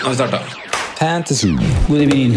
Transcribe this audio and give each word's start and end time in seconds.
Nå 0.00 0.06
har 0.06 0.10
vi 0.10 0.16
starta. 0.16 0.38
Fantasy. 0.98 1.48
God 1.88 2.00
evening. 2.00 2.34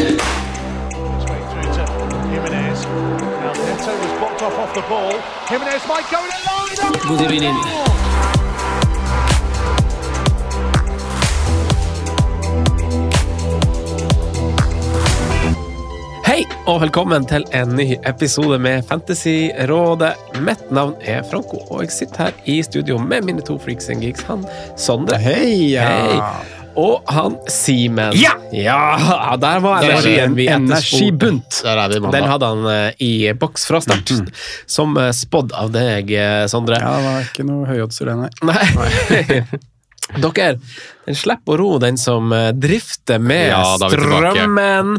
God 7.08 7.22
evening. 7.22 7.56
Hei, 16.26 16.46
og 16.66 16.82
velkommen 16.82 17.26
til 17.26 17.46
en 17.54 17.76
ny 17.76 17.96
episode 18.06 18.60
med 18.60 18.84
Fantasyrådet. 18.90 20.14
Mitt 20.42 20.72
navn 20.72 20.94
er 21.02 21.24
Franco, 21.32 21.62
og 21.70 21.82
jeg 21.82 21.92
sitter 21.92 22.24
her 22.24 22.32
i 22.46 22.62
studio 22.64 22.98
med 22.98 23.22
mine 23.22 23.42
to 23.42 23.58
freaks 23.58 23.90
and 23.90 24.02
geeks. 24.02 24.22
Han 24.28 24.46
Sondre. 24.78 25.18
Hei, 25.18 25.72
ja. 25.72 25.88
Hei. 25.88 26.63
Og 26.80 27.04
han 27.12 27.36
Simen. 27.52 28.16
Ja! 28.18 28.34
Ja, 28.52 29.36
Der 29.42 29.60
var 29.64 29.84
energien 29.84 30.36
vi. 30.38 30.48
Energibunt. 30.48 31.62
Energi 31.66 32.00
er 32.00 32.12
Den 32.12 32.30
hadde 32.30 32.50
han 32.50 32.66
eh, 32.70 33.04
i 33.04 33.12
boks 33.38 33.68
fra 33.70 33.82
start, 33.84 34.14
som 34.70 34.98
eh, 34.98 35.12
spådd 35.16 35.54
av 35.58 35.74
deg, 35.74 36.14
eh, 36.18 36.46
Sondre. 36.52 36.80
Ja, 36.82 36.96
det 36.98 37.06
var 37.10 37.28
ikke 37.30 37.46
noe 37.48 37.68
høyoddser, 37.70 38.12
det, 38.12 38.18
nei. 38.26 38.64
Nei. 38.78 39.44
Dere, 40.24 40.58
den 41.08 41.16
slipper 41.16 41.56
å 41.56 41.58
ro 41.62 41.68
den 41.82 41.96
som 41.98 42.28
drifter 42.60 43.22
med 43.24 43.48
Ja, 43.54 43.62
strømmen. 43.80 44.98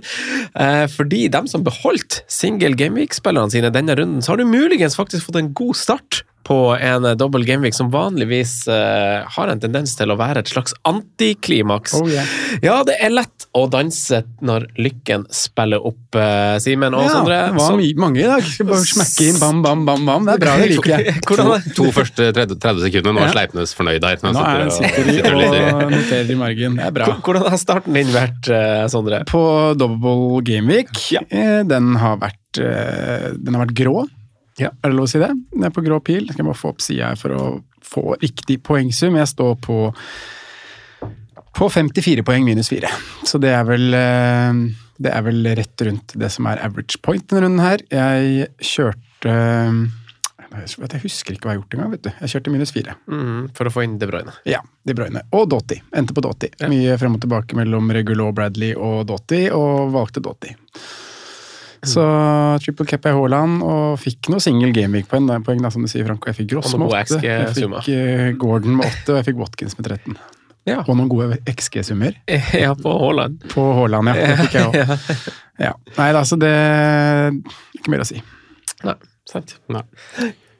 Eh, 0.56 0.84
fordi 0.90 1.26
dem 1.30 1.46
som 1.50 1.62
beholdt 1.66 2.22
single 2.30 2.72
gameweek-spillerne 2.80 3.52
sine 3.52 3.70
denne 3.74 3.94
runden, 3.98 4.24
så 4.24 4.32
har 4.32 4.40
du 4.40 4.48
muligens 4.48 4.96
faktisk 4.98 5.28
fått 5.28 5.38
en 5.42 5.52
god 5.54 5.76
start 5.78 6.22
på 6.44 6.56
en 6.76 7.04
eh, 7.08 7.14
dobbel 7.16 7.44
gameweek 7.48 7.72
som 7.76 7.88
vanligvis 7.92 8.66
uh, 8.68 9.24
har 9.32 9.48
en 9.48 9.60
tendens 9.62 9.94
til 9.96 10.10
å 10.12 10.16
være 10.20 10.42
et 10.44 10.50
slags 10.52 10.74
antiklimaks. 10.84 11.94
Oh, 11.96 12.08
yeah. 12.10 12.26
Ja, 12.62 12.74
det 12.84 12.98
er 13.00 13.12
lett 13.14 13.46
å 13.56 13.62
danse 13.72 14.20
når 14.44 14.66
lykken 14.76 15.24
spiller 15.32 15.80
opp, 15.88 16.02
uh, 16.18 16.56
Simen 16.60 16.92
og 16.96 17.06
Ja, 17.06 17.12
Sondre. 17.14 17.38
det 17.48 17.54
var 17.56 17.70
Så- 17.72 18.00
mange 18.04 18.20
i 18.20 18.26
dag. 18.28 18.42
Skal 18.44 18.66
bare 18.68 18.88
smekke 18.90 19.28
inn 19.30 19.38
bam, 19.40 19.62
bam, 19.64 19.84
bam, 19.88 20.04
bam. 20.06 20.26
Det 20.28 20.34
er 20.34 20.42
bra, 20.44 20.56
det 20.60 20.68
liker 20.74 20.92
jeg. 20.94 21.14
Hvordan 21.28 21.52
er 21.54 21.68
To 21.78 21.86
første 21.96 22.26
30, 22.36 22.58
30 22.60 22.84
sekunder. 22.88 23.12
Nå 23.16 23.22
er 23.22 23.28
Ja. 23.30 23.32
Sleipnes 23.38 23.72
fornøyd 23.78 24.04
her. 24.08 24.18
Nå 24.24 24.34
er, 24.44 24.66
og- 24.66 24.72
sitter 24.72 25.08
sitter 25.10 25.38
og 25.38 25.84
og 25.84 25.94
noterer 25.94 26.30
i 26.30 26.36
margen. 26.44 26.76
Det 26.76 26.84
er 26.90 26.96
bra. 26.98 27.06
Hvordan 27.24 27.48
har 27.54 27.62
starten 27.62 27.96
din 27.96 28.12
vært, 28.12 28.50
uh, 28.52 28.84
Sondre? 28.92 29.22
På 29.30 29.72
dobbel 29.78 30.42
Gameweek, 30.44 30.92
Ja. 31.16 31.24
den 31.64 31.94
har 31.96 32.18
vært, 32.20 32.40
den 32.60 33.54
har 33.54 33.64
vært 33.66 33.74
grå. 33.80 34.04
Ja. 34.60 34.70
Er 34.70 34.92
det 34.92 34.96
lov 34.98 35.08
å 35.08 35.10
si 35.10 35.20
det? 35.22 35.32
Jeg 35.54 35.66
er 35.68 35.74
på 35.74 35.82
grå 35.84 35.98
pil. 36.04 36.28
Skal 36.28 36.44
jeg 36.44 36.50
bare 36.50 36.60
få 36.60 36.72
opp 36.74 36.84
sida 36.84 37.10
her 37.10 37.18
for 37.20 37.34
å 37.34 37.44
få 37.84 38.14
riktig 38.22 38.60
poengsum. 38.66 39.18
Jeg 39.18 39.32
står 39.32 39.56
på, 39.64 39.78
på 41.58 41.68
54 41.78 42.24
poeng 42.26 42.46
minus 42.46 42.70
4. 42.72 42.92
Så 43.26 43.40
det 43.42 43.52
er 43.54 43.66
vel 43.68 43.98
eh, 43.98 44.62
det 45.02 45.10
er 45.10 45.26
vel 45.26 45.42
rett 45.58 45.84
rundt 45.88 46.14
det 46.18 46.30
som 46.30 46.46
er 46.46 46.62
average 46.62 47.00
point 47.02 47.26
denne 47.28 47.48
runden 47.48 47.64
her. 47.64 47.82
Jeg 47.90 48.48
kjørte 48.62 49.36
jeg 50.54 51.00
husker 51.02 51.34
ikke 51.34 51.48
hva 51.48 51.54
jeg 51.54 51.58
har 51.58 51.62
gjort 51.64 51.74
engang. 51.74 51.92
vet 51.96 52.02
du. 52.04 52.10
Jeg 52.20 52.30
kjørte 52.30 52.52
minus 52.54 52.72
4. 52.74 52.92
Mm, 53.10 53.38
for 53.56 53.66
å 53.66 53.72
få 53.74 53.82
inn 53.82 53.96
De 53.98 54.06
Bruyne. 54.06 54.34
Ja, 54.46 54.60
De 54.86 54.94
Bruyne. 54.94 55.24
Og 55.34 55.48
Dotti. 55.50 55.80
Endte 55.98 56.14
på 56.14 56.22
Dotti. 56.22 56.52
Mye 56.70 56.94
frem 57.00 57.16
og 57.16 57.24
tilbake 57.24 57.58
mellom 57.58 57.90
Regulo, 57.94 58.28
Bradley 58.36 58.70
og 58.78 59.08
Dotti, 59.10 59.48
og 59.50 59.90
valgte 59.96 60.22
Dotti. 60.22 60.54
Så 61.88 62.04
triple 62.64 62.86
cap 62.88 63.08
i 63.08 63.14
Haaland, 63.16 63.62
og 63.64 63.98
fikk 64.02 64.30
noe 64.32 64.42
single 64.42 64.72
gameweek-poeng, 64.76 65.28
som 65.74 65.84
du 65.84 65.90
sier, 65.90 66.06
Franco. 66.08 66.30
Jeg 66.30 66.40
fikk 66.42 66.52
Gross 66.54 66.74
med 66.76 66.88
8, 66.88 67.18
gode 67.20 67.26
jeg 67.26 67.52
fikk 67.58 67.90
eh, 67.96 68.30
Gordon 68.40 68.78
med 68.80 68.88
8, 68.88 69.04
og 69.12 69.20
jeg 69.20 69.28
fikk 69.30 69.42
Watkins 69.42 69.78
med 69.78 69.90
13. 69.90 70.18
Ja. 70.64 70.78
Og 70.86 70.94
noen 70.96 71.10
gode 71.12 71.40
XG-summer. 71.50 72.16
Ja, 72.64 72.72
på 72.78 72.94
Haaland. 73.00 73.42
På 73.52 73.66
Haaland, 73.80 74.12
ja. 74.12 74.14
Det 74.20 74.46
fikk 74.46 74.60
jeg 74.60 74.70
òg. 74.70 75.10
Ja. 75.64 75.70
Nei 75.94 76.08
da, 76.10 76.24
så 76.26 76.34
det 76.34 76.50
Ikke 77.78 77.92
mer 77.92 78.02
å 78.02 78.08
si. 78.08 78.16
Nei, 78.82 78.96
sant. 79.30 79.54
Nei. 79.70 79.84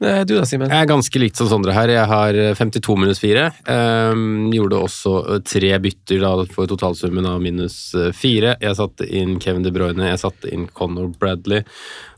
Eh, 0.00 0.24
Du 0.24 0.34
da, 0.36 0.44
Simen? 0.48 0.70
Jeg 0.72 0.84
er 0.84 0.90
ganske 0.90 1.20
likt 1.22 1.36
som 1.38 1.48
Sondre 1.50 1.74
her. 1.76 1.88
Jeg 1.92 2.06
har 2.10 2.38
52 2.58 2.96
minus 2.98 3.20
4. 3.22 3.44
Um, 3.68 4.50
gjorde 4.52 4.80
også 4.86 5.12
eh, 5.36 5.42
tre 5.46 5.70
bytter 5.82 6.22
da 6.24 6.32
for 6.52 6.70
totalsummen 6.70 7.26
av 7.28 7.40
minus 7.44 7.76
4. 7.94 8.56
Jeg 8.64 8.78
satte 8.80 9.06
inn 9.08 9.36
Kevin 9.42 9.64
De 9.66 9.72
Bruyne, 9.74 10.08
jeg 10.10 10.20
satte 10.22 10.50
inn 10.52 10.66
Conor 10.74 11.10
Bradley, 11.20 11.62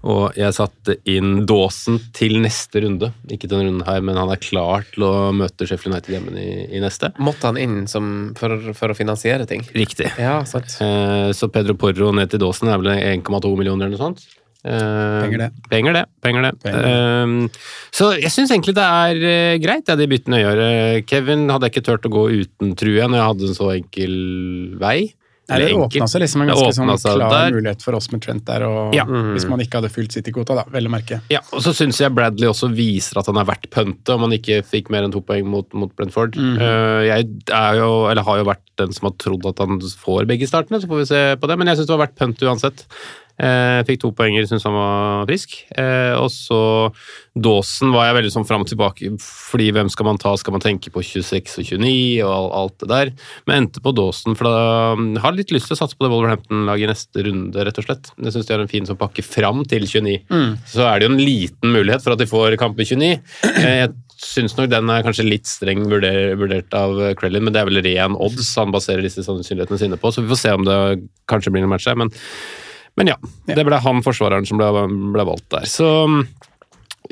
og 0.06 0.36
jeg 0.38 0.54
satte 0.56 0.96
inn 1.10 1.44
Dawson 1.48 1.98
til 2.16 2.38
neste 2.44 2.82
runde. 2.84 3.12
Ikke 3.32 3.50
denne 3.50 3.66
runden 3.68 3.86
her, 3.88 4.00
men 4.06 4.18
han 4.20 4.30
er 4.32 4.40
klar 4.42 4.86
til 4.94 5.06
å 5.06 5.12
møte 5.36 5.66
Sheffield 5.66 5.94
United 5.96 6.14
hjemme 6.16 6.36
i, 6.38 6.48
i 6.78 6.82
neste. 6.82 7.12
Måtte 7.18 7.50
han 7.50 7.60
inn 7.60 7.84
som, 7.90 8.32
for, 8.38 8.54
for 8.76 8.94
å 8.94 8.98
finansiere 8.98 9.46
ting? 9.50 9.66
Riktig. 9.76 10.12
Ja, 10.22 10.38
sant. 10.48 10.78
Uh, 10.80 11.32
Så 11.36 11.50
Pedro 11.52 11.74
Porro 11.78 12.12
ned 12.14 12.30
til 12.32 12.42
Dawson 12.42 12.70
er 12.72 12.80
vel 12.82 12.94
1,2 13.20 13.54
millioner 13.58 13.86
eller 13.88 13.96
noe 13.98 14.04
sånt. 14.08 14.26
Eh, 14.66 15.18
Penger 15.22 15.44
det. 15.44 15.50
Penger 15.70 15.96
det. 15.96 16.04
penger 16.22 16.48
det. 16.48 16.54
Penger 16.64 16.88
Eh, 16.90 17.60
så 17.94 18.10
jeg 18.18 18.32
syns 18.34 18.50
egentlig 18.50 18.74
det 18.76 18.86
er 18.86 19.28
eh, 19.30 19.58
greit, 19.62 19.86
det 19.86 19.98
de 20.00 20.08
byttene 20.10 20.40
jeg 20.40 20.48
gjør. 20.48 20.64
Kevin 21.06 21.46
hadde 21.52 21.68
jeg 21.68 21.76
ikke 21.76 21.86
turt 21.90 22.08
å 22.10 22.14
gå 22.16 22.24
uten, 22.42 22.74
tror 22.78 22.98
jeg, 22.98 23.12
når 23.12 23.22
jeg 23.22 23.30
hadde 23.30 23.48
en 23.52 23.60
så 23.60 23.70
enkel 23.76 24.18
vei. 24.82 24.98
Nei, 25.46 25.60
det 25.62 25.74
åpna 25.78 26.08
seg 26.10 26.24
liksom 26.24 26.42
en 26.42 26.48
ganske 26.50 26.72
sånn 26.74 26.88
klar 26.98 27.20
der. 27.30 27.52
mulighet 27.54 27.84
for 27.84 27.94
oss 27.94 28.08
med 28.10 28.22
Trent 28.24 28.42
der, 28.48 28.64
og 28.66 28.94
Ja. 28.96 29.04
hvis 29.06 29.46
man 29.46 29.60
ikke 29.62 29.78
hadde 29.78 29.92
fulgt 29.94 30.16
City-kvota, 30.16 30.56
da, 30.58 30.64
vel 30.74 30.88
å 30.88 30.90
merke. 30.90 31.20
Ja, 31.30 31.38
og 31.52 31.62
så 31.62 31.70
syns 31.70 32.00
jeg 32.02 32.10
Bradley 32.16 32.48
også 32.50 32.66
viser 32.74 33.20
at 33.20 33.26
han 33.30 33.38
er 33.38 33.46
verdt 33.46 33.70
pønte, 33.70 34.10
om 34.10 34.26
han 34.26 34.34
ikke 34.34 34.64
fikk 34.66 34.90
mer 34.90 35.04
enn 35.06 35.12
to 35.14 35.20
poeng 35.20 35.46
mot, 35.46 35.72
mot 35.72 35.94
Brentford. 35.94 36.34
Mm. 36.34 36.58
Uh, 36.58 37.02
jeg 37.06 37.28
er 37.54 37.78
jo, 37.78 38.10
eller 38.10 38.26
har 38.26 38.38
jo 38.38 38.48
vært 38.50 38.66
den 38.76 38.92
som 38.92 39.06
har 39.06 39.14
trodd 39.22 39.46
at 39.46 39.62
han 39.62 39.78
får 39.78 40.26
begge 40.26 40.50
startene, 40.50 40.82
så 40.82 40.90
får 40.90 40.98
vi 41.04 41.06
se 41.14 41.22
på 41.38 41.46
det, 41.46 41.58
men 41.58 41.68
jeg 41.68 41.78
syns 41.78 41.86
det 41.86 41.96
var 41.96 42.06
verdt 42.08 42.18
pønte 42.18 42.50
uansett. 42.50 42.82
Eh, 43.36 43.82
fikk 43.84 44.00
to 44.00 44.10
poenger, 44.16 44.46
syntes 44.48 44.64
han 44.64 44.76
var 44.76 45.26
frisk. 45.28 45.58
Eh, 45.76 46.14
og 46.16 46.30
så 46.32 46.60
Dawson 47.36 47.92
var 47.92 48.08
jeg 48.08 48.16
veldig 48.16 48.32
sånn 48.32 48.46
fram 48.48 48.64
og 48.64 48.70
tilbake, 48.70 49.10
fordi 49.20 49.68
hvem 49.76 49.90
skal 49.92 50.08
man 50.08 50.20
ta? 50.20 50.32
Skal 50.40 50.56
man 50.56 50.64
tenke 50.64 50.92
på 50.92 51.04
26 51.04 51.58
og 51.60 51.68
29 51.68 52.24
og 52.24 52.54
alt 52.56 52.78
det 52.80 52.88
der? 52.92 53.12
Men 53.44 53.66
endte 53.66 53.82
på 53.84 53.92
Dawson, 53.96 54.38
for 54.38 54.48
da 54.48 55.20
har 55.20 55.36
litt 55.36 55.52
lyst 55.52 55.68
til 55.68 55.76
å 55.76 55.80
satse 55.82 55.98
på 55.98 56.06
det 56.06 56.12
Wolverhampton-laget 56.14 56.88
i 56.88 56.92
neste 56.94 57.26
runde, 57.28 57.68
rett 57.68 57.82
og 57.82 57.88
slett. 57.88 58.10
Jeg 58.16 58.36
syns 58.36 58.48
de 58.48 58.56
har 58.56 58.64
en 58.64 58.72
fin 58.72 58.88
sånn 58.88 59.00
pakke 59.00 59.24
fram 59.26 59.64
til 59.68 59.84
29. 59.84 60.16
Så 60.72 60.88
er 60.88 60.98
det 60.98 61.08
jo 61.08 61.12
en 61.12 61.20
liten 61.20 61.76
mulighet 61.76 62.04
for 62.04 62.16
at 62.16 62.22
de 62.22 62.30
får 62.30 62.56
kamp 62.60 62.80
i 62.80 62.88
29. 62.88 63.12
Eh, 63.52 63.80
jeg 63.84 63.92
syns 64.16 64.56
nok 64.56 64.70
den 64.72 64.88
er 64.88 65.04
kanskje 65.04 65.28
litt 65.28 65.48
streng 65.50 65.84
vurdert 65.90 66.72
av 66.76 66.96
Krellin, 67.20 67.44
men 67.44 67.52
det 67.52 67.60
er 67.60 67.68
vel 67.68 67.84
ren 67.84 68.16
odds 68.16 68.54
han 68.56 68.72
baserer 68.72 69.04
disse 69.04 69.24
sannsynlighetene 69.26 69.80
sine 69.82 69.98
på, 70.00 70.08
så 70.08 70.24
vi 70.24 70.32
får 70.32 70.40
se 70.40 70.54
om 70.56 70.64
det 70.64 70.78
kanskje 71.28 71.52
blir 71.52 71.66
en 71.66 71.72
match 71.74 71.88
her. 71.90 71.98
men 72.00 72.08
men 72.96 73.10
ja, 73.12 73.16
det 73.48 73.64
ble 73.68 73.78
han 73.84 74.02
forsvareren 74.04 74.46
som 74.48 74.58
ble, 74.60 74.68
ble 75.14 75.24
valgt 75.28 75.48
der. 75.52 75.66
Så 75.68 75.88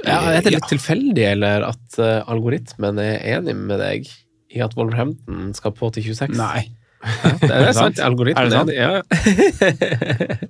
Ja, 0.05 0.19
er 0.35 0.41
det 0.43 0.55
litt 0.57 0.67
tilfeldig, 0.71 1.27
eller 1.37 1.67
at 1.69 1.99
uh, 2.01 2.23
algoritmen 2.33 2.99
er 3.03 3.21
enig 3.37 3.55
med 3.59 3.79
deg 3.83 4.09
i 4.55 4.63
at 4.65 4.75
Wolverhampton 4.79 5.53
skal 5.57 5.75
på 5.77 5.91
til 5.95 6.03
26? 6.15 6.35
Nei. 6.39 6.65
Det 7.45 7.51
er 7.53 7.73
sant. 7.77 7.99
Er 8.01 8.07
Algoritmen 8.09 8.49
det 8.49 8.57
sant? 8.57 8.71
er 8.73 8.75
enig. 8.81 8.81
Ja. 8.81 10.45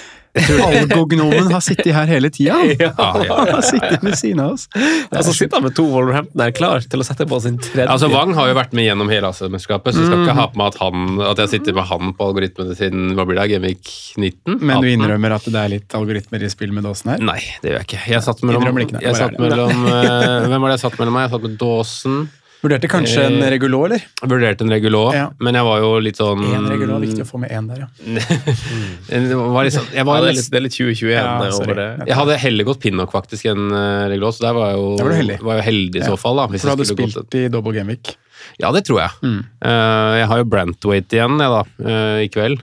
Algognomen 0.38 1.50
har 1.50 1.62
sittet 1.64 1.90
her 1.94 2.10
hele 2.10 2.30
tida. 2.30 2.58
Ja, 2.80 2.92
Han 2.96 3.48
har 3.56 3.64
sittet 3.66 4.02
ved 4.04 4.14
siden 4.18 4.40
av 4.44 4.54
oss. 4.54 4.68
Og 5.10 5.24
så 5.26 5.34
sitter 5.34 5.58
han 5.58 5.66
med 5.66 5.74
to 5.76 5.84
Wolverhampton 5.90 6.38
der 6.40 6.52
klar 6.54 6.84
til 6.86 7.02
å 7.02 7.06
sette 7.06 7.26
på 7.28 7.40
sin 7.42 7.58
tredje. 7.60 7.88
Altså, 7.90 8.08
Wang 8.12 8.32
har 8.38 8.50
jo 8.50 8.56
vært 8.56 8.74
med 8.76 8.86
gjennom 8.86 9.10
hele 9.12 9.30
AC-mesterskapet, 9.30 9.94
så 9.94 10.04
jeg 10.04 10.10
skal 10.10 10.24
ikke 10.24 10.36
ha 10.38 10.46
på 10.52 10.60
meg 10.60 10.72
at, 10.72 10.80
han, 10.80 11.20
at 11.32 11.42
jeg 11.44 11.52
sitter 11.56 11.76
med 11.76 11.88
han 11.90 12.14
på 12.16 12.30
algoritmene 12.30 12.76
siden 12.78 13.14
hva 13.18 13.26
blir 13.28 13.40
det, 13.40 13.48
Gamevik 13.54 13.92
19? 14.16 14.58
Men 14.60 14.84
du 14.84 14.90
innrømmer 14.92 15.36
at 15.36 15.48
det 15.50 15.60
er 15.60 15.74
litt 15.74 15.98
algoritmer 15.98 16.46
i 16.46 16.52
spill 16.52 16.74
med 16.76 16.86
Dåsen 16.88 17.14
her? 17.14 17.24
Nei, 17.32 17.40
det 17.64 17.74
gjør 17.74 17.80
jeg 17.82 17.88
ikke. 17.90 18.02
Jeg 18.14 18.26
satt 18.26 18.44
mellom, 18.46 18.82
jeg 18.96 19.16
satt 19.18 19.34
er 19.34 19.42
mellom 19.42 19.86
eh, 19.94 20.36
Hvem 20.46 20.60
var 20.60 20.70
det 20.70 20.76
jeg 20.78 20.84
satt 20.86 21.00
mellom 21.02 21.18
meg? 21.18 21.26
Jeg 21.26 21.34
satt 21.34 21.48
med 21.48 21.58
Dawson. 21.60 22.20
Vurderte 22.60 22.88
kanskje 22.92 23.22
en 23.24 23.38
Eh, 23.40 23.50
regulå, 23.54 23.84
eller? 23.86 24.02
Vurderte 24.28 24.60
en 24.66 24.70
regulå, 24.70 25.14
Ja. 25.14 25.30
men 25.40 25.54
jeg 25.56 25.64
var 25.64 25.78
jo 25.80 25.90
litt 26.04 26.18
sånn 26.20 26.42
Én 26.44 26.66
regulå, 26.68 26.98
viktig 27.00 27.24
å 27.24 27.28
få 27.30 27.40
med 27.40 27.50
én 27.56 27.66
der, 27.70 27.86
ja. 27.86 27.88
Jeg, 29.10 29.30
Ja, 29.30 30.04
det, 30.04 30.28
er 30.28 30.34
litt, 30.34 30.50
det 30.52 30.58
er 30.60 30.64
litt 30.66 30.76
2021 30.76 31.10
Ja, 31.14 31.36
over 31.56 31.74
det. 31.78 31.88
jeg 32.10 32.16
hadde 32.20 32.36
heller 32.44 32.64
gått 32.68 32.80
Pinnock 32.84 33.12
faktisk 33.14 33.48
enn 33.50 33.70
uh, 33.72 34.08
regulå, 34.12 34.32
så 34.36 34.44
der 34.48 34.56
var 34.56 34.70
jeg 34.72 34.80
jo, 34.80 34.88
var 35.00 35.16
heldig. 35.16 35.38
var 35.46 35.60
jeg 35.60 35.66
heldig 35.70 36.02
i 36.02 36.08
så 36.10 36.18
fall. 36.20 36.36
da. 36.36 36.46
Hvis 36.52 36.60
For 36.64 36.70
du 36.70 36.74
hadde 36.76 36.88
spilt 36.92 37.16
gått 37.16 37.38
i 37.40 37.46
double 37.48 37.72
gameweek. 37.76 38.12
Ja, 38.60 38.70
det 38.72 38.84
tror 38.88 39.00
jeg. 39.04 39.10
Mm. 39.24 39.40
Uh, 39.64 40.12
jeg 40.20 40.26
har 40.32 40.42
jo 40.42 40.48
Brantwaite 40.52 41.16
igjen 41.18 41.40
jeg, 41.40 41.54
da, 41.56 41.62
uh, 41.88 42.18
i 42.24 42.28
kveld. 42.32 42.62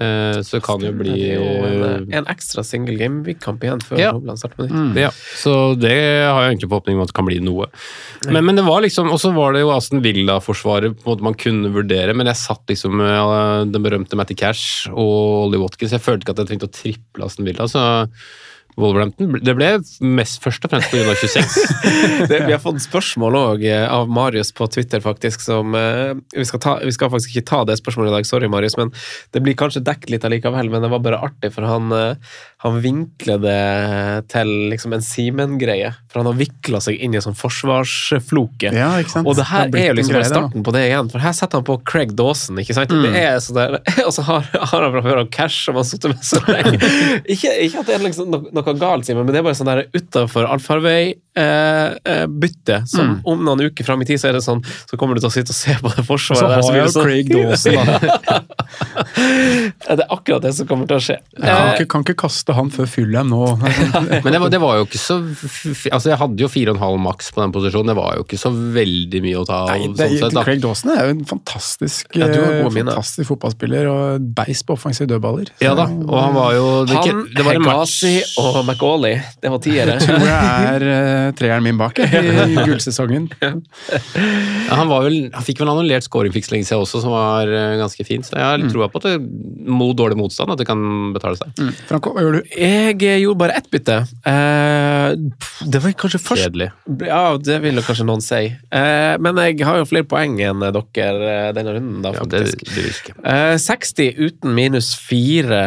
Eh, 0.00 0.38
så 0.40 0.56
det 0.56 0.62
kan 0.64 0.80
jo 0.80 0.88
bli 0.96 1.12
Det 1.12 1.34
jo 1.34 1.42
en, 1.68 1.82
eh, 1.84 2.16
en 2.16 2.28
ekstra 2.32 2.62
single 2.64 2.96
game 2.96 3.20
week-kamp 3.26 3.60
igjen 3.60 3.82
før 3.84 3.98
Ja. 4.00 4.12
Hovland 4.16 4.40
starter 4.40 4.56
på 4.56 4.68
nytt. 4.70 4.96
Ja, 4.96 5.10
så 5.36 5.74
det 5.78 5.92
har 5.92 6.40
jeg 6.46 6.54
egentlig 6.56 6.70
forhåpning 6.70 6.96
om 6.96 7.02
at 7.02 7.12
det 7.12 7.16
kan 7.18 7.28
bli 7.28 7.40
noe. 7.44 7.66
Men, 8.26 8.46
men 8.46 8.56
det 8.56 8.64
var 8.64 8.80
liksom, 8.80 9.10
Og 9.12 9.20
så 9.20 9.34
var 9.36 9.52
det 9.52 9.60
jo 9.60 9.70
Aston 9.74 10.00
Villa-forsvaret 10.00 10.96
på 10.96 11.04
en 11.04 11.12
måte 11.12 11.22
man 11.28 11.34
kunne 11.34 11.72
vurdere, 11.74 12.14
men 12.16 12.26
jeg 12.26 12.40
satt 12.40 12.64
liksom 12.72 12.96
med 12.96 13.72
den 13.72 13.82
berømte 13.84 14.16
Matty 14.16 14.34
Cash 14.34 14.88
og 14.88 15.48
Ollie 15.48 15.60
Watkins. 15.60 15.92
Jeg 15.92 16.00
følte 16.00 16.24
ikke 16.24 16.36
at 16.38 16.38
jeg 16.38 16.52
trengte 16.54 16.70
å 16.70 16.72
triple 16.72 17.24
Aston 17.28 17.44
Villa, 17.44 17.68
så 17.68 17.84
Wolverhampton 18.80 19.36
Det 19.44 19.52
ble 19.56 19.68
mest 20.16 20.40
først 20.42 20.64
og 20.64 20.72
fremst 20.72 20.92
pga. 20.92 21.14
26. 21.18 21.56
Det, 22.30 22.38
vi 22.46 22.54
har 22.54 22.60
fått 22.62 22.80
spørsmål 22.84 23.36
òg 23.36 23.64
av 23.68 24.10
Marius 24.12 24.52
på 24.56 24.68
Twitter, 24.72 25.02
faktisk. 25.04 25.42
Som, 25.44 25.76
eh, 25.76 26.14
vi, 26.32 26.46
skal 26.48 26.62
ta, 26.62 26.76
vi 26.80 26.94
skal 26.94 27.10
faktisk 27.12 27.34
ikke 27.34 27.48
ta 27.50 27.62
det 27.68 27.76
spørsmålet 27.80 28.12
i 28.12 28.16
dag, 28.16 28.28
sorry 28.28 28.48
Marius, 28.52 28.78
men 28.80 28.92
det 29.34 29.42
blir 29.44 29.56
kanskje 29.58 29.84
dekket 29.84 30.14
litt 30.14 30.26
allikevel. 30.28 30.72
Men 30.72 30.86
det 30.86 30.92
var 30.94 31.04
bare 31.04 31.20
artig, 31.28 31.52
for 31.54 31.68
han, 31.68 31.92
eh, 31.96 32.32
han 32.62 32.76
vinkler 32.78 33.40
det 33.42 34.26
til 34.30 34.50
liksom 34.70 34.92
en 34.94 35.02
Simen-greie. 35.02 35.88
For 36.12 36.20
han 36.20 36.28
har 36.30 36.36
vikla 36.38 36.78
seg 36.84 37.00
inn 37.02 37.16
i 37.16 37.18
en 37.18 37.24
sånn 37.24 37.34
forsvarsfloke. 37.34 38.70
Ja? 38.70 38.92
Og 39.24 39.34
det 39.34 39.48
her 39.50 39.72
Det 39.72 39.80
er 39.80 39.90
jo 39.90 39.96
liksom 39.98 40.14
greie, 40.14 40.28
starten 40.30 40.62
da. 40.62 40.66
på 40.68 40.74
det 40.76 40.84
igjen, 40.86 41.10
for 41.10 41.24
her 41.24 41.34
setter 41.34 41.58
han 41.58 41.66
på 41.66 41.76
Craig 41.88 42.14
Dawson, 42.14 42.60
ikke 42.62 42.76
sant? 42.78 42.94
Mm. 42.94 43.08
Det 43.08 43.24
er 43.24 43.40
så 43.42 43.56
der, 43.56 43.78
Og 44.06 44.14
så 44.14 44.22
har, 44.28 44.46
har 44.54 44.86
han 44.86 44.94
fra 44.94 45.02
før 45.08 45.24
av 45.24 45.32
cash 45.34 45.64
som 45.66 45.74
han 45.74 45.82
har 45.82 45.90
sittet 45.90 46.14
med 46.14 46.28
så 46.28 46.38
lenge. 46.46 46.78
ikke, 47.34 47.56
ikke 47.66 47.82
at 47.82 47.90
det 47.90 47.96
er 47.96 48.06
liksom 48.06 48.30
noe, 48.30 48.54
noe 48.54 48.76
galt, 48.78 49.10
Simen, 49.10 49.26
men 49.26 49.34
det 49.34 49.42
er 49.42 49.48
bare 49.48 49.58
sånn 49.58 49.72
der 49.72 49.84
utafor 49.98 50.46
allfarvei-bytte. 51.36 52.86
som 52.88 53.06
Mm. 53.08 53.20
om 53.24 53.44
noen 53.44 53.60
uker 53.70 53.84
fram 53.84 54.02
i 54.02 54.04
tid 54.04 54.18
så 54.20 54.28
er 54.28 54.32
det 54.32 54.42
sånn, 54.44 54.62
så 54.90 54.96
kommer 54.98 55.14
du 55.14 55.20
til 55.20 55.28
å 55.30 55.32
sitte 55.32 55.50
og 55.50 55.56
se 55.56 55.72
på 55.80 55.88
det 55.96 56.04
forsvaret 56.04 56.38
Så 56.38 56.48
der, 56.48 56.62
har 56.62 56.72
jeg 56.72 56.84
jo 56.84 56.92
sånn- 56.92 57.04
Craig 57.04 57.28
Dawson, 57.28 57.74
da. 57.74 58.40
Det 59.92 60.00
er 60.00 60.12
akkurat 60.14 60.42
det 60.42 60.52
som 60.54 60.66
kommer 60.66 60.86
til 60.88 60.96
å 60.96 61.00
skje. 61.02 61.16
Jeg 61.36 61.42
kan 61.42 61.52
Eh, 61.52 61.74
ikke, 61.76 61.88
kan 61.88 62.00
ikke 62.04 62.14
kaste 62.16 62.54
han 62.54 62.70
før 62.70 62.86
Fulham 62.88 63.28
nå. 63.28 63.58
Men 64.24 64.32
det 64.32 64.40
var, 64.40 64.48
det 64.50 64.60
var 64.60 64.76
jo 64.78 64.84
ikke 64.86 64.98
så 65.00 65.16
f- 65.30 65.88
Altså, 65.92 66.08
jeg 66.12 66.18
hadde 66.18 66.38
jo 66.40 66.48
4,5 66.48 66.98
maks 67.02 67.30
på 67.32 67.42
den 67.42 67.52
posisjonen. 67.52 67.86
Det 67.92 67.96
var 67.96 68.16
jo 68.16 68.22
ikke 68.24 68.38
så 68.40 68.50
veldig 68.52 69.20
mye 69.22 69.36
å 69.42 69.44
ta 69.46 69.58
av. 69.64 69.68
Nei, 69.68 70.08
sånn 70.18 70.30
sett. 70.32 70.44
Craig 70.46 70.60
Dawson 70.62 70.90
er 70.96 71.04
jo 71.04 71.10
en 71.16 71.24
fantastisk, 71.28 72.06
Ja, 72.16 72.26
du 72.28 72.38
har 72.40 72.52
eh, 72.52 72.70
fantastisk 72.70 73.28
fotballspiller 73.32 73.90
og 73.92 74.20
beist 74.34 74.66
på 74.66 74.72
offensive 74.78 75.08
dødballer. 75.12 75.52
Så 75.58 75.66
Ja 75.68 75.74
da, 75.78 75.84
og 75.86 76.16
han 76.22 76.34
var 76.34 76.52
jo 76.56 76.66
det, 76.86 76.96
han, 76.96 77.24
det 77.36 77.44
var 77.46 77.54
en 77.54 77.66
match 77.66 77.98
og 78.38 78.62
McAuley, 78.64 79.20
det 79.42 79.50
var 79.52 79.58
tiere. 79.62 79.98
tror 80.02 80.18
jeg 80.26 80.82
er 80.82 81.21
uh, 81.22 81.30
treeren 81.38 81.62
min 81.64 81.78
bak 81.80 81.98
i 82.02 82.56
gullsesongen. 82.66 83.28
Ja, 83.42 83.52
han, 84.74 84.88
vel, 84.90 85.18
han 85.34 85.44
fikk 85.46 85.60
vel 85.62 85.70
annullert 85.72 86.06
scoringfiks 86.06 86.50
lenge 86.52 86.66
siden 86.68 86.82
også, 86.82 87.00
som 87.04 87.12
var 87.14 87.50
eh, 87.50 87.76
ganske 87.80 88.06
fin. 88.08 88.24
Så 88.26 88.34
jeg 88.36 88.42
har 88.46 88.58
litt 88.58 88.68
Mm. 88.72 88.74
troa 88.76 88.86
på 88.88 89.00
at 89.02 89.06
det, 89.08 89.16
mot 89.68 89.96
dårlig 89.98 90.16
motstand 90.16 90.52
at 90.54 90.60
det 90.60 90.64
kan 90.68 90.80
betale 91.12 91.36
seg. 91.36 91.50
Franco, 91.88 92.12
hva 92.14 92.22
gjør 92.24 92.36
du? 92.38 92.52
Jeg 92.56 92.94
eh, 93.02 93.18
gjorde 93.20 93.40
bare 93.42 93.56
ett 93.58 93.66
bytte. 93.72 93.96
Uh, 94.24 95.12
det 95.68 95.80
var 95.82 95.92
kanskje 95.98 96.20
først 96.22 96.46
Kjedelig. 96.46 96.68
Ja, 97.06 97.36
det 97.38 97.58
vil 97.64 97.80
kanskje 97.84 98.06
noen 98.08 98.22
si. 98.24 98.40
Uh, 98.72 99.14
men 99.22 99.36
jeg 99.42 99.58
har 99.66 99.80
jo 99.82 99.88
flere 99.90 100.06
poeng 100.08 100.38
enn 100.42 100.62
dere 100.62 101.28
eh, 101.32 101.50
denne 101.56 101.74
runden, 101.76 101.98
da, 102.04 102.14
Ja, 102.16 102.24
det, 102.32 102.42
det 102.62 102.86
virker. 102.86 103.18
Eh, 103.28 103.56
60 103.60 104.16
uten 104.22 104.54
minus 104.56 104.92
4 105.08 105.60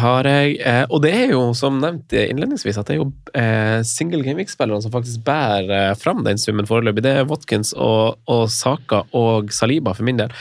har 0.00 0.28
jeg. 0.32 0.56
Eh, 0.64 0.82
og 0.88 1.04
det 1.04 1.12
er 1.20 1.34
jo, 1.36 1.44
som 1.56 1.78
nevnt 1.82 2.12
innledningsvis, 2.16 2.80
at 2.80 2.88
det 2.90 2.96
er 2.96 3.00
jo 3.02 3.08
eh, 3.36 3.78
single 3.86 4.24
gameweek-spillerne 4.26 4.82
som 4.84 4.89
faktisk 4.94 5.24
bærer 5.26 5.70
eh, 5.76 5.92
fram 5.98 6.24
den 6.26 6.40
summen 6.40 6.68
foreløpig. 6.68 7.04
Det 7.06 7.14
er 7.20 7.28
Watkins 7.28 7.72
og, 7.76 8.20
og 8.30 8.46
Saka 8.52 9.04
og 9.16 9.52
Saliba, 9.54 9.94
for 9.96 10.06
min 10.08 10.20
del. 10.20 10.34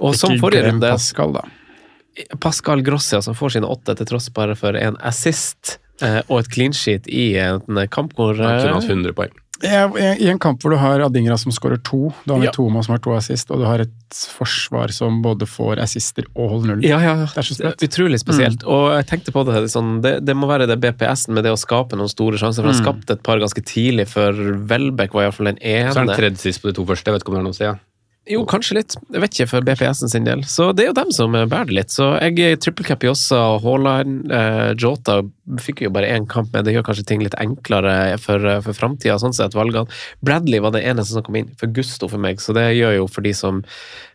Og 0.00 0.16
som 0.18 0.36
forrige 0.40 0.68
runde 0.68 0.92
Pascal, 0.92 1.36
da. 1.36 1.46
Pascal 2.40 2.82
Grossia 2.84 3.20
som 3.22 3.36
får 3.36 3.56
sine 3.56 3.68
åtte 3.68 3.96
til 3.98 4.08
tross 4.08 4.30
bare 4.32 4.56
for 4.56 4.76
en 4.78 4.96
assist 5.04 5.76
eh, 6.00 6.22
og 6.26 6.40
et 6.40 6.52
clean 6.52 6.76
sheet 6.76 7.08
i 7.12 7.34
en 7.40 7.82
kamp 7.92 8.16
hvor 8.16 8.36
Han 8.38 8.62
kunne 8.62 8.78
hatt 8.78 8.88
eh, 8.88 8.96
100 8.96 9.16
poeng. 9.18 9.34
Ja, 9.64 9.86
I 9.96 10.28
en 10.28 10.38
kamp 10.42 10.60
hvor 10.60 10.74
du 10.74 10.76
har 10.76 11.00
Adingra 11.00 11.38
som 11.40 11.52
skårer 11.54 11.78
to, 11.82 12.10
du 12.26 12.32
har 12.34 12.42
Ja. 12.44 12.50
Mitoma 12.50 12.82
som 12.84 12.92
har 12.92 12.98
to 13.00 13.14
assist, 13.16 13.50
og 13.50 13.62
du 13.62 13.64
har 13.64 13.80
et 13.80 13.92
forsvar 14.12 14.92
som 14.92 15.22
både 15.24 15.46
får 15.48 15.80
assister 15.80 16.26
og 16.36 16.50
holder 16.50 16.74
null. 16.74 16.84
ja, 16.84 16.98
ja, 17.00 17.14
ja. 17.22 17.26
Det 17.32 17.40
er 17.40 17.48
så 17.48 17.56
sprøtt. 17.56 17.86
Utrolig 17.88 18.20
spesielt. 18.20 18.64
Og 18.68 18.92
jeg 18.98 19.06
tenkte 19.08 19.32
på 19.32 19.46
det 19.48 19.64
sånn, 19.72 20.02
det, 20.04 20.18
det 20.28 20.36
må 20.36 20.46
være 20.50 20.68
det 20.68 20.76
BPS-en 20.84 21.34
med 21.34 21.44
det 21.48 21.52
å 21.56 21.58
skape 21.60 21.96
noen 21.96 22.12
store 22.12 22.36
sjanser. 22.36 22.62
For 22.62 22.72
han 22.72 22.82
skapte 22.82 23.16
et 23.16 23.22
par 23.26 23.40
ganske 23.40 23.64
tidlig, 23.64 24.08
for 24.12 24.32
Welbeck 24.68 25.16
var 25.16 25.30
iallfall 25.30 25.46
den 25.54 25.58
ene. 25.62 25.92
Så 25.92 26.02
er 26.02 26.06
han 26.06 26.16
tredje 26.16 26.38
sist 26.44 26.60
på 26.62 26.68
de 26.68 26.76
to 26.76 26.84
første. 26.84 27.08
Jeg 27.08 27.16
vet 27.16 27.24
ikke 27.24 27.32
om 27.32 27.38
det 27.40 27.44
er 27.44 27.48
noe 27.48 27.56
å 27.56 27.60
si. 27.62 27.64
Ja. 27.64 27.76
Jo, 28.26 28.40
kanskje 28.48 28.80
litt. 28.80 28.94
Jeg 29.14 29.22
vet 29.22 29.36
ikke 29.36 29.50
for 29.52 29.66
BPS-en 29.66 30.10
sin 30.10 30.24
del. 30.26 30.40
Så 30.50 30.72
det 30.74 30.82
er 30.82 30.88
jo 30.90 30.96
dem 30.98 31.12
som 31.14 31.34
bærer 31.36 31.68
det 31.68 31.76
litt. 31.76 31.92
Så 31.94 32.08
jeg 32.18 32.58
trippelcap 32.62 33.04
i 33.06 33.10
også, 33.12 33.38
og 33.54 33.60
Haaland, 33.62 34.32
eh, 34.34 34.72
Jota 34.74 35.20
fikk 35.62 35.84
jo 35.84 35.92
bare 35.94 36.10
én 36.10 36.26
kamp 36.26 36.50
med. 36.52 36.66
Det 36.66 36.74
gjør 36.74 36.88
kanskje 36.88 37.06
ting 37.06 37.22
litt 37.22 37.36
enklere 37.38 38.16
for, 38.18 38.42
for 38.66 38.74
framtida, 38.74 39.18
sånn 39.22 39.36
sett, 39.36 39.54
valgene. 39.54 39.86
Bradley 40.26 40.58
var 40.64 40.74
det 40.74 40.82
eneste 40.82 41.14
som 41.14 41.22
kom 41.26 41.38
inn 41.38 41.52
for 41.60 41.70
gusto 41.70 42.10
for 42.10 42.22
meg, 42.22 42.42
så 42.42 42.56
det 42.56 42.66
gjør 42.74 42.98
jo 42.98 43.06
for 43.10 43.26
de 43.26 43.34
som 43.36 43.62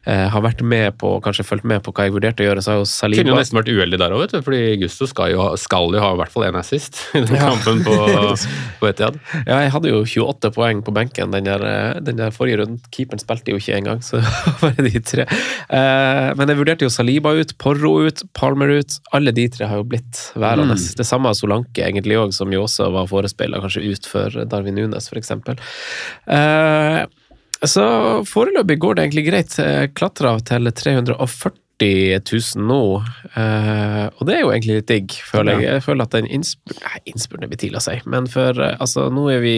eh, 0.10 0.28
har 0.34 0.44
vært 0.44 0.64
med 0.66 0.98
på, 1.02 1.14
kanskje 1.24 1.46
fulgt 1.46 1.68
med 1.68 1.84
på 1.86 1.94
hva 1.96 2.08
jeg 2.08 2.16
vurderte 2.16 2.44
å 2.44 2.48
gjøre, 2.48 2.64
så 2.64 2.74
har 2.74 2.80
jo 2.82 2.88
Saliba 2.90 3.24
Kunne 3.24 3.42
nesten 3.42 3.60
vært 3.60 3.72
uheldig 3.72 4.00
der 4.02 4.16
òg, 4.16 4.24
vet 4.24 4.36
du. 4.36 4.40
Fordi 4.46 4.62
Gusto 4.82 5.08
skal 5.10 5.34
jo, 5.34 5.46
skal 5.62 5.94
jo 5.96 6.02
ha 6.04 6.12
i 6.16 6.20
hvert 6.22 6.34
fall 6.34 6.48
én 6.48 6.58
assist 6.60 7.04
i 7.18 7.24
den 7.24 7.42
kampen 7.42 7.84
på, 7.86 7.96
på 8.82 8.90
Etiad. 8.90 9.20
Ja, 9.46 9.62
jeg 9.66 9.74
hadde 9.76 9.94
jo 9.94 10.02
28 10.06 10.54
poeng 10.56 10.84
på 10.86 10.96
benken 10.96 11.36
den 11.36 11.50
der, 11.50 11.66
eh, 11.68 12.02
den 12.04 12.20
der 12.22 12.34
forrige 12.36 12.62
runden. 12.64 12.82
Keeperen 12.94 13.22
spilte 13.22 13.54
jo 13.54 13.62
ikke 13.62 13.78
engang, 13.78 14.04
så 14.06 14.24
bare 14.64 14.88
de 14.88 15.04
tre. 15.06 15.28
Eh, 15.28 16.32
men 16.40 16.54
jeg 16.54 16.62
vurderte 16.62 16.88
jo 16.88 16.94
Saliba 16.94 17.36
ut, 17.38 17.56
Porro 17.62 17.96
ut, 18.08 18.26
Palmer 18.38 18.78
ut. 18.82 19.00
Alle 19.16 19.36
de 19.36 19.48
tre 19.54 19.70
har 19.70 19.82
jo 19.82 19.88
blitt 19.94 20.26
værende. 20.40 20.80
Det 20.98 21.08
samme 21.08 21.32
av 21.32 21.38
Solanke 21.38 21.86
egentlig 21.86 22.18
òg, 22.20 22.36
som 22.36 22.52
jo 22.54 22.66
også 22.66 22.90
var 22.94 23.10
forespeila 23.12 23.62
kanskje 23.64 23.86
ut 23.86 24.08
for 24.10 24.44
Darwin 24.50 24.78
Nunes, 24.80 25.10
f.eks. 25.12 25.34
Eh, 26.32 27.02
så 27.70 27.84
foreløpig 28.26 28.80
går 28.82 28.98
det 28.98 29.04
egentlig 29.06 29.26
greit. 29.28 29.58
Klatra 29.98 30.38
til 30.46 30.72
340 30.72 31.60
000 31.82 32.66
nå, 32.68 33.04
eh, 33.36 34.06
og 34.14 34.28
det 34.28 34.36
er 34.36 34.44
jo 34.44 34.52
egentlig 34.54 34.80
litt 34.80 34.90
digg, 34.92 35.16
føler 35.26 35.58
jeg. 35.58 35.68
Jeg 35.68 35.84
føler 35.86 36.06
at 36.06 36.14
den 36.14 36.30
innspurten 36.30 36.86
Nei, 36.86 37.02
innspurten 37.10 37.48
er 37.48 37.52
betila 37.52 37.82
seg, 37.82 38.06
men 38.10 38.28
for 38.30 38.58
eh, 38.62 38.78
altså, 38.82 39.08
nå 39.14 39.28
er 39.34 39.42
vi 39.42 39.56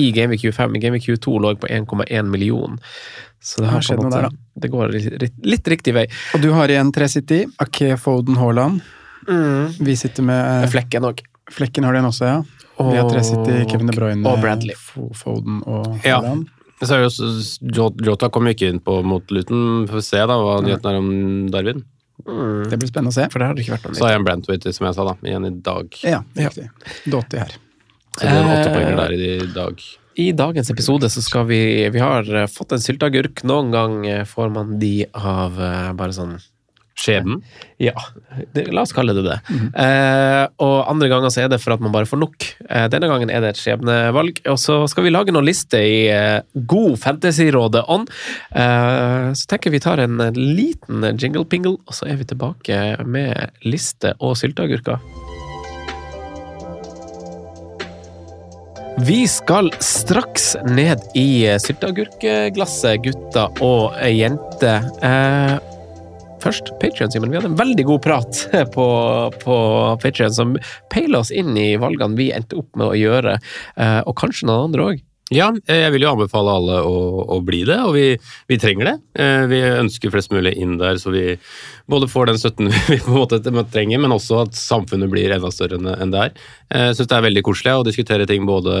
i 0.00 0.08
Gameweek 0.14 0.44
25. 0.46 0.78
I 0.78 0.82
Gameweek 0.84 1.08
22 1.08 1.34
lå 1.42 1.52
jeg 1.52 1.60
på 1.64 1.70
1,1 1.70 2.30
million. 2.30 2.78
Så 3.42 3.64
det 3.64 3.72
har 3.72 3.82
skjedd 3.84 4.04
noe 4.04 4.12
der, 4.14 4.28
da. 4.30 4.62
Det 4.62 4.70
går 4.70 4.94
litt, 4.94 5.36
litt 5.42 5.68
riktig 5.68 5.96
vei. 5.96 6.06
Og 6.36 6.44
du 6.44 6.52
har 6.54 6.70
igjen 6.70 6.94
3-City, 6.94 7.42
Ake, 7.64 7.96
Foden, 8.00 8.38
Haaland. 8.38 8.80
Vi 9.82 9.98
sitter 9.98 10.26
med 10.26 10.40
eh, 10.40 10.70
Flekken 10.70 11.10
òg. 11.10 11.22
Flekken 11.52 11.84
har 11.84 11.98
den 11.98 12.06
også, 12.08 12.28
ja. 12.30 12.40
Vi 12.78 12.96
har 12.96 13.10
3-City, 13.10 13.62
Kevin 13.70 13.90
De 13.90 13.98
Bruyne, 13.98 14.22
og 14.26 14.40
Bradley. 14.42 14.78
Foden 15.18 15.60
og 15.66 15.98
Haaland. 16.06 16.46
Så 16.46 16.61
er 16.90 17.04
det 17.04 17.76
jo, 17.76 17.88
Jota 18.02 18.30
kom 18.32 18.48
jo 18.48 18.54
ikke 18.56 18.70
inn 18.72 18.82
på 18.82 18.98
mot 19.06 19.34
Luton. 19.34 19.88
Får 19.90 20.00
vi 20.00 20.04
se 20.06 20.22
da 20.26 20.38
hva 20.40 20.60
nyheten 20.64 20.90
er 20.90 20.98
om 20.98 21.10
Darwin. 21.52 21.84
Det 22.22 22.78
blir 22.78 22.90
spennende 22.90 23.12
å 23.12 23.16
se. 23.16 23.26
For 23.32 23.42
det 23.42 23.48
har 23.48 23.56
det 23.56 23.64
ikke 23.64 23.76
vært 23.76 23.88
noe 23.88 23.98
Så 23.98 24.06
har 24.06 24.14
jeg 24.14 24.20
en 24.20 24.26
Brantwaite, 24.26 24.72
som 24.74 24.86
jeg 24.86 24.96
sa, 24.98 25.06
da, 25.08 25.16
igjen 25.26 25.48
i 25.48 25.52
dag. 25.70 25.98
Ja, 26.06 26.22
riktig. 26.38 26.68
Dotti 27.10 27.42
her. 27.42 27.58
Så 28.18 28.28
det 28.28 28.36
er 28.36 28.46
åtte 28.46 28.68
Eh, 28.68 28.74
poenger 28.74 28.96
der 29.00 29.12
i 29.16 29.52
dag. 29.54 29.84
I 30.20 30.26
dagens 30.36 30.70
episode 30.70 31.08
så 31.08 31.22
skal 31.24 31.46
vi 31.48 31.88
Vi 31.88 32.00
har 32.02 32.28
eh, 32.34 32.46
fått 32.46 32.72
en 32.72 32.82
sylteagurk. 32.82 33.42
Noen 33.48 33.72
gang 33.72 34.06
eh, 34.06 34.24
får 34.28 34.52
man 34.52 34.78
de 34.78 35.06
av 35.14 35.56
eh, 35.56 35.92
bare 35.96 36.12
sånn 36.12 36.36
skjebnen? 37.02 37.40
Ja, 37.82 37.94
det, 38.54 38.68
la 38.70 38.84
oss 38.84 38.94
kalle 38.94 39.14
det 39.16 39.24
det. 39.26 39.38
Mm 39.48 39.58
-hmm. 39.58 39.70
eh, 39.84 40.46
og 40.58 40.90
andre 40.90 41.08
ganger 41.08 41.30
så 41.30 41.42
er 41.42 41.48
det 41.48 41.60
for 41.60 41.74
at 41.74 41.80
man 41.80 41.92
bare 41.92 42.06
får 42.06 42.20
nok. 42.20 42.46
Eh, 42.70 42.88
denne 42.88 43.08
gangen 43.08 43.30
er 43.30 43.40
det 43.40 43.50
et 43.50 43.62
skjebnevalg. 43.62 44.40
Og 44.46 44.58
så 44.58 44.86
skal 44.88 45.04
vi 45.04 45.10
lage 45.10 45.32
noen 45.32 45.46
lister 45.46 45.82
i 45.82 46.08
eh, 46.08 46.40
god 46.54 46.98
Fantasyrådet-ånd. 46.98 48.08
Eh, 48.54 49.32
så 49.32 49.46
tenker 49.48 49.70
vi 49.70 49.80
tar 49.80 49.98
en 49.98 50.20
eh, 50.20 50.32
liten 50.32 51.18
jingle-pingle, 51.18 51.78
og 51.86 51.94
så 51.94 52.06
er 52.06 52.16
vi 52.16 52.24
tilbake 52.24 53.04
med 53.04 53.50
liste 53.64 54.14
og 54.20 54.36
sylteagurker. 54.36 54.98
Vi 58.98 59.28
skal 59.28 59.70
straks 59.80 60.56
ned 60.68 61.00
i 61.16 61.46
eh, 61.48 61.58
sylteagurkglasset, 61.58 63.00
gutter 63.02 63.62
og 63.64 63.96
jenter. 64.04 64.84
Eh, 65.02 65.71
først 66.42 66.72
Patrion, 66.82 67.12
Simen. 67.12 67.32
Vi 67.32 67.38
hadde 67.38 67.52
en 67.52 67.60
veldig 67.60 67.86
god 67.88 68.02
prat 68.04 68.42
på, 68.76 68.88
på 69.44 69.56
Patrion 70.02 70.34
som 70.34 70.56
peila 70.92 71.22
oss 71.22 71.32
inn 71.34 71.54
i 71.58 71.72
valgene 71.80 72.18
vi 72.18 72.32
endte 72.34 72.58
opp 72.60 72.74
med 72.78 72.90
å 72.90 72.98
gjøre, 72.98 73.38
eh, 73.76 74.00
og 74.02 74.16
kanskje 74.18 74.50
noen 74.50 74.68
andre 74.70 74.90
òg. 74.90 75.02
Ja, 75.32 75.48
eh, 75.66 75.82
jeg 75.84 75.92
vil 75.94 76.04
jo 76.04 76.12
anbefale 76.12 76.54
alle 76.58 76.78
å, 76.84 76.96
å 77.36 77.38
bli 77.44 77.62
det, 77.68 77.78
og 77.86 77.94
vi, 77.96 78.06
vi, 78.50 78.58
trenger 78.60 78.90
det. 78.90 78.94
Eh, 79.22 79.44
vi 79.50 79.60
ønsker 79.64 80.12
flest 80.12 80.32
mulig 80.34 80.54
inn 80.60 80.76
der, 80.80 80.98
så 81.00 81.12
vi 81.14 81.36
både 81.90 82.08
får 82.10 82.30
den 82.30 82.40
støtten 82.40 82.72
vi 82.90 82.98
på 83.02 83.14
en 83.14 83.20
måte 83.20 83.40
trenger, 83.72 84.02
men 84.02 84.14
også 84.14 84.42
at 84.44 84.58
samfunnet 84.58 85.10
blir 85.12 85.32
enda 85.34 85.52
større 85.54 85.80
enn 85.80 86.12
det 86.12 86.26
er. 86.26 86.34
Eh, 86.72 86.88
jeg 86.90 86.98
syns 86.98 87.12
det 87.12 87.18
er 87.18 87.26
veldig 87.28 87.44
koselig 87.48 87.76
å 87.78 87.86
diskutere 87.88 88.28
ting 88.28 88.48
både 88.48 88.76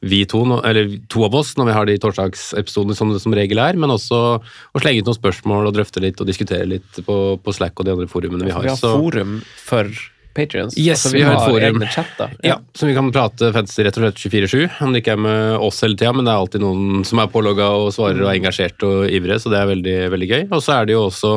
vi 0.00 0.22
to, 0.28 0.44
eller 0.62 0.96
to 1.12 1.26
av 1.28 1.36
oss, 1.42 1.54
når 1.58 1.70
vi 1.70 1.76
har 1.78 1.90
de 1.90 1.98
torsdagsepisodene 2.06 2.96
som 2.98 3.12
det 3.12 3.20
som 3.22 3.36
regel 3.36 3.60
er, 3.62 3.78
men 3.80 3.92
også 3.92 4.22
å 4.40 4.82
slenge 4.82 5.02
ut 5.02 5.12
noen 5.12 5.20
spørsmål 5.20 5.70
og 5.70 5.76
drøfte 5.76 6.02
litt 6.04 6.20
og 6.22 6.30
diskutere 6.30 6.68
litt 6.76 7.04
på, 7.06 7.20
på 7.42 7.56
Slack 7.56 7.78
og 7.78 7.88
de 7.88 7.96
andre 7.96 8.10
forumene 8.10 8.48
vi 8.48 8.54
har. 8.54 8.64
Vi 8.64 8.72
har 8.72 8.80
forum 8.80 9.40
for 9.60 9.92
Patrions. 10.34 10.76
Yes, 10.78 11.04
altså, 11.04 11.12
vi, 11.14 11.20
vi, 11.20 11.24
har 11.28 11.36
et 11.36 11.50
forum. 11.50 11.84
Chatter, 11.92 12.34
ja. 12.42 12.48
ja. 12.54 12.58
som 12.74 12.88
vi 12.88 12.94
kan 12.96 13.10
prate 13.12 13.50
fantasy 13.54 13.84
rett 13.86 13.98
og 13.98 14.06
slett 14.06 14.22
24-7. 14.22 14.78
Om 14.84 14.94
det 14.94 15.02
ikke 15.02 15.16
er 15.16 15.24
med 15.26 15.64
oss 15.68 15.82
hele 15.84 15.98
tida, 15.98 16.12
men 16.16 16.28
det 16.28 16.32
er 16.32 16.44
alltid 16.44 16.64
noen 16.64 17.02
som 17.08 17.20
er 17.22 17.32
pålogga 17.32 17.68
og 17.80 17.90
svarer 17.96 18.22
og 18.22 18.30
er 18.30 18.38
engasjert 18.40 18.86
og 18.88 19.04
ivrige, 19.12 19.42
så 19.42 19.52
det 19.52 19.60
er 19.60 19.72
veldig, 19.72 19.96
veldig 20.14 20.30
gøy. 20.30 20.46
Og 20.48 20.62
så 20.64 20.78
er 20.78 20.88
det 20.88 20.96
jo 20.96 21.04
også 21.08 21.34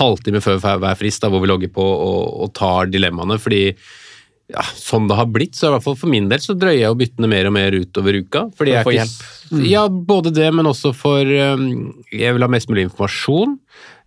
halvtime 0.00 0.44
før 0.44 0.60
hver 0.62 1.00
frist 1.00 1.24
da, 1.24 1.32
hvor 1.32 1.42
vi 1.42 1.50
logger 1.50 1.72
på 1.74 1.88
og, 1.90 2.22
og 2.44 2.54
tar 2.56 2.92
dilemmaene, 2.92 3.40
fordi 3.42 3.64
ja, 4.50 4.64
sånn 4.74 5.06
det 5.06 5.18
har 5.18 5.28
blitt, 5.30 5.54
så 5.54 5.68
i 5.68 5.74
hvert 5.76 5.84
fall 5.84 5.98
for 5.98 6.10
min 6.10 6.26
del 6.30 6.40
så 6.42 6.56
drøyer 6.58 6.80
jeg 6.80 6.94
å 6.94 6.98
bytte 6.98 7.28
mer 7.30 7.46
og 7.46 7.54
mer 7.54 7.74
utover 7.76 8.18
uka. 8.18 8.48
Fordi 8.58 8.74
for 8.74 8.82
å 8.82 8.88
få 8.88 8.94
hjelp? 8.96 9.20
Mm. 9.50 9.62
Ja, 9.66 9.84
både 9.90 10.32
det, 10.34 10.46
men 10.54 10.68
også 10.70 10.92
for 10.94 11.26
Jeg 11.26 12.34
vil 12.36 12.44
ha 12.44 12.48
mest 12.50 12.70
mulig 12.70 12.84
informasjon 12.86 13.56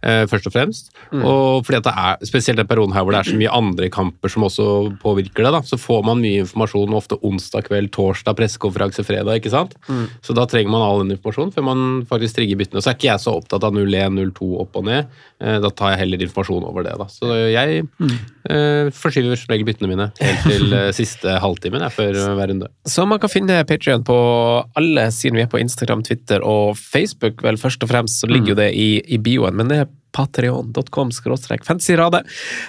først 0.04 0.48
og 0.50 0.54
fremst. 0.56 0.90
Mm. 1.12 1.22
Og 1.24 1.66
fordi 1.66 1.80
at 1.80 1.88
det 1.88 1.94
er, 1.94 2.26
Spesielt 2.28 2.60
den 2.60 2.68
perioden 2.68 2.94
her 2.96 3.06
hvor 3.06 3.16
det 3.16 3.22
er 3.22 3.30
så 3.32 3.38
mye 3.40 3.52
andre 3.54 3.90
kamper 3.94 4.32
som 4.32 4.46
også 4.48 4.66
påvirker 5.02 5.46
det, 5.46 5.52
da, 5.56 5.62
så 5.66 5.78
får 5.80 6.04
man 6.08 6.22
mye 6.24 6.44
informasjon 6.44 6.96
ofte 6.98 7.18
onsdag 7.26 7.68
kveld, 7.68 7.92
torsdag, 7.96 8.36
pressekonferanse 8.38 9.06
fredag. 9.06 9.40
ikke 9.40 9.54
sant? 9.54 9.76
Mm. 9.88 10.06
Så 10.26 10.36
da 10.38 10.46
trenger 10.50 10.74
man 10.74 10.84
all 10.86 11.04
den 11.04 11.16
informasjonen 11.16 11.54
før 11.56 11.68
man 11.70 11.84
faktisk 12.10 12.40
trigger 12.40 12.60
byttene. 12.60 12.84
Så 12.84 12.92
er 12.92 12.98
ikke 12.98 13.12
jeg 13.12 13.24
så 13.24 13.36
opptatt 13.38 13.66
av 13.68 13.76
01, 13.78 14.20
02 14.34 14.50
opp 14.64 14.80
og 14.80 14.88
ned. 14.90 15.12
Eh, 15.44 15.60
da 15.64 15.72
tar 15.74 15.94
jeg 15.94 16.04
heller 16.04 16.26
informasjon 16.26 16.68
over 16.68 16.86
det. 16.88 16.96
da. 17.00 17.08
Så 17.12 17.32
jeg 17.52 17.84
mm. 17.86 18.14
eh, 18.50 18.92
forskyver 18.96 19.40
som 19.40 19.54
regel 19.54 19.68
byttene 19.68 19.92
mine 19.92 20.10
helt 20.20 20.48
til 20.48 20.78
eh, 20.78 20.92
siste 21.00 21.38
halvtimen 21.44 21.84
før 21.94 22.20
hver 22.38 22.54
runde. 22.54 22.70
Så 22.88 23.08
man 23.10 23.22
kan 23.22 23.32
finne 23.32 23.64
Patrion 23.68 24.06
på 24.08 24.18
alle 24.80 25.08
siden 25.16 25.40
vi 25.40 25.46
er 25.46 25.52
på 25.52 25.62
Instagram, 25.62 26.06
Twitter 26.08 26.46
og 26.46 26.78
Facebook, 26.80 27.44
vel 27.46 27.60
først 27.60 27.84
og 27.84 27.92
fremst, 27.92 28.22
så 28.22 28.30
ligger 28.32 28.54
jo 28.54 28.58
mm. 28.58 28.64
det 28.64 28.72
i, 28.80 28.90
i 29.16 29.20
bioen. 29.22 29.58
men 29.60 29.72
det 29.72 29.84
er 29.84 29.92
patreon.com 30.14 31.10
fantasyradet. 31.66 32.22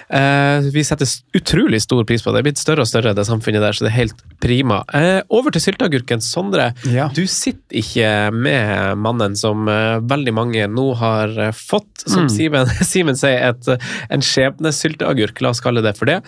Eh, 0.09 0.59
vi 0.73 0.83
setter 0.83 1.07
utrolig 1.37 1.81
stor 1.83 2.03
pris 2.03 2.23
på 2.23 2.31
det. 2.31 2.39
Det 2.39 2.41
er 2.41 2.47
blitt 2.47 2.61
større 2.61 2.85
og 2.85 2.89
større, 2.89 3.13
det 3.13 3.27
samfunnet 3.27 3.61
der, 3.61 3.77
så 3.77 3.85
det 3.85 3.91
er 3.91 3.99
helt 3.99 4.23
prima. 4.41 4.81
Eh, 4.97 5.21
over 5.29 5.53
til 5.53 5.61
sylteagurken. 5.67 6.23
Sondre, 6.25 6.71
ja. 6.89 7.07
du 7.13 7.23
sitter 7.29 7.81
ikke 7.83 8.11
med 8.33 8.97
mannen 8.97 9.37
som 9.37 9.69
eh, 9.69 9.99
veldig 10.01 10.33
mange 10.33 10.65
nå 10.71 10.87
har 10.97 11.37
fått, 11.53 12.07
som 12.07 12.25
mm. 12.25 12.33
Simen 12.81 13.19
sier, 13.21 13.53
et, 13.53 13.71
en 14.09 14.25
skjebnesylteagurk, 14.25 15.41
la 15.45 15.53
oss 15.53 15.61
kalle 15.63 15.85
det 15.85 15.93
for 15.99 16.09
det. 16.09 16.21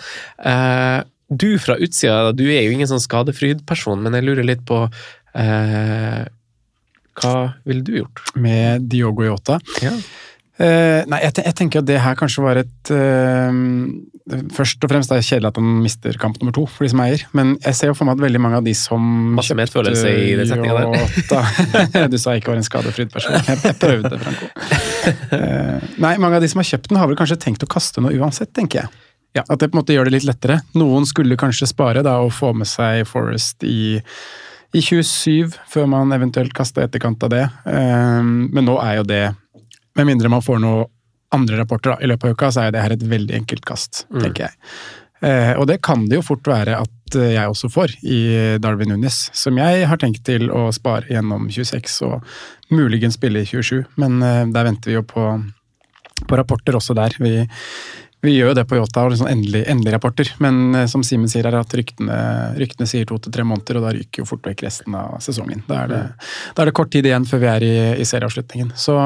Du 1.28 1.50
fra 1.60 1.76
utsida, 1.82 2.32
du 2.32 2.46
er 2.46 2.62
jo 2.64 2.78
ingen 2.78 2.88
sånn 2.88 3.04
skadefryd-person, 3.04 4.00
men 4.04 4.16
jeg 4.16 4.28
lurer 4.30 4.48
litt 4.48 4.64
på 4.68 4.86
eh, 5.36 6.24
hva 7.18 7.36
ville 7.66 7.84
du 7.84 7.98
gjort? 7.98 8.22
Med 8.38 8.88
Diogo 8.92 9.26
Yota? 9.26 9.58
Ja. 9.84 9.96
Uh, 10.58 11.04
nei, 11.06 11.20
jeg, 11.22 11.36
jeg, 11.44 11.54
tenker 11.54 11.84
at 11.84 11.86
det 11.86 12.00
her 12.02 12.16
kanskje 12.18 12.42
var 12.42 12.58
et 12.58 12.90
uh, 12.90 13.54
Først 14.58 14.82
og 14.82 14.90
fremst 14.90 15.12
er 15.14 15.20
det 15.20 15.28
kjedelig 15.28 15.52
at 15.52 15.60
han 15.62 15.68
mister 15.84 16.18
kamp 16.18 16.40
nummer 16.42 16.56
to 16.56 16.64
for 16.66 16.84
de 16.84 16.90
som 16.92 17.04
eier, 17.04 17.22
men 17.38 17.54
jeg 17.62 17.78
ser 17.78 17.92
jo 17.92 17.96
for 17.96 18.10
meg 18.10 18.18
at 18.18 18.24
veldig 18.26 18.42
mange 18.42 18.58
av 18.60 18.66
de 18.66 18.74
som 18.76 19.04
Masse 19.38 19.56
medfølelse 19.56 20.10
i 20.10 20.34
den 20.40 20.50
setninga 20.50 20.82
der. 20.82 22.10
du 22.12 22.18
sa 22.18 22.34
jeg 22.34 22.42
ikke 22.42 22.52
var 22.56 22.60
en 22.60 22.66
skadefryd 22.66 23.14
person. 23.14 23.38
Jeg, 23.38 23.62
jeg 23.70 23.78
prøvde, 23.80 24.20
Franco. 24.26 24.50
Uh, 25.30 25.86
nei, 26.02 26.18
mange 26.18 26.42
av 26.42 26.44
de 26.44 26.50
som 26.52 26.64
har 26.64 26.70
kjøpt 26.74 26.90
den, 26.90 27.00
har 27.00 27.14
vel 27.14 27.22
kanskje 27.22 27.40
tenkt 27.46 27.64
å 27.64 27.72
kaste 27.72 28.04
noe 28.04 28.18
uansett, 28.18 28.52
tenker 28.58 28.82
jeg. 28.82 29.06
Ja, 29.38 29.46
at 29.46 29.62
det 29.62 29.70
på 29.70 29.78
en 29.78 29.84
måte 29.84 29.96
gjør 29.96 30.10
det 30.10 30.18
litt 30.18 30.28
lettere. 30.28 30.60
Noen 30.76 31.06
skulle 31.08 31.38
kanskje 31.40 31.70
spare 31.70 32.02
da 32.04 32.18
og 32.26 32.34
få 32.36 32.52
med 32.58 32.68
seg 32.68 33.06
Forest 33.08 33.64
i 33.68 34.02
i 34.76 34.82
27, 34.84 35.54
før 35.72 35.88
man 35.90 36.12
eventuelt 36.12 36.52
kaster 36.56 36.84
etterkant 36.86 37.22
av 37.24 37.32
det. 37.32 37.44
Men 37.66 38.66
nå 38.68 38.76
er 38.84 38.98
jo 39.00 39.06
det 39.08 39.24
med 39.98 40.10
mindre 40.12 40.32
man 40.32 40.46
får 40.46 40.62
noen 40.64 40.88
andre 41.36 41.58
rapporter 41.60 41.92
da, 41.92 41.98
i 42.02 42.08
løpet 42.08 42.30
av 42.30 42.38
uka, 42.38 42.52
så 42.54 42.64
er 42.64 42.72
det 42.72 42.84
her 42.84 42.96
et 42.96 43.04
veldig 43.04 43.36
enkelt 43.42 43.66
kast, 43.68 44.06
mm. 44.08 44.22
tenker 44.22 44.48
jeg. 44.48 44.58
Eh, 45.28 45.54
og 45.58 45.66
det 45.70 45.80
kan 45.86 46.06
det 46.08 46.20
jo 46.20 46.26
fort 46.26 46.48
være 46.48 46.78
at 46.78 47.18
eh, 47.18 47.34
jeg 47.34 47.52
også 47.52 47.72
får 47.74 47.98
i 48.06 48.22
Darwin 48.62 48.94
Nunes, 48.94 49.26
som 49.36 49.58
jeg 49.58 49.88
har 49.90 50.00
tenkt 50.02 50.24
til 50.30 50.52
å 50.54 50.68
spare 50.76 51.10
gjennom 51.10 51.50
26 51.50 52.00
og 52.08 52.74
muligens 52.74 53.18
spille 53.18 53.42
i 53.42 53.50
27, 53.50 53.82
men 54.02 54.20
eh, 54.24 54.44
der 54.54 54.68
venter 54.70 54.94
vi 54.94 55.00
jo 55.00 55.06
på, 55.08 55.30
på 56.28 56.40
rapporter 56.40 56.78
også 56.78 56.96
der. 56.98 57.18
Vi, 57.20 57.34
vi 58.26 58.34
gjør 58.36 58.52
jo 58.52 58.58
det 58.58 58.66
på 58.70 58.78
Yota, 58.78 59.08
liksom 59.10 59.30
endelig, 59.30 59.64
endelig, 59.72 59.96
rapporter, 59.98 60.30
men 60.44 60.76
eh, 60.76 60.86
som 60.92 61.04
Simen 61.06 61.32
sier, 61.32 61.50
er 61.50 61.58
at 61.60 61.74
ryktene, 61.78 62.18
ryktene 62.62 62.90
sier 62.90 63.10
to 63.10 63.18
til 63.22 63.34
tre 63.34 63.46
måneder, 63.48 63.82
og 63.82 63.88
da 63.88 63.96
ryker 63.98 64.24
jo 64.24 64.30
fort 64.30 64.46
vekk 64.48 64.68
resten 64.68 64.96
av 64.98 65.18
sesongen. 65.24 65.66
Da 65.68 65.82
er 65.84 65.92
det, 65.92 66.04
mm. 66.12 66.30
da 66.54 66.64
er 66.64 66.72
det 66.72 66.78
kort 66.78 66.94
tid 66.94 67.10
igjen 67.10 67.26
før 67.30 67.44
vi 67.44 67.52
er 67.56 67.66
i, 67.66 67.76
i 68.04 68.08
serieavslutningen. 68.08 68.76
Så 68.78 68.98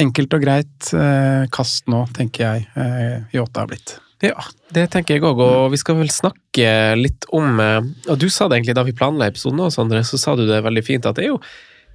enkelt 0.00 0.36
og 0.36 0.44
greit 0.44 0.92
eh, 0.96 1.48
kast 1.52 1.90
nå, 1.90 2.04
tenker 2.16 2.46
jeg 2.46 2.68
eh, 2.74 3.18
Yota 3.36 3.64
har 3.64 3.70
blitt. 3.70 3.96
Ja, 4.20 4.36
det 4.74 4.90
tenker 4.92 5.16
jeg 5.16 5.24
òg, 5.24 5.40
og 5.40 5.70
vi 5.72 5.80
skal 5.80 5.96
vel 5.96 6.10
snakke 6.12 6.68
litt 6.98 7.24
om 7.32 7.56
eh, 7.62 7.80
Og 8.12 8.18
du 8.20 8.28
sa 8.28 8.50
det 8.50 8.58
egentlig 8.58 8.76
da 8.76 8.84
vi 8.84 8.96
planla 8.96 9.30
episoden 9.30 9.62
òg, 9.64 9.72
Sondre, 9.72 10.02
så 10.04 10.20
sa 10.20 10.36
du 10.36 10.44
det 10.48 10.60
veldig 10.66 10.84
fint 10.84 11.08
at 11.08 11.16
det 11.16 11.24
er 11.24 11.30
jo 11.30 11.38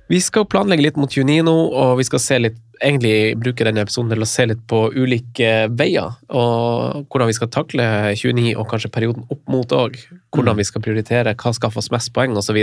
Vi 0.10 0.18
skal 0.24 0.48
planlegge 0.50 0.88
litt 0.88 0.98
mot 0.98 1.12
29 1.12 1.46
nå, 1.46 1.54
og 1.70 2.00
vi 2.02 2.08
skal 2.08 2.24
se 2.24 2.40
litt 2.42 2.62
egentlig 2.84 3.38
bruke 3.40 3.66
denne 3.66 3.86
episoden 3.86 4.12
til 4.12 4.26
å 4.26 4.28
se 4.30 4.46
litt 4.50 4.64
på 4.70 4.82
ulike 4.94 5.52
veier, 5.72 6.18
og 6.28 7.06
hvordan 7.08 7.30
vi 7.30 7.38
skal 7.38 7.50
takle 7.54 7.86
29 8.12 8.52
og 8.60 8.68
kanskje 8.70 8.92
perioden 8.92 9.24
opp 9.32 9.42
mot 9.50 9.76
òg. 9.78 9.96
Hvordan 10.36 10.58
mm. 10.58 10.60
vi 10.60 10.68
skal 10.68 10.84
prioritere, 10.84 11.36
hva 11.40 11.54
skaffer 11.56 11.82
oss 11.82 11.90
mest 11.94 12.12
poeng, 12.14 12.36
osv. 12.36 12.60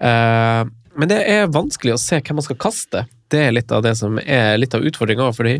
Uh, 0.00 0.64
men 0.98 1.12
det 1.12 1.20
er 1.30 1.52
vanskelig 1.54 1.94
å 1.94 2.00
se 2.00 2.18
hvem 2.18 2.40
man 2.40 2.48
skal 2.48 2.58
kaste. 2.64 3.04
Det 3.32 3.40
er 3.46 3.56
litt 3.56 3.72
av 3.74 3.82
det 3.84 3.94
som 3.98 4.20
er 4.22 4.58
litt 4.60 4.76
av 4.76 4.84
utfordringa. 4.88 5.32
fordi 5.36 5.58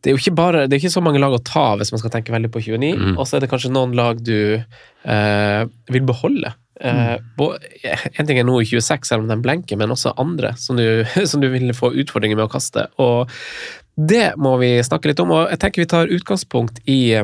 det 0.00 0.08
er 0.08 0.16
jo 0.16 0.20
ikke 0.22 0.36
bare, 0.38 0.64
det 0.64 0.76
er 0.76 0.80
ikke 0.80 0.94
så 0.94 1.02
mange 1.04 1.20
lag 1.20 1.34
å 1.36 1.42
ta 1.44 1.74
hvis 1.76 1.92
man 1.92 2.00
skal 2.00 2.12
tenke 2.14 2.32
veldig 2.32 2.48
på 2.54 2.62
29, 2.64 2.94
mm. 2.96 3.16
og 3.18 3.26
så 3.28 3.36
er 3.36 3.44
det 3.44 3.50
kanskje 3.52 3.72
noen 3.74 3.92
lag 3.98 4.22
du 4.24 4.56
eh, 4.56 5.62
vil 5.92 6.06
beholde. 6.08 6.54
Eh, 6.80 7.18
mm. 7.20 8.06
en 8.16 8.30
ting 8.30 8.40
er 8.40 8.46
nå 8.48 8.56
i 8.62 8.68
26, 8.68 9.10
selv 9.10 9.26
om 9.26 9.28
den 9.28 9.42
blenker, 9.44 9.76
men 9.76 9.92
også 9.92 10.14
andre 10.20 10.54
som 10.56 10.80
du, 10.80 11.04
som 11.30 11.44
du 11.44 11.50
vil 11.52 11.74
få 11.76 11.92
utfordringer 11.92 12.40
med 12.40 12.48
å 12.48 12.52
kaste. 12.52 12.86
Og 13.02 13.28
det 14.00 14.30
må 14.40 14.54
vi 14.62 14.78
snakke 14.86 15.12
litt 15.12 15.20
om, 15.20 15.34
og 15.36 15.52
jeg 15.52 15.60
tenker 15.60 15.84
vi 15.84 15.90
tar 15.92 16.14
utgangspunkt 16.16 16.80
i 16.88 17.20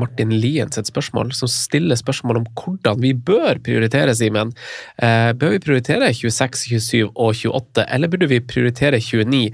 Martin 0.00 0.32
Liens 0.42 0.78
et 0.78 0.88
spørsmål, 0.88 1.32
som 1.36 1.50
stiller 1.50 1.98
spørsmål 1.98 2.40
om 2.40 2.48
hvordan 2.58 3.00
vi 3.02 3.12
bør 3.14 3.60
prioritere, 3.64 4.14
Simen. 4.16 4.52
Eh, 5.00 5.30
bør 5.36 5.54
vi 5.54 5.62
prioritere 5.64 6.10
26, 6.14 6.80
27 6.80 7.10
og 7.10 7.34
28, 7.34 7.86
eller 7.88 8.12
burde 8.12 8.30
vi 8.30 8.40
prioritere 8.40 9.00
29? 9.00 9.50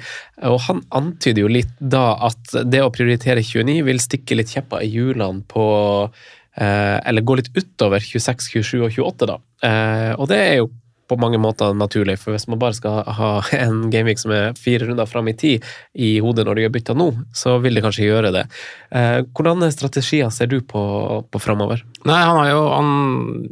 Og 0.51 0.59
han 0.69 0.83
antyder 0.91 1.45
jo 1.45 1.53
litt 1.53 1.77
da 1.81 2.09
at 2.29 2.57
det 2.67 2.83
å 2.85 2.93
prioritere 2.95 3.45
29 3.45 3.83
vil 3.87 4.03
stikke 4.03 4.39
litt 4.39 4.53
kjepper 4.55 4.85
i 4.85 4.91
hjulene 4.93 5.45
på 5.49 5.67
eh, 6.07 6.97
Eller 7.07 7.25
gå 7.27 7.39
litt 7.39 7.53
utover 7.57 8.03
26, 8.03 8.51
27 8.65 8.83
og 8.83 8.91
28, 8.91 9.31
da. 9.31 9.39
Eh, 9.67 10.13
og 10.17 10.29
det 10.33 10.43
er 10.43 10.59
jo 10.63 10.71
på 11.09 11.19
mange 11.21 11.39
måter 11.43 11.75
naturlig, 11.77 12.19
for 12.21 12.35
hvis 12.35 12.49
man 12.51 12.61
bare 12.63 12.77
skal 12.77 13.03
ha 13.19 13.31
en 13.57 13.87
Gameweek 13.93 14.21
som 14.21 14.35
er 14.35 14.57
fire 14.59 14.89
runder 14.89 15.09
fram 15.11 15.31
i 15.31 15.37
tid 15.39 15.65
i 15.95 16.17
hodet 16.25 16.47
når 16.47 16.59
de 16.59 16.67
har 16.67 16.75
bytter 16.75 16.99
nå, 16.99 17.11
så 17.37 17.57
vil 17.63 17.79
de 17.79 17.85
kanskje 17.85 18.09
gjøre 18.09 18.33
det. 18.35 18.45
Eh, 18.91 19.21
hvordan 19.37 19.67
strategier 19.75 20.33
ser 20.35 20.51
du 20.53 20.59
på, 20.61 20.83
på 21.31 21.43
framover? 21.43 21.85
Nei, 22.07 22.21
han, 22.23 22.41
jo, 22.51 22.63
han, 22.73 22.91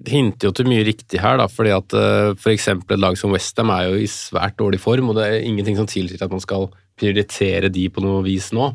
hinter 0.08 0.50
jo 0.50 0.54
til 0.54 0.70
mye 0.70 0.86
riktig 0.86 1.22
her, 1.22 1.38
da, 1.40 1.48
fordi 1.50 1.74
at 1.74 1.98
f.eks. 2.38 2.70
For 2.84 2.96
et 2.96 3.02
lag 3.02 3.18
som 3.18 3.34
Westham 3.34 3.72
er 3.74 3.90
jo 3.90 4.00
i 4.02 4.10
svært 4.10 4.58
dårlig 4.60 4.80
form, 4.82 5.10
og 5.10 5.18
det 5.18 5.28
er 5.28 5.46
ingenting 5.46 5.78
som 5.78 5.88
tilsier 5.90 6.22
at 6.22 6.32
man 6.32 6.42
skal 6.42 6.68
prioritere 6.98 7.70
de 7.72 7.88
på 7.90 8.02
noe 8.04 8.22
vis 8.26 8.52
nå. 8.54 8.70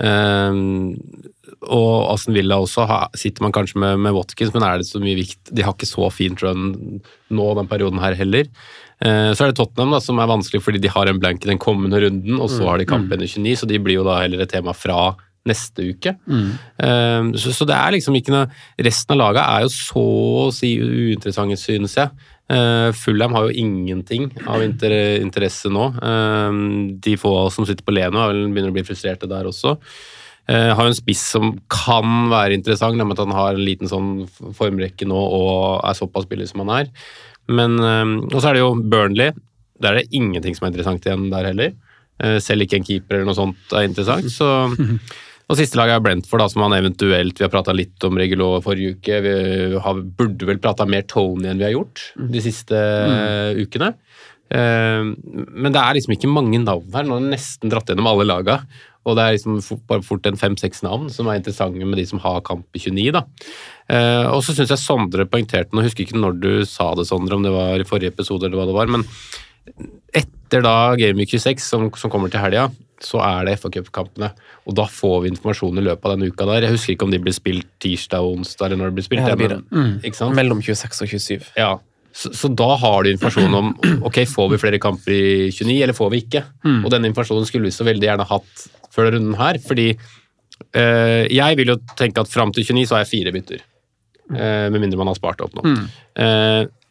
Uh, 0.00 0.94
og 1.68 2.12
Aston 2.14 2.36
Villa 2.36 2.56
også 2.62 2.86
sitter 3.18 3.44
man 3.44 3.52
kanskje 3.54 3.80
med, 3.82 4.00
med, 4.02 4.14
Watkins, 4.16 4.52
men 4.54 4.64
er 4.66 4.80
det 4.80 4.88
så 4.88 5.02
mye 5.02 5.18
vikt 5.18 5.52
De 5.52 5.62
har 5.62 5.76
ikke 5.76 5.90
så 5.90 6.08
fint 6.10 6.40
run 6.42 6.72
nå 7.32 7.50
den 7.58 7.68
perioden 7.70 8.00
her 8.02 8.16
heller. 8.18 8.48
Uh, 9.02 9.34
så 9.34 9.44
er 9.44 9.52
det 9.52 9.58
Tottenham 9.60 9.94
da, 9.94 10.00
som 10.02 10.22
er 10.22 10.30
vanskelig 10.30 10.62
fordi 10.64 10.80
de 10.82 10.92
har 10.92 11.10
en 11.10 11.20
blank 11.22 11.44
i 11.44 11.52
den 11.52 11.60
kommende 11.62 12.00
runden, 12.02 12.38
og 12.38 12.48
så 12.50 12.64
mm. 12.64 12.70
har 12.70 12.80
de 12.80 12.88
kampen 12.94 13.22
i 13.24 13.28
29, 13.28 13.60
så 13.62 13.70
de 13.70 13.82
blir 13.82 14.00
jo 14.00 14.08
da 14.08 14.22
heller 14.24 14.44
et 14.44 14.52
tema 14.52 14.74
fra 14.76 15.12
neste 15.48 15.88
uke. 15.90 16.14
Eh, 16.78 17.30
så, 17.42 17.54
så 17.54 17.66
det 17.68 17.74
er 17.76 17.96
liksom 17.96 18.16
ikke 18.18 18.34
noe 18.34 18.84
Resten 18.86 19.16
av 19.16 19.20
laget 19.24 19.42
er 19.42 19.64
jo 19.64 19.72
så 19.74 20.04
å 20.46 20.50
si 20.54 20.74
uinteressante, 20.78 21.58
synes 21.60 21.96
jeg. 21.98 22.28
Uh, 22.52 22.92
Fulham 22.92 23.32
har 23.32 23.48
jo 23.48 23.62
ingenting 23.62 24.26
av 24.44 24.60
inter 24.64 24.92
interesse 25.22 25.70
nå. 25.72 25.86
Eh, 26.04 26.58
de 27.00 27.14
få 27.16 27.32
som 27.54 27.64
sitter 27.64 27.86
på 27.86 27.94
Leno, 27.96 28.20
er 28.26 28.42
begynner 28.44 28.74
å 28.74 28.76
bli 28.76 28.84
frustrerte 28.84 29.30
der 29.30 29.48
også. 29.48 29.78
Uh, 30.50 30.74
har 30.74 30.84
en 30.84 30.96
spiss 30.96 31.22
som 31.32 31.54
kan 31.70 32.28
være 32.32 32.58
interessant, 32.58 32.98
nemlig 32.98 33.16
at 33.16 33.24
han 33.24 33.36
har 33.36 33.54
en 33.54 33.64
liten 33.64 33.88
sånn 33.88 34.12
formrekke 34.58 35.06
nå 35.08 35.16
og 35.38 35.84
er 35.86 35.96
såpass 35.96 36.26
billig 36.28 36.50
som 36.50 36.64
han 36.66 36.74
er. 36.82 36.90
Men, 37.50 37.78
eh, 37.78 38.12
og 38.30 38.38
så 38.38 38.50
er 38.50 38.58
det 38.58 38.62
jo 38.62 38.74
Burnley. 38.76 39.34
Der 39.82 39.92
er 39.92 40.02
det 40.02 40.14
ingenting 40.14 40.54
som 40.56 40.66
er 40.66 40.72
interessant 40.72 41.06
igjen 41.06 41.28
der 41.32 41.48
heller. 41.50 41.74
Eh, 42.22 42.38
selv 42.44 42.66
ikke 42.66 42.78
en 42.78 42.86
keeper 42.86 43.18
eller 43.18 43.30
noe 43.30 43.38
sånt 43.38 43.74
er 43.74 43.88
interessant. 43.88 44.30
Så, 44.30 44.48
og 45.52 45.58
siste 45.58 45.76
laget 45.76 45.98
er 45.98 46.04
Brentford, 46.04 46.40
da, 46.40 46.48
som 46.48 46.64
han 46.64 46.76
eventuelt 46.78 47.36
Vi 47.36 47.44
har 47.44 47.52
prata 47.52 47.74
litt 47.76 48.04
om 48.08 48.16
Regulo 48.18 48.54
forrige 48.64 48.96
uke. 48.96 49.18
Vi 49.24 49.34
har, 49.84 50.04
burde 50.18 50.48
vel 50.48 50.60
prata 50.62 50.86
mer 50.88 51.04
Tony 51.10 51.50
enn 51.50 51.60
vi 51.60 51.68
har 51.68 51.74
gjort 51.74 52.06
de 52.32 52.44
siste 52.44 52.78
eh, 52.78 53.60
ukene. 53.60 53.92
Uh, 54.52 55.14
men 55.16 55.72
det 55.72 55.80
er 55.80 55.96
liksom 55.96 56.12
ikke 56.16 56.28
mange 56.28 56.60
navn 56.60 56.88
her. 56.92 57.06
Nå 57.06 57.16
har 57.16 57.22
jeg 57.22 57.34
nesten 57.34 57.72
dratt 57.72 57.88
gjennom 57.88 58.08
alle 58.10 58.26
laga. 58.28 58.58
Og 59.02 59.16
det 59.18 59.24
er 59.24 59.36
liksom 59.36 59.58
bare 59.90 60.04
fort 60.06 60.26
en 60.28 60.38
fem-seks 60.38 60.84
navn 60.86 61.08
som 61.10 61.28
er 61.28 61.40
interessante 61.40 61.84
med 61.84 61.98
de 61.98 62.04
som 62.06 62.20
har 62.22 62.42
kamp 62.46 62.68
i 62.76 62.82
29. 62.82 63.08
da. 63.16 63.24
Eh, 63.90 64.26
og 64.30 64.44
så 64.46 64.54
syns 64.54 64.70
jeg 64.72 64.80
Sondre 64.80 65.26
poengterte 65.28 65.74
noe, 65.74 65.84
husker 65.88 66.06
ikke 66.06 66.20
når 66.20 66.38
du 66.38 66.52
sa 66.68 66.92
det, 66.98 67.08
Sondre, 67.08 67.36
om 67.36 67.44
det 67.44 67.54
var 67.54 67.82
i 67.82 67.88
forrige 67.88 68.14
episode 68.14 68.46
eller 68.46 68.60
hva 68.60 68.68
det 68.70 68.78
var. 68.78 68.92
men 68.92 69.08
etter 70.14 70.62
da 70.64 70.94
Gameweek 70.98 71.30
26, 71.34 71.62
som, 71.64 71.90
som 71.98 72.10
kommer 72.12 72.30
til 72.30 72.42
helga, 72.42 72.68
så 73.02 73.20
er 73.24 73.46
det 73.48 73.58
FA 73.60 73.70
Cup-kampene. 73.74 74.32
Og 74.68 74.76
da 74.78 74.84
får 74.90 75.22
vi 75.24 75.32
informasjon 75.32 75.78
i 75.80 75.84
løpet 75.88 76.06
av 76.06 76.14
denne 76.16 76.28
uka 76.30 76.46
der. 76.48 76.66
Jeg 76.66 76.76
husker 76.76 76.94
ikke 76.94 77.08
om 77.08 77.14
de 77.14 77.20
blir 77.22 77.34
spilt 77.36 77.68
tirsdag 77.82 78.22
og 78.24 78.38
onsdag, 78.38 78.66
eller 78.68 78.80
når 78.82 78.92
de 78.92 78.98
blir 78.98 79.06
spilt. 79.08 79.24
Ja, 79.24 79.32
det 79.34 79.40
blir 79.40 79.54
men- 79.54 79.64
det. 79.64 79.78
Mm. 79.78 79.94
Ikke 80.06 80.20
sant? 80.20 80.36
Mellom 80.38 80.62
26 80.62 81.02
og 81.02 81.08
27. 81.16 81.48
Ja. 81.58 81.72
Så, 82.12 82.28
så 82.36 82.50
da 82.52 82.76
har 82.76 83.02
du 83.02 83.10
informasjon 83.10 83.54
om 83.56 83.70
ok, 84.08 84.22
får 84.28 84.50
vi 84.52 84.60
flere 84.60 84.80
kamper 84.82 85.12
i 85.16 85.50
29, 85.50 85.78
eller 85.82 85.96
får 85.96 86.10
vi 86.12 86.22
ikke. 86.26 86.44
Mm. 86.64 86.80
Og 86.84 86.90
denne 86.92 87.08
informasjonen 87.10 87.48
skulle 87.48 87.70
vi 87.70 87.74
så 87.74 87.86
veldig 87.88 88.08
gjerne 88.10 88.28
hatt 88.28 88.66
før 88.92 89.08
denne 89.08 89.22
runden 89.22 89.38
her, 89.40 89.58
fordi 89.64 89.88
øh, 89.96 91.24
jeg 91.32 91.56
vil 91.58 91.72
jo 91.72 91.78
tenke 91.98 92.20
at 92.20 92.28
fram 92.30 92.52
til 92.52 92.66
29 92.68 92.86
så 92.90 92.98
har 92.98 93.06
jeg 93.06 93.12
fire 93.14 93.32
bytter. 93.34 93.64
Eh, 94.32 94.66
med 94.72 94.78
mindre 94.80 95.00
man 95.00 95.10
har 95.10 95.18
spart 95.18 95.40
opp 95.44 95.56
nå. 95.58 95.64
Mm. 95.66 95.86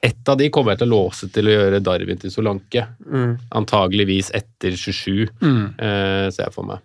Ett 0.04 0.30
av 0.30 0.38
de 0.40 0.48
kommer 0.50 0.74
jeg 0.74 0.80
til 0.82 0.90
å 0.90 0.96
låse 0.96 1.28
til 1.34 1.46
å 1.46 1.52
gjøre 1.54 1.80
Darwin 1.86 2.18
til 2.18 2.32
Solanke. 2.34 2.88
Mm. 3.06 3.36
Antageligvis 3.60 4.32
etter 4.34 4.74
27, 4.74 5.28
Mm. 5.42 5.76
eh, 5.78 6.30
ser 6.34 6.46
jeg 6.48 6.54
for 6.56 6.64
meg. 6.66 6.80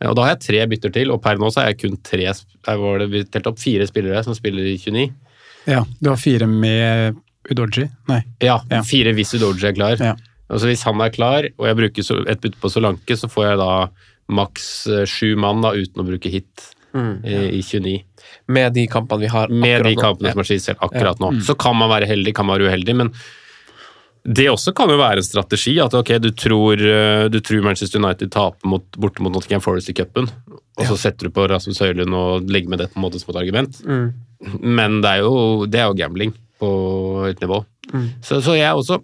Eh, 0.00 0.08
Og 0.08 0.16
da 0.16 0.22
har 0.22 0.36
jeg 0.36 0.40
tre 0.46 0.66
bytter 0.66 0.92
til, 0.92 1.10
og 1.12 1.20
per 1.22 1.36
nå 1.36 1.50
så 1.52 1.60
er 1.62 1.74
jeg 1.74 1.78
kun 1.82 1.96
tre 2.02 2.24
Her 2.66 2.76
var 2.78 2.98
det 2.98 3.10
vi 3.10 3.22
telte 3.24 3.48
opp 3.52 3.58
fire 3.58 3.86
spillere 3.86 4.24
som 4.24 4.34
spiller 4.34 4.64
i 4.64 4.76
29. 4.78 5.12
Ja, 5.66 5.84
du 6.00 6.08
har 6.10 6.16
fire 6.16 6.46
med 6.46 7.16
Udoji? 7.50 7.90
Nei. 8.08 8.22
Ja, 8.40 8.60
Ja. 8.70 8.80
fire 8.82 9.12
hvis 9.12 9.34
Udoji 9.34 9.64
er 9.68 9.72
klar. 9.72 9.96
Ja. 10.00 10.14
Altså 10.48 10.66
Hvis 10.66 10.82
han 10.84 11.00
er 11.00 11.10
klar, 11.10 11.44
og 11.58 11.66
jeg 11.66 11.76
bruker 11.76 12.28
et 12.30 12.40
bytte 12.40 12.56
på 12.60 12.70
Solanke, 12.70 13.16
så 13.18 13.28
får 13.28 13.50
jeg 13.50 13.58
da 13.58 13.88
maks 14.28 14.86
eh, 14.88 15.04
sju 15.04 15.36
mann 15.36 15.60
da, 15.60 15.72
uten 15.72 16.02
å 16.02 16.06
bruke 16.06 16.30
hit 16.30 16.72
Mm. 16.96 17.16
i, 17.28 17.40
i 17.58 17.62
29. 17.62 17.96
Med 18.56 18.72
de 18.72 18.86
kampene 18.90 19.26
vi 19.26 19.32
har 19.32 19.50
Med 19.52 19.84
de 19.84 19.92
akkurat 19.92 19.96
nå. 19.96 20.02
kampene 20.02 20.32
som 20.32 20.44
er 20.44 20.48
skissert 20.48 20.84
akkurat 20.84 21.20
nå. 21.22 21.34
Mm. 21.36 21.42
Så 21.44 21.56
kan 21.60 21.76
man 21.76 21.92
være 21.92 22.08
heldig, 22.08 22.32
kan 22.36 22.48
man 22.48 22.56
være 22.56 22.70
uheldig, 22.70 22.96
men 23.02 23.12
det 24.26 24.48
også 24.50 24.72
kan 24.74 24.90
jo 24.90 24.98
være 24.98 25.22
en 25.22 25.26
strategi. 25.26 25.76
At 25.82 25.94
ok, 25.94 26.16
du 26.22 26.32
tror, 26.34 26.80
eh, 26.82 27.26
du 27.30 27.38
tror 27.40 27.62
Manchester 27.62 28.02
United 28.02 28.32
taper 28.34 28.68
mot, 28.68 28.86
borte 28.98 29.22
mot 29.22 29.34
Nottingham 29.34 29.62
Forest 29.62 29.92
i 29.92 29.94
cupen, 29.94 30.26
og 30.50 30.88
så 30.88 30.96
setter 30.98 31.28
du 31.28 31.34
på 31.34 31.46
Rasmus 31.50 31.78
Høylund 31.84 32.16
og 32.16 32.50
legger 32.50 32.72
med 32.72 32.82
det 32.82 32.90
på 32.92 32.98
en 32.98 33.06
måte 33.06 33.20
som 33.22 33.30
et 33.34 33.40
argument. 33.44 33.78
Mm. 33.86 34.08
Men 34.62 35.00
det 35.04 35.12
er 35.12 35.22
jo, 35.24 35.66
det 35.70 35.80
er 35.80 35.90
jo 35.90 35.98
gambling 36.00 36.34
på 36.60 36.70
et 37.30 37.40
nivå. 37.44 37.62
Mm. 37.92 38.08
Så, 38.24 38.40
så 38.42 38.56
jeg 38.58 38.74
også 38.74 38.98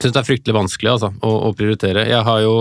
syns 0.00 0.14
det 0.14 0.20
er 0.20 0.26
fryktelig 0.26 0.56
vanskelig 0.56 0.94
altså, 0.96 1.12
å, 1.22 1.34
å 1.50 1.54
prioritere. 1.56 2.08
Jeg 2.08 2.24
har 2.26 2.40
jo 2.42 2.54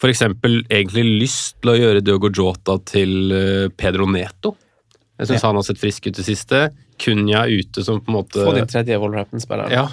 f.eks. 0.00 0.22
egentlig 0.70 1.04
lyst 1.22 1.54
til 1.62 1.70
å 1.72 1.76
gjøre 1.78 2.02
Diogo 2.04 2.30
Jota 2.34 2.78
til 2.84 3.32
eh, 3.32 3.68
Pedro 3.76 4.06
Neto. 4.10 4.56
Jeg 5.18 5.28
syns 5.30 5.42
Ja. 5.42 5.46
han 5.52 5.56
har 5.60 5.62
sett 5.68 5.78
frisk 5.78 6.06
ut 6.10 6.18
i 6.18 6.24
siste. 6.26 6.64
Kunya 6.98 7.44
ute 7.46 7.82
som 7.86 8.00
på 8.02 8.10
en 8.10 8.16
måte 8.20 8.42
Få 8.44 8.52
din 8.54 8.66
tredje 8.70 8.98
Wolverhampton-spiller. 8.98 9.70
Ja. 9.70 9.86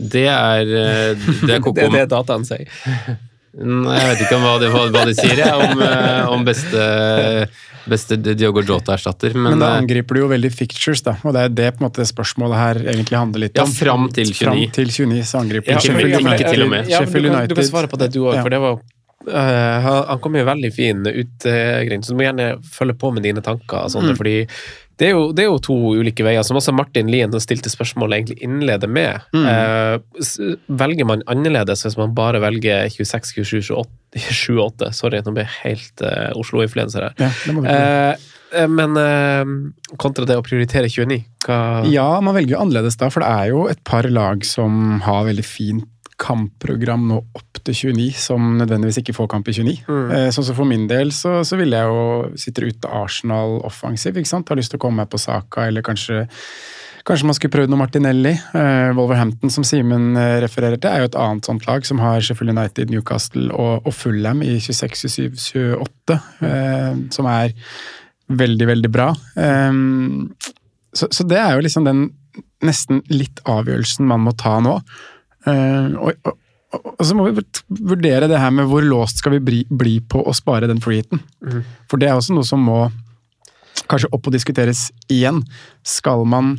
Det 0.00 0.26
er 0.26 0.60
eh, 0.64 1.14
Det 1.44 1.54
er 1.58 1.60
koko. 1.64 1.74
det 1.76 1.84
er 1.90 1.98
det 2.00 2.08
dataen 2.12 2.44
sier. 2.48 2.66
Nei, 3.54 3.94
Jeg 4.00 4.08
vet 4.10 4.22
ikke 4.24 4.36
om 4.40 4.42
hva 4.48 4.54
de, 4.58 4.68
hva, 4.72 5.04
de 5.06 5.12
sier, 5.14 5.36
jeg, 5.38 5.52
om, 5.54 5.82
eh, 5.84 6.24
om 6.34 6.42
beste, 6.48 6.86
beste 7.86 8.16
Diogo 8.18 8.64
Jota-erstatter. 8.66 9.36
Men, 9.36 9.52
Men 9.54 9.62
da 9.62 9.68
angriper 9.78 10.16
du 10.18 10.22
jo 10.24 10.30
veldig 10.32 10.50
fictures, 10.50 11.04
da. 11.06 11.14
Og 11.22 11.36
det 11.36 11.44
er 11.44 11.54
det 11.60 11.68
på 11.76 11.84
en 11.84 11.86
måte 11.86 12.06
spørsmålet 12.08 12.58
her 12.58 12.80
egentlig 12.96 13.20
handler 13.20 13.44
litt 13.46 13.60
Ja, 13.60 13.68
om. 13.68 13.76
fram 13.76 14.08
til 14.16 14.32
29. 14.32 14.40
Fram 14.40 14.64
til 14.74 14.90
29 14.90 15.22
så 15.30 15.38
angriper 15.44 15.76
Ja, 15.76 15.84
Sheffield 15.84 16.18
ikke 16.34 16.50
til 16.50 16.66
og 16.66 16.72
med. 16.74 16.90
Ja, 16.90 17.04
men 17.04 17.12
du, 17.14 17.30
kan, 17.30 17.48
du 17.52 17.54
kan 17.60 17.70
svare 17.70 17.92
på 17.94 18.00
det 18.02 18.10
du 18.16 18.24
òg, 18.24 18.34
Ja. 18.40 18.42
for 18.42 18.50
det 18.56 18.60
var 18.64 18.80
eh, 19.28 19.90
han 20.10 20.20
kom 20.22 20.36
jo 20.38 20.44
veldig 20.48 20.72
fin 20.74 21.04
utgrind, 21.06 22.04
så 22.04 22.12
du 22.14 22.18
må 22.18 22.26
gjerne 22.28 22.48
følge 22.64 22.96
på 23.00 23.12
med 23.14 23.22
dine 23.26 23.42
tanker. 23.44 23.84
og 23.84 23.90
sånt, 23.94 24.10
Mm. 24.12 24.16
fordi 24.16 24.48
det 24.96 25.08
er, 25.08 25.10
jo, 25.16 25.32
det 25.34 25.42
er 25.42 25.48
jo 25.48 25.58
to 25.58 25.74
ulike 25.98 26.22
veier, 26.22 26.44
som 26.46 26.56
også 26.56 26.72
Martin 26.72 27.08
Lien 27.10 27.32
som 27.32 27.40
stilte 27.42 27.70
spørsmålet 27.72 28.14
egentlig 28.20 28.36
innleder 28.46 28.86
med. 28.86 29.24
Mm. 29.34 29.48
Uh, 29.50 30.54
velger 30.70 31.08
man 31.08 31.24
annerledes 31.26 31.82
hvis 31.82 31.96
man 31.98 32.14
bare 32.14 32.38
velger 32.44 32.86
26, 32.94 33.42
27, 33.42 33.74
28, 33.74 33.90
28 34.46 34.92
Sorry, 34.94 35.18
nå 35.26 35.34
blir 35.34 35.48
jeg 35.48 35.56
helt 35.64 36.04
uh, 36.06 36.30
Oslo-influenser 36.38 37.08
her. 37.08 37.18
Ja. 37.18 37.32
Eh, 37.74 38.14
eh, 38.60 38.68
men 38.70 38.94
eh, 39.00 39.96
kontra 39.98 40.28
det 40.30 40.38
å 40.38 40.44
prioritere 40.46 40.86
29, 40.86 41.24
hva 41.48 41.58
Ja, 41.90 42.20
man 42.22 42.36
velger 42.38 42.54
jo 42.54 42.62
annerledes 42.62 42.94
da, 43.00 43.10
for 43.10 43.24
det 43.26 43.32
er 43.34 43.50
jo 43.50 43.64
et 43.72 43.82
par 43.82 44.06
lag 44.06 44.46
som 44.46 45.00
har 45.02 45.26
veldig 45.26 45.44
fint 45.48 45.90
kampprogram 46.20 47.08
nå 47.08 47.18
opp 47.34 47.60
til 47.64 47.74
29, 47.94 48.12
som 48.20 48.54
nødvendigvis 48.60 49.00
ikke 49.00 49.16
får 49.16 49.30
kamp 49.32 49.48
i 49.50 49.56
29. 49.56 49.82
Mm. 49.88 50.12
Eh, 50.14 50.28
Sånn 50.34 50.46
som 50.46 50.56
For 50.58 50.68
min 50.68 50.86
del 50.90 51.10
så, 51.16 51.40
så 51.46 51.58
ville 51.58 51.80
jeg 51.80 51.90
jo 51.90 52.38
sitte 52.40 52.64
ute 52.68 52.94
Arsenal 53.02 53.58
offensiv, 53.66 54.16
ikke 54.18 54.30
sant? 54.30 54.52
Har 54.52 54.60
lyst 54.60 54.74
til 54.74 54.80
å 54.80 54.84
komme 54.86 55.02
meg 55.02 55.12
på 55.12 55.20
Saka, 55.20 55.68
eller 55.68 55.84
kanskje 55.86 56.24
Kanskje 57.04 57.26
man 57.28 57.36
skulle 57.36 57.52
prøvd 57.52 57.68
noe 57.68 57.82
Martinelli. 57.82 58.30
Eh, 58.32 58.90
Wolverhampton, 58.96 59.50
som 59.52 59.64
Simen 59.68 60.14
eh, 60.16 60.38
refererer 60.40 60.80
til, 60.80 60.88
er 60.88 61.02
jo 61.02 61.10
et 61.10 61.18
annet 61.20 61.44
sånt 61.44 61.66
lag, 61.68 61.84
som 61.84 62.00
har 62.00 62.22
Sheffield 62.24 62.54
United, 62.54 62.88
Newcastle 62.88 63.50
og, 63.52 63.84
og 63.84 63.92
Fulham 63.92 64.40
i 64.40 64.54
26, 64.56 65.10
27, 65.12 65.74
28, 65.84 66.16
eh, 66.48 67.02
som 67.12 67.28
er 67.28 67.52
veldig, 68.32 68.70
veldig 68.72 68.92
bra. 68.94 69.10
Eh, 69.36 69.76
så, 70.96 71.10
så 71.12 71.28
det 71.28 71.42
er 71.42 71.58
jo 71.58 71.66
liksom 71.66 71.84
den 71.84 72.06
nesten 72.64 73.02
litt 73.12 73.42
avgjørelsen 73.44 74.08
man 74.08 74.24
må 74.24 74.32
ta 74.40 74.56
nå. 74.64 74.78
Eh, 75.50 75.94
og, 76.00 76.12
og, 76.24 76.36
og, 76.74 76.90
og 76.94 77.06
så 77.06 77.16
må 77.16 77.28
vi 77.28 77.44
vurdere 77.68 78.28
det 78.30 78.40
her 78.40 78.52
med 78.54 78.68
hvor 78.70 78.84
låst 78.84 79.22
skal 79.22 79.36
vi 79.36 79.42
bli, 79.44 79.62
bli 79.70 79.98
på 80.00 80.22
å 80.24 80.34
spare 80.36 80.70
den 80.70 80.82
freeheaten. 80.84 81.22
Mm. 81.44 81.64
For 81.90 82.00
det 82.00 82.10
er 82.10 82.18
også 82.18 82.36
noe 82.36 82.48
som 82.48 82.64
må 82.64 82.84
kanskje 83.90 84.10
opp 84.14 84.30
og 84.30 84.36
diskuteres 84.36 84.88
igjen. 85.12 85.42
Skal 85.86 86.24
man 86.28 86.56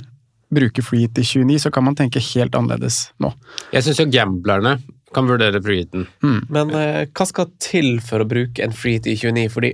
bruke 0.56 0.84
freeheat 0.86 1.18
i 1.20 1.26
29, 1.26 1.64
så 1.66 1.72
kan 1.74 1.88
man 1.88 1.98
tenke 1.98 2.22
helt 2.34 2.56
annerledes 2.56 3.10
nå. 3.22 3.34
Jeg 3.74 3.88
syns 3.88 4.04
jo 4.04 4.12
gamblerne 4.14 4.78
kan 5.16 5.28
vurdere 5.30 5.62
freeheaten. 5.64 6.08
Men 6.52 6.72
eh, 6.76 7.06
hva 7.08 7.28
skal 7.30 7.48
til 7.64 8.02
for 8.04 8.24
å 8.24 8.28
bruke 8.28 8.64
en 8.64 8.76
freeheat 8.76 9.08
i 9.08 9.16
29? 9.16 9.46
Fordi 9.54 9.72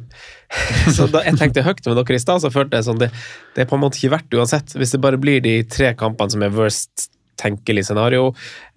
så 0.96 1.08
da 1.12 1.24
jeg 1.26 1.40
tenkte 1.40 1.66
høyt 1.66 1.82
med 1.88 1.98
dere 1.98 2.20
i 2.20 2.22
stad, 2.22 2.44
så 2.44 2.52
følte 2.54 2.78
jeg 2.78 2.88
sånn 2.90 3.02
det, 3.02 3.10
det 3.56 3.64
er 3.64 3.72
på 3.72 3.80
en 3.80 3.84
måte 3.86 4.00
ikke 4.00 4.16
verdt 4.18 4.38
uansett. 4.38 4.76
Hvis 4.78 4.94
det 4.94 5.02
bare 5.04 5.20
blir 5.22 5.42
de 5.44 5.56
tre 5.66 5.96
kampene 5.98 6.36
som 6.36 6.46
er 6.46 6.54
worst 6.54 7.10
tenkelig 7.42 7.84
scenario. 7.90 8.30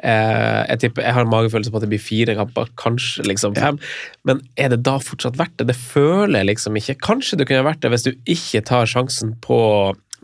Eh, 0.03 0.63
jeg 0.73 0.81
tipper, 0.87 1.05
jeg 1.07 1.17
har 1.17 1.27
en 1.27 1.33
magefølelse 1.33 1.71
på 1.73 1.81
at 1.81 1.85
det 1.87 1.93
blir 1.93 2.03
fire 2.03 2.37
kamper, 2.39 2.71
kanskje 2.81 3.27
liksom 3.29 3.55
fem. 3.59 3.79
Men 4.25 4.41
er 4.57 4.73
det 4.75 4.81
da 4.89 4.97
fortsatt 5.05 5.39
verdt 5.41 5.59
det? 5.61 5.69
Det 5.73 5.77
føler 5.79 6.41
jeg 6.43 6.51
liksom 6.55 6.81
ikke. 6.81 6.97
Kanskje 7.05 7.39
det 7.41 7.49
kunne 7.51 7.67
vært 7.69 7.85
det 7.85 7.93
hvis 7.95 8.09
du 8.09 8.13
ikke 8.25 8.65
tar 8.67 8.89
sjansen 8.91 9.37
på 9.45 9.61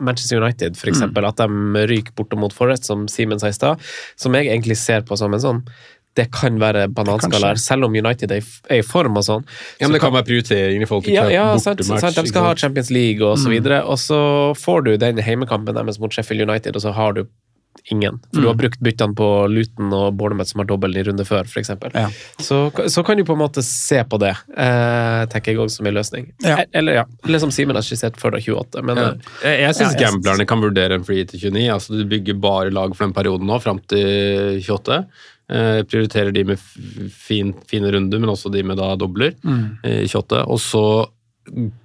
Manchester 0.01 0.41
United, 0.41 0.77
for 0.79 0.89
eksempel, 0.89 1.25
at 1.29 1.37
de 1.37 1.85
ryker 1.91 2.15
bortimot 2.17 2.47
mot 2.49 2.53
Forest, 2.57 2.87
som 2.89 3.03
Simen 3.11 3.37
sa 3.41 3.51
i 3.51 3.53
stad, 3.53 3.77
som 4.17 4.33
jeg 4.33 4.47
egentlig 4.49 4.79
ser 4.81 5.03
på 5.05 5.13
som 5.19 5.33
en 5.37 5.43
sånn 5.43 5.59
det 6.19 6.25
kan 6.35 6.57
være 6.59 6.89
bananskaller, 6.91 7.55
selv 7.61 7.85
om 7.87 7.93
United 7.95 8.33
er 8.35 8.41
i, 8.75 8.81
form 8.83 9.15
og 9.15 9.23
sånn. 9.23 9.45
Ja, 9.79 9.87
men 9.87 9.95
det 9.95 10.01
kan 10.03 10.11
være 10.11 10.27
prioriteringer 10.27 10.83
i 10.83 10.89
forhold 10.89 11.05
til 11.05 11.15
ja, 11.15 11.27
ja, 11.31 11.45
bortematch, 11.55 12.01
sant, 12.03 12.17
De 12.19 12.27
skal 12.33 12.43
ha? 12.49 12.55
Champions 12.59 12.89
League 12.91 13.23
og 13.23 13.37
så 13.39 13.47
Mm. 13.47 13.53
videre, 13.55 13.77
og 13.87 13.95
så 14.01 14.19
får 14.59 14.83
du 14.89 14.97
den 14.97 15.21
heimekampen 15.23 15.77
deres 15.77 16.01
mot 16.03 16.11
Sheffield 16.11 16.43
United, 16.49 16.75
og 16.75 16.81
så 16.83 16.91
har 16.97 17.13
du 17.15 17.23
ingen. 17.89 18.19
For 18.33 18.41
du 18.41 18.47
har 18.47 18.53
Mm. 18.53 18.61
brukt 18.61 18.79
byttene 18.79 19.15
på 19.15 19.27
Luton 19.49 19.93
og 19.93 20.17
Bournemouth 20.17 20.49
som 20.51 20.59
har 20.59 20.65
dobbel 20.69 20.95
i 20.97 21.03
runde 21.03 21.25
før, 21.25 21.43
f.eks. 21.49 21.69
Ja. 21.93 22.09
Så, 22.39 22.71
så 22.89 23.03
kan 23.05 23.17
du 23.17 23.23
på 23.23 23.33
en 23.33 23.39
måte 23.41 23.63
se 23.63 24.03
på 24.03 24.19
det, 24.19 24.35
eh, 24.55 25.25
tenker 25.25 25.51
jeg 25.51 25.57
òg 25.57 25.71
som 25.71 25.87
en 25.87 25.93
løsning. 25.95 26.31
Ja. 26.43 26.57
E- 26.61 26.67
Eller 26.73 26.93
ja, 26.93 27.05
eller 27.25 27.39
som 27.39 27.49
Simen 27.51 27.75
har 27.75 27.81
skissert 27.83 28.15
før, 28.21 28.31
da, 28.31 28.37
28. 28.39 28.83
Men 28.83 28.97
Ja. 28.97 29.09
eh, 29.43 29.57
Jeg, 29.57 29.59
jeg 29.61 29.75
syns 29.75 29.99
ja, 29.99 30.07
gamblerne 30.09 30.45
kan 30.47 30.61
vurdere 30.61 30.93
en 30.93 31.03
free 31.03 31.25
til 31.25 31.39
29. 31.39 31.69
altså 31.73 31.97
Du 31.97 32.05
bygger 32.05 32.39
bare 32.39 32.69
lag 32.71 32.95
for 32.95 33.05
den 33.05 33.13
perioden 33.13 33.47
nå, 33.47 33.59
fram 33.61 33.79
til 33.87 34.61
28. 34.61 35.05
Eh, 35.49 35.81
prioriterer 35.83 36.31
de 36.33 36.43
med 36.45 36.59
fin, 37.11 37.53
fine 37.67 37.91
runder, 37.91 38.19
men 38.19 38.29
også 38.29 38.51
de 38.53 38.61
med 38.63 38.77
da 38.77 38.95
dobler 38.95 39.33
Mm. 39.43 39.79
i 39.83 40.05
28. 40.07 40.45
Og 40.47 40.59
så 40.59 41.07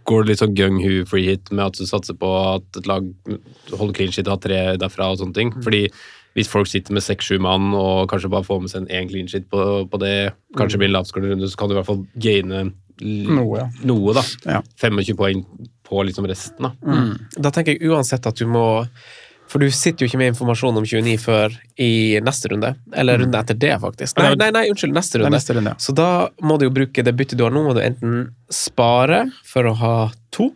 går 0.06 0.22
det 0.22 0.30
litt 0.30 0.42
sånn 0.42 0.54
gung-hu 0.56 1.00
free 1.10 1.26
hit 1.32 1.50
med 1.50 1.64
at 1.66 1.78
du 1.78 1.88
satser 1.88 2.16
på 2.18 2.28
at 2.54 2.78
et 2.78 2.86
lag 2.86 3.06
holder 3.72 3.96
clean 3.96 4.14
shit 4.14 4.28
og 4.28 4.36
har 4.36 4.44
tre 4.44 4.60
derfra 4.80 5.10
og 5.12 5.20
sånne 5.22 5.36
ting. 5.36 5.52
Fordi 5.64 5.86
hvis 6.36 6.50
folk 6.52 6.68
sitter 6.68 6.94
med 6.94 7.04
seks-sju 7.04 7.38
mann 7.42 7.70
og 7.74 8.10
kanskje 8.12 8.30
bare 8.32 8.46
får 8.46 8.60
med 8.62 8.72
seg 8.72 8.84
en 8.84 8.90
én 8.92 9.10
clean 9.10 9.30
shit 9.30 9.48
på, 9.52 9.60
på 9.90 10.00
det, 10.02 10.34
kanskje 10.58 10.82
blir 10.82 10.92
en 10.92 10.98
lavskårende 10.98 11.32
runde, 11.32 11.48
så 11.50 11.58
kan 11.58 11.70
du 11.70 11.76
i 11.76 11.80
hvert 11.80 11.90
fall 11.90 12.04
gaine 12.14 12.68
Noe, 12.96 13.58
ja. 13.58 13.66
noe 13.84 14.14
da. 14.16 14.22
Ja. 14.48 14.62
25 14.80 15.18
poeng 15.18 15.42
på 15.84 16.00
liksom 16.08 16.24
resten, 16.30 16.64
da. 16.64 16.70
Mm. 16.80 17.10
Da 17.44 17.50
tenker 17.52 17.74
jeg 17.74 17.90
uansett 17.92 18.24
at 18.24 18.38
du 18.40 18.46
må 18.48 18.64
For 19.56 19.64
du 19.64 19.70
sitter 19.72 20.04
jo 20.04 20.10
ikke 20.10 20.18
med 20.20 20.34
informasjon 20.34 20.76
om 20.76 20.84
29 20.84 21.16
før 21.22 21.54
i 21.80 22.20
neste 22.20 22.50
runde. 22.52 22.74
Eller 22.92 23.22
runde 23.22 23.40
etter 23.40 23.56
det, 23.56 23.72
faktisk. 23.80 24.18
Nei, 24.20 24.34
nei, 24.36 24.50
nei 24.52 24.64
unnskyld, 24.68 24.92
neste 24.92 25.16
Mm. 25.16 25.22
Runde. 25.24 25.32
neste 25.38 25.56
runde. 25.56 25.72
Så 25.80 25.94
da 25.96 26.28
må 26.44 26.58
du 26.60 26.66
jo 26.66 26.74
bruke 26.76 27.02
det 27.02 27.16
byttet 27.16 27.38
du 27.40 27.44
har 27.46 27.54
nå, 27.56 27.62
må 27.64 27.72
du 27.72 27.80
enten 27.80 28.34
spare 28.52 29.22
for 29.48 29.64
å 29.64 29.74
ha 29.80 29.94
to, 30.30 30.50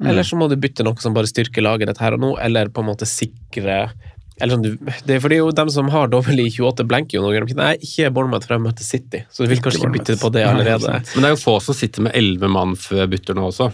Mm. 0.00 0.08
eller 0.08 0.22
så 0.24 0.36
må 0.40 0.48
du 0.48 0.56
bytte 0.56 0.84
noe 0.84 0.96
som 1.00 1.12
bare 1.12 1.28
styrker 1.28 1.60
laget 1.62 1.88
ditt 1.88 1.98
her 1.98 2.12
og 2.16 2.20
nå, 2.20 2.34
eller 2.40 2.68
på 2.68 2.80
en 2.80 2.88
måte 2.94 3.04
sikre 3.08 3.90
eller 4.38 4.56
sånn, 4.56 4.78
det 5.06 5.14
er 5.16 5.20
fordi 5.20 5.36
jo 5.38 5.50
dem 5.50 5.70
som 5.72 5.88
har 5.88 6.08
dobbel 6.08 6.40
i 6.40 6.50
28, 6.50 6.84
blenker 6.84 7.16
jo 7.16 7.22
noe. 7.22 7.54
Nei, 7.56 7.76
ikke 7.80 8.12
Bournemouth 8.12 8.44
frem 8.44 8.60
møter 8.62 8.84
City, 8.84 9.24
så 9.32 9.44
du 9.44 9.48
vil 9.48 9.62
kanskje 9.64 9.80
ikke 9.80 9.92
bytte 9.96 10.16
på 10.20 10.30
det 10.30 10.44
allerede. 10.44 11.00
Men 11.16 11.22
det 11.24 11.24
er 11.24 11.32
jo 11.36 11.40
få 11.40 11.54
som 11.62 11.74
sitter 11.74 12.02
med 12.02 12.12
elleve 12.14 12.50
mann 12.52 12.74
før 12.76 13.06
bytter 13.08 13.34
nå 13.34 13.46
også. 13.48 13.72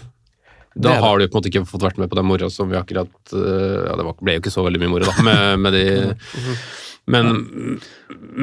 Da 0.75 0.95
har 1.01 1.19
du 1.19 1.27
på 1.27 1.35
en 1.35 1.41
måte 1.41 1.51
ikke 1.51 1.65
fått 1.69 1.85
vært 1.85 1.99
med 2.01 2.09
på 2.09 2.17
den 2.17 2.25
moroa 2.27 2.49
som 2.53 2.71
vi 2.71 2.79
akkurat 2.79 3.35
øh, 3.35 3.83
Ja, 3.85 3.97
det 3.99 4.07
ble 4.21 4.37
jo 4.37 4.41
ikke 4.41 4.53
så 4.53 4.63
veldig 4.65 4.81
mye 4.81 4.93
moro, 4.95 5.09
da, 5.09 5.25
med, 5.25 5.59
med 5.61 5.75
de 5.77 5.83
men, 7.13 7.29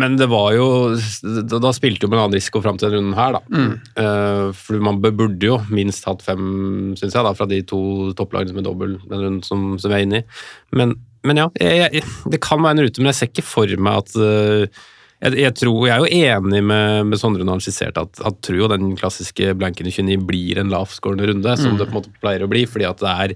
men 0.03 0.16
det 0.21 0.29
var 0.31 0.53
jo 0.53 0.66
Da, 1.25 1.59
da 1.62 1.73
spilte 1.75 2.07
jo 2.07 2.12
annen 2.12 2.37
risiko 2.37 2.62
fram 2.62 2.79
til 2.79 2.90
denne 2.90 3.01
runden 3.01 3.19
her, 3.19 3.38
da. 3.38 3.64
Eh, 4.03 4.47
for 4.57 4.85
man 4.85 5.01
burde 5.03 5.40
jo 5.40 5.61
minst 5.73 6.07
hatt 6.09 6.23
fem, 6.27 6.45
syns 7.01 7.16
jeg, 7.16 7.25
da, 7.27 7.35
fra 7.37 7.49
de 7.51 7.62
to 7.66 7.81
topplagene 8.19 8.53
som 8.53 8.61
er 8.61 8.69
dobbel 8.69 8.99
den 9.07 9.25
runden 9.25 9.43
som, 9.47 9.73
som 9.81 9.93
vi 9.93 9.99
er 9.99 10.07
inne 10.07 10.21
i. 10.21 10.27
Men, 10.77 10.95
men 11.27 11.40
ja, 11.40 11.49
jeg, 11.61 11.88
jeg, 11.97 12.07
det 12.35 12.43
kan 12.45 12.62
være 12.62 12.79
en 12.79 12.85
rute, 12.87 13.03
men 13.03 13.12
jeg 13.14 13.21
ser 13.21 13.33
ikke 13.33 13.49
for 13.49 13.77
meg 13.81 14.05
at 14.05 14.19
eh, 14.21 14.85
jeg, 15.21 15.37
jeg, 15.37 15.55
tror, 15.61 15.81
jeg 15.87 15.95
er 15.95 16.01
jo 16.05 16.29
enig 16.41 16.61
med, 16.65 17.07
med 17.11 17.21
Sondre 17.21 17.45
når 17.45 17.59
han 17.59 17.65
skisserte 17.65 18.05
at 18.07 18.21
at 18.25 18.39
tror 18.47 18.57
jo 18.63 18.69
den 18.73 18.95
klassiske 18.97 19.53
blanken 19.61 19.89
i 19.89 19.93
29 19.93 20.23
blir 20.29 20.61
en 20.63 20.73
lavskårende 20.73 21.29
runde, 21.29 21.57
som 21.61 21.77
det 21.77 21.89
på 21.91 21.95
en 21.95 21.99
måte 22.01 22.15
pleier 22.23 22.47
å 22.47 22.51
bli, 22.51 22.65
fordi 22.71 22.89
at 22.89 23.03
det 23.03 23.13
er 23.27 23.35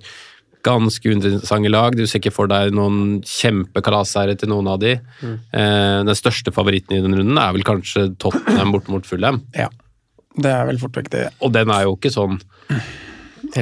ganske 0.65 1.11
uinteressante 1.13 1.69
lag. 1.69 1.93
Du 1.93 2.07
ser 2.09 2.23
ikke 2.23 2.33
for 2.33 2.49
deg 2.49 2.73
noen 2.73 3.19
kjempekalasseire 3.29 4.37
til 4.41 4.49
noen 4.49 4.71
av 4.73 4.79
de. 4.81 4.95
Eh, 4.97 5.99
den 6.09 6.17
største 6.17 6.55
favoritten 6.57 6.97
i 6.97 7.03
den 7.05 7.17
runden 7.19 7.41
er 7.41 7.53
vel 7.53 7.67
kanskje 7.69 8.07
Tottenham 8.17 8.73
bort 8.73 8.89
mot 8.93 9.05
Fulham, 9.09 9.43
Ja. 9.57 9.69
Det 10.35 10.51
er 10.51 10.65
vel 10.67 10.81
fort 10.83 10.97
vekk 10.99 11.13
det. 11.13 11.29
og 11.47 11.53
den 11.55 11.71
er 11.71 11.85
jo 11.85 11.93
ikke 11.95 12.11
sånn 12.11 12.41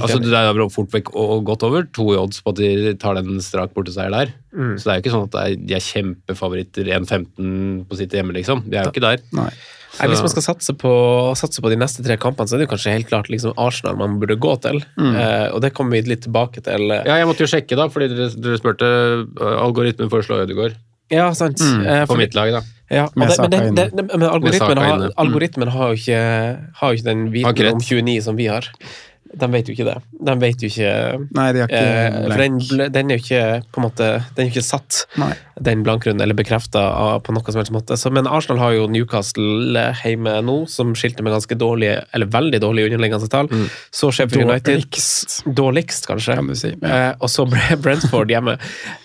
Altså, 0.01 0.19
det 0.23 0.33
er 0.33 0.63
fort 0.73 0.95
vekk 0.95 1.13
og 1.19 1.45
godt 1.49 1.67
over 1.69 1.85
to 1.93 2.07
i 2.15 2.19
odds 2.21 2.41
på 2.45 2.55
at 2.55 2.63
de 2.63 2.95
tar 3.01 3.19
den 3.19 3.43
strak 3.45 3.75
borteseier 3.77 4.13
der. 4.15 4.33
Mm. 4.55 4.75
Så 4.79 4.87
det 4.87 4.93
er 4.93 4.99
jo 4.99 5.05
ikke 5.05 5.15
sånn 5.17 5.29
at 5.29 5.39
er, 5.43 5.61
de 5.61 5.77
er 5.77 5.85
kjempefavoritter 5.85 6.91
1-15 6.97 7.85
på 7.89 8.01
sitt 8.01 8.17
hjemme, 8.17 8.35
liksom. 8.37 8.65
De 8.69 8.79
er 8.79 8.89
jo 8.89 8.95
ikke 8.95 9.05
der. 9.05 9.25
Nei. 9.37 9.51
Nei, 9.99 10.07
hvis 10.09 10.23
man 10.25 10.31
skal 10.33 10.45
satse 10.47 10.73
på, 10.81 10.91
satse 11.37 11.61
på 11.61 11.69
de 11.69 11.77
neste 11.77 12.05
tre 12.05 12.17
kampene, 12.21 12.49
så 12.49 12.57
er 12.57 12.63
det 12.63 12.67
jo 12.67 12.71
kanskje 12.71 12.95
helt 12.95 13.11
klart 13.11 13.29
liksom 13.29 13.53
Arsenal 13.61 13.99
man 14.01 14.17
burde 14.23 14.39
gå 14.41 14.55
til. 14.65 14.81
Eh, 14.97 15.49
og 15.53 15.61
det 15.65 15.75
kommer 15.77 15.99
vi 15.99 16.15
litt 16.15 16.25
tilbake 16.25 16.65
til. 16.65 16.87
Ja, 16.95 17.19
jeg 17.21 17.29
måtte 17.29 17.45
jo 17.45 17.51
sjekke, 17.53 17.77
da, 17.77 17.91
fordi 17.93 18.09
dere, 18.15 18.31
dere 18.33 18.61
spurte 18.61 18.89
uh, 18.89 19.51
algoritmen 19.67 20.09
foreslår 20.13 20.47
Ødegaard. 20.47 20.79
Ja, 21.13 21.29
sant. 21.37 21.61
Eh, 21.61 22.07
På 22.09 22.17
mitt 22.17 22.33
lag, 22.33 22.55
da. 22.55 22.63
Ja, 22.93 23.07
og 23.09 23.21
det, 23.21 23.37
men, 23.49 23.77
det, 23.77 23.87
det, 23.97 24.05
men 24.09 24.27
algoritmen, 24.29 24.81
har. 24.81 24.99
Mm. 25.01 25.15
algoritmen 25.17 25.71
har, 25.73 25.93
jo 25.93 26.01
ikke, 26.01 26.21
har 26.81 26.93
jo 26.93 26.99
ikke 26.99 27.09
den 27.09 27.23
viten 27.33 27.69
om 27.73 27.81
29 27.81 28.17
som 28.25 28.37
vi 28.37 28.49
har. 28.53 28.69
De 29.33 29.49
vet 29.53 29.69
jo 29.69 29.75
ikke 29.77 29.87
det. 29.89 29.97
De 30.29 30.35
vet 30.43 30.63
jo 30.63 30.69
ikke 30.69 30.91
Nei, 31.33 31.47
de 31.55 31.63
har 31.63 31.71
ikke 31.71 31.81
eh, 31.81 32.17
For 32.27 32.43
den, 32.43 32.59
den 32.93 33.11
er 33.11 33.19
jo 33.19 33.23
ikke 33.23 33.45
på 33.73 33.81
en 33.81 33.87
måte 33.87 34.09
Den 34.37 34.43
er 34.43 34.49
jo 34.49 34.53
ikke 34.53 34.65
satt, 34.67 34.99
Nei. 35.21 35.33
den 35.63 35.85
blankrunden, 35.87 36.23
eller 36.25 36.37
bekrefta 36.37 36.83
på 37.25 37.35
noe 37.35 37.55
som 37.55 37.61
helst 37.61 37.73
måte. 37.75 37.97
Så, 37.99 38.11
men 38.15 38.27
Arsenal 38.27 38.61
har 38.63 38.75
jo 38.77 38.89
Newcastle 38.91 39.85
hjemme 40.03 40.35
nå, 40.45 40.57
som 40.71 40.93
skilte 40.99 41.25
med 41.25 41.35
ganske 41.35 41.57
dårlige, 41.59 42.01
eller 42.17 42.31
veldig 42.33 42.61
dårlige 42.63 42.91
underliggende 42.91 43.31
tall. 43.33 43.51
Mm. 43.53 43.69
Så 43.95 44.11
Sheffield 44.15 44.51
United 44.51 44.83
Dårligst, 44.83 45.37
Dårligst, 45.47 46.09
kanskje. 46.11 46.37
kan 46.41 46.51
si. 46.59 46.73
Ja. 46.81 46.93
Eh, 46.93 47.13
og 47.23 47.31
så 47.31 47.47
Brentford 47.85 48.33
hjemme. 48.33 48.57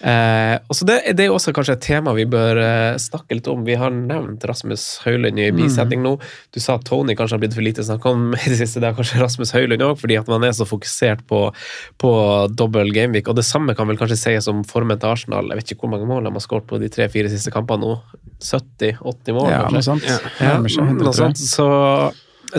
Eh, 0.01 0.55
og 0.67 0.79
så 0.79 0.87
det, 0.89 0.99
det 1.17 1.27
er 1.27 1.35
også 1.35 1.53
kanskje 1.55 1.77
et 1.77 1.85
tema 1.87 2.15
vi 2.17 2.27
bør 2.29 2.61
eh, 2.63 2.99
snakke 3.01 3.37
litt 3.37 3.49
om. 3.51 3.63
Vi 3.67 3.77
har 3.79 3.93
nevnt 3.93 4.45
Rasmus 4.49 4.87
Høylund 5.05 5.39
i 5.39 5.51
bisetning 5.55 6.03
nå. 6.05 6.17
Du 6.55 6.61
sa 6.63 6.77
at 6.79 6.87
Tony 6.89 7.15
kanskje 7.17 7.37
har 7.37 7.43
blitt 7.43 7.57
for 7.57 7.65
lite 7.65 7.85
snakka 7.85 8.15
om 8.15 8.31
i 8.33 8.45
det 8.47 8.59
siste. 8.59 8.81
Det 8.83 8.91
er 8.91 8.97
kanskje 8.97 9.21
Rasmus 9.21 9.53
Høylund 9.55 9.85
òg, 9.85 9.97
fordi 10.01 10.16
at 10.21 10.29
man 10.31 10.43
er 10.47 10.53
så 10.57 10.67
fokusert 10.67 11.23
på, 11.29 11.41
på 12.01 12.11
dobbel 12.57 12.91
gameweek. 12.95 13.27
Og 13.31 13.37
det 13.39 13.45
samme 13.47 13.75
kan 13.77 13.87
vel 13.89 13.99
kanskje 13.99 14.17
sies 14.19 14.47
om 14.51 14.63
formen 14.67 14.99
til 15.01 15.11
Arsenal. 15.13 15.49
Jeg 15.53 15.61
vet 15.61 15.73
ikke 15.75 15.85
hvor 15.87 15.93
mange 15.95 16.07
mål 16.09 16.27
de 16.27 16.33
har 16.37 16.43
skåret 16.45 16.67
på 16.69 16.79
de 16.81 16.89
tre-fire 16.93 17.31
siste 17.33 17.53
kampene 17.53 17.85
nå. 17.87 17.97
70-80 18.43 19.33
mål, 19.37 19.49
Ja, 19.51 19.65
noe 19.73 19.81
sånt. 19.85 20.05
Ja, 20.07 20.17
Ja, 20.43 20.55
noe 20.61 21.13
sånt. 21.15 21.39
Så, 21.41 21.67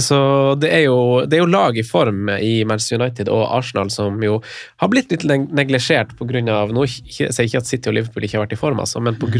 så 0.03 0.19
det, 0.61 0.73
er 0.75 0.83
jo, 0.89 0.97
det 1.27 1.39
er 1.39 1.45
jo 1.45 1.51
lag 1.53 1.79
i 1.79 1.85
form 1.87 2.29
i 2.35 2.65
Manchester 2.69 2.99
United 3.01 3.31
og 3.33 3.45
Arsenal 3.57 3.91
som 3.95 4.19
jo 4.23 4.41
har 4.83 4.91
blitt 4.93 5.13
litt 5.15 5.25
neg- 5.29 5.49
neglisjert 5.55 6.13
av 6.19 6.75
Nå 6.75 6.85
jeg 6.89 7.31
sier 7.33 7.47
ikke 7.47 7.63
at 7.63 7.71
City 7.71 7.89
og 7.93 7.97
Liverpool 7.97 8.27
ikke 8.27 8.37
har 8.41 8.47
vært 8.47 8.57
i 8.59 8.61
form, 8.61 8.81
altså, 8.83 9.01
men 9.01 9.17
på 9.21 9.31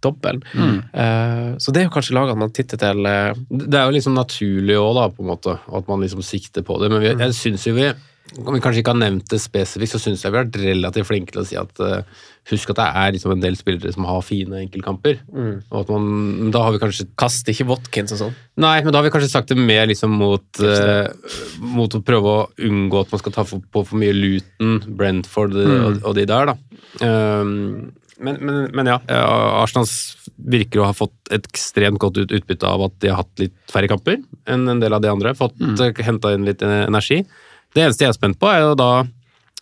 grunn 0.00 0.42
Mm. 0.54 0.78
Eh, 0.94 1.56
så 1.58 1.72
det 1.72 1.82
er 1.82 1.88
jo 1.88 1.94
kanskje 1.96 2.14
lagene 2.16 2.38
man 2.38 2.50
titter 2.56 2.76
til. 2.80 3.06
eh, 3.06 3.34
Det 3.50 3.74
er 3.74 3.86
jo 3.90 3.96
liksom 3.98 4.14
naturlig 4.14 4.76
òg, 4.80 4.94
da, 4.94 5.08
på 5.08 5.20
en 5.22 5.30
måte, 5.32 5.58
at 5.72 5.88
man 5.88 6.00
liksom 6.00 6.22
sikter 6.22 6.62
på 6.62 6.80
det. 6.80 6.90
Men 6.90 7.00
vi, 7.00 7.14
jeg 7.18 7.34
syns 7.34 7.66
jo 7.66 7.74
vi 7.74 7.92
om 8.38 8.54
vi 8.54 8.60
kanskje 8.62 8.78
ikke 8.84 8.92
har 8.92 9.00
nevnt 9.00 9.26
det 9.32 9.40
spesifikt, 9.42 9.90
så 9.90 9.98
syns 9.98 10.22
jeg 10.22 10.30
vi 10.30 10.38
har 10.38 10.44
vært 10.44 10.58
relativt 10.62 11.08
flinke 11.08 11.32
til 11.34 11.40
å 11.42 11.46
si 11.48 11.56
at 11.58 11.80
uh, 11.82 12.02
husk 12.52 12.70
at 12.70 12.76
det 12.78 12.84
er 13.00 13.12
liksom 13.16 13.32
en 13.32 13.40
del 13.42 13.56
spillere 13.58 13.90
som 13.92 14.04
har 14.06 14.20
fine 14.22 14.54
enkeltkamper. 14.68 15.18
Og 15.72 15.80
at 15.80 15.88
man, 15.90 16.50
da 16.54 16.62
har 16.62 16.70
vi 16.76 16.78
kanskje 16.78 17.08
Kast 17.18 17.48
ikke 17.50 17.66
Watkins 17.66 18.12
og 18.14 18.18
sånn. 18.20 18.36
Nei, 18.62 18.76
men 18.84 18.92
da 18.92 19.00
har 19.00 19.08
vi 19.08 19.10
kanskje 19.10 19.32
sagt 19.32 19.48
det 19.50 19.58
mer 19.58 19.88
liksom 19.90 20.14
mot, 20.14 20.46
uh, 20.62 21.08
mot 21.58 21.90
å 21.90 22.02
prøve 22.06 22.36
å 22.36 22.46
unngå 22.68 23.00
at 23.02 23.10
man 23.10 23.18
skal 23.24 23.32
ta 23.34 23.42
for, 23.42 23.58
på 23.66 23.82
for 23.88 23.98
mye 23.98 24.14
Luton, 24.14 24.78
Brentford 24.86 25.50
Mm. 25.58 25.74
og, 25.88 26.00
og 26.04 26.14
de 26.14 26.26
der, 26.30 26.52
da. 26.52 26.56
Um, 27.02 27.90
men, 28.20 28.38
men, 28.44 28.58
men 28.76 28.90
ja, 28.92 28.98
eh, 29.08 29.62
Arsenal 29.62 29.88
virker 30.50 30.82
å 30.82 30.88
ha 30.88 30.96
fått 30.96 31.32
et 31.34 31.46
ekstremt 31.50 32.00
godt 32.00 32.20
utbytte 32.22 32.68
av 32.68 32.86
at 32.88 32.98
de 33.02 33.10
har 33.12 33.22
hatt 33.22 33.42
litt 33.42 33.56
færre 33.72 33.90
kamper 33.90 34.20
enn 34.50 34.68
en 34.68 34.82
del 34.82 34.96
av 34.96 35.02
de 35.04 35.10
andre. 35.12 35.34
Fått 35.38 35.56
Mm. 35.60 35.74
mm. 35.76 36.04
henta 36.06 36.34
inn 36.36 36.46
litt 36.48 36.62
eh, 36.62 36.84
energi. 36.86 37.22
Det 37.74 37.84
eneste 37.84 38.06
jeg 38.06 38.12
er 38.14 38.18
spent 38.18 38.38
på, 38.40 38.48
er 38.50 38.64
jo 38.64 38.74
da 38.78 38.90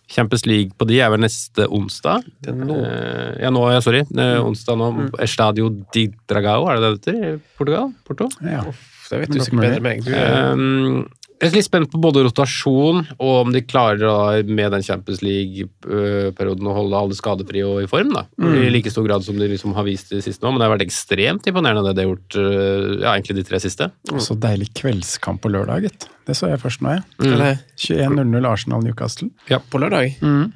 Champions 0.09 0.45
League 0.49 0.73
på 0.77 0.87
de 0.89 0.97
er 1.03 1.11
vel 1.13 1.21
neste 1.21 1.67
onsdag. 1.69 2.25
Nå. 2.49 2.77
Eh, 2.81 3.43
ja, 3.43 3.51
nå, 3.53 3.61
ja, 3.69 3.81
sorry. 3.85 4.01
Eh, 4.09 4.39
onsdag 4.41 4.79
nå. 4.81 4.87
Estadio 5.21 5.69
di 5.93 6.07
Dragao, 6.29 6.65
er 6.71 6.79
det 6.79 6.89
det 7.05 7.13
heter 7.13 7.19
i 7.19 7.33
Portugal? 7.59 7.91
Porto? 8.07 8.29
Ja. 8.41 8.63
Det 9.09 9.19
vet 9.23 9.31
du 9.33 9.39
sikkert 9.41 9.61
bedre 9.61 9.77
enn 9.77 9.85
meg. 9.85 10.03
Du, 10.05 10.13
Um, 10.13 11.07
jeg 11.39 11.53
er 11.53 11.55
litt 11.55 11.67
spent 11.69 11.91
på 11.91 12.01
både 12.03 12.25
rotasjon 12.25 13.05
og 13.15 13.29
om 13.31 13.53
de 13.53 13.61
klarer 13.63 14.01
da, 14.03 14.41
med 14.43 14.73
den 14.75 14.83
Champions 14.83 15.21
League-perioden 15.23 16.67
å 16.67 16.75
holde 16.75 16.99
alle 16.99 17.15
skadefrie 17.15 17.63
og 17.63 17.79
i 17.85 17.87
form. 17.87 18.11
da. 18.11 18.25
I 18.43 18.67
like 18.73 18.91
stor 18.91 19.07
grad 19.07 19.23
som 19.23 19.39
de 19.39 19.47
liksom 19.47 19.71
har 19.77 19.87
vist 19.87 20.11
det 20.11 20.19
siste 20.25 20.43
nå. 20.43 20.51
Men 20.51 20.59
det 20.59 20.67
har 20.67 20.75
vært 20.75 20.85
ekstremt 20.89 21.47
imponerende 21.47 21.85
det 21.87 21.95
de 21.95 22.03
har 22.03 22.11
gjort 22.11 22.39
uh, 22.39 22.91
ja, 23.05 23.13
egentlig 23.13 23.39
de 23.39 23.47
tre 23.47 23.61
siste. 23.63 23.87
Så 24.19 24.35
deilig 24.35 24.67
kveldskamp 24.81 25.39
på 25.45 25.53
lørdag, 25.55 25.87
gitt. 25.87 26.09
Det 26.27 26.35
så 26.35 26.51
jeg 26.51 26.59
først 26.59 26.83
nå, 26.83 26.97
jeg. 26.97 27.07
eller, 27.31 27.63
21.00 27.87 28.51
Arsenal-Newcastle. 28.51 29.31
Ja, 29.47 29.63
på 29.63 29.79
lørdag? 29.79 30.19
Mm. 30.19 30.49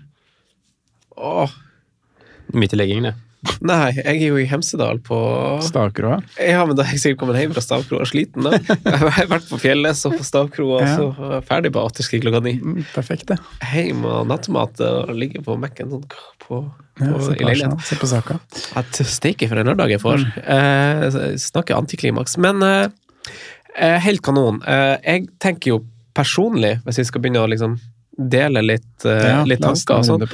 Åh, 1.24 1.60
Midt 2.54 2.76
i 2.76 2.78
leggingen, 2.78 3.08
det. 3.08 3.15
Nei, 3.62 3.91
jeg 3.97 4.06
er 4.15 4.27
jo 4.27 4.38
i 4.41 4.45
Hemsedal 4.49 4.99
på 5.03 5.17
Stavkroa. 5.65 6.17
Ja, 6.41 6.62
men 6.67 6.77
da 6.77 6.86
har 6.88 6.95
jeg 6.95 7.01
sikkert 7.03 7.19
kommet 7.23 7.39
hjem 7.41 7.53
fra 7.56 7.63
Stavkroa 7.65 8.06
sliten, 8.10 8.45
da. 8.47 8.60
Jeg 8.63 8.99
har 9.01 9.29
vært 9.32 9.47
på 9.49 9.60
fjellet, 9.62 9.97
så 9.99 10.12
på 10.13 10.23
Stavkroa, 10.27 10.82
Ja. 10.84 10.95
så 10.97 11.41
ferdig 11.47 11.73
på 11.75 11.84
afterski 11.84 12.21
klokka 12.23 12.41
ni. 12.45 12.56
Mm, 12.62 12.82
perfekt, 12.95 13.27
det. 13.32 13.38
Hjem 13.73 14.03
og 14.10 14.27
nattmat 14.32 14.79
og 14.88 15.13
ligge 15.17 15.43
på 15.45 15.58
Mac-en 15.60 15.91
sånn 15.93 16.06
på, 16.10 16.19
på, 16.47 16.62
Ja, 17.01 17.13
se 17.23 17.36
i 17.38 17.43
leiligheten. 17.47 17.79
Se 17.88 17.99
på 17.99 18.10
saka. 18.12 18.39
At 18.79 18.99
Steike 19.01 19.47
for 19.51 19.60
en 19.62 19.71
lørdag 19.71 19.95
jeg 19.95 20.03
får. 20.03 20.27
Eh, 20.43 21.08
snakker 21.41 21.75
antiklimaks. 21.79 22.38
Men 22.43 22.62
eh, 22.63 22.88
eh, 23.75 23.97
helt 24.08 24.21
kanon. 24.25 24.62
Eh, 24.67 24.97
jeg 25.03 25.27
tenker 25.43 25.75
jo 25.75 25.82
personlig, 26.13 26.77
hvis 26.86 26.99
vi 27.01 27.08
skal 27.10 27.23
begynne 27.23 27.41
å 27.43 27.49
liksom 27.49 27.79
dele 28.13 28.62
litt, 28.62 29.06
eh, 29.10 29.23
Ja, 29.32 29.39
litt 29.49 29.63
tanker 29.65 29.97
og 29.97 30.06
sånn, 30.06 30.27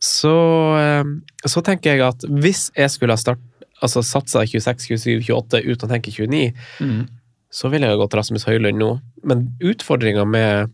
så, 0.00 0.32
eh, 0.78 1.04
så 1.48 1.62
tenker 1.66 1.94
jeg 1.96 2.04
at 2.06 2.26
hvis 2.28 2.70
jeg 2.76 2.90
skulle 2.90 3.14
ha 3.16 3.20
start, 3.20 3.38
altså 3.82 4.02
satsa 4.02 4.42
26, 4.46 4.86
27, 4.98 5.20
28 5.28 5.62
uten 5.66 5.86
å 5.88 5.92
tenke 5.92 6.10
29, 6.14 6.52
Mm. 6.80 7.06
så 7.50 7.70
ville 7.70 7.86
jeg 7.86 7.96
ha 7.96 8.00
gått 8.04 8.14
Rasmus 8.18 8.44
Høylund 8.44 8.78
nå. 8.78 9.00
Men 9.24 9.48
utfordringa 9.60 10.26
med 10.28 10.70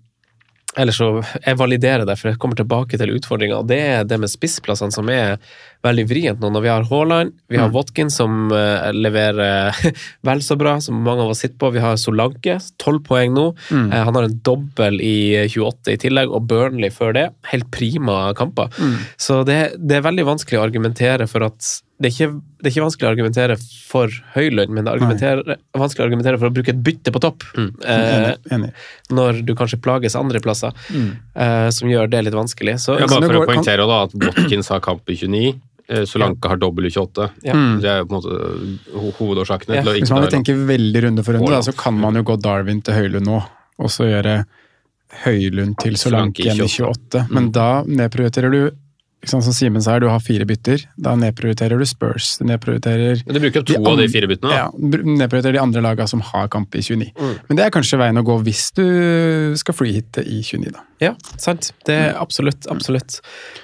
eller 0.76 0.90
så 0.92 1.22
jeg 1.44 1.54
validerer 1.56 2.02
det, 2.04 2.16
for 2.18 2.32
jeg 2.32 2.38
kommer 2.42 2.56
tilbake 2.58 2.98
til 2.98 3.12
utfordringa. 3.14 3.60
Det 3.64 3.78
er 3.78 4.04
det 4.10 4.18
med 4.18 4.28
spissplassene 4.32 4.90
som 4.92 5.08
er 5.08 5.36
veldig 5.84 6.04
vrient 6.10 6.40
nå. 6.42 6.50
Når 6.54 6.64
vi 6.64 6.70
har 6.72 6.86
Haaland, 6.90 7.34
vi 7.52 7.58
har 7.60 7.68
Mm. 7.68 7.74
Watkins 7.74 8.16
som 8.20 8.50
uh, 8.52 8.90
leverer 8.92 9.72
vel 10.28 10.42
så 10.44 10.56
bra, 10.60 10.76
som 10.80 10.98
mange 11.04 11.24
av 11.24 11.30
oss 11.32 11.40
sitter 11.44 11.56
på. 11.60 11.70
Vi 11.76 11.82
har 11.84 11.96
Solanke, 12.00 12.58
12 12.82 13.00
poeng 13.06 13.32
nå. 13.36 13.46
Mm. 13.70 13.88
Uh, 13.92 14.00
han 14.08 14.18
har 14.18 14.28
en 14.28 14.36
dobbel 14.44 15.00
i 15.04 15.16
28 15.48 15.94
i 15.94 16.00
tillegg, 16.04 16.32
og 16.34 16.46
Burnley 16.50 16.92
før 16.92 17.14
det. 17.16 17.28
Helt 17.52 17.70
prima 17.74 18.32
kamper. 18.36 18.68
Mm. 18.80 18.96
Så 19.16 19.42
det, 19.48 19.58
det 19.80 19.98
er 20.00 20.06
veldig 20.08 20.28
vanskelig 20.28 20.60
å 20.60 20.64
argumentere 20.66 21.28
for 21.30 21.44
at 21.48 21.72
det 22.02 22.08
er, 22.10 22.12
ikke, 22.12 22.40
det 22.58 22.66
er 22.66 22.72
ikke 22.72 22.82
vanskelig 22.82 23.06
å 23.06 23.10
argumentere 23.12 23.54
for 23.62 24.14
høy 24.34 24.48
lønn, 24.50 24.72
men 24.74 24.84
det 24.88 25.28
er 25.28 25.42
vanskelig 25.78 26.02
å 26.02 26.06
argumentere 26.08 26.40
for 26.42 26.50
å 26.50 26.54
bruke 26.56 26.72
et 26.74 26.80
bytte 26.84 27.12
på 27.14 27.20
topp. 27.22 27.44
Eh, 27.54 28.00
Enig. 28.18 28.32
enig. 28.52 28.70
når 29.14 29.38
du 29.46 29.52
kanskje 29.56 29.78
plages 29.80 30.16
andreplasser, 30.18 30.74
eh, 30.90 31.68
som 31.70 31.88
gjør 31.88 32.10
det 32.10 32.24
litt 32.26 32.34
vanskelig. 32.36 32.74
Så, 32.82 32.98
Ja, 32.98 33.06
bare 33.06 33.30
for 33.30 33.38
å 33.38 33.46
poengtere 33.46 33.86
da, 33.86 34.00
at 34.08 34.18
Watkins 34.26 34.68
har 34.74 34.82
kamp 34.84 35.06
i 35.08 35.16
29, 35.22 35.54
eh, 35.88 36.04
Solanke 36.08 36.48
har 36.48 36.56
W28. 36.62 37.30
Ja. 37.44 37.54
Mm. 37.54 37.80
Det 37.82 37.90
er 37.90 37.98
jo 38.02 38.06
på 38.06 38.14
en 38.14 38.20
måte 38.20 39.00
ho- 39.00 39.14
hovedårsakene 39.18 39.76
Ja. 39.76 39.82
Hvis 39.82 40.10
man 40.10 40.22
vil 40.24 40.30
tenke 40.38 40.54
veldig 40.66 41.02
runde 41.08 41.24
for 41.24 41.34
runde, 41.38 41.50
da, 41.50 41.60
så 41.62 41.76
kan 41.76 41.98
man 42.00 42.14
jo 42.14 42.22
gå 42.22 42.36
Darwin 42.40 42.80
til 42.82 42.94
Høylund 42.94 43.26
nå, 43.26 43.42
og 43.78 43.90
så 43.90 44.06
gjøre 44.08 44.44
Høylund 45.24 45.76
til 45.78 45.94
Solanke 46.00 46.42
igjen 46.42 46.56
i 46.64 46.68
28. 46.68 47.26
Men 47.30 47.50
da 47.54 47.82
nedprioriterer 47.86 48.50
du 48.50 48.70
sant, 49.30 49.44
Som 49.44 49.54
Simen 49.56 49.82
sa, 49.84 49.98
du 50.00 50.06
har 50.10 50.20
fire 50.22 50.46
bytter. 50.48 50.84
Da 51.00 51.14
nedprioriterer 51.18 51.78
du 51.78 51.86
Spurs. 51.88 52.36
Du 52.40 52.44
nedprioriterer 52.48 53.22
Men 53.26 53.36
du 53.36 53.40
bruker 53.40 53.62
opp 53.62 53.68
to 53.68 53.76
De 53.78 53.90
av 53.90 53.98
de 54.00 54.08
fire 54.12 54.28
byttene. 54.30 54.54
Ja, 54.54 54.70
nedprioriterer 54.74 55.56
de 55.58 55.62
andre 55.62 55.82
lagene 55.84 56.08
som 56.10 56.22
har 56.32 56.48
kamp 56.52 56.74
i 56.74 56.82
29. 56.82 57.12
Mm. 57.18 57.34
Men 57.48 57.60
det 57.60 57.66
er 57.66 57.74
kanskje 57.74 58.00
veien 58.00 58.20
å 58.20 58.24
gå 58.26 58.38
hvis 58.46 58.66
du 58.76 58.84
skal 59.60 59.76
fly 59.76 59.92
hit 59.98 60.20
i 60.24 60.40
29, 60.42 60.72
da. 60.74 60.84
Ja, 61.02 61.12
sant. 61.40 61.72
Det 61.86 61.94
er 61.94 62.14
absolutt, 62.20 62.68
absolutt. 62.70 63.18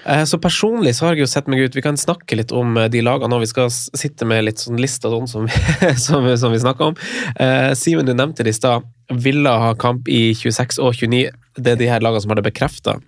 Eh, 0.04 0.24
Så 0.28 0.38
personlig 0.42 0.94
så 0.98 1.06
har 1.06 1.14
jeg 1.14 1.24
jo 1.24 1.30
sett 1.30 1.46
meg 1.48 1.62
ut 1.62 1.76
Vi 1.78 1.84
kan 1.84 1.96
snakke 1.96 2.36
litt 2.36 2.52
om 2.52 2.76
eh, 2.76 2.88
de 2.92 3.02
lagene 3.06 3.30
nå. 3.30 3.38
Vi 3.40 3.50
skal 3.50 3.70
sitte 3.70 4.26
med 4.28 4.44
litt 4.44 4.62
sånn 4.62 4.80
liste 4.80 5.08
og 5.08 5.28
sånn 5.28 5.30
som, 5.30 5.48
som, 6.06 6.26
som 6.36 6.52
vi 6.52 6.62
snakka 6.62 6.90
om. 6.90 6.98
Eh, 7.36 7.70
Simen, 7.78 8.08
du 8.08 8.14
nevnte 8.14 8.44
det 8.46 8.54
i 8.54 8.58
stad. 8.58 8.88
Villa 9.10 9.56
har 9.58 9.78
kamp 9.80 10.08
i 10.08 10.30
26 10.38 10.78
og 10.82 10.94
29. 10.94 11.30
Det 11.58 11.72
er 11.74 11.78
de 11.80 11.88
her 11.90 12.02
lagene 12.04 12.22
som 12.22 12.30
har 12.30 12.38
det 12.38 12.46
bekrefta. 12.46 12.98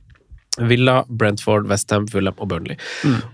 Villa, 0.60 1.04
Brentford, 1.08 1.66
Westham, 1.70 2.06
Fulham 2.12 2.34
og 2.38 2.48
Burnley. 2.50 2.76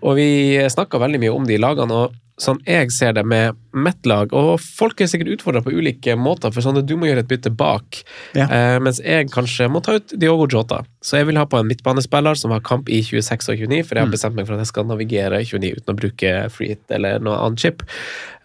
Og 0.02 0.16
vi 0.20 0.28
snakka 0.70 1.00
veldig 1.02 1.18
mye 1.24 1.34
om 1.34 1.46
de 1.48 1.58
lagene. 1.58 1.90
og 2.06 2.12
Sånn 2.38 2.60
jeg 2.62 2.92
ser 2.94 3.16
det 3.16 3.24
med 3.26 3.56
mitt 3.74 4.06
lag, 4.06 4.30
og 4.32 4.60
folk 4.62 5.00
er 5.02 5.08
sikkert 5.10 5.32
utfordra 5.40 5.58
på 5.60 5.72
ulike 5.74 6.14
måter, 6.14 6.52
for 6.54 6.62
sånn 6.62 6.78
at 6.78 6.86
du 6.86 6.92
må 6.96 7.08
gjøre 7.08 7.24
et 7.24 7.28
bytte 7.32 7.50
bak, 7.50 7.98
Ja. 8.36 8.44
eh, 8.46 8.78
mens 8.78 9.00
jeg 9.02 9.26
kanskje 9.34 9.66
må 9.68 9.82
ta 9.82 9.96
ut 9.98 10.14
Diogo 10.16 10.46
Jota. 10.46 10.84
Så 11.02 11.16
jeg 11.18 11.26
vil 11.26 11.34
ha 11.36 11.44
på 11.46 11.58
en 11.58 11.66
midtbanespiller 11.66 12.36
som 12.38 12.52
har 12.54 12.60
kamp 12.60 12.88
i 12.88 13.02
26 13.02 13.48
og 13.50 13.58
29, 13.58 13.82
for 13.82 13.96
jeg 13.96 14.04
har 14.06 14.12
bestemt 14.12 14.36
meg 14.36 14.46
for 14.46 14.54
at 14.54 14.60
jeg 14.62 14.70
skal 14.70 14.84
navigere 14.86 15.42
29 15.42 15.74
uten 15.82 15.96
å 15.96 15.98
bruke 15.98 16.50
free 16.54 16.68
hit 16.68 16.94
eller 16.94 17.18
noe 17.18 17.34
annet 17.42 17.58
chip. 17.58 17.82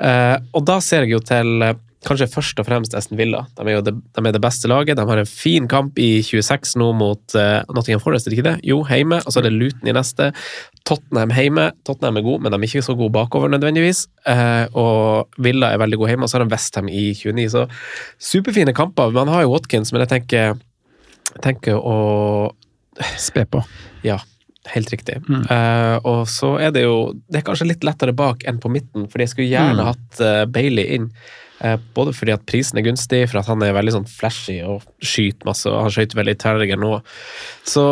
Eh, 0.02 0.38
og 0.56 0.66
da 0.66 0.80
ser 0.80 1.02
jeg 1.06 1.12
jo 1.12 1.20
til 1.20 1.62
kanskje 2.04 2.28
først 2.32 2.60
og 2.60 2.66
fremst 2.68 2.94
Aston 2.98 3.18
Villa. 3.18 3.46
De 3.58 3.64
er 3.68 3.78
jo 3.78 3.82
det, 3.88 3.94
de 3.96 4.24
er 4.28 4.34
det 4.36 4.42
beste 4.44 4.68
laget. 4.68 4.98
De 5.00 5.06
har 5.08 5.18
en 5.22 5.30
fin 5.30 5.68
kamp 5.72 5.98
i 6.02 6.22
26 6.26 6.76
nå 6.82 6.90
mot 7.00 7.36
uh, 7.40 7.62
Nottingham 7.74 8.02
Forest, 8.04 8.28
er 8.28 8.32
det 8.34 8.38
ikke 8.40 8.48
det? 8.50 8.56
Jo, 8.68 8.82
hjemme. 8.90 9.22
Og 9.24 9.32
så 9.34 9.40
er 9.40 9.48
det 9.48 9.54
Luton 9.56 9.88
i 9.88 9.96
neste. 9.96 10.32
Tottenham 10.86 11.32
hjemme. 11.36 11.70
Tottenham 11.88 12.18
er 12.20 12.26
god, 12.26 12.42
men 12.44 12.52
de 12.52 12.60
er 12.60 12.68
ikke 12.68 12.84
så 12.84 12.96
gode 13.00 13.14
bakover 13.16 13.50
nødvendigvis. 13.54 14.06
Uh, 14.28 14.66
og 14.76 15.40
Villa 15.44 15.72
er 15.74 15.80
veldig 15.84 16.02
god 16.04 16.12
hjemme, 16.14 16.28
og 16.28 16.32
så 16.34 16.38
har 16.40 16.46
de 16.46 16.52
Westham 16.54 16.92
i 16.92 17.06
29. 17.16 17.48
Så 17.56 17.66
superfine 18.34 18.76
kamper. 18.76 19.12
Man 19.16 19.32
har 19.32 19.46
jo 19.46 19.54
Watkins, 19.56 19.94
men 19.96 20.04
jeg 20.06 20.12
tenker, 20.18 20.60
tenker 21.44 21.80
å 21.80 21.98
Spe 23.18 23.46
på. 23.50 23.64
ja, 24.06 24.20
helt 24.70 24.92
riktig. 24.94 25.16
Eh, 25.50 25.96
og 26.06 26.28
så 26.30 26.52
er 26.62 26.70
det 26.76 26.84
jo 26.84 27.14
Det 27.26 27.40
er 27.40 27.46
kanskje 27.48 27.66
litt 27.72 27.84
lettere 27.88 28.14
bak 28.14 28.44
enn 28.48 28.60
på 28.62 28.70
midten, 28.70 29.08
fordi 29.10 29.26
jeg 29.26 29.32
skulle 29.34 29.50
gjerne 29.50 29.82
Mm. 29.82 29.88
hatt 29.90 30.52
Bailey 30.54 30.86
inn. 31.00 31.08
Eh, 31.64 31.78
både 31.96 32.12
fordi 32.12 32.34
at 32.36 32.44
prisen 32.50 32.80
er 32.80 32.84
gunstig, 32.84 33.22
for 33.32 33.40
at 33.40 33.48
han 33.48 33.62
er 33.64 33.72
veldig 33.76 33.94
sånn 33.96 34.08
flashy 34.10 34.58
og 34.68 34.84
skyter 35.00 35.48
masse. 35.48 35.70
og 35.72 35.86
Han 35.86 35.94
skøyt 35.96 36.16
veldig 36.18 36.36
i 36.36 36.76
nå. 36.76 36.92
Så 37.64 37.84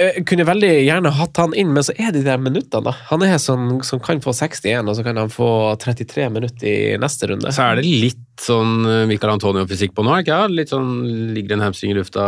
jeg 0.00 0.24
kunne 0.26 0.48
veldig 0.48 0.72
gjerne 0.82 1.12
hatt 1.14 1.38
han 1.38 1.54
inn, 1.54 1.70
men 1.76 1.86
så 1.86 1.94
er 1.94 2.10
det 2.10 2.24
de 2.24 2.26
der 2.26 2.42
minuttene, 2.42 2.90
da. 2.90 2.96
Han 3.12 3.22
er 3.22 3.38
sånn 3.38 3.84
som 3.86 4.02
kan 4.02 4.20
få 4.24 4.34
61, 4.34 4.90
og 4.90 4.98
så 4.98 5.06
kan 5.06 5.16
han 5.16 5.30
få 5.30 5.76
33 5.78 6.26
minutter 6.34 6.66
i 6.66 6.98
neste 6.98 7.30
runde. 7.30 7.54
Så 7.54 7.62
er 7.68 7.78
det 7.78 7.86
litt 7.86 8.26
sånn 8.42 8.82
eh, 8.88 9.06
Michael 9.06 9.36
Antonio-fysikk 9.38 9.94
på 9.94 10.06
nå, 10.06 10.18
ikke? 10.24 10.42
Litt 10.50 10.74
sånn 10.74 10.90
ligger 11.36 11.58
en 11.58 11.68
hamstring 11.68 11.94
i 11.94 12.00
lufta 12.00 12.26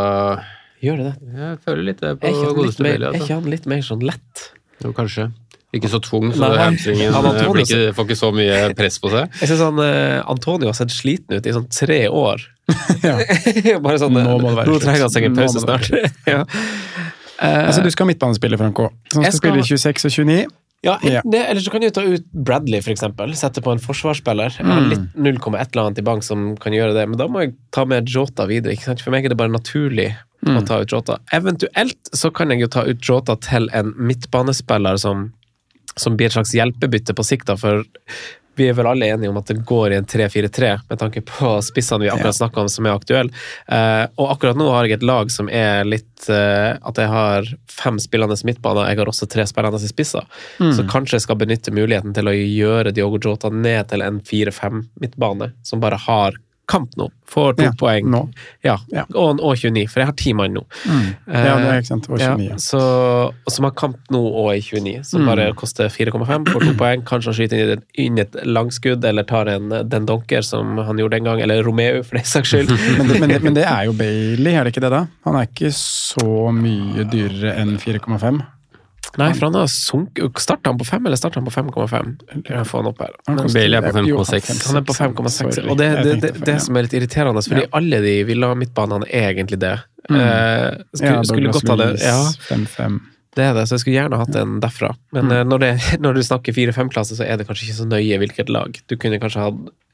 Gjør 0.82 0.98
det 0.98 1.04
det? 1.06 1.34
Jeg 1.38 1.58
føler 1.62 1.84
litt 1.86 2.00
det 2.02 2.16
på 2.18 2.26
han 2.26 2.40
litt 2.42 2.56
godeste 2.58 2.82
mer, 2.82 2.96
er 2.96 3.04
Altså. 3.12 3.22
ikke 3.22 3.36
han 3.38 3.52
litt 3.52 3.66
mer 3.70 3.84
sånn 3.86 4.00
lett? 4.02 4.40
Jo, 4.82 4.90
kanskje. 4.96 5.28
Ikke 5.72 5.88
så 5.88 5.98
tvung, 6.04 6.32
så 6.36 6.50
hamstringen 6.52 7.14
eh, 7.14 7.92
får 7.96 8.04
ikke 8.04 8.16
så 8.18 8.28
mye 8.36 8.56
press 8.76 8.98
på 9.00 9.08
seg. 9.12 9.30
Jeg 9.40 9.48
synes 9.48 9.62
han, 9.64 9.78
eh, 9.80 10.18
Antonio 10.28 10.68
har 10.68 10.76
sett 10.76 10.92
sliten 10.92 11.38
ut 11.38 11.46
i 11.48 11.54
sånn 11.56 11.68
tre 11.72 12.02
år. 12.08 12.42
Ja. 13.02 13.16
Bare 13.84 13.98
sånn, 13.98 14.12
Nå 14.14 14.36
må 14.38 14.50
det 14.52 14.58
være 14.60 14.68
nå 14.68 14.74
slutt. 14.76 14.84
trenger 14.84 15.00
han 15.06 15.10
seg 15.14 15.24
en 15.30 15.34
pause 15.38 15.62
snart. 15.64 15.88
ja. 16.32 16.42
uh, 16.44 17.62
Altså, 17.66 17.82
du 17.82 17.90
skal 17.90 18.04
ha 18.06 18.10
midtbanespiller, 18.12 18.60
Franco. 18.60 18.90
Som 19.12 19.24
skal, 19.24 19.32
skal 19.32 19.40
spille 19.40 19.64
26 19.66 20.06
og 20.08 20.12
29. 20.14 20.36
ja, 20.86 20.94
enten 21.00 21.32
det, 21.34 21.40
eller 21.50 21.62
så 21.64 21.70
kan 21.72 21.82
du 21.82 21.88
ta 21.94 22.04
ut 22.04 22.24
Bradley, 22.32 22.80
eksempel. 22.92 23.32
Sette 23.38 23.62
på 23.64 23.72
en 23.74 23.80
forsvarsspiller. 23.82 24.54
Jeg 24.60 24.66
har 24.68 24.80
Mm. 24.82 24.90
litt 24.92 25.16
0,1 25.40 25.72
eller 25.72 25.82
annet 25.88 25.98
i 25.98 26.06
bank 26.06 26.22
som 26.26 26.52
kan 26.62 26.72
gjøre 26.76 26.94
det, 26.96 27.08
men 27.08 27.18
da 27.18 27.26
må 27.32 27.42
jeg 27.46 27.54
ta 27.74 27.84
med 27.88 28.06
Jota 28.12 28.46
videre. 28.50 28.76
Ikke 28.76 28.90
sant? 28.92 29.00
For 29.02 29.10
meg 29.14 29.24
er 29.24 29.32
det 29.34 29.38
bare 29.40 29.52
naturlig 29.56 30.10
å 30.46 30.56
Mm. 30.58 30.66
ta 30.66 30.80
ut 30.82 30.90
Jota. 30.90 31.18
Eventuelt 31.32 32.10
så 32.14 32.30
kan 32.34 32.50
jeg 32.50 32.60
jo 32.60 32.66
ta 32.68 32.82
ut 32.86 33.00
Jota 33.00 33.36
til 33.40 33.68
en 33.72 33.92
midtbanespiller 33.98 34.98
som, 34.98 35.32
som 35.96 36.16
blir 36.16 36.30
et 36.30 36.36
slags 36.36 36.54
hjelpebytte 36.56 37.14
på 37.16 37.26
sikt, 37.26 37.50
da, 37.50 37.58
for 37.60 37.84
vi 38.54 38.66
er 38.68 38.76
vel 38.76 38.88
alle 38.90 39.08
enige 39.08 39.30
om 39.32 39.38
at 39.40 39.48
det 39.48 39.62
går 39.68 39.92
i 39.94 39.96
en 39.96 40.06
3-4-3, 40.08 40.72
med 40.90 41.00
tanke 41.00 41.22
på 41.24 41.54
spissene 41.64 42.04
vi 42.04 42.10
akkurat 42.12 42.36
snakka 42.36 42.64
om 42.64 42.68
som 42.72 42.86
er 42.86 42.96
aktuelle. 42.96 43.32
Uh, 43.64 44.04
og 44.20 44.34
akkurat 44.34 44.60
nå 44.60 44.68
har 44.72 44.88
jeg 44.88 44.98
et 44.98 45.06
lag 45.08 45.32
som 45.32 45.48
er 45.48 45.86
litt 45.88 46.26
uh, 46.28 46.76
At 46.84 47.00
jeg 47.00 47.08
har 47.10 47.48
fem 47.70 47.98
spillende 48.02 48.36
midtbaner, 48.44 48.90
jeg 48.90 49.00
har 49.00 49.12
også 49.12 49.28
tre 49.32 49.46
spillende 49.48 49.80
spisser. 49.80 50.28
Mm. 50.60 50.72
Så 50.76 50.86
kanskje 50.90 51.18
jeg 51.18 51.26
skal 51.26 51.40
benytte 51.40 51.74
muligheten 51.74 52.12
til 52.16 52.28
å 52.28 52.36
gjøre 52.36 52.92
Diogo 52.94 53.20
Jota 53.22 53.50
ned 53.52 53.88
til 53.92 54.04
en 54.04 54.20
4-5 54.20 54.82
midtbane, 55.00 55.52
som 55.64 55.80
bare 55.82 56.00
har 56.04 56.36
kamp 56.68 56.94
nå. 56.96 57.08
Får 57.32 57.56
to 57.56 57.64
Ja, 57.64 57.70
poeng. 57.80 58.06
nå. 58.12 58.28
Ja, 58.64 58.76
Ja. 58.92 59.04
Og, 59.14 59.40
og 59.40 59.56
29, 59.56 59.86
for 59.90 60.00
jeg 60.00 60.06
har 60.06 60.12
ti 60.16 60.32
mann 60.32 60.52
nå. 60.54 60.62
Mm. 60.86 61.06
Ja, 61.26 61.56
det 61.58 61.66
er 61.68 61.80
ikke 61.80 61.88
sant. 61.88 62.08
Og 62.10 62.18
29. 62.20 62.48
Ja, 62.50 62.56
så, 62.56 62.80
og 63.32 63.50
som 63.52 63.64
har 63.64 63.72
kamp 63.72 63.96
nå 64.12 64.20
og 64.20 64.52
er 64.54 64.60
29, 64.60 65.02
som 65.04 65.22
Mm. 65.22 65.26
bare 65.26 65.52
koster 65.54 65.88
4,5, 65.88 66.46
får 66.52 66.60
to 66.68 66.74
poeng. 66.82 67.02
Kanskje 67.08 67.32
han 67.32 67.34
skyter 67.40 67.82
inn, 67.98 68.18
et- 68.18 68.36
langskudd, 68.46 69.04
eller 69.04 69.22
tar 69.24 69.46
en 69.48 69.68
Den 69.88 70.06
Donker, 70.06 70.42
som 70.42 70.76
han 70.78 70.96
gjorde 70.98 71.16
en 71.16 71.24
gang, 71.24 71.40
eller 71.40 71.62
Romeo, 71.62 72.02
for 72.02 72.16
den 72.16 72.24
saks 72.24 72.48
skyld. 72.52 72.68
Men 72.98 73.08
det, 73.08 73.20
men, 73.20 73.28
det, 73.30 73.42
men 73.42 73.54
det 73.54 73.64
er 73.66 73.84
jo 73.86 73.92
Bailey, 74.04 74.52
er 74.54 74.64
det 74.64 74.74
ikke 74.76 74.84
det, 74.86 74.90
da? 74.92 75.06
Han 75.24 75.34
er 75.36 75.46
ikke 75.50 75.72
så 75.74 76.52
mye 76.52 77.04
dyrere 77.10 77.56
enn 77.58 77.76
4,5. 77.78 78.42
Nei, 79.20 79.28
for 79.36 79.44
han 79.50 79.56
har 79.60 79.66
sunket 79.68 80.38
Starta 80.40 80.70
han 80.72 80.78
på 80.80 80.86
5, 80.88 81.06
eller 81.06 81.18
starta 81.20 81.40
han 81.40 81.44
på 81.48 81.52
5,5? 81.52 82.12
Jeg 82.48 82.66
får 82.70 82.78
han 82.82 82.88
opp 82.88 83.00
her. 83.04 83.12
Han 83.28 83.36
Bailey 83.52 83.76
er 83.78 83.84
på 83.84 83.92
5,6. 83.98 84.66
Han 84.70 84.80
er 84.80 84.84
på 84.88 84.94
5,6. 84.96 85.58
Og 85.68 85.76
det, 85.76 85.88
det, 86.06 86.14
det, 86.22 86.30
det 86.48 86.54
som 86.64 86.76
er 86.80 86.86
litt 86.86 86.96
irriterende, 86.96 87.42
fordi 87.44 87.66
Ja. 87.66 87.72
alle 87.76 88.00
de 88.04 88.14
Villa 88.24 88.54
midtbanene 88.56 89.04
er 89.12 89.32
egentlig 89.34 89.58
det. 89.60 89.74
Mm. 90.08 90.16
Eh, 90.16 90.68
skulle, 90.96 91.12
Ja, 91.12 91.22
skulle 91.28 91.52
godt 91.52 91.68
ha 91.68 91.76
det. 91.82 91.90
Ja, 92.02 92.22
5-5. 92.48 93.00
det 93.36 93.44
er 93.50 93.54
det, 93.54 93.66
så 93.68 93.76
jeg 93.76 93.84
skulle 93.84 93.98
gjerne 94.00 94.18
hatt 94.22 94.34
en 94.36 94.56
derfra. 94.64 94.94
Men 95.12 95.24
Mm. 95.28 95.32
eh, 95.36 95.44
når, 95.44 95.58
det, 95.66 95.72
når 96.04 96.14
du 96.14 96.22
snakker 96.22 96.52
4-5-klasse, 96.56 97.16
så 97.20 97.24
er 97.28 97.36
det 97.36 97.46
kanskje 97.48 97.68
ikke 97.68 97.78
så 97.82 97.88
nøye 97.92 98.18
hvilket 98.24 98.48
lag. 98.48 98.80
Du 98.88 98.96
kunne 98.96 99.20
kanskje 99.20 99.44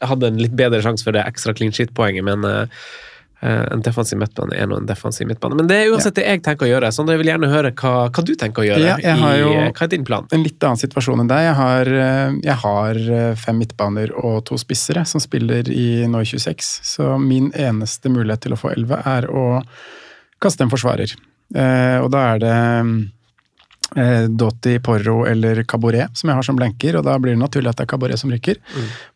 hatt 0.01 0.23
en 0.23 0.39
litt 0.39 0.55
bedre 0.55 0.81
sjanse 0.83 1.03
for 1.03 1.13
det 1.13 1.27
ekstra 1.27 1.55
clean 1.59 1.73
shit-poenget, 1.75 2.23
men 2.25 2.45
eh, 2.47 2.67
en 3.41 3.83
defensiv 3.87 4.19
midtbane 4.19 4.57
er 4.59 4.67
nå 4.67 4.81
en 4.81 4.87
defensiv 4.89 5.29
midtbane. 5.29 5.55
Men 5.61 5.69
det 5.71 5.77
er 5.79 5.93
uansett 5.93 6.17
det 6.19 6.25
jeg 6.27 6.43
tenker 6.43 6.67
å 6.67 6.71
gjøre, 6.73 6.91
så 6.91 7.05
jeg 7.07 7.21
vil 7.21 7.31
gjerne 7.31 7.51
høre 7.53 7.71
hva, 7.79 7.93
hva 8.11 8.25
du 8.27 8.33
tenker 8.39 8.65
å 8.65 8.67
gjøre. 8.67 8.89
Ja, 8.89 8.97
i, 8.99 9.13
hva 9.71 9.87
er 9.87 9.93
din 9.93 10.07
plan? 10.09 10.27
En 10.35 10.43
litt 10.43 10.59
annen 10.67 10.81
situasjon 10.81 11.23
enn 11.23 11.31
deg. 11.31 11.45
Jeg 11.47 11.55
har, 11.61 11.93
eh, 12.03 12.35
jeg 12.49 12.59
har 12.65 13.01
eh, 13.21 13.31
fem 13.39 13.61
midtbaner 13.63 14.11
og 14.19 14.41
to 14.51 14.59
spissere 14.59 15.05
som 15.07 15.23
spiller 15.23 15.71
i 15.71 16.09
Noi 16.11 16.25
26. 16.27 16.73
Så 16.91 17.15
min 17.23 17.53
eneste 17.55 18.11
mulighet 18.11 18.47
til 18.49 18.57
å 18.57 18.61
få 18.61 18.75
11 18.75 19.07
er 19.07 19.31
å 19.31 19.47
kaste 20.43 20.67
en 20.67 20.73
forsvarer. 20.75 21.15
Eh, 21.55 21.99
og 22.03 22.11
da 22.13 22.25
er 22.35 22.43
det 22.43 22.57
eh, 22.59 22.93
Dotti, 24.29 24.77
Porro 24.85 25.23
eller 25.27 25.63
Cabaret, 25.65 26.13
som 26.19 26.29
jeg 26.29 26.37
har 26.37 26.45
som 26.45 26.59
blenker, 26.59 26.99
og 26.99 27.07
da 27.07 27.15
blir 27.19 27.33
det 27.37 27.41
naturlig 27.41 27.71
at 27.73 27.79
det 27.81 27.87
er 27.87 27.93
Cabaret 27.95 28.21
som 28.21 28.31
rykker. 28.35 28.61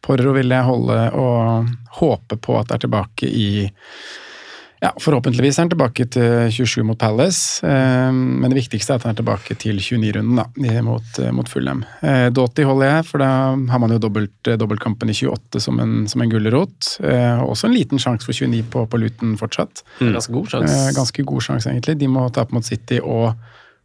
Porro 0.01 0.33
vil 0.39 0.49
jeg 0.55 0.65
holde 0.69 0.99
og 1.19 1.73
håpe 2.01 2.39
på 2.41 2.57
at 2.61 2.71
det 2.71 2.79
er 2.79 2.87
tilbake 2.89 3.29
i 3.29 3.49
Ja, 4.83 4.91
Forhåpentligvis 4.99 5.61
er 5.61 5.63
han 5.63 5.69
tilbake 5.71 6.09
til 6.11 6.49
27 6.51 6.83
mot 6.83 6.99
Palace, 6.99 7.63
eh, 7.63 8.09
men 8.11 8.51
det 8.51 8.57
viktigste 8.65 8.91
er 8.91 8.99
at 8.99 9.05
han 9.07 9.13
er 9.15 9.21
tilbake 9.21 9.55
til 9.63 9.79
29-runden 9.79 10.41
da, 10.41 10.49
mot, 10.83 11.21
eh, 11.23 11.31
mot 11.31 11.47
Fulham. 11.47 11.85
Eh, 12.03 12.27
Doughty 12.35 12.65
holder 12.67 12.89
jeg, 12.97 13.05
for 13.07 13.23
da 13.23 13.29
har 13.55 13.79
man 13.79 13.95
jo 13.95 14.01
dobbelt, 14.03 14.35
eh, 14.51 14.59
dobbeltkampen 14.59 15.13
i 15.13 15.15
28 15.15 15.63
som 15.63 15.79
en, 15.79 16.09
som 16.11 16.25
en 16.25 16.33
gulrot. 16.35 16.97
Eh, 16.99 17.45
også 17.47 17.69
en 17.69 17.77
liten 17.77 18.03
sjanse 18.03 18.27
for 18.27 18.35
29 18.35 18.65
på, 18.75 18.83
på 18.91 18.99
Luton 19.05 19.37
fortsatt. 19.39 19.85
Ganske 20.01 20.35
god 20.35 20.51
sjanse. 20.51 20.75
Eh, 20.75 20.93
ganske 20.99 21.29
god 21.31 21.47
sjanse, 21.47 21.71
egentlig. 21.71 22.01
De 22.03 22.11
må 22.11 22.27
tape 22.35 22.51
mot 22.59 22.67
City, 22.67 22.99
og 22.99 23.37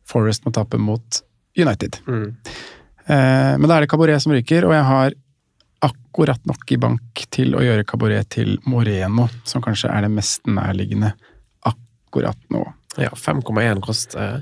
Forest 0.08 0.46
må 0.48 0.54
tape 0.56 0.80
mot 0.80 1.22
United. 1.58 2.00
Mm. 2.08 2.36
Eh, 3.08 3.54
men 3.58 3.68
da 3.70 3.78
er 3.78 3.86
det 3.86 3.90
Cabaret 3.92 4.22
som 4.24 4.32
ryker, 4.36 4.66
og 4.68 4.74
jeg 4.76 4.84
har 4.88 5.16
akkurat 5.88 6.42
nok 6.50 6.72
i 6.74 6.78
bank 6.82 7.26
til 7.34 7.54
å 7.58 7.62
gjøre 7.62 7.86
Cabaret 7.88 8.30
til 8.34 8.56
Moreno, 8.66 9.28
som 9.46 9.62
kanskje 9.62 9.92
er 9.94 10.08
det 10.08 10.12
mest 10.16 10.48
nærliggende 10.50 11.14
akkurat 11.70 12.38
nå. 12.54 12.64
Ja, 12.98 13.12
5,1 13.14 13.82
kost. 13.86 14.16
Og 14.18 14.42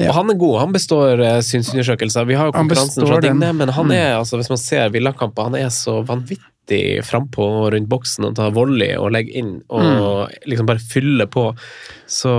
Ja. 0.00 0.12
han 0.16 0.30
er 0.30 0.38
god. 0.40 0.60
Han 0.60 0.72
består 0.72 1.20
eh, 1.20 1.40
synsundersøkelser. 1.44 2.24
Vi 2.26 2.34
har 2.38 2.46
jo 2.48 2.52
konkurransen 2.56 3.04
fra. 3.06 3.20
Digne, 3.20 3.52
men 3.52 3.68
han 3.68 3.86
Mm. 3.86 3.92
er, 3.92 4.14
altså, 4.16 4.38
hvis 4.40 4.48
man 4.48 4.56
ser 4.58 4.88
Villakamper, 4.88 5.42
han 5.50 5.54
er 5.56 5.68
så 5.68 5.98
vanvittig 6.06 7.04
frampå 7.04 7.70
rundt 7.74 7.88
boksen 7.90 8.24
og 8.24 8.34
tar 8.36 8.50
volley 8.52 8.96
og 8.96 9.10
legger 9.12 9.36
inn 9.36 9.62
og 9.68 10.30
liksom 10.46 10.66
bare 10.66 10.78
fyller 10.78 11.26
på. 11.26 11.54
Så 12.10 12.30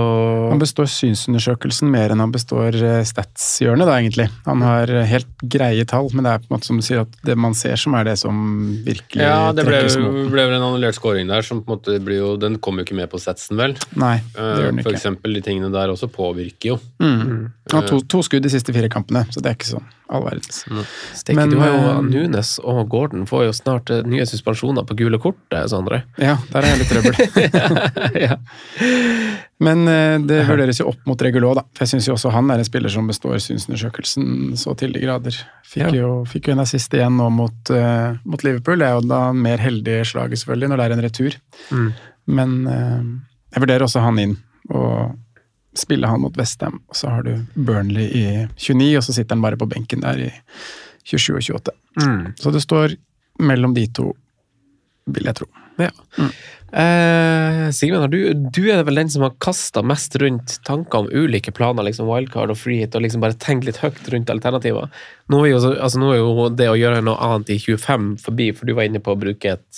Han 0.50 0.60
består 0.60 0.88
synsundersøkelsen 0.92 1.88
mer 1.88 2.12
enn 2.12 2.20
han 2.20 2.32
består 2.34 2.76
eh, 2.76 2.98
statshjørnet, 3.08 3.88
da, 3.88 3.94
egentlig. 3.96 4.26
Han 4.44 4.60
har 4.64 4.90
eh, 4.92 5.06
helt 5.08 5.30
greie 5.40 5.86
tall, 5.88 6.10
men 6.12 6.26
det 6.26 6.34
er 6.34 6.42
på 6.42 6.50
en 6.50 6.56
måte 6.58 6.68
som 6.68 6.80
du 6.80 6.84
sier 6.84 7.06
at 7.06 7.14
det 7.24 7.38
man 7.40 7.56
ser 7.56 7.80
som 7.80 7.96
er 7.96 8.10
det 8.10 8.18
som 8.20 8.36
virkelig 8.84 9.24
Ja, 9.24 9.48
det 9.56 9.64
ble, 9.64 9.80
ble 10.28 10.44
vel 10.50 10.58
en 10.58 10.66
annullert 10.68 10.98
scoring 10.98 11.32
der 11.32 11.46
som 11.46 11.62
på 11.64 11.72
en 11.72 11.78
måte 11.78 11.96
blir 12.04 12.20
jo 12.20 12.34
Den 12.40 12.58
kommer 12.60 12.82
jo 12.82 12.90
ikke 12.90 12.98
med 13.00 13.08
på 13.12 13.20
statsen, 13.22 13.56
vel. 13.56 13.78
Nei, 13.96 14.18
det 14.36 14.42
Eh, 14.42 14.52
gjør 14.60 14.68
den 14.68 14.82
ikke. 14.82 14.88
For 14.90 14.98
eksempel 14.98 15.38
de 15.38 15.42
tingene 15.48 15.72
der 15.72 15.92
også 15.92 16.08
påvirker 16.12 16.74
jo. 16.74 16.78
Mm. 17.00 17.48
Han 17.72 17.80
har 17.80 17.88
to, 17.88 18.00
to 18.12 18.20
skudd 18.26 18.44
de 18.44 18.52
siste 18.52 18.74
fire 18.76 18.92
kampene, 18.92 19.24
så 19.32 19.40
det 19.40 19.52
er 19.52 19.56
ikke 19.56 19.72
sånn 19.72 19.88
all 20.12 20.26
verdens. 20.26 20.64
Mm. 20.68 20.82
Men, 21.38 21.52
du 21.52 21.56
har 21.62 21.72
jo 21.72 21.92
Nunes 22.04 22.50
og 22.60 22.82
Gordon 22.92 23.24
får 23.28 23.46
jo 23.46 23.54
snart 23.56 23.92
nye 24.04 24.26
suspensjoner 24.28 24.84
på 24.88 24.96
gule 24.98 25.20
kort, 25.22 25.40
Sondre. 25.72 26.02
Ja, 26.20 26.36
der 26.52 26.66
er 26.66 26.74
jeg 26.74 26.82
litt 26.82 26.92
trøbbel. 26.92 27.14
ja, 28.26 28.26
ja. 28.26 28.36
Men 29.62 29.82
eh, 29.90 30.16
det 30.26 30.40
vurderes 30.48 30.80
jo 30.80 30.88
opp 30.90 31.02
mot 31.06 31.22
Regulå, 31.22 31.52
da. 31.58 31.62
For 31.76 31.84
jeg 31.84 31.92
syns 31.94 32.08
jo 32.08 32.14
også 32.16 32.32
han 32.34 32.50
er 32.50 32.62
en 32.62 32.66
spiller 32.68 32.92
som 32.92 33.06
består 33.10 33.38
synsundersøkelsen 33.44 34.56
så 34.58 34.74
til 34.80 34.94
de 34.96 35.02
grader. 35.04 35.36
Fikk, 35.68 35.82
Ja. 35.86 35.90
jo, 36.02 36.12
fikk 36.28 36.48
jo 36.50 36.56
en 36.56 36.62
assist 36.64 36.94
igjen 36.96 37.16
nå 37.16 37.28
mot, 37.32 37.70
uh, 37.70 38.16
mot 38.24 38.42
Liverpool. 38.44 38.78
Det 38.82 38.88
er 38.88 38.96
jo 38.98 39.04
da 39.08 39.20
mer 39.32 39.62
heldig 39.62 40.00
slaget, 40.10 40.42
selvfølgelig, 40.42 40.68
når 40.72 40.80
det 40.82 40.86
er 40.86 40.96
en 40.96 41.04
retur. 41.06 41.36
Mm. 41.70 41.90
Men 42.38 42.56
uh, 42.66 43.02
jeg 43.54 43.64
vurderer 43.64 43.86
også 43.86 44.02
han 44.04 44.18
inn, 44.22 44.36
og 44.70 45.14
spille 45.78 46.08
han 46.10 46.20
mot 46.20 46.36
Westham. 46.36 46.80
Og 46.90 46.98
så 46.98 47.08
har 47.14 47.22
du 47.24 47.32
Burnley 47.54 48.08
i 48.12 48.24
29, 48.56 48.96
og 48.98 49.06
så 49.06 49.14
sitter 49.16 49.36
han 49.36 49.44
bare 49.46 49.56
på 49.60 49.68
benken 49.70 50.02
der 50.04 50.26
i 50.26 50.30
27 51.08 51.36
og 51.38 51.42
28. 51.62 51.78
Mm. 52.02 52.26
Så 52.40 52.52
det 52.52 52.62
står 52.66 52.96
mellom 53.42 53.72
de 53.74 53.86
to, 53.94 54.10
vil 55.12 55.30
jeg 55.30 55.38
tro. 55.40 55.48
Ja. 55.80 55.88
Eh, 56.72 57.68
Sigmund, 57.76 58.08
du, 58.12 58.32
du 58.32 58.62
er 58.72 58.80
vel 58.86 58.96
den 59.02 59.10
som 59.12 59.22
har 59.26 59.34
kasta 59.44 59.82
mest 59.84 60.14
rundt 60.22 60.54
tanker 60.64 60.98
om 61.02 61.08
ulike 61.12 61.52
planer, 61.52 61.84
liksom 61.84 62.08
wildcard 62.08 62.50
og 62.54 62.58
free 62.60 62.78
hit, 62.80 62.94
og 62.96 63.02
liksom 63.04 63.20
bare 63.24 63.36
tenkt 63.40 63.66
litt 63.68 63.80
høyt 63.82 64.00
rundt 64.14 64.32
alternativer. 64.32 64.86
Nå 65.32 65.36
er, 65.44 65.48
jo, 65.52 65.58
altså, 65.74 65.96
nå 66.00 66.08
er 66.14 66.18
jo 66.22 66.30
det 66.56 66.68
å 66.72 66.78
gjøre 66.80 67.02
noe 67.04 67.18
annet 67.28 67.48
i 67.52 67.58
25 67.60 68.14
forbi, 68.24 68.46
for 68.56 68.64
du 68.68 68.72
var 68.78 68.84
inne 68.88 69.02
på 69.04 69.12
å 69.12 69.20
bruke 69.20 69.46
et, 69.58 69.70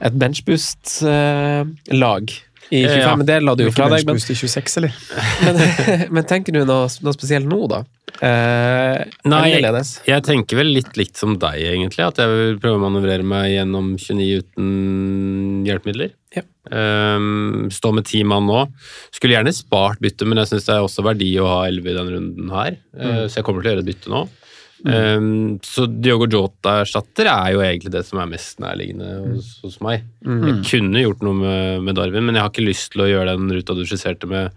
et 0.00 0.14
benchboost-lag. 0.24 2.24
I 2.72 2.86
25, 2.86 3.00
Ja. 3.02 3.12
men 3.20 3.26
det 3.28 3.36
la 3.42 3.52
du 3.58 3.64
jo 3.66 3.72
fra 3.74 3.90
deg. 3.92 4.06
Men, 4.08 4.16
i 4.16 4.18
26, 4.38 4.76
eller? 4.80 4.92
men, 5.44 5.54
men 6.16 6.24
tenker 6.24 6.52
du 6.56 6.62
noe, 6.64 6.88
noe 6.88 7.12
spesielt 7.12 7.44
nå, 7.50 7.60
da? 7.68 7.82
Eh, 8.22 9.02
Nei, 9.28 9.48
jeg, 9.58 9.84
jeg 10.08 10.20
tenker 10.24 10.56
vel 10.62 10.70
litt 10.78 10.96
likt 10.96 11.16
som 11.20 11.36
deg, 11.42 11.56
egentlig. 11.74 12.00
At 12.06 12.16
jeg 12.22 12.28
vil 12.32 12.56
prøve 12.62 12.76
å 12.80 12.84
manøvrere 12.86 13.24
meg 13.26 13.50
gjennom 13.58 13.86
29 14.00 14.40
uten 14.40 14.66
hjelpemidler. 15.68 16.10
Ja. 16.36 16.44
Um, 16.72 17.68
stå 17.74 17.90
med 17.96 18.06
ti 18.08 18.22
mann 18.24 18.46
nå. 18.48 18.64
Skulle 19.12 19.36
gjerne 19.36 19.52
spart 19.56 20.00
bytte, 20.02 20.28
men 20.28 20.40
jeg 20.40 20.52
syns 20.52 20.68
det 20.68 20.76
er 20.76 20.86
også 20.86 21.04
verdi 21.06 21.32
å 21.42 21.48
ha 21.50 21.58
11 21.68 21.90
i 21.90 21.96
denne 21.96 22.14
runden 22.14 22.54
her. 22.54 22.78
Eh, 22.96 23.24
så 23.26 23.40
jeg 23.40 23.46
kommer 23.48 23.64
til 23.64 23.72
å 23.72 23.74
gjøre 23.74 23.84
et 23.84 23.90
bytte 23.92 24.12
nå. 24.12 24.22
Ehm, 24.88 25.60
så 25.62 25.86
Diogo 25.86 26.26
Jota-erstatter 26.26 27.28
er 27.30 27.52
jo 27.54 27.60
egentlig 27.62 27.92
det 27.94 28.02
som 28.06 28.18
er 28.18 28.30
mest 28.32 28.58
nærliggende 28.62 29.10
hos, 29.28 29.52
hos 29.62 29.76
meg. 29.84 30.06
Jeg 30.26 30.56
kunne 30.70 31.04
gjort 31.04 31.22
noe 31.22 31.38
med, 31.38 31.84
med 31.86 31.98
Darwin, 31.98 32.26
men 32.26 32.38
jeg 32.38 32.46
har 32.46 32.50
ikke 32.50 32.66
lyst 32.66 32.90
til 32.94 33.04
å 33.04 33.10
gjøre 33.10 33.36
den 33.38 33.52
ruta 33.54 33.76
du 33.78 33.84
skisserte 33.86 34.30
med 34.30 34.50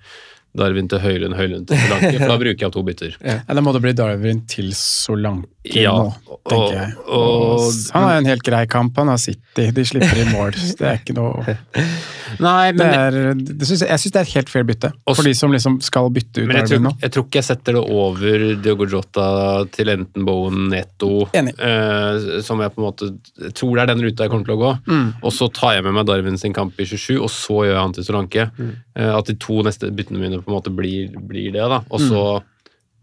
Darwin 0.55 0.87
til 0.91 0.99
Høylund, 1.03 1.35
Høylund 1.35 1.67
til 1.67 1.77
Solanke, 1.77 2.13
for 2.19 2.27
da 2.31 2.37
bruker 2.41 2.65
jeg 2.67 2.71
to 2.75 2.83
bytter. 2.87 3.17
Ja, 3.25 3.39
da 3.53 3.61
må 3.65 3.73
det 3.75 3.81
bli 3.83 3.93
Darwin 3.97 4.41
til 4.47 4.71
Solanke 4.77 5.49
Ja, 5.81 5.91
nå, 5.97 6.13
tenker 6.47 6.75
jeg. 6.77 6.91
og- 7.07 7.71
han 7.93 8.03
har 8.03 8.17
en 8.19 8.25
helt 8.29 8.43
grei 8.45 8.65
kamp, 8.69 8.95
han 8.97 9.07
har 9.09 9.17
City, 9.17 9.71
de 9.73 9.85
slipper 9.85 10.21
i 10.21 10.25
mål. 10.31 10.51
Det 10.77 10.81
er 10.85 10.99
ikke 11.01 11.15
noe 11.17 11.55
Nei, 12.41 12.71
det 12.75 12.85
er, 12.85 13.15
det 13.37 13.67
synes 13.67 13.81
jeg, 13.83 13.89
jeg 13.89 14.01
syns 14.01 14.11
det 14.15 14.19
er 14.19 14.25
et 14.27 14.33
helt 14.35 14.49
fair 14.51 14.63
bytte, 14.67 14.89
Også- 15.07 15.15
for 15.21 15.23
de 15.29 15.33
som 15.37 15.51
liksom 15.53 15.77
skal 15.85 16.09
bytte 16.13 16.43
ut 16.43 16.49
Darwin 16.51 16.67
tror, 16.69 16.81
nå. 16.85 16.91
jeg 17.01 17.11
tror 17.15 17.25
ikke 17.27 17.39
jeg 17.41 17.47
setter 17.49 17.77
det 17.77 17.83
over 17.95 18.45
Diogo 18.65 18.85
Jota 18.91 19.27
til 19.71 19.91
enten 19.93 20.25
Bowen 20.27 20.69
Netto, 20.73 21.29
eh, 21.33 22.41
som 22.41 22.59
jeg 22.61 22.73
på 22.75 22.81
en 22.81 22.87
måte 22.89 23.11
tror 23.55 23.75
det 23.75 23.83
er 23.85 23.93
den 23.93 24.03
ruta 24.05 24.23
jeg 24.25 24.31
kommer 24.33 24.45
til 24.49 24.55
å 24.57 24.61
gå. 24.61 24.71
Mm. 24.89 25.07
Og 25.23 25.31
så 25.33 25.47
tar 25.53 25.75
jeg 25.77 25.83
med 25.87 25.93
meg 25.99 26.05
Darwin 26.09 26.37
sin 26.37 26.53
kamp 26.53 26.77
i 26.79 26.85
27, 26.85 27.21
og 27.21 27.29
så 27.29 27.61
gjør 27.65 27.73
jeg 27.73 27.81
han 27.81 27.93
til 27.93 28.03
Solanke. 28.07 28.49
Mm. 28.57 28.73
Eh, 28.95 29.11
at 29.17 29.25
de 29.27 29.33
to 29.35 29.61
neste 29.63 29.89
byttene 29.91 30.19
mine 30.21 30.41
på 30.41 30.47
en 30.51 30.55
måte 30.57 30.71
blir, 30.75 31.09
blir 31.27 31.51
det, 31.51 31.65
da. 31.69 31.81
Og 31.91 31.99
så 31.99 32.21
Mm. 32.39 32.43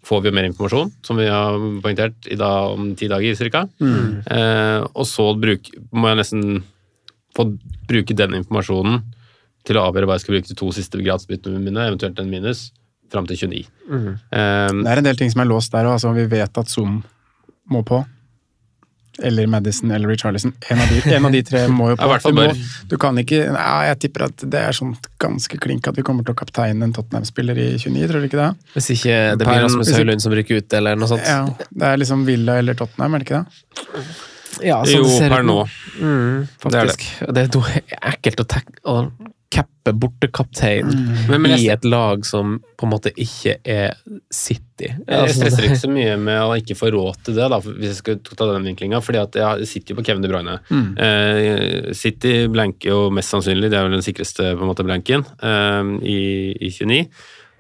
får 0.05 0.22
vi 0.22 0.28
jo 0.31 0.35
mer 0.35 0.44
informasjon, 0.48 0.92
som 1.02 1.16
vi 1.16 1.26
har 1.28 1.52
poengtert 1.81 2.26
i 2.31 2.35
dag 2.35 2.72
om 2.72 2.94
ti 2.96 3.07
dager 3.09 3.35
cirka. 3.37 3.68
Mm. 3.81 4.22
Eh, 4.26 4.81
og 4.96 5.05
så 5.07 5.28
bruk, 5.38 5.68
må 5.92 6.09
jeg 6.09 6.16
nesten 6.18 6.62
få 7.37 7.59
bruke 7.87 8.16
den 8.16 8.35
informasjonen 8.42 9.02
til 9.64 9.76
å 9.76 9.85
avgjøre 9.92 10.07
hva 10.09 10.14
jeg 10.18 10.20
skal 10.24 10.35
bruke 10.35 10.48
de 10.48 10.55
to 10.59 10.72
siste 10.72 10.98
gradsbyttene 10.98 11.61
mine, 11.62 11.76
eventuelt 11.87 12.18
en 12.18 12.31
minus, 12.31 12.72
fram 13.12 13.26
til 13.28 13.37
29. 13.37 13.66
Mm. 13.88 14.09
Eh, 14.33 14.68
Det 14.83 14.90
er 14.90 14.98
en 14.98 15.05
del 15.05 15.16
ting 15.16 15.31
som 15.31 15.42
er 15.42 15.50
låst 15.52 15.70
der 15.70 15.85
òg. 15.85 15.92
Altså, 16.00 16.14
vi 16.16 16.26
vet 16.26 16.59
at 16.59 16.66
Zoom 16.68 17.05
må 17.70 17.85
på. 17.85 18.05
Eller 19.20 19.46
Madison 19.46 19.90
eller 19.90 20.09
Richarlison. 20.09 20.55
En 20.72 20.81
av 20.81 20.88
de, 20.88 21.01
en 21.14 21.27
av 21.29 21.33
de 21.35 21.42
tre 21.44 21.66
må 21.68 21.90
jo 21.90 21.96
på. 21.96 22.03
Ja, 22.03 22.09
i 22.09 22.12
hvert 22.14 22.25
fall 22.25 22.35
du, 22.35 22.40
må, 22.40 22.87
du 22.88 22.96
kan 23.01 23.18
ikke 23.20 23.42
ja, 23.44 23.75
Jeg 23.90 23.98
tipper 24.07 24.25
at 24.31 24.44
det 24.55 24.62
er 24.70 24.77
sånn 24.77 24.94
ganske 25.20 25.59
klink 25.61 25.87
at 25.90 25.98
vi 25.98 26.05
kommer 26.07 26.25
til 26.25 26.33
å 26.33 26.38
kapteine 26.38 26.88
en 26.88 26.94
Tottenham-spiller 26.96 27.61
i 27.61 27.68
29, 27.77 28.09
tror 28.09 28.25
du 28.25 28.31
ikke 28.31 28.40
det? 28.40 28.51
Hvis 28.77 28.90
ikke 28.96 29.20
det 29.37 29.48
blir 29.48 29.62
Rasmus 29.66 29.92
Høylund 29.92 30.25
som 30.25 30.35
rykker 30.37 30.62
ut, 30.62 30.79
eller 30.81 30.98
noe 30.98 31.11
sånt. 31.12 31.29
Ja, 31.29 31.44
Det 31.68 31.92
er 31.92 32.01
liksom 32.01 32.25
Villa 32.29 32.57
eller 32.62 32.79
Tottenham, 32.79 33.18
er 33.18 33.22
det 33.22 33.29
ikke 33.29 33.42
det? 33.42 34.07
Ja, 34.62 34.81
sånn 34.85 35.03
jo, 35.03 35.12
ser 35.12 35.33
per 35.33 35.44
nå. 35.46 35.59
Mm, 35.98 36.48
Det 36.64 36.72
er 36.72 36.90
det. 36.90 36.96
faktisk. 36.96 37.07
Det 37.37 37.44
er, 37.46 37.85
ekkelt 38.12 38.42
å, 38.42 38.48
tenke 38.48 38.83
å 38.88 38.96
cappe 39.53 39.93
bortekaptein 39.93 40.87
mm. 40.88 41.33
men 41.33 41.53
i 41.59 41.67
et 41.73 41.85
lag 41.85 42.25
som 42.27 42.55
på 42.79 42.87
en 42.87 42.93
måte 42.93 43.12
ikke 43.21 43.59
er 43.69 43.99
City. 44.33 44.88
jeg 44.88 45.03
Altså, 45.07 45.37
stresser 45.41 45.67
ikke 45.69 45.81
så 45.83 45.91
mye 45.93 46.15
med 46.21 46.38
å 46.41 46.55
ikke 46.59 46.77
få 46.79 46.93
råd 46.95 47.21
til 47.27 47.37
det, 47.37 47.51
da, 47.53 47.59
hvis 47.67 47.91
jeg 47.91 47.99
skal 47.99 48.21
ta 48.31 48.49
den 48.53 48.71
vinklinga. 48.71 49.03
at 49.03 49.38
jeg 49.43 49.69
sitter 49.69 49.93
jo 49.93 50.01
på 50.01 50.07
Kevin 50.09 50.25
De 50.25 50.31
Bruyne. 50.33 50.57
Eh, 50.73 51.93
City 51.99 52.47
blanker 52.53 52.95
jo 52.95 53.05
mest 53.15 53.35
sannsynlig, 53.35 53.71
det 53.71 53.79
er 53.79 53.87
vel 53.88 53.99
den 53.99 54.07
sikreste 54.07 54.55
på 54.57 54.65
en 54.65 54.73
måte 54.73 54.87
blanken, 54.87 55.27
eh, 55.43 55.95
i, 56.03 56.21
i 56.57 56.73
29. 56.73 57.05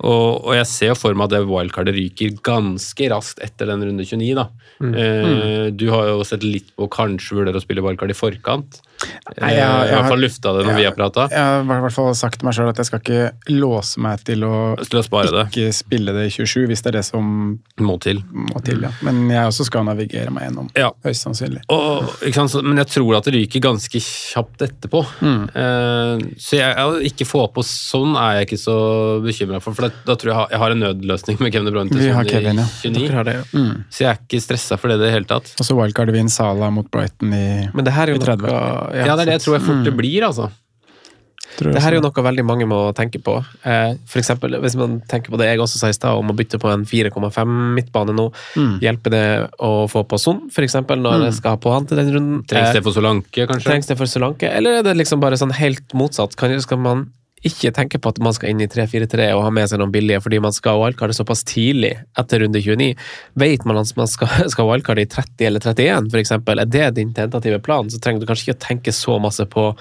Og, 0.02 0.48
og 0.48 0.54
jeg 0.56 0.66
ser 0.66 0.96
for 0.98 1.14
meg 1.14 1.28
at 1.28 1.36
det 1.36 1.46
wildcardet 1.46 1.94
ryker 1.94 2.34
ganske 2.42 3.10
raskt 3.12 3.42
etter 3.44 3.70
den 3.70 3.84
runde 3.86 4.06
29. 4.08 4.32
da. 4.38 4.48
Eh, 4.82 5.68
du 5.70 5.86
har 5.92 6.08
jo 6.10 6.24
sett 6.26 6.42
litt 6.46 6.72
på 6.74 6.88
kanskje 6.90 7.38
vurdere 7.38 7.60
å 7.60 7.62
spille 7.62 7.84
wildcard 7.84 8.14
i 8.14 8.18
forkant. 8.18 8.80
Nei, 9.40 9.52
jeg- 9.54 9.66
har 9.66 9.84
I 9.84 9.86
jeg 9.86 9.94
hvert 9.94 10.02
har- 10.02 10.08
fall 10.08 10.18
lufta 10.22 10.52
det 10.58 10.66
når 10.66 10.76
vi 10.76 10.84
har 10.84 10.92
prata. 10.92 11.28
Jeg 11.30 11.38
har 11.38 11.60
i 11.62 11.80
hvert 11.82 11.92
fall 11.92 12.14
sagt 12.14 12.38
til 12.40 12.46
meg 12.46 12.54
sjøl 12.54 12.68
at 12.68 12.76
jeg 12.76 12.86
skal 12.86 13.00
ikke 13.00 13.32
låse 13.50 13.98
meg 13.98 14.24
til 14.24 14.40
å 14.44 14.76
Til 14.88 15.00
å 15.00 15.04
spare 15.04 15.30
det. 15.30 15.74
spille 15.74 16.12
det 16.12 16.26
i 16.26 16.30
27, 16.30 16.66
hvis 16.68 16.82
det 16.82 16.94
er 16.94 16.98
det 16.98 17.04
som 17.04 17.58
Må 17.78 17.98
til. 18.00 18.22
må 18.32 18.62
til. 18.64 18.80
Ja. 18.82 18.90
Men 19.02 19.28
jeg 19.30 19.46
også 19.46 19.64
skal 19.66 19.84
navigere 19.84 20.30
meg 20.30 20.50
gjennom, 20.50 20.70
Ja. 20.76 20.90
høyst 21.04 21.24
sannsynlig. 21.26 21.62
Og, 21.68 22.04
ikke 22.22 22.34
sant? 22.34 22.50
så- 22.50 22.62
Men 22.62 22.76
jeg 22.78 22.86
tror 22.88 23.16
at 23.16 23.24
det 23.24 23.34
ryker 23.34 23.60
ganske 23.60 23.98
kjapt 24.00 24.58
etterpå. 24.58 25.04
Mm. 25.20 25.48
Eh, 25.56 26.18
så 26.38 26.56
jeg, 26.58 26.76
jeg 26.76 27.12
ikke 27.12 27.26
få 27.26 27.52
på 27.52 27.62
sånn 27.64 28.16
er 28.16 28.40
jeg 28.40 28.48
ikke 28.50 28.60
så 28.62 29.22
bekymra 29.22 29.60
for. 29.62 29.72
For 29.74 29.88
da, 29.88 29.94
da 30.06 30.14
tror 30.14 30.32
jeg 30.32 30.50
jeg 30.50 30.58
har, 30.58 30.70
en 30.72 30.80
nødløsning 30.80 31.40
med 31.40 31.52
Kevin 31.52 31.64
De 31.66 31.72
Bruyne 31.72 31.90
til 31.90 31.98
Vi 31.98 32.08
har 32.08 32.24
sånn 32.24 32.30
Kevin, 32.30 32.56
ja. 32.56 32.64
29. 32.82 33.10
har 33.12 33.24
det, 33.24 33.34
ja. 33.34 33.58
Mm. 33.58 33.84
Så 33.90 33.98
jeg 34.04 34.08
er 34.08 34.18
ikke 34.22 34.40
stressa 34.42 34.78
for 34.78 34.88
det 34.88 35.00
i 35.00 35.04
det 35.04 35.12
hele 35.12 35.24
tatt. 35.24 35.52
Og 35.58 35.66
så 35.66 35.76
wildcarder 35.76 36.12
vi 36.12 36.18
inn 36.20 36.28
Sala 36.32 36.70
mot 36.70 36.88
Brighton 36.90 37.32
i 37.34 37.68
Men 37.74 37.84
det 37.84 37.92
her 37.94 38.08
er 38.08 38.14
jo 38.14 38.20
I 38.22 38.24
30. 38.24 38.46
noe 38.48 38.91
Ja, 38.92 39.16
det 39.16 39.24
er 39.24 39.32
det 39.32 39.38
jeg 39.40 39.46
tror 39.46 39.58
jeg 39.58 39.66
fort 39.68 39.86
det 39.88 39.96
blir, 39.96 40.28
altså. 40.28 40.50
Det 41.60 41.82
her 41.82 41.92
er 41.92 41.98
jo 41.98 42.04
noe 42.04 42.24
veldig 42.24 42.44
mange 42.46 42.66
må 42.68 42.78
tenke 42.96 43.20
på. 43.22 43.34
Eh, 43.68 43.94
for 44.08 44.20
eksempel, 44.22 44.56
hvis 44.62 44.76
man 44.78 45.00
tenker 45.10 45.32
på 45.32 45.40
det 45.40 45.50
jeg 45.50 45.60
også 45.60 45.80
sa 45.80 45.90
i 45.92 45.96
stad, 45.96 46.16
om 46.16 46.32
å 46.32 46.36
bytte 46.36 46.60
på 46.62 46.70
en 46.72 46.86
4,5 46.88 47.52
midtbane 47.76 48.14
nå. 48.16 48.28
Mm. 48.56 48.76
Hjelper 48.82 49.14
det 49.14 49.24
å 49.62 49.72
få 49.92 50.04
på 50.08 50.20
Son, 50.20 50.46
eksempel, 50.64 51.02
når 51.02 51.26
jeg 51.28 51.38
skal 51.40 51.56
ha 51.56 51.62
på 51.62 51.74
han 51.74 51.88
til 51.88 52.00
den 52.00 52.12
runden? 52.14 52.44
Trengs 52.48 52.72
Eh, 52.72 52.78
det 52.78 52.84
for 52.86 52.96
Solanke, 52.96 53.46
kanskje? 53.50 53.68
Trengs 53.68 53.90
det 53.90 53.98
for 54.00 54.10
Solanke, 54.10 54.48
eller 54.48 54.80
er 54.80 54.86
det 54.86 54.96
liksom 54.96 55.20
bare 55.22 55.38
sånn 55.40 55.54
helt 55.58 55.92
motsatt? 55.98 56.36
Kan, 56.40 56.54
skal 56.64 56.80
man 56.80 57.10
ikke 57.44 57.72
tenker 57.74 57.98
på 58.02 58.12
at 58.12 58.18
man 58.22 58.34
skal 58.36 58.52
inn 58.52 58.60
i 58.62 58.68
3-4-3 58.70 59.30
og 59.34 59.42
ha 59.46 59.50
med 59.50 59.66
seg 59.70 59.80
noen 59.82 59.90
billige 59.94 60.20
fordi 60.22 60.38
man 60.44 60.54
skal 60.54 60.78
wildcarde 60.82 61.16
såpass 61.16 61.42
tidlig 61.48 61.94
etter 62.18 62.44
runde 62.44 62.60
29, 62.62 62.92
vet 63.42 63.64
man 63.66 63.80
at 63.82 63.90
man 63.98 64.06
skal, 64.10 64.28
skal 64.52 64.68
wildcarde 64.70 65.02
i 65.02 65.10
30 65.10 65.48
eller 65.48 65.60
31 65.64 66.10
for 66.12 66.22
eksempel, 66.22 66.62
er 66.62 66.70
det 66.70 66.92
din 67.00 67.12
tentative 67.16 67.58
plan, 67.66 67.90
så 67.90 67.98
trenger 68.02 68.22
du 68.22 68.28
kanskje 68.30 68.50
ikke 68.50 68.58
å 68.60 68.66
tenke 68.68 68.94
så 68.94 69.18
masse 69.22 69.46
på 69.50 69.72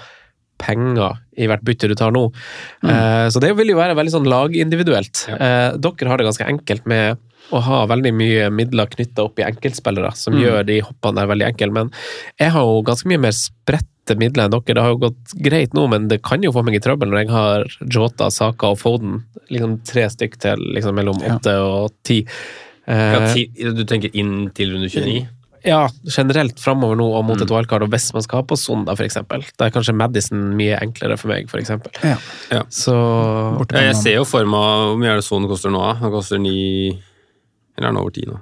penger 0.62 1.16
i 1.42 1.46
hvert 1.50 1.62
bytte 1.66 1.88
du 1.90 1.94
tar 1.98 2.12
nå. 2.14 2.26
Mm. 2.84 2.90
Eh, 2.92 3.26
så 3.34 3.40
det 3.42 3.50
vil 3.58 3.72
jo 3.72 3.78
være 3.80 3.96
veldig 3.98 4.12
sånn 4.14 4.28
lagindividuelt. 4.30 5.24
Eh, 5.32 5.74
dere 5.82 6.10
har 6.10 6.20
det 6.20 6.26
ganske 6.28 6.46
enkelt 6.46 6.86
med 6.86 7.18
å 7.52 7.60
ha 7.66 7.80
veldig 7.90 8.12
mye 8.14 8.44
midler 8.54 8.86
knytta 8.92 9.24
opp 9.26 9.40
i 9.40 9.46
enkeltspillere, 9.48 10.12
som 10.16 10.34
Mm. 10.36 10.42
gjør 10.44 10.66
de 10.68 10.76
hoppene 10.86 11.18
der 11.18 11.26
veldig 11.32 11.48
enkle. 11.48 11.72
Men 11.72 11.90
jeg 12.38 12.50
har 12.54 12.62
jo 12.62 12.82
ganske 12.86 13.08
mye 13.10 13.18
mer 13.24 13.34
spredte 14.02 14.18
midler 14.18 14.44
enn 14.44 14.50
dere. 14.50 14.74
Det 14.74 14.82
har 14.82 14.90
jo 14.94 14.98
gått 15.08 15.34
greit 15.42 15.74
nå, 15.74 15.88
men 15.90 16.08
det 16.08 16.22
kan 16.22 16.42
jo 16.42 16.50
få 16.52 16.62
meg 16.64 16.74
i 16.74 16.80
trøbbel 16.82 17.08
når 17.12 17.22
jeg 17.22 17.30
har 17.30 17.64
Jota, 17.88 18.30
Saka 18.30 18.72
og 18.72 18.78
Foden. 18.80 19.22
Liksom 19.50 19.78
tre 19.86 20.08
stykk 20.10 20.38
til 20.42 20.56
liksom 20.74 20.94
mellom 20.94 21.20
Ja. 21.22 21.38
og 21.62 21.92
ti. 22.04 22.26
Ja, 22.86 23.22
Eh, 23.22 23.32
ti, 23.34 23.46
du 23.62 23.84
tenker 23.84 24.10
inn 24.12 24.50
til 24.52 24.72
runde 24.74 24.88
29? 24.90 25.28
ja, 25.64 25.86
generelt 26.10 26.58
framover 26.58 26.96
nå 26.96 27.04
og 27.14 27.24
mot 27.24 27.36
Mm. 27.38 27.42
et 27.42 27.48
wildcard, 27.50 27.82
og 27.82 27.90
hvis 27.90 28.12
man 28.12 28.22
skal 28.22 28.38
ha 28.38 28.42
på 28.42 28.58
Sonda 28.58 28.92
f.eks. 28.96 29.14
Da 29.56 29.66
er 29.66 29.70
kanskje 29.70 29.94
Madison 29.94 30.56
mye 30.56 30.76
enklere 30.82 31.16
for 31.16 31.28
meg, 31.28 31.46
eksempel. 31.48 31.92
Ja. 32.02 32.16
Ja. 32.50 32.62
Så 32.64 32.92
Ja, 33.70 33.80
jeg 33.92 33.94
ser 33.96 34.14
jo 34.16 34.24
for 34.24 34.44
meg 34.44 34.50
Hvor 34.50 34.98
mye 34.98 35.10
er 35.12 35.14
det 35.16 35.24
Son 35.24 35.46
koster 35.46 35.70
nå? 35.70 35.78
da? 35.78 36.00
Den 36.00 36.10
koster 36.10 36.38
9 36.40 36.98
Eller 37.78 37.88
er 37.88 37.92
han 37.92 37.96
over 37.96 38.10
ti 38.10 38.22
nå? 38.26 38.40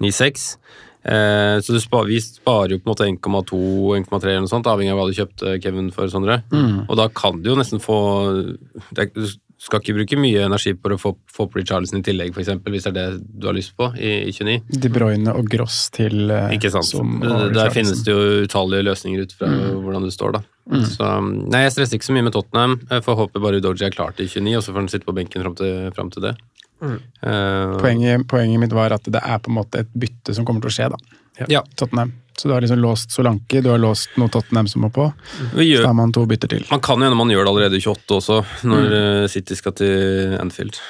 9,6. 0.00 0.56
Eh, 1.04 1.60
så 1.60 1.72
du 1.72 1.80
spar, 1.80 2.06
vi 2.08 2.20
sparer 2.20 2.74
jo 2.74 2.80
på 2.80 2.88
en 2.88 2.92
måte 2.94 3.08
1,2-1,3 3.10 4.30
eller 4.30 4.44
noe 4.46 4.52
sånt, 4.52 4.68
avhengig 4.70 4.94
av 4.94 5.02
hva 5.02 5.08
du 5.10 5.16
kjøpte 5.16 5.56
Kevin 5.60 5.90
for, 5.92 6.08
Sondre. 6.12 6.40
Mm. 6.54 6.86
Og 6.88 6.96
da 7.00 7.10
kan 7.12 7.42
du 7.42 7.50
jo 7.52 7.58
nesten 7.60 7.82
få 7.82 7.98
er, 8.96 9.10
Du 9.12 9.26
skal 9.60 9.80
ikke 9.80 9.94
bruke 9.96 10.16
mye 10.20 10.42
energi 10.44 10.74
på 10.76 10.90
å 10.92 10.98
få, 11.00 11.14
få 11.30 11.46
på 11.48 11.60
Richarlison 11.60 12.00
i 12.00 12.04
tillegg, 12.04 12.32
f.eks., 12.34 12.50
hvis 12.66 12.88
det 12.88 12.90
er 12.90 12.96
det 12.96 13.22
du 13.40 13.46
har 13.48 13.56
lyst 13.56 13.72
på 13.78 13.86
i, 13.96 14.26
i 14.28 14.32
29. 14.34 14.80
De 14.82 14.90
Bruyne 14.92 15.36
og 15.36 15.48
Gross 15.52 15.86
til 15.94 16.32
eh, 16.32 16.56
Ikke 16.56 16.72
sant. 16.72 16.88
Som, 16.88 17.20
og 17.22 17.52
Der 17.54 17.72
finnes 17.72 18.02
det 18.04 18.12
jo 18.12 18.48
utallige 18.48 18.88
løsninger 18.88 19.24
ut 19.24 19.36
fra 19.38 19.52
hvordan 19.52 20.08
du 20.08 20.12
står, 20.12 20.38
da. 20.38 20.44
Så, 20.88 21.04
nei, 21.52 21.66
jeg 21.66 21.74
stresser 21.74 21.98
ikke 21.98 22.08
så 22.08 22.14
mye 22.16 22.24
med 22.24 22.32
Tottenham. 22.32 22.78
Jeg 22.88 23.04
får 23.04 23.18
håpe 23.18 23.40
bare 23.44 23.60
Udoji 23.60 23.84
er 23.84 23.92
klar 23.92 24.16
til 24.16 24.30
29, 24.30 24.56
og 24.56 24.64
så 24.64 24.72
får 24.72 24.80
han 24.80 24.92
sitte 24.92 25.08
på 25.08 25.16
benken 25.16 25.44
fram 25.44 25.56
til, 25.60 25.90
fram 25.96 26.12
til 26.14 26.24
det. 26.24 26.32
Eh, 26.84 27.74
Poenget, 27.80 28.26
poenget 28.30 28.60
mitt 28.62 28.74
var 28.76 28.94
at 28.96 29.06
det 29.10 29.22
er 29.22 29.40
på 29.42 29.52
en 29.52 29.58
måte 29.58 29.84
et 29.84 29.90
bytte 29.94 30.34
som 30.36 30.46
kommer 30.46 30.64
til 30.64 30.72
å 30.72 30.76
skje, 30.76 30.88
da. 30.94 31.20
Ja. 31.50 31.62
Tottenham. 31.76 32.12
Så 32.38 32.48
du 32.48 32.54
har 32.54 32.62
liksom 32.62 32.80
låst 32.82 33.14
Solanke, 33.14 33.60
du 33.62 33.68
har 33.70 33.78
låst 33.78 34.16
noe 34.18 34.30
Tottenham 34.32 34.66
som 34.70 34.82
må 34.82 34.90
på. 34.94 35.06
Gjør, 35.38 35.52
Så 35.54 35.66
gjør, 35.66 35.86
har 35.86 35.94
man 35.98 36.14
to 36.14 36.24
bytter 36.30 36.50
til. 36.50 36.64
man 36.70 36.82
kan 36.82 36.98
jo 36.98 37.06
hende 37.06 37.18
man 37.18 37.30
gjør 37.30 37.46
det 37.46 37.52
allerede 37.52 37.78
i 37.78 37.84
28 37.84 38.16
også, 38.18 38.40
når 38.70 38.88
mm. 38.90 39.28
City 39.30 39.58
skal 39.58 39.76
til 39.78 40.34
Anfield. 40.40 40.80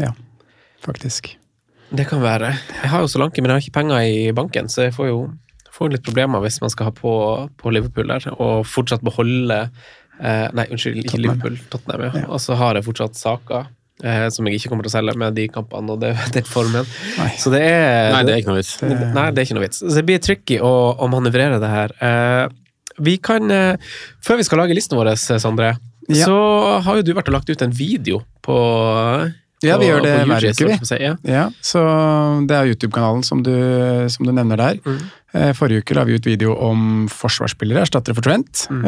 Ja, 0.00 0.10
faktisk. 0.84 1.36
det 1.94 2.08
kan 2.10 2.20
være. 2.20 2.52
Jeg 2.82 2.90
har 2.90 3.00
jo 3.00 3.08
Solanke, 3.08 3.40
men 3.40 3.50
jeg 3.50 3.56
har 3.56 3.64
ikke 3.64 3.78
penger 3.80 4.04
i 4.04 4.32
banken, 4.36 4.68
så 4.68 4.88
jeg 4.88 4.94
får 4.96 5.08
jo 5.12 5.18
får 5.74 5.94
litt 5.96 6.04
problemer 6.06 6.42
hvis 6.44 6.60
man 6.62 6.70
skal 6.72 6.90
ha 6.90 6.94
på, 6.94 7.12
på 7.58 7.72
Liverpool 7.74 8.10
der, 8.10 8.28
og 8.38 8.66
fortsatt 8.68 9.02
beholde 9.06 9.56
eh, 10.20 10.46
Nei, 10.54 10.68
unnskyld, 10.70 11.00
ikke 11.02 11.16
Tottenham. 11.16 11.40
Liverpool, 11.40 11.58
Tottenham, 11.72 12.04
ja. 12.06 12.12
Ja. 12.22 12.28
Og 12.30 12.42
så 12.44 12.58
har 12.60 12.78
jeg 12.78 12.86
fortsatt 12.86 13.18
saker. 13.18 13.66
Eh, 14.02 14.26
som 14.34 14.46
jeg 14.48 14.58
ikke 14.58 14.72
kommer 14.72 14.82
til 14.82 14.90
å 14.90 14.96
selge 14.96 15.14
med 15.20 15.36
de 15.38 15.44
kampene 15.54 15.94
og 15.94 16.00
det, 16.02 16.14
den 16.34 16.48
formen. 16.48 16.88
Nei. 17.20 17.28
Så 17.38 17.52
det 17.54 17.62
er 17.62 18.10
Nei, 18.16 18.24
det 18.26 18.34
er 18.34 18.42
ikke 18.42 18.50
noe 18.50 18.58
vits. 18.58 18.72
Det, 18.82 18.96
nei, 19.14 19.28
det 19.30 19.40
er 19.40 19.46
ikke 19.46 19.56
noe 19.60 19.66
vits. 19.68 19.78
Så 19.84 19.94
det 19.94 20.04
blir 20.08 20.22
tricky 20.24 20.58
å, 20.58 20.72
å 20.98 21.08
manøvrere 21.12 21.60
det 21.62 21.70
her. 21.70 21.94
Eh, 22.02 22.44
vi 23.06 23.16
kan, 23.22 23.50
eh, 23.50 23.94
Før 24.24 24.38
vi 24.40 24.46
skal 24.46 24.60
lage 24.64 24.74
listen 24.76 24.98
vår, 24.98 25.14
Sondre, 25.38 25.76
Ja. 26.10 26.26
så 26.26 26.34
har 26.84 26.98
jo 26.98 27.06
du 27.06 27.14
vært 27.16 27.30
og 27.30 27.38
lagt 27.38 27.48
ut 27.50 27.62
en 27.64 27.72
video 27.72 28.18
på 28.44 28.56
Ja, 29.66 29.76
vi 29.80 29.88
gjør 29.90 30.02
det 30.04 30.14
hver 30.28 30.46
uke, 30.50 30.66
vi. 30.68 30.78
så 30.80 30.88
si, 30.90 30.98
Ja. 31.02 31.14
Ja, 31.24 31.44
så 31.64 31.82
det 32.48 32.56
er 32.58 32.70
YouTube-kanalen 32.72 33.24
som, 33.24 33.42
du- 33.42 34.08
som 34.12 34.26
du 34.26 34.32
nevner 34.32 34.56
der. 34.60 34.80
Mm. 34.84 35.00
Forrige 35.58 35.82
uke 35.82 35.94
la 35.98 36.04
vi 36.06 36.14
ut 36.14 36.26
video 36.28 36.52
om 36.62 37.08
forsvarsspillere, 37.10 37.82
erstattere 37.82 38.14
for 38.14 38.22
Trent. 38.22 38.68
Mm. 38.70 38.84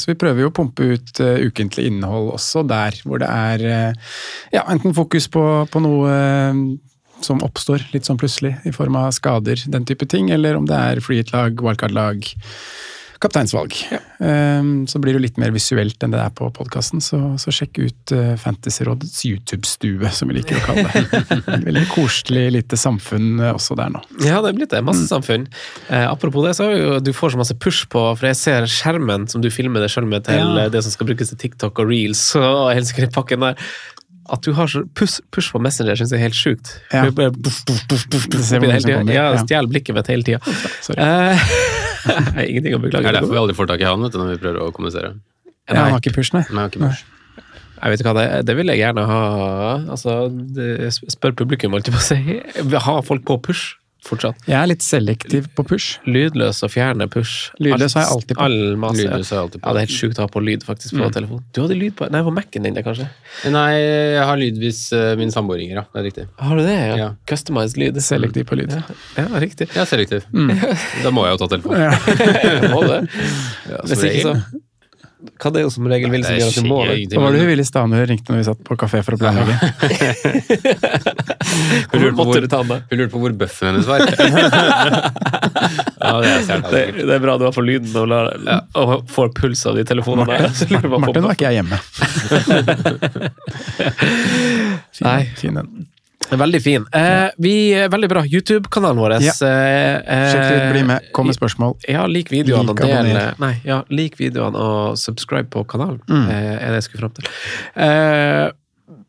Så 0.00 0.06
vi 0.08 0.14
prøver 0.16 0.40
jo 0.46 0.48
å 0.48 0.54
pumpe 0.56 0.86
ut 0.94 1.20
eh, 1.20 1.42
ukentlig 1.44 1.84
innhold 1.90 2.30
også 2.38 2.62
der, 2.66 2.96
hvor 3.04 3.20
det 3.20 3.28
er 3.28 3.64
eh, 3.68 4.14
ja, 4.56 4.62
enten 4.72 4.94
fokus 4.96 5.28
på, 5.28 5.42
på 5.68 5.82
noe 5.84 6.08
eh, 6.08 6.62
som 7.24 7.42
oppstår 7.44 7.84
litt 7.92 8.08
sånn 8.08 8.16
plutselig, 8.20 8.54
i 8.64 8.72
form 8.72 8.96
av 8.96 9.12
skader, 9.16 9.60
den 9.70 9.84
type 9.88 10.08
ting, 10.08 10.30
eller 10.34 10.56
om 10.56 10.64
det 10.68 10.74
er 10.76 11.00
freehit-lag, 11.04 11.60
wildcard-lag, 11.60 12.24
kapteinsvalg. 13.22 13.74
Eh, 13.92 14.62
Så 14.90 14.98
blir 15.02 15.14
det 15.16 15.22
litt 15.22 15.38
mer 15.40 15.52
visuelt 15.54 16.02
enn 16.04 16.12
det 16.14 16.20
er 16.22 16.32
på 16.34 16.48
podkasten, 16.54 17.00
så, 17.04 17.18
så 17.40 17.52
sjekk 17.54 17.78
ut 17.82 18.12
uh, 18.16 18.34
Fantasyrådets 18.40 19.22
YouTube-stue, 19.28 20.10
som 20.14 20.28
vi 20.30 20.38
liker 20.38 20.58
å 20.58 20.64
kalle 20.66 20.84
det. 20.92 21.38
Veldig 21.68 21.84
koselig 21.92 22.44
lite 22.56 22.78
samfunn 22.80 23.40
eh, 23.40 23.52
også 23.54 23.76
der 23.78 23.92
nå. 23.94 24.02
Ja, 24.24 24.40
det 24.44 24.52
er 24.52 24.58
blitt 24.58 24.74
det. 24.74 24.82
Masse 24.86 25.06
samfunn. 25.10 25.46
Uh, 25.88 26.06
apropos 26.10 26.46
det, 26.46 26.54
så 26.58 26.70
jo 26.74 26.98
du 27.04 27.12
får 27.16 27.34
så 27.34 27.40
masse 27.40 27.56
push 27.60 27.86
på, 27.92 28.04
for 28.18 28.30
jeg 28.30 28.40
ser 28.40 28.68
skjermen 28.70 29.28
som 29.30 29.44
du 29.44 29.50
filmer 29.54 29.84
deg 29.84 29.92
sjøl 29.94 30.06
med 30.10 30.26
til 30.28 30.40
Ja. 30.58 30.68
det 30.72 30.84
som 30.86 30.94
skal 30.94 31.10
brukes 31.10 31.32
til 31.32 31.40
TikTok 31.46 31.78
og 31.82 31.90
reels 31.90 32.22
og 32.38 32.72
i 32.74 33.10
pakken 33.14 33.44
der. 33.44 33.58
At 34.32 34.40
du 34.46 34.54
har 34.56 34.66
så 34.72 34.80
push, 34.96 35.20
push 35.34 35.52
på 35.52 35.60
Messenger, 35.60 35.98
syns 36.00 36.12
jeg 36.14 36.16
er 36.22 36.24
helt 36.24 36.38
sjukt. 36.38 36.70
Ja. 36.88 37.02
Hele 37.04 37.12
Ja, 39.12 39.24
ja. 39.34 39.42
stjeler 39.42 39.68
blikket 39.68 39.98
mitt 39.98 40.08
hele 40.08 40.24
tida. 40.24 40.40
Ingenting 42.50 42.76
å 42.76 42.82
Det 42.84 43.00
er 43.00 43.18
derfor 43.18 43.32
vi 43.32 43.40
aldri 43.42 43.56
får 43.56 43.70
tak 43.72 43.84
i 43.84 43.88
han 43.88 44.04
vet 44.04 44.14
du, 44.14 44.20
når 44.20 44.34
vi 44.34 44.40
prøver 44.42 44.62
å 44.62 44.70
kommunisere. 44.74 45.14
Nei, 45.64 45.78
han 45.78 45.94
har 45.94 46.02
ikke 46.02 46.14
push, 46.18 46.34
nei. 46.36 46.44
nei, 46.52 46.66
ikke 46.68 46.82
børs. 46.82 47.04
Jeg 47.74 47.92
vet 47.92 48.00
ikke 48.00 48.12
hva 48.12 48.16
det 48.16 48.24
er. 48.32 48.44
Det 48.46 48.54
vil 48.56 48.70
jeg 48.72 48.80
gjerne 48.80 49.04
ha. 49.08 49.22
Altså, 49.92 50.18
det, 50.56 50.68
spør 51.12 51.34
publikum, 51.36 51.74
holdt 51.76 51.90
jeg 51.90 51.96
på 51.96 52.00
å 52.00 52.06
si. 52.06 52.76
Ha 52.86 52.94
folk 53.04 53.26
på 53.28 53.40
push 53.48 53.74
fortsatt. 54.04 54.44
Jeg 54.48 54.56
er 54.58 54.68
litt 54.70 54.84
selektiv 54.84 55.48
på 55.56 55.64
push. 55.68 55.98
Lydløs 56.08 56.62
og 56.66 56.72
fjerne 56.72 57.08
push. 57.12 57.50
Lydløs 57.62 57.96
har 57.98 58.06
jeg 58.06 58.12
alltid 58.16 58.38
på. 58.38 58.46
All 58.46 58.76
masse. 58.80 59.00
Lydløs 59.00 59.32
har 59.32 59.38
jeg 59.38 59.46
alltid 59.46 59.60
på. 59.60 59.64
Ja, 59.64 59.74
det 59.74 59.82
er 59.82 59.86
helt 59.86 59.96
sjukt 59.98 60.20
å 60.20 60.26
ha 60.26 60.32
på 60.34 60.42
lyd 60.44 60.66
faktisk 60.66 60.98
på 60.98 61.10
telefonen. 61.14 61.46
Du 61.54 61.62
hadde 61.64 61.78
lyd 61.78 61.96
på 61.98 62.08
Nei, 62.14 62.22
på 62.26 62.34
Mac-en 62.34 62.68
din, 62.68 62.76
det, 62.76 62.84
kanskje? 62.86 63.08
Nei, 63.54 63.70
jeg 63.78 64.26
har 64.30 64.40
lyd 64.40 64.60
hvis 64.62 64.82
uh, 64.94 65.14
min 65.20 65.32
samboer 65.34 65.62
ringer, 65.62 65.80
ja. 65.80 65.86
Det 65.90 66.02
er 66.02 66.08
riktig. 66.10 66.26
Har 66.40 66.60
du 66.60 66.64
det? 66.66 66.76
Ja. 66.76 66.98
Ja. 67.00 67.08
Customized 67.30 67.80
lyd. 67.80 68.00
Selektiv 68.04 68.46
på 68.50 68.58
lyd. 68.60 68.74
Ja, 69.18 69.26
riktig. 69.42 69.70
Ja, 69.76 69.86
selektiv. 69.88 70.28
Mm. 70.34 70.52
Da 71.04 71.14
må 71.14 71.26
jeg 71.28 71.36
jo 71.36 71.42
ta 71.44 71.50
telefonen. 71.56 71.88
Ja. 71.88 71.94
Må 72.74 72.84
det. 72.86 73.00
Ja, 73.70 73.80
Hvis 73.88 74.04
ikke, 74.06 74.34
så. 74.34 74.63
Hva 75.40 75.50
det 75.52 75.60
er 75.60 75.64
jo 75.64 75.70
som 75.72 75.86
regel 75.90 76.10
vil 76.12 76.24
som 76.24 76.34
gjør 76.36 76.48
at 76.50 76.56
du 76.58 76.62
må 76.68 76.78
det? 76.88 76.96
Hva 77.14 77.22
var 77.24 77.32
det 77.34 77.40
hun 77.42 77.48
Willy 77.50 77.64
hun 77.74 77.94
ringte 78.10 78.32
når 78.32 78.38
vi 78.40 78.46
satt 78.48 78.60
på 78.66 78.76
kafé 78.80 78.98
for 79.04 79.12
å 79.16 79.18
planlegge? 79.20 79.54
Hun 81.94 82.00
lurte 82.02 82.16
på 82.18 82.24
hvor- 82.26 82.34
Hun 82.90 82.98
lurte 82.98 83.12
på 83.12 83.18
hvor 83.22 83.32
bøffen 83.38 83.68
hennes 83.68 83.86
var. 83.86 83.98
ja, 86.04 86.12
det 86.20 86.30
er. 86.34 86.60
Det, 86.64 86.80
det 87.06 87.14
er 87.14 87.22
bra 87.22 87.36
du 87.38 87.44
har 87.46 87.54
fått 87.54 87.68
lyden 87.68 87.94
og, 88.00 88.06
lar, 88.10 88.32
og 88.80 89.04
får 89.10 89.28
puls 89.38 89.62
av 89.70 89.76
de 89.78 89.84
telefonene. 89.86 90.26
der. 90.34 90.48
Så 90.58 90.66
lurer 90.70 90.82
jeg 90.82 90.90
bare 90.90 91.00
på- 91.00 91.04
Martin 91.06 91.24
var 91.28 91.32
ikke 91.38 91.48
jeg 91.50 91.56
hjemme. 91.60 91.78
Fin, 94.94 95.06
Nei. 95.08 95.22
fin 95.38 95.54
den. 95.60 95.68
Veldig 96.30 96.60
fin. 96.62 96.86
Eh, 96.94 97.28
vi 97.38 97.54
er 97.76 97.90
Veldig 97.92 98.08
bra. 98.10 98.24
YouTube-kanalen 98.24 98.98
vår. 98.98 99.16
Ja. 99.22 99.34
Eh, 99.44 100.00
eh, 100.00 100.24
Sjekk 100.32 100.50
ut, 100.50 100.72
bli 100.72 100.82
med, 100.88 101.10
kom 101.12 101.28
med 101.28 101.36
spørsmål. 101.36 101.76
Ja, 101.90 102.06
lik 102.10 102.32
videoene 102.32 102.72
og 102.74 102.80
Lik, 102.80 102.90
del. 102.90 103.34
Nei, 103.42 103.54
ja, 103.66 103.82
lik 103.92 104.18
videoene 104.18 104.58
og 104.58 104.98
subscribe 104.98 105.50
på 105.52 105.64
kanalen. 105.68 106.00
Mm. 106.08 106.26
Eh, 106.28 106.52
er 106.56 106.74
det 106.74 106.82
jeg 106.82 106.88
skulle 106.88 107.04
fram 107.06 107.16
til. 107.18 107.30
Eh, 107.76 108.50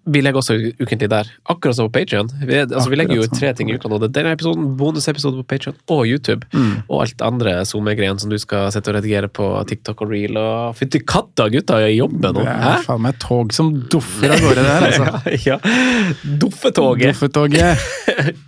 vi 0.06 0.22
legger 0.22 0.38
også 0.38 0.56
ukentlig 0.78 1.08
der, 1.10 1.30
akkurat 1.49 1.76
som 1.78 1.88
på 1.89 1.95
Patreon. 1.99 2.28
Vi, 2.45 2.60
altså, 2.62 2.89
vi 2.91 2.97
legger 2.99 3.18
jo 3.18 3.26
tre 3.32 3.49
ting 3.58 3.72
i 3.72 3.76
uka 3.80 3.89
nå. 3.89 3.97
Det 4.03 4.10
er 4.12 4.14
Denne 4.20 4.34
episoden, 4.38 4.68
bonusepisode 4.78 5.39
på 5.41 5.47
Patreon 5.56 5.78
og 5.89 6.03
YouTube. 6.06 6.45
Mm. 6.53 6.84
Og 6.86 7.01
alt 7.08 7.24
andre 7.26 7.56
SoMe-greiene 7.66 8.22
som 8.22 8.30
du 8.30 8.38
skal 8.41 8.70
sette 8.76 8.91
og 8.93 8.99
redigere 8.99 9.30
på 9.34 9.47
TikTok 9.72 10.06
og 10.06 10.14
Reel. 10.14 10.38
Og 10.38 10.78
fytti 10.78 11.01
katta, 11.01 11.49
gutta 11.53 11.80
jeg 11.88 11.97
jobber 11.97 12.36
nå! 12.38 12.45
Det 12.45 12.53
Hæ? 12.53 12.72
er 12.76 12.86
faen 12.86 13.03
meg 13.08 13.20
tog 13.24 13.53
som 13.58 13.74
doffer 13.91 14.36
av 14.36 14.45
gårde 14.45 14.68
der, 14.70 14.88
altså. 14.91 15.06
ja. 15.49 15.60
Doffetoget. 16.45 17.14
Doffetoget. 17.16 17.86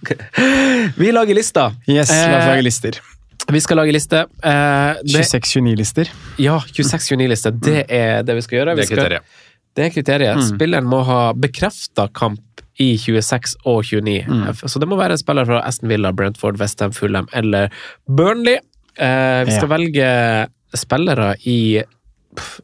Vi 1.02 1.12
lager 1.12 1.36
lister. 1.38 1.74
Yes, 1.90 2.10
la 2.10 2.38
oss 2.38 2.44
Eh, 2.44 2.50
lage 2.54 2.66
lister. 2.66 3.00
Vi 3.48 3.60
skal 3.64 3.78
lage 3.80 3.94
liste. 3.96 4.26
Eh, 4.44 5.02
26-29-lister. 5.08 6.10
ja, 6.44 6.58
26-29-lister. 6.68 7.52
Det 7.64 7.86
er 7.88 8.24
det 8.28 8.36
vi 8.36 8.42
skal 8.44 8.58
gjøre. 8.60 8.74
Det 8.76 8.84
Vi 8.84 8.88
er 8.88 8.96
kriteriet. 8.96 9.38
Det 9.78 9.86
er 9.86 9.94
kriteriet. 9.94 10.40
Mm. 10.42 10.46
Spilleren 10.50 10.88
må 10.90 11.04
ha 11.06 11.20
bekrefta 11.38 12.08
kamp 12.18 12.64
i 12.82 12.92
26 13.02 13.56
og 13.70 13.84
29. 13.86 14.24
Mm. 14.30 14.48
Så 14.70 14.82
det 14.82 14.88
må 14.90 14.98
være 15.00 15.16
en 15.18 15.22
spiller 15.22 15.46
fra 15.50 15.62
Aston 15.66 15.90
Villa, 15.90 16.12
Brentford, 16.18 16.58
Westham, 16.62 16.92
Fulham 16.98 17.30
eller 17.38 17.70
Burnley. 18.10 18.58
Eh, 18.98 19.44
vi 19.46 19.54
skal 19.54 19.70
Ja. 19.70 19.76
velge 19.78 20.10
spillere 20.78 21.36
i 21.46 21.84
pff, 22.38 22.60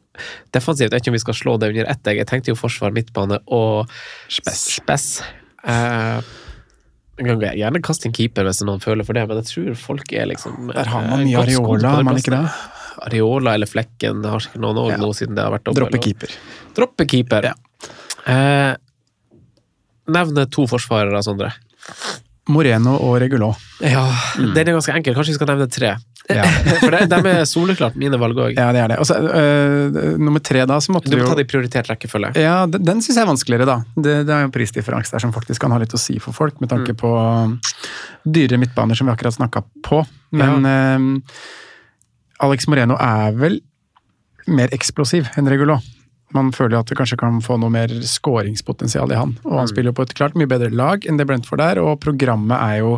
defensivt. 0.54 0.90
Jeg 0.90 0.94
vet 0.94 1.02
ikke 1.02 1.12
om 1.14 1.18
vi 1.18 1.24
skal 1.24 1.34
slå 1.38 1.56
det 1.58 1.70
under 1.72 1.90
ett. 1.90 2.02
Jeg 2.18 2.26
tenkte 2.30 2.50
jo 2.52 2.58
forsvar, 2.58 2.90
midtbane 2.94 3.38
og 3.48 3.88
Spess. 4.28 4.64
spess. 4.80 5.22
Eh, 5.66 6.20
gjerne 7.18 7.82
kaste 7.82 8.06
en 8.10 8.12
keeper 8.16 8.44
hvis 8.48 8.62
noen 8.66 8.82
føler 8.82 9.06
for 9.06 9.14
det, 9.14 9.26
men 9.28 9.38
jeg 9.42 9.46
tror 9.50 9.74
folk 9.78 10.12
er 10.12 10.26
liksom 10.26 10.72
Der 10.74 10.84
har 10.90 11.06
man 11.06 11.20
eh, 11.20 11.26
mye 11.26 11.36
godt 11.36 11.54
på 11.54 11.64
Areola, 11.74 11.90
har 11.94 12.02
man 12.06 12.16
ikke 12.18 12.34
det? 12.34 12.50
Areola 13.04 13.54
eller 13.54 13.68
Flekken, 13.70 14.22
det 14.24 14.32
har 14.32 14.42
sikkert 14.42 14.62
noen 14.64 14.80
òg 14.84 14.90
Ja. 14.94 14.98
nå 15.02 15.12
siden 15.16 15.36
det 15.36 15.44
har 15.44 15.52
vært 15.54 15.64
dobbel. 15.68 15.84
Droppe 15.84 16.02
keeper. 16.02 16.34
Droppe 16.76 17.06
keeper. 17.10 17.52
Eh, 18.26 18.74
nevne 20.08 20.46
to 20.50 20.66
forsvarere, 20.70 21.22
Sondre. 21.24 21.52
Moreno 22.52 22.98
og 23.00 23.20
Regulot. 23.22 23.56
Ja, 23.80 24.04
Den 24.36 24.68
er 24.68 24.74
ganske 24.76 24.92
enkel. 24.92 25.14
Kanskje 25.16 25.32
vi 25.32 25.38
skal 25.38 25.48
nevne 25.48 25.68
tre. 25.72 25.94
Ja. 26.28 26.44
For 26.80 26.92
de, 26.92 27.04
de 27.08 27.32
er 27.32 27.46
soleklart 27.48 27.96
mine 28.00 28.18
valg 28.20 28.36
òg. 28.40 28.52
Ja, 28.56 28.70
det 28.72 28.82
er 28.82 28.92
det. 28.92 28.98
Og 29.00 29.08
så, 29.08 29.16
øh, 29.16 29.96
nummer 30.20 30.40
tre, 30.44 30.64
da, 30.68 30.76
så 30.80 30.92
måtte 30.92 31.08
Du 31.12 31.16
må 31.16 31.24
jo 31.24 31.30
ta 31.32 31.36
det 31.38 31.46
i 31.46 31.50
prioritert 31.50 31.88
rekkefølge. 31.92 32.34
Ja, 32.40 32.62
den, 32.68 32.84
den 32.84 33.02
syns 33.04 33.16
jeg 33.18 33.24
er 33.24 33.30
vanskeligere, 33.32 33.68
da. 33.68 33.76
Det, 33.96 34.14
det 34.28 34.32
er 34.32 34.44
jo 34.44 34.50
en 34.50 34.54
prisdifferanse 34.54 35.16
der 35.16 35.24
som 35.24 35.34
faktisk 35.36 35.64
kan 35.64 35.72
ha 35.76 35.80
litt 35.80 35.96
å 35.96 36.00
si 36.00 36.16
for 36.20 36.36
folk, 36.36 36.60
med 36.64 36.72
tanke 36.72 36.96
på 37.00 37.10
um, 37.16 37.58
dyre 38.24 38.60
midtbaner 38.60 38.96
som 38.96 39.08
vi 39.08 39.16
akkurat 39.16 39.36
snakka 39.36 39.64
på. 39.84 40.00
Men 40.36 40.64
um, 40.68 41.10
Alex 42.42 42.66
Moreno 42.70 42.96
er 43.00 43.36
vel 43.38 43.60
mer 44.50 44.72
eksplosiv 44.74 45.30
enn 45.38 45.48
Regulot. 45.50 45.84
Man 46.34 46.50
føler 46.54 46.80
at 46.80 46.90
det 46.90 46.96
kanskje 46.98 47.18
kan 47.20 47.38
få 47.44 47.56
noe 47.62 47.70
mer 47.70 47.92
skåringspotensial 48.08 49.12
i 49.14 49.18
han. 49.18 49.36
Og 49.46 49.58
han 49.60 49.70
spiller 49.70 49.92
jo 49.92 49.98
på 50.00 50.06
et 50.08 50.14
klart 50.18 50.34
mye 50.38 50.50
bedre 50.50 50.72
lag 50.74 51.06
enn 51.06 51.20
det 51.20 51.28
Brentford 51.28 51.62
er, 51.62 51.78
og 51.78 52.00
programmet 52.02 52.58
er 52.58 52.80
jo 52.80 52.96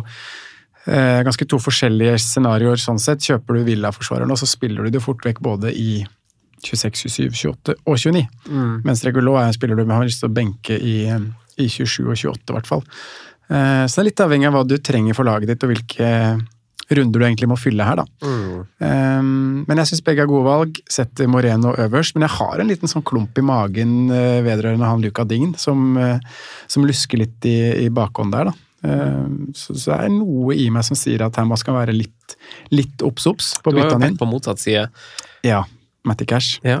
eh, 0.89 1.21
ganske 1.27 1.45
to 1.45 1.59
forskjellige 1.61 2.17
scenarioer 2.23 2.81
sånn 2.81 3.01
sett. 3.01 3.21
Kjøper 3.27 3.59
du 3.59 3.67
Villa-forsvareren, 3.67 4.33
og 4.33 4.41
så 4.41 4.49
spiller 4.49 4.87
du 4.87 4.95
det 4.95 5.03
fort 5.05 5.21
vekk 5.27 5.43
både 5.45 5.73
i 5.75 6.01
26, 6.65 7.05
27, 7.05 7.29
28 7.37 7.77
og 7.85 8.01
29. 8.01 8.25
Mens 8.87 9.05
Regulot 9.05 9.43
er 9.43 9.51
en 9.51 9.55
spiller 9.55 9.77
du 9.77 9.85
har 9.91 10.07
lyst 10.07 10.23
til 10.23 10.31
å 10.31 10.33
benke 10.33 10.79
i, 10.81 10.97
i 11.61 11.69
27 11.69 12.07
og 12.07 12.15
28, 12.17 12.41
i 12.49 12.57
hvert 12.57 12.71
fall. 12.73 12.85
Eh, 13.47 13.83
så 13.85 13.99
det 13.99 14.01
er 14.01 14.09
litt 14.09 14.25
avhengig 14.25 14.49
av 14.49 14.57
hva 14.57 14.65
du 14.67 14.79
trenger 14.81 15.17
for 15.17 15.29
laget 15.29 15.53
ditt, 15.53 15.63
og 15.63 15.75
hvilke 15.75 16.09
runder 16.91 17.19
du 17.19 17.25
egentlig 17.25 17.49
må 17.51 17.57
fylle 17.59 17.83
her, 17.83 17.99
da. 17.99 18.05
Eh, 18.79 19.21
men 19.67 19.81
jeg 19.81 19.89
syns 19.89 20.03
begge 20.05 20.23
er 20.23 20.29
gode 20.29 20.45
valg. 20.47 20.79
Setter 20.89 21.27
Moreno 21.27 21.73
øverst. 21.75 22.15
Men 22.15 22.27
jeg 22.27 22.35
har 22.37 22.59
en 22.63 22.67
liten 22.71 22.87
sånn 22.91 23.03
klump 23.03 23.37
i 23.37 23.43
magen 23.45 24.09
eh, 24.13 24.39
vedrørende 24.45 24.87
han 24.87 25.01
Luca 25.03 25.25
Dign, 25.27 25.55
som, 25.59 25.97
eh, 25.97 26.19
som 26.67 26.85
lusker 26.87 27.19
litt 27.19 27.43
i, 27.49 27.57
i 27.85 27.89
bakhånd 27.89 28.31
der, 28.37 28.51
da. 28.51 28.55
Eh, 28.87 29.27
Så, 29.57 29.73
så 29.75 29.91
det 29.95 29.99
er 30.05 30.13
noe 30.13 30.53
i 30.55 30.69
meg 30.71 30.85
som 30.85 30.95
sier 30.95 31.23
at 31.25 31.35
her 31.35 31.45
man 31.49 31.57
skal 31.59 31.75
være 31.79 31.95
litt, 31.97 32.37
litt 32.71 33.01
obs-obs 33.03 33.55
på 33.63 33.73
Du 33.73 33.79
har 33.81 33.89
jo 33.89 33.97
vært 33.99 34.19
på 34.21 34.27
motsatt 34.29 34.59
side. 34.61 34.87
Ja, 35.43 35.63
Matty 36.05 36.25
Cash. 36.29 36.59
Ja. 36.63 36.79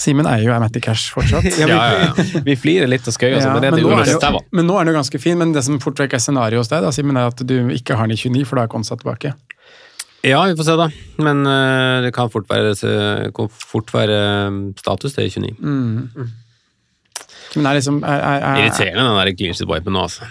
Simen 0.00 0.26
eier 0.26 0.48
jo 0.48 0.54
Amatti 0.54 0.80
Cash 0.82 1.12
fortsatt. 1.14 1.46
Ja, 1.60 2.12
vi, 2.16 2.42
vi 2.46 2.56
flirer 2.58 2.90
litt 2.90 3.06
og 3.06 3.14
skøyer, 3.14 3.38
Ja, 3.38 3.52
men 3.52 3.62
det 3.62 3.70
er 3.70 3.76
men, 3.76 4.02
er 4.02 4.38
men 4.50 4.68
nå 4.68 4.76
er 4.78 4.86
den 4.86 4.94
jo 4.94 4.98
ganske 4.98 5.20
fin, 5.22 5.38
men 5.38 5.54
det 5.54 5.64
som 5.66 5.78
fort 5.82 6.00
vekk 6.00 6.16
er 6.18 6.22
scenarioet 6.22 6.64
hos 6.64 6.72
deg, 6.72 6.84
da, 6.84 6.92
Simen, 6.94 7.18
er 7.20 7.30
at 7.30 7.42
du 7.46 7.56
ikke 7.74 7.98
har 7.98 8.08
den 8.08 8.16
i 8.16 8.20
29, 8.20 8.46
for 8.48 8.58
da 8.58 8.66
er 8.66 8.72
Konsa 8.72 8.98
tilbake. 8.98 9.34
Ja, 10.22 10.44
vi 10.46 10.56
får 10.58 10.68
se, 10.68 10.76
da. 10.78 10.86
Men 11.22 11.42
uh, 11.46 12.02
det 12.04 12.12
kan 12.14 12.30
fort 12.30 12.46
være, 12.50 12.76
kan 13.34 13.50
fort 13.50 13.90
være 13.94 14.18
eh, 14.22 14.58
status, 14.78 15.16
det 15.18 15.26
i 15.26 15.42
29. 15.42 16.30
Men 17.56 17.68
er 17.68 17.76
liksom 17.76 18.00
er, 18.06 18.22
er, 18.22 18.44
er, 18.46 18.60
Irriterende, 18.62 19.02
den 19.02 19.18
der 19.18 19.32
clean 19.36 19.56
sheet-wipen 19.58 19.96
nå, 19.96 20.06
altså. 20.06 20.28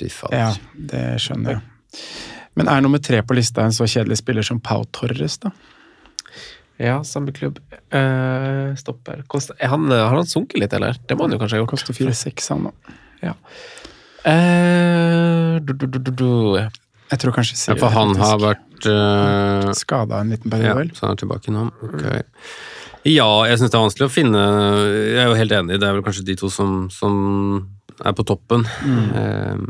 Fy 0.00 0.08
fader. 0.12 0.36
Ja, 0.38 0.82
det 0.92 1.04
skjønner 1.24 1.56
jeg. 1.56 2.04
Men 2.56 2.70
er 2.72 2.84
nummer 2.84 3.00
tre 3.02 3.20
på 3.26 3.36
lista 3.36 3.66
en 3.66 3.74
så 3.74 3.88
kjedelig 3.88 4.20
spiller 4.22 4.46
som 4.46 4.60
Pau 4.64 4.86
Torres, 4.94 5.40
da? 5.42 5.52
Ja, 6.82 7.00
samme 7.08 7.32
klubb. 7.32 7.58
Uh, 7.94 8.74
stopper. 8.76 9.22
Kost, 9.32 9.54
han, 9.60 9.88
har 9.90 10.12
han 10.12 10.28
sunket 10.28 10.60
litt, 10.60 10.74
eller? 10.76 10.98
Det 11.08 11.16
må 11.16 11.24
han 11.24 11.36
jo 11.36 11.40
kanskje 11.40 11.58
ha 11.58 11.62
gjort. 11.62 11.72
Koster 11.72 11.96
4-6, 11.96 12.48
han 12.52 12.68
da. 12.68 12.96
Ja. 13.24 13.34
Uh, 14.26 15.56
du, 15.64 15.72
du, 15.72 15.98
du. 16.10 16.30
Jeg 17.06 17.20
tror 17.22 17.36
kanskje 17.36 17.56
Ja, 17.70 17.76
for 17.78 17.94
han 17.94 18.16
har 18.18 18.40
vært 18.42 18.88
uh, 18.90 19.70
skada 19.78 20.20
en 20.20 20.32
liten 20.34 20.50
Ja, 20.50 20.56
periode, 20.56 20.80
vel? 20.80 20.90
så 20.96 21.06
han 21.06 21.14
er 21.14 21.20
tilbake 21.22 21.54
nå. 21.54 21.68
Okay. 21.88 22.24
Ja, 23.06 23.28
jeg 23.46 23.60
syns 23.60 23.70
det 23.70 23.78
er 23.78 23.84
vanskelig 23.84 24.08
å 24.08 24.10
finne 24.10 24.40
Jeg 24.90 25.20
er 25.22 25.28
jo 25.30 25.36
helt 25.38 25.54
enig, 25.54 25.76
det 25.78 25.86
er 25.86 25.94
vel 25.94 26.02
kanskje 26.06 26.26
de 26.26 26.34
to 26.40 26.50
som, 26.50 26.88
som 26.90 27.14
er 28.02 28.16
på 28.18 28.24
toppen. 28.26 28.66
Eh, 29.16 29.60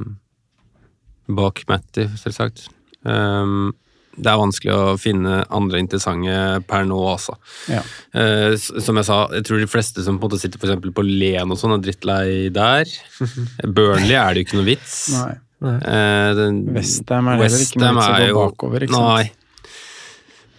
bak 1.36 1.60
Matti, 1.68 2.06
selvsagt. 2.18 2.64
Um, 3.06 3.74
det 4.16 4.30
er 4.32 4.38
vanskelig 4.40 4.72
å 4.72 4.96
finne 5.00 5.42
andre 5.52 5.80
interessante 5.82 6.36
per 6.68 6.86
nå, 6.88 6.98
altså. 7.10 7.36
Ja. 7.68 7.82
Eh, 8.16 8.54
som 8.56 8.96
jeg 8.96 9.08
sa, 9.08 9.18
jeg 9.36 9.44
tror 9.48 9.60
de 9.60 9.68
fleste 9.70 10.04
som 10.06 10.16
på 10.16 10.24
en 10.24 10.30
måte 10.30 10.40
sitter 10.40 10.62
for 10.62 10.92
på 10.96 11.04
Len 11.04 11.52
og 11.52 11.60
sånn, 11.60 11.74
er 11.76 11.82
drittlei 11.84 12.28
der. 12.54 12.88
Burnley 13.76 14.16
er 14.16 14.32
det 14.32 14.42
jo 14.42 14.48
ikke 14.48 14.60
noe 14.60 14.68
vits. 14.70 14.94
Nei. 15.16 15.34
Eh, 15.66 16.40
Westham 16.76 17.28
er 17.32 17.42
heller 17.42 17.64
ikke 17.64 17.80
noe 17.82 17.96
vits 17.96 18.08
å 18.08 18.30
gå 18.38 18.46
bakover, 18.52 18.86
ikke 18.86 18.96
sant? 18.96 19.10
Nei. 19.12 19.74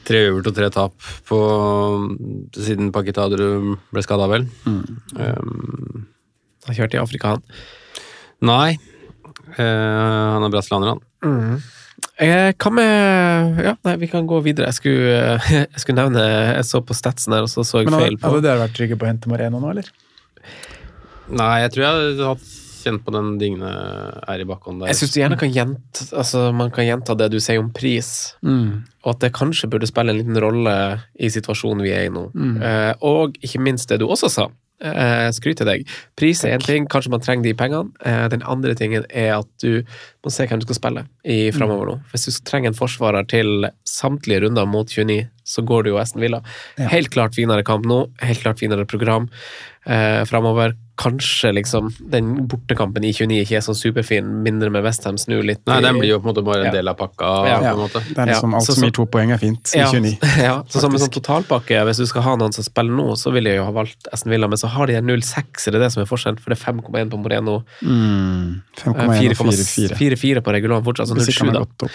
Tre 0.08 0.22
øvert 0.30 0.48
og 0.48 0.56
tre 0.56 0.70
tap 0.72 1.08
på, 1.28 1.38
siden 2.56 2.94
Pakitadru 2.96 3.74
ble 3.92 4.04
skada, 4.06 4.30
vel. 4.32 4.46
Mm. 4.64 4.84
Um, 5.20 6.06
Han 6.70 6.78
kjørte 6.78 6.96
i 6.96 7.02
Afrika, 7.02 7.34
han. 7.36 7.44
nei. 8.44 8.78
Eh, 9.58 9.64
han 9.64 10.44
er 10.46 10.52
brasilianer, 10.54 10.94
han. 10.94 11.02
Eh, 11.28 11.68
hva 12.18 12.72
med 12.74 13.60
Ja, 13.62 13.76
nei, 13.86 13.96
vi 14.02 14.10
kan 14.10 14.28
gå 14.30 14.40
videre. 14.46 14.72
Jeg 14.72 14.80
skulle, 14.80 15.18
eh, 15.38 15.50
jeg 15.74 15.84
skulle 15.84 16.02
nevne 16.02 16.24
Jeg 16.26 16.66
så 16.66 16.82
på 16.82 16.98
statsen 16.98 17.36
her, 17.36 17.46
og 17.46 17.52
så 17.52 17.66
så 17.68 17.84
jeg 17.84 17.92
Men 17.92 18.02
feil 18.02 18.20
på 18.22 18.32
hadde 18.32 18.46
dere 18.48 18.64
vært 18.66 18.78
trygge 18.78 18.98
på 18.98 19.06
å 19.06 19.12
hente 19.12 19.30
Moreno 19.30 19.62
nå, 19.62 19.74
eller? 19.76 19.92
Nei, 21.28 21.54
jeg 21.66 21.74
tror 21.76 21.84
jeg 21.84 22.00
hadde 22.00 22.32
hatt 22.32 22.54
kjent 22.78 23.04
på 23.04 23.12
den 23.12 23.34
Digne 23.42 23.70
er 23.70 24.42
i 24.42 24.46
bakhånd 24.48 24.82
der. 24.82 24.94
Jeg 24.94 25.02
syns 25.02 25.14
du 25.14 25.18
gjerne 25.20 25.38
kan 25.40 25.52
gjenta 25.52 26.06
altså, 26.16 26.46
man 26.56 26.70
kan 26.72 26.88
gjenta 26.88 27.18
det 27.20 27.28
du 27.34 27.42
sier 27.44 27.60
om 27.60 27.68
pris, 27.76 28.12
og 28.48 29.10
at 29.12 29.26
det 29.26 29.34
kanskje 29.36 29.68
burde 29.74 29.90
spille 29.90 30.14
en 30.14 30.22
liten 30.22 30.40
rolle 30.40 30.76
i 31.20 31.28
situasjonen 31.34 31.84
vi 31.84 31.92
er 31.92 32.08
i 32.08 32.14
nå. 32.14 32.30
Mm. 32.32 32.56
og 33.04 33.36
ikke 33.44 33.60
minst 33.66 33.92
det 33.92 34.00
du 34.00 34.08
også 34.08 34.32
sa. 34.32 34.48
Eh, 34.78 35.28
skryt 35.34 35.58
til 35.58 35.66
deg. 35.66 35.88
Pris 36.20 36.44
er 36.46 36.54
én 36.54 36.62
ting, 36.62 36.86
kanskje 36.86 37.10
man 37.10 37.22
trenger 37.24 37.48
de 37.48 37.56
pengene. 37.58 37.90
Eh, 38.06 38.28
den 38.30 38.44
andre 38.46 38.76
tingen 38.78 39.08
er 39.10 39.40
at 39.40 39.50
du 39.64 39.82
må 40.22 40.34
se 40.34 40.46
hvem 40.46 40.62
du 40.62 40.68
skal 40.68 40.78
spille 40.78 41.06
i 41.26 41.50
framover 41.56 41.90
nå. 41.90 41.96
Hvis 42.12 42.28
du 42.30 42.44
trenger 42.46 42.70
en 42.70 42.78
forsvarer 42.78 43.26
til 43.32 43.70
samtlige 43.90 44.44
runder 44.46 44.70
mot 44.70 44.86
29, 44.86 45.24
så 45.48 45.64
går 45.66 45.86
du 45.86 45.94
jo 45.94 46.02
Aston 46.02 46.22
Villa. 46.22 46.44
Helt 46.78 47.10
klart 47.10 47.38
finere 47.38 47.66
kamp 47.66 47.88
nå, 47.90 48.04
helt 48.22 48.44
klart 48.44 48.62
finere 48.62 48.86
program 48.86 49.30
eh, 49.88 50.22
framover. 50.30 50.78
Kanskje 50.98 51.52
liksom 51.54 51.92
den 52.10 52.48
bortekampen 52.50 53.04
i 53.06 53.12
29 53.14 53.44
ikke 53.44 53.58
er 53.60 53.62
så 53.62 53.76
superfin, 53.78 54.26
mindre 54.42 54.72
med 54.74 54.82
Westham 54.84 55.16
snur 55.22 55.44
litt 55.46 55.62
Nei, 55.70 55.80
den 55.86 56.00
blir 56.00 56.10
jo 56.10 56.20
på 56.20 56.26
en 56.30 56.34
måte 56.34 56.44
bare 56.44 56.64
en 56.64 56.66
Ja. 56.66 56.72
del 56.72 56.88
av 56.90 56.98
pakka. 56.98 57.28
Ja. 57.48 57.60
på 57.60 57.66
en 57.70 57.82
måte. 57.84 58.02
Det 58.08 58.18
er 58.18 58.26
liksom 58.32 58.52
Ja, 58.52 58.58
alt 58.58 58.66
så- 58.66 58.74
som 58.74 58.84
gir 58.84 58.92
to 58.98 59.06
poeng 59.06 59.32
er 59.32 59.38
fint 59.38 59.74
i 59.76 59.80
29. 59.86 60.18
Ja, 60.42 60.64
så 60.68 60.80
som 60.82 60.92
en 60.94 61.00
sånn 61.00 61.14
totalpakke, 61.14 61.86
hvis 61.86 61.98
du 61.98 62.06
skal 62.08 62.24
ha 62.24 62.36
noen 62.36 62.52
som 62.52 62.64
spiller 62.64 62.92
nå, 62.98 63.12
så 63.16 63.32
ville 63.32 63.50
jeg 63.50 63.58
jo 63.58 63.66
ha 63.66 63.72
valgt 63.72 64.08
Esten 64.12 64.32
Villa, 64.32 64.48
men 64.48 64.58
så 64.58 64.68
har 64.74 64.88
de 64.88 64.96
en 64.96 65.06
0-6, 65.06 65.68
er 65.68 65.72
det 65.72 65.82
det 65.82 65.92
som 65.94 66.02
er 66.02 66.08
forskjellen? 66.10 66.40
For 66.40 66.50
det 66.50 66.58
er 66.60 66.74
5,1 66.74 67.10
på 67.12 67.22
Moreno, 67.22 67.64
Mm. 67.84 68.62
eh, 68.76 68.82
5,1 68.82 69.06
og 69.06 69.46
4,4. 69.54 69.94
4,4 69.96 70.42
på 70.42 70.52
regularen 70.52 70.84
fortsatt, 70.84 71.08
så 71.08 71.16
Hvis 71.16 71.30
ikke 71.30 71.52
0,7 71.54 71.78
da. 71.78 71.88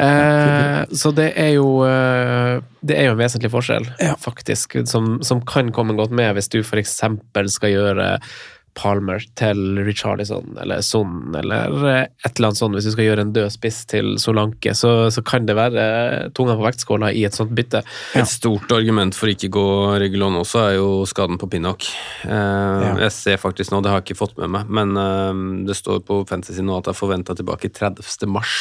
Eh, 0.00 0.84
så 0.96 1.12
det 1.16 1.32
er 1.36 1.50
jo 1.58 1.66
eh, 1.84 2.60
Det 2.80 2.96
er 2.96 3.10
jo 3.10 3.16
en 3.16 3.20
vesentlig 3.20 3.50
forskjell, 3.52 3.90
Ja. 4.00 4.14
faktisk, 4.20 4.78
som, 4.88 5.18
som 5.26 5.42
kan 5.44 5.68
komme 5.76 5.96
godt 5.98 6.14
med 6.16 6.32
hvis 6.38 6.48
du 6.48 6.60
f.eks. 6.64 6.96
skal 7.52 7.74
gjøre 7.74 8.14
Palmer 8.78 9.18
til 9.36 9.80
Richarlison 9.82 10.54
eller 10.62 10.78
Son, 10.86 11.34
eller 11.36 11.72
eh, 11.90 12.04
et 12.24 12.36
eller 12.38 12.48
annet 12.52 12.60
sånt. 12.60 12.76
Hvis 12.78 12.86
du 12.86 12.92
skal 12.94 13.08
gjøre 13.08 13.24
en 13.26 13.32
død 13.34 13.50
spiss 13.52 13.80
til 13.90 14.12
Solanke, 14.22 14.72
så, 14.78 15.10
så 15.12 15.24
kan 15.26 15.44
det 15.48 15.56
være 15.58 15.82
tunga 16.38 16.54
på 16.56 16.64
vektskåla 16.68 17.10
i 17.12 17.24
et 17.26 17.34
sånt 17.36 17.50
bytte. 17.58 17.82
Et 18.16 18.30
stort 18.30 18.70
argument 18.72 19.12
for 19.18 19.28
ikke 19.32 19.50
gå 19.52 19.66
Regulon 20.00 20.38
også 20.38 20.62
er 20.68 20.76
jo 20.78 20.86
skaden 21.10 21.36
på 21.42 21.50
Pinnock. 21.50 21.88
Eh, 22.24 22.86
Jeg 23.02 23.12
ser 23.18 23.42
faktisk 23.42 23.74
nå, 23.74 23.82
det 23.82 23.90
har 23.90 24.00
jeg 24.00 24.12
ikke 24.12 24.20
fått 24.22 24.38
med 24.38 24.54
meg, 24.54 24.70
men 24.70 24.94
eh, 24.96 25.42
det 25.68 25.76
står 25.76 26.00
på 26.06 26.22
Fantasy 26.30 26.62
nå 26.62 26.78
at 26.78 26.86
det 26.88 26.94
er 26.94 27.00
forventa 27.02 27.36
tilbake 27.36 27.72
30. 27.74 28.30
mars. 28.30 28.54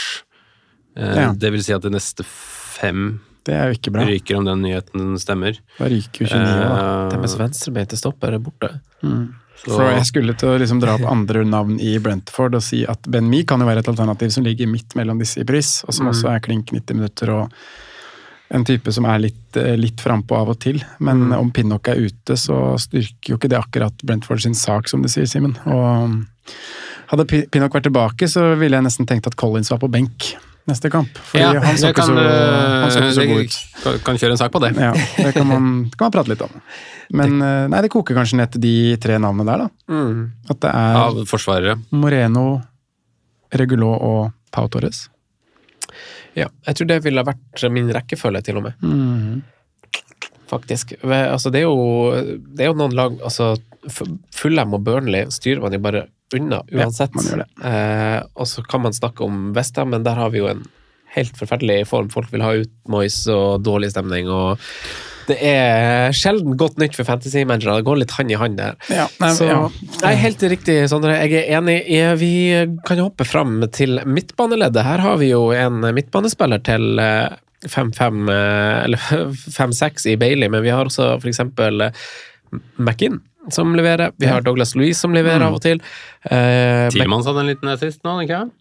Eh, 1.00 1.16
Ja. 1.24 1.32
Det 1.34 1.52
vil 1.52 1.64
si 1.64 1.74
at 1.74 1.82
de 1.82 1.90
neste 1.90 2.26
fem 2.26 3.20
Det 3.46 3.56
er 3.56 3.70
jo 3.72 3.78
ikke 3.80 3.92
bra. 3.96 4.04
ryker 4.06 4.38
om 4.38 4.46
den 4.46 4.62
nyheten 4.62 5.16
stemmer. 5.18 5.58
Da 5.80 5.86
ryker 5.90 6.26
jo 6.26 6.28
29 6.28 6.66
år, 6.66 6.76
da. 6.76 7.06
Eh, 7.06 7.10
Deres 7.16 7.38
venstrebeinte 7.40 7.98
stopper 7.98 8.34
er 8.36 8.40
borte. 8.40 8.80
så- 9.02 9.76
For 9.76 9.84
jeg 9.92 10.06
skulle 10.06 10.34
til 10.38 10.50
å 10.50 10.60
liksom 10.60 10.80
dra 10.80 10.94
opp 10.96 11.06
andre 11.12 11.44
navn 11.44 11.80
i 11.82 11.98
Brentford 12.00 12.56
og 12.56 12.62
si 12.64 12.86
at 12.86 13.02
Ben 13.10 13.30
Mee 13.30 13.44
kan 13.44 13.60
jo 13.60 13.66
være 13.66 13.80
et 13.80 13.88
alternativ 13.88 14.32
som 14.32 14.44
ligger 14.44 14.68
midt 14.68 14.96
mellom 14.96 15.20
disse 15.20 15.40
i 15.40 15.44
pris, 15.44 15.84
og 15.88 15.94
som 15.94 16.08
også 16.08 16.30
er 16.36 16.40
klink 16.40 16.68
90 16.72 16.94
minutter 16.96 17.30
og 17.32 17.52
en 18.52 18.64
type 18.66 18.92
som 18.92 19.06
er 19.06 19.20
litt, 19.20 19.58
eh, 19.58 19.76
litt 19.76 19.98
frampå 19.98 20.32
av 20.36 20.50
og 20.50 20.60
til. 20.60 20.82
Men 21.00 21.32
om 21.34 21.52
Pinnock 21.52 21.88
er 21.88 21.96
ute, 21.96 22.34
så 22.36 22.76
styrker 22.80 23.30
jo 23.30 23.38
ikke 23.38 23.50
det 23.50 23.60
akkurat 23.60 23.94
Brentford 24.04 24.42
sin 24.42 24.54
sak, 24.56 24.88
som 24.90 25.02
du 25.02 25.08
sier, 25.08 25.26
Simen. 25.28 25.56
Og 25.68 26.26
hadde 27.10 27.28
Pinnock 27.52 27.74
vært 27.74 27.84
tilbake, 27.84 28.28
så 28.28 28.58
ville 28.58 28.72
jeg 28.78 28.84
nesten 28.84 29.06
tenkt 29.06 29.28
at 29.28 29.36
Collins 29.36 29.70
var 29.70 29.78
på 29.80 29.92
benk 29.92 30.36
neste 30.70 30.92
kamp. 30.94 31.18
Fordi 31.32 31.42
Ja, 31.44 31.60
han 31.66 31.78
så 31.82 31.90
ikke 31.92 32.06
så, 32.06 32.14
kan, 32.16 32.22
eh, 32.22 32.80
han 32.84 32.94
så 32.94 33.02
ikke 33.04 33.18
så 33.18 33.26
god 33.28 33.44
ut. 33.44 34.04
kan- 34.06 34.18
kjøre 34.22 34.32
en 34.38 34.42
sak 34.42 34.52
på 34.54 34.62
det. 34.64 34.72
Ja, 34.78 34.94
det 35.18 35.34
kan 35.36 35.48
man, 35.50 35.90
kan 35.98 36.06
man 36.08 36.12
prate 36.16 36.30
litt 36.34 36.42
om. 36.46 36.54
Men 37.12 37.42
eh, 37.42 37.68
nei, 37.74 37.82
det 37.82 37.90
koker 37.94 38.16
kanskje 38.18 38.38
ned 38.38 38.52
til 38.54 38.62
de 38.62 38.74
tre 39.02 39.18
navnene 39.18 39.46
der, 39.50 39.66
da. 39.66 39.70
At 40.54 40.60
det 40.66 40.72
er 40.74 41.00
Av 41.04 41.22
forsvarere. 41.30 41.78
Moreno, 41.92 42.48
Regulot 43.52 44.02
og 44.06 44.32
Pau 44.54 44.68
Torres. 44.70 45.08
Ja, 46.38 46.46
jeg 46.68 46.76
tror 46.78 46.88
det 46.88 47.00
ville 47.04 47.24
vært 47.26 47.64
min 47.74 47.90
rekkefølge, 47.90 48.44
til 48.46 48.58
og 48.62 48.64
med. 48.70 48.74
Mhm. 48.86 49.42
Faktisk. 50.50 50.96
Altså, 51.04 51.52
det, 51.54 51.64
er 51.64 51.68
jo, 51.68 52.40
det 52.56 52.66
er 52.66 52.72
jo 52.72 52.80
noen 52.80 52.96
lag 52.98 53.20
altså, 53.22 53.54
Fullham 54.36 54.76
og 54.76 54.84
Burnley 54.88 55.30
styrer 55.34 55.64
man 55.64 55.76
jo 55.76 55.82
bare 55.84 56.08
unna 56.36 56.62
uansett. 56.74 57.16
Ja. 57.26 57.46
Eh, 57.66 58.18
og 58.36 58.50
så 58.50 58.64
kan 58.66 58.84
man 58.86 58.94
snakke 58.94 59.26
om 59.26 59.52
Westham, 59.56 59.94
men 59.96 60.06
der 60.06 60.20
har 60.20 60.34
vi 60.34 60.44
jo 60.44 60.50
en 60.52 60.66
helt 61.16 61.38
forferdelig 61.38 61.88
form. 61.90 62.10
Folk 62.14 62.34
vil 62.34 62.44
ha 62.46 62.56
ut 62.62 62.74
Moyes 62.90 63.24
og 63.34 63.64
dårlig 63.66 63.94
stemning. 63.96 64.30
og 64.30 64.60
det 65.30 65.38
er 65.46 66.16
sjelden 66.16 66.56
godt 66.58 66.80
nytt 66.82 66.96
for 66.98 67.06
fantasy-managere. 67.06 67.80
Det 67.80 67.86
går 67.86 68.00
litt 68.02 68.14
hand 68.18 68.34
i 68.34 68.38
hand 68.40 68.58
der. 68.58 68.78
Ja, 68.90 69.06
nei, 69.22 69.30
Så, 69.38 69.46
ja. 69.46 69.60
nei, 70.02 70.14
helt 70.24 70.46
riktig, 70.56 70.78
Sondre. 70.90 71.20
Jeg 71.22 71.44
er 71.44 71.60
enig. 71.60 71.78
Vi 72.18 72.32
kan 72.88 73.02
hoppe 73.04 73.28
fram 73.30 73.60
til 73.76 74.02
midtbaneleddet. 74.10 74.86
Her 74.88 75.04
har 75.06 75.20
vi 75.22 75.30
jo 75.30 75.44
en 75.54 75.84
midtbanespiller 75.86 76.64
til 76.66 77.02
eh, 77.04 77.38
5-5, 77.68 78.30
eh, 78.32 78.84
eller 78.86 78.98
5-6 79.58 80.08
i 80.14 80.18
Bailey, 80.18 80.50
men 80.50 80.64
vi 80.64 80.74
har 80.74 80.86
også 80.86 81.18
eksempel 81.28 81.90
eh, 81.90 82.06
McInn 82.78 83.20
som 83.54 83.76
leverer. 83.76 84.12
Vi 84.18 84.28
har 84.30 84.42
Douglas 84.46 84.76
Louise 84.76 85.00
som 85.00 85.14
leverer 85.16 85.42
av 85.48 85.58
og 85.58 85.64
til. 85.64 85.80
Eh, 86.30 86.88
Tilmans 86.94 87.28
hadde 87.30 87.46
en 87.46 87.50
liten 87.50 87.72
assist 87.72 88.04
nå, 88.06 88.20
ikke 88.26 88.44
sant? 88.44 88.56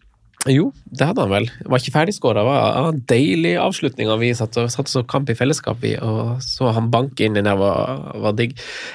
Jo, 0.47 0.69
det 0.87 1.03
hadde 1.03 1.19
han 1.25 1.31
vel. 1.33 1.49
Var 1.67 1.81
ikke 1.81 1.91
ferdigskåra. 1.91 2.45
Var 2.47 2.77
en 2.79 3.01
deilig 3.11 3.57
avslutning. 3.59 4.07
og 4.07 4.21
Vi 4.21 4.29
satt 4.37 4.55
og, 4.55 4.69
satt 4.71 4.87
og 4.87 4.91
så 4.93 5.01
kamp 5.03 5.27
i 5.27 5.35
fellesskap, 5.35 5.83
i, 5.83 5.97
og 5.99 6.39
så 6.45 6.69
han 6.77 6.87
banke 6.93 7.25
inn 7.25 7.35
i 7.35 7.43
der 7.43 7.57
var, 7.59 8.05
var 8.23 8.37
digg. 8.37 8.53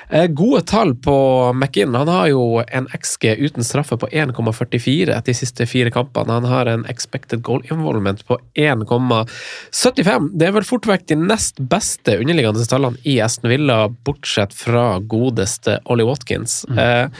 Eh, 0.08 0.24
gode 0.32 0.62
tall 0.70 0.94
på 0.96 1.16
McInn. 1.52 1.92
Han 2.00 2.08
har 2.08 2.30
jo 2.32 2.62
en 2.64 2.88
XG 2.96 3.34
uten 3.42 3.66
straffe 3.66 3.98
på 4.00 4.08
1,44 4.08 5.12
etter 5.12 5.28
de 5.28 5.36
siste 5.36 5.66
fire 5.68 5.92
kampene. 5.92 6.32
Han 6.32 6.48
har 6.48 6.70
en 6.72 6.86
expected 6.88 7.44
goal 7.44 7.60
involvement 7.68 8.24
på 8.24 8.38
1,75. 8.56 10.30
Det 10.32 10.48
er 10.48 10.56
vel 10.56 10.64
fort 10.64 10.88
vekk 10.88 11.04
de 11.12 11.18
nest 11.26 11.60
beste 11.60 12.16
underliggende 12.22 12.64
tallene 12.70 13.04
i 13.04 13.18
Aston 13.20 13.52
Villa, 13.52 13.82
bortsett 14.08 14.56
fra 14.56 14.94
godeste 15.12 15.76
Ollie 15.92 16.08
Watkins. 16.08 16.62
Eh, 16.72 17.12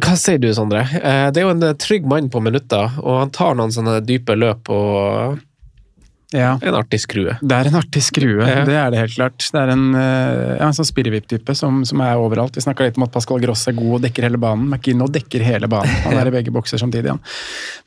hva 0.00 0.16
sier 0.18 0.40
du, 0.42 0.48
Sondre? 0.54 0.82
Eh, 0.82 1.28
Det 1.34 1.42
er 1.42 1.46
jo 1.46 1.52
en 1.54 1.62
eh, 1.68 1.76
trygg 1.78 2.08
mann 2.08 2.30
på 2.32 2.42
minutter, 2.42 2.90
og 3.02 3.20
han 3.24 3.30
tar 3.34 3.56
noen 3.58 3.72
sånne 3.74 4.00
dype 4.06 4.34
løp 4.38 4.70
og 4.72 5.38
ja. 6.34 6.52
en 6.62 6.76
artig 6.78 7.00
skrue. 7.02 7.36
Det 7.42 7.56
er 7.56 7.70
en 7.70 7.78
artig 7.80 8.02
skrue, 8.06 8.46
Ja. 8.46 8.64
det 8.66 8.76
er 8.78 8.90
det 8.94 9.00
helt 9.00 9.16
klart. 9.16 9.38
Det 9.42 9.60
er 9.60 9.72
en, 9.74 9.84
eh, 9.98 10.56
ja, 10.60 10.68
en 10.68 10.76
sånn 10.76 10.88
spirrevipp-type 10.88 11.54
som, 11.58 11.82
som 11.88 12.02
er 12.06 12.22
overalt. 12.22 12.54
Vi 12.58 12.64
snakka 12.64 12.86
litt 12.86 12.98
om 13.00 13.06
at 13.08 13.12
Pascal 13.14 13.42
Gross 13.42 13.66
er 13.70 13.78
god 13.78 13.98
og 13.98 14.04
dekker 14.06 14.28
hele 14.28 14.38
banen. 14.42 14.68
McInno 14.70 15.10
dekker 15.10 15.42
hele 15.46 15.70
banen. 15.70 15.90
Han 16.06 16.18
er 16.20 16.30
i 16.30 16.34
begge 16.38 16.54
bokser 16.54 16.82
samtidig, 16.82 17.10
han. 17.14 17.22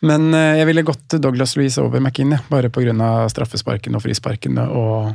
Men 0.03 0.31
jeg 0.33 0.67
ville 0.67 0.83
gått 0.87 1.19
Douglas 1.23 1.55
Louise 1.59 1.79
over 1.83 2.03
McKinn, 2.03 2.35
ja. 2.35 2.41
bare 2.51 2.71
pga. 2.73 3.13
straffesparkene 3.31 3.99
og 3.99 4.03
frisparkene 4.03 4.67
og 4.71 5.13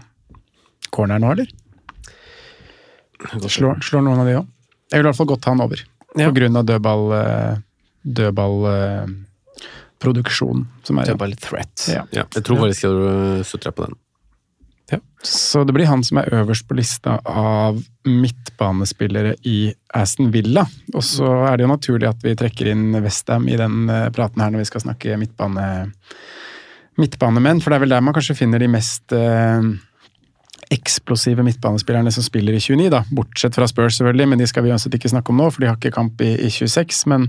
corneren 0.91 1.25
nå, 1.25 1.33
eller? 1.37 1.51
Slår, 3.49 3.81
slår 3.83 4.05
noen 4.07 4.23
av 4.23 4.29
de 4.29 4.37
òg? 4.39 4.51
Jeg 4.89 5.01
ville 5.01 5.09
i 5.09 5.11
hvert 5.11 5.19
fall 5.19 5.29
gått 5.35 5.49
han 5.51 5.61
over. 5.61 5.81
Ja. 6.19 6.29
På 6.29 6.37
grunn 6.41 6.59
av 6.59 6.67
dødball... 6.69 7.07
eh, 7.21 7.55
dødball 8.19 8.59
eh, 8.73 9.17
som 9.99 10.99
er 11.01 11.09
Det 11.09 11.15
er 11.15 11.19
bare 11.19 11.33
litt 11.33 11.43
threat. 11.43 11.89
Ja. 11.91 12.05
Ja, 12.15 12.23
jeg 12.35 12.45
tror 12.47 12.61
faktisk 12.63 12.87
jeg 12.87 13.47
sutra 13.49 13.73
på 13.75 13.89
den. 13.89 13.97
Så 15.23 15.65
det 15.67 15.75
blir 15.75 15.89
han 15.91 16.05
som 16.07 16.21
er 16.21 16.31
øverst 16.31 16.69
på 16.69 16.77
lista 16.79 17.17
av 17.27 17.81
midtbanespillere 18.07 19.35
i 19.51 19.73
Aston 19.95 20.31
Villa. 20.31 20.63
Og 20.95 21.03
så 21.05 21.27
er 21.49 21.59
det 21.59 21.67
jo 21.67 21.73
naturlig 21.73 22.09
at 22.09 22.23
vi 22.23 22.37
trekker 22.39 22.71
inn 22.71 22.95
Westham 23.03 23.49
i 23.51 23.57
den 23.59 23.89
eh, 23.91 24.07
praten 24.15 24.45
her 24.45 24.55
når 24.55 24.63
vi 24.63 24.69
skal 24.71 24.85
snakke 24.87 25.19
midtbane, 25.19 25.67
midtbanemenn, 27.03 27.61
for 27.63 27.75
det 27.75 27.81
er 27.81 27.85
vel 27.87 27.97
der 27.97 28.07
man 28.07 28.15
kanskje 28.15 28.39
finner 28.39 28.63
de 28.63 28.71
mest 28.71 29.15
eh, 29.17 29.67
eksplosive 30.75 31.45
midtbanespillerne 31.47 32.13
som 32.13 32.25
spiller 32.27 32.57
i 32.57 32.61
29, 32.61 32.91
da. 32.93 33.03
Bortsett 33.15 33.57
fra 33.57 33.67
Spurs, 33.71 33.97
selvfølgelig, 33.99 34.29
men 34.29 34.43
de 34.43 34.47
skal 34.51 34.67
vi 34.67 34.73
uansett 34.75 34.95
ikke 34.99 35.11
snakke 35.13 35.33
om 35.33 35.41
nå, 35.41 35.49
for 35.51 35.65
de 35.65 35.71
har 35.71 35.79
ikke 35.81 35.95
kamp 35.95 36.21
i, 36.25 36.35
i 36.45 36.51
26. 36.53 37.07
Men 37.13 37.29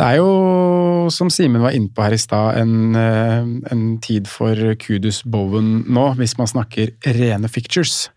det 0.00 0.06
er 0.06 0.16
jo, 0.22 1.08
som 1.12 1.28
Simen 1.30 1.62
var 1.62 1.74
inne 1.76 1.92
på 1.92 2.02
her 2.02 2.16
i 2.16 2.20
stad, 2.20 2.56
en, 2.62 2.94
eh, 2.96 3.42
en 3.74 3.84
tid 4.02 4.26
for 4.30 4.56
Kudus 4.80 5.22
Bowen 5.28 5.84
nå, 5.86 6.06
hvis 6.18 6.38
man 6.40 6.48
snakker 6.50 6.94
rene 7.18 7.50
fictures. 7.52 8.08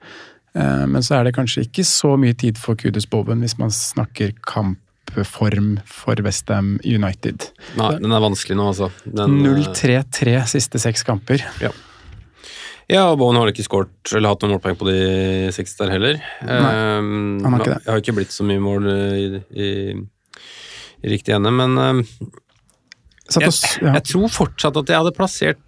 Eh, 0.55 0.85
Men 0.87 1.03
så 1.03 1.19
er 1.19 1.27
det 1.27 1.35
kanskje 1.35 1.65
ikke 1.67 1.83
så 1.83 2.15
mye 2.17 2.33
tid 2.33 2.57
for 2.57 2.79
Kudus 2.79 3.05
Bowen 3.11 3.43
hvis 3.43 3.57
man 3.59 3.73
snakker 3.75 4.31
kampform 4.47 5.81
for 5.85 6.15
Westham 6.23 6.79
United. 6.85 7.51
Nei, 7.75 7.91
den 7.99 8.11
er 8.15 8.23
vanskelig 8.23 8.55
nå, 8.55 8.69
altså. 8.71 8.89
Eh, 9.11 9.27
0-3-3 9.27 10.39
siste 10.47 10.79
seks 10.79 11.03
kamper. 11.03 11.43
Ja, 11.59 11.73
og 13.09 13.17
Bowen 13.17 13.37
har 13.39 13.49
ikke 13.49 13.65
skåret 13.65 14.11
eller 14.13 14.29
hatt 14.29 14.43
noen 14.45 14.55
målpoeng 14.55 14.75
på 14.77 14.87
de 14.89 14.97
seks 15.55 15.73
der 15.79 15.93
heller. 15.95 16.19
Nei, 16.45 16.73
han 17.41 17.47
har 17.49 17.63
ikke 17.63 17.71
det. 17.71 17.79
Jeg 17.81 17.91
har 17.91 18.03
ikke 18.03 18.17
blitt 18.19 18.35
så 18.35 18.45
mye 18.45 18.61
mål 18.61 18.89
eh, 18.91 19.15
i, 19.17 19.39
i, 19.57 19.69
i 21.01 21.13
riktig 21.15 21.33
ende, 21.33 21.53
men 21.55 21.73
um, 21.81 22.03
jeg, 23.33 23.49
ja. 23.49 23.95
jeg 23.97 24.03
tror 24.11 24.29
fortsatt 24.33 24.77
at 24.83 24.91
jeg 24.91 25.01
hadde 25.01 25.15
plassert 25.17 25.61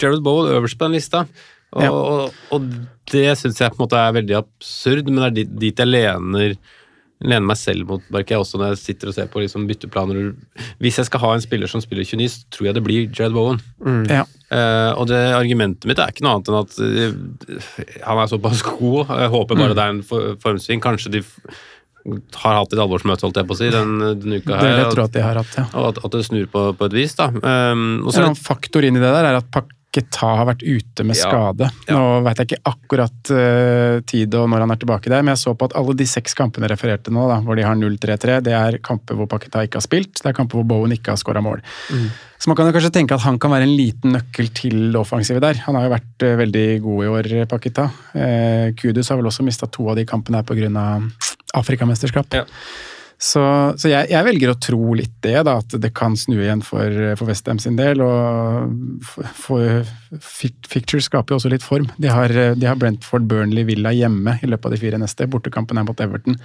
Jared 0.00 0.24
Bowen 0.24 0.52
øverst 0.54 0.78
på 0.80 0.88
den 0.88 0.96
lista. 0.96 1.26
Og, 1.72 1.82
Ja. 1.82 1.88
og, 1.92 2.34
og 2.52 2.64
det 3.12 3.30
syns 3.40 3.60
jeg 3.60 3.72
på 3.72 3.80
en 3.80 3.84
måte 3.86 4.00
er 4.00 4.16
veldig 4.16 4.34
absurd, 4.42 5.06
men 5.08 5.22
det 5.22 5.28
er 5.28 5.36
dit, 5.42 5.52
dit 5.66 5.78
jeg 5.84 5.88
lener, 5.88 6.56
lener 7.22 7.46
meg 7.46 7.56
selv 7.60 7.86
mot, 7.88 8.02
merker 8.12 8.34
jeg 8.36 8.42
også 8.44 8.58
når 8.60 8.72
jeg 8.72 8.80
sitter 8.82 9.10
og 9.10 9.14
ser 9.16 9.28
på 9.30 9.42
liksom 9.42 9.64
bytteplaner. 9.68 10.32
Hvis 10.82 10.98
jeg 11.00 11.06
skal 11.08 11.20
ha 11.22 11.32
en 11.36 11.44
spiller 11.44 11.70
som 11.70 11.82
spiller 11.84 12.04
29, 12.04 12.28
så 12.34 12.44
tror 12.50 12.66
jeg 12.68 12.74
det 12.78 12.82
blir 12.86 13.08
Jared 13.14 13.36
Bowen. 13.36 13.60
Ja. 14.10 14.24
Uh, 14.52 14.92
og 15.00 15.06
det 15.08 15.20
argumentet 15.32 15.86
mitt 15.88 16.00
er 16.02 16.10
ikke 16.12 16.24
noe 16.26 16.36
annet 16.36 16.50
enn 16.50 16.58
at 16.60 16.78
uh, 16.82 17.68
han 18.08 18.22
er 18.24 18.32
såpass 18.32 18.64
god. 18.66 19.06
Jeg 19.08 19.30
håper 19.32 19.54
Mm. 19.56 19.62
bare 19.62 19.74
det 19.78 19.84
er 19.86 19.94
en 19.94 20.02
for- 20.02 20.34
formsving. 20.42 20.80
Kanskje 20.82 21.12
de 21.14 21.22
har 22.42 22.56
hatt 22.58 22.72
et 22.74 22.80
alvorsmøte, 22.82 23.22
holdt 23.22 23.36
jeg 23.38 23.46
på 23.46 23.54
å 23.54 23.58
si, 23.60 23.68
den, 23.70 23.92
denne 24.18 24.40
uka 24.42 24.56
Det 24.56 24.58
her. 24.58 24.66
vil 24.72 24.80
jeg 24.82 24.94
tro 24.96 25.02
at, 25.04 25.10
at 25.12 25.14
de 25.14 25.22
har 25.22 25.38
hatt, 25.38 25.52
ja. 25.60 25.64
og 25.78 25.84
at, 25.92 26.00
at 26.04 26.16
det 26.16 26.24
snur 26.26 26.48
på, 26.50 26.62
på 26.80 26.88
et 26.90 26.96
vis, 26.98 27.14
da. 27.14 27.28
Um, 27.30 27.84
og 28.02 28.10
så 28.16 28.24
En 28.26 28.34
faktor 28.34 28.82
inn 28.88 28.98
i 28.98 29.02
det 29.04 29.12
der 29.14 29.28
er 29.30 29.38
at 29.38 29.50
Paketa 29.92 30.28
har 30.38 30.46
vært 30.48 30.62
ute 30.64 31.04
med 31.04 31.16
skade. 31.18 31.66
Ja. 31.84 31.96
Nå 31.98 32.22
veit 32.24 32.38
jeg 32.40 32.48
ikke 32.48 32.70
akkurat 32.70 33.32
uh, 33.34 34.00
tid 34.08 34.32
og 34.38 34.48
når 34.48 34.64
han 34.64 34.72
er 34.72 34.80
tilbake 34.80 35.12
der, 35.12 35.20
men 35.20 35.34
jeg 35.34 35.42
så 35.42 35.52
på 35.52 35.68
at 35.68 35.76
alle 35.76 35.94
de 35.98 36.06
seks 36.08 36.32
kampene 36.38 36.64
jeg 36.64 36.72
refererte 36.72 37.12
nå, 37.12 37.26
da, 37.28 37.36
hvor 37.44 37.58
de 37.58 37.66
har 37.66 37.76
0-3-3, 37.76 38.38
det 38.46 38.54
er 38.56 38.78
kamper 38.84 39.18
hvor 39.18 39.28
Paketa 39.28 39.66
ikke 39.66 39.82
har 39.82 39.84
spilt, 39.84 40.22
det 40.22 40.30
er 40.30 40.36
kamper 40.38 40.60
hvor 40.60 40.68
Bowen 40.70 40.94
ikke 40.96 41.12
har 41.12 41.20
skåra 41.20 41.42
mål. 41.44 41.60
Så 42.40 42.48
man 42.48 42.56
kan 42.58 42.66
jo 42.66 42.74
kanskje 42.74 42.92
tenke 42.96 43.14
at 43.14 43.22
han 43.26 43.36
kan 43.38 43.52
være 43.52 43.68
en 43.68 43.76
liten 43.76 44.16
nøkkel 44.16 44.48
til 44.56 44.78
det 44.94 44.98
offensive 44.98 45.42
der. 45.44 45.60
Han 45.66 45.76
har 45.78 45.86
jo 45.86 45.92
vært 45.92 46.24
uh, 46.24 46.32
veldig 46.40 46.66
god 46.86 47.04
i 47.04 47.12
år, 47.18 47.30
Paketa. 47.52 47.90
Uh, 48.16 48.72
Kudus 48.80 49.12
har 49.12 49.20
vel 49.20 49.28
også 49.28 49.44
mista 49.46 49.68
to 49.68 49.90
av 49.92 50.00
de 50.00 50.08
kampene 50.08 50.40
her 50.40 50.48
pga. 50.48 50.88
Afrikamesterskap. 51.52 52.32
Ja. 52.32 52.46
Så, 53.22 53.42
så 53.78 53.86
jeg, 53.86 54.08
jeg 54.10 54.26
velger 54.26 54.50
å 54.50 54.58
tro 54.58 54.94
litt 54.98 55.12
det, 55.22 55.36
da, 55.46 55.54
at 55.62 55.76
det 55.78 55.92
kan 55.94 56.16
snu 56.18 56.40
igjen 56.40 56.64
for, 56.66 56.90
for 57.20 57.30
Westham 57.30 57.60
sin 57.62 57.76
del. 57.78 58.02
Og 58.02 58.98
for, 59.06 59.86
for 60.18 60.98
skaper 61.06 61.30
jo 61.30 61.38
også 61.38 61.52
litt 61.52 61.62
form. 61.62 61.86
De 62.02 62.10
har, 62.10 62.34
de 62.58 62.66
har 62.66 62.80
Brentford, 62.80 63.28
Burnley, 63.30 63.62
Villa 63.68 63.94
hjemme 63.94 64.40
i 64.42 64.50
løpet 64.50 64.66
av 64.66 64.74
de 64.74 64.82
fire 64.82 64.98
neste. 64.98 65.30
Bortekampen 65.30 65.78
er 65.78 65.86
mot 65.86 66.02
Everton. 66.02 66.40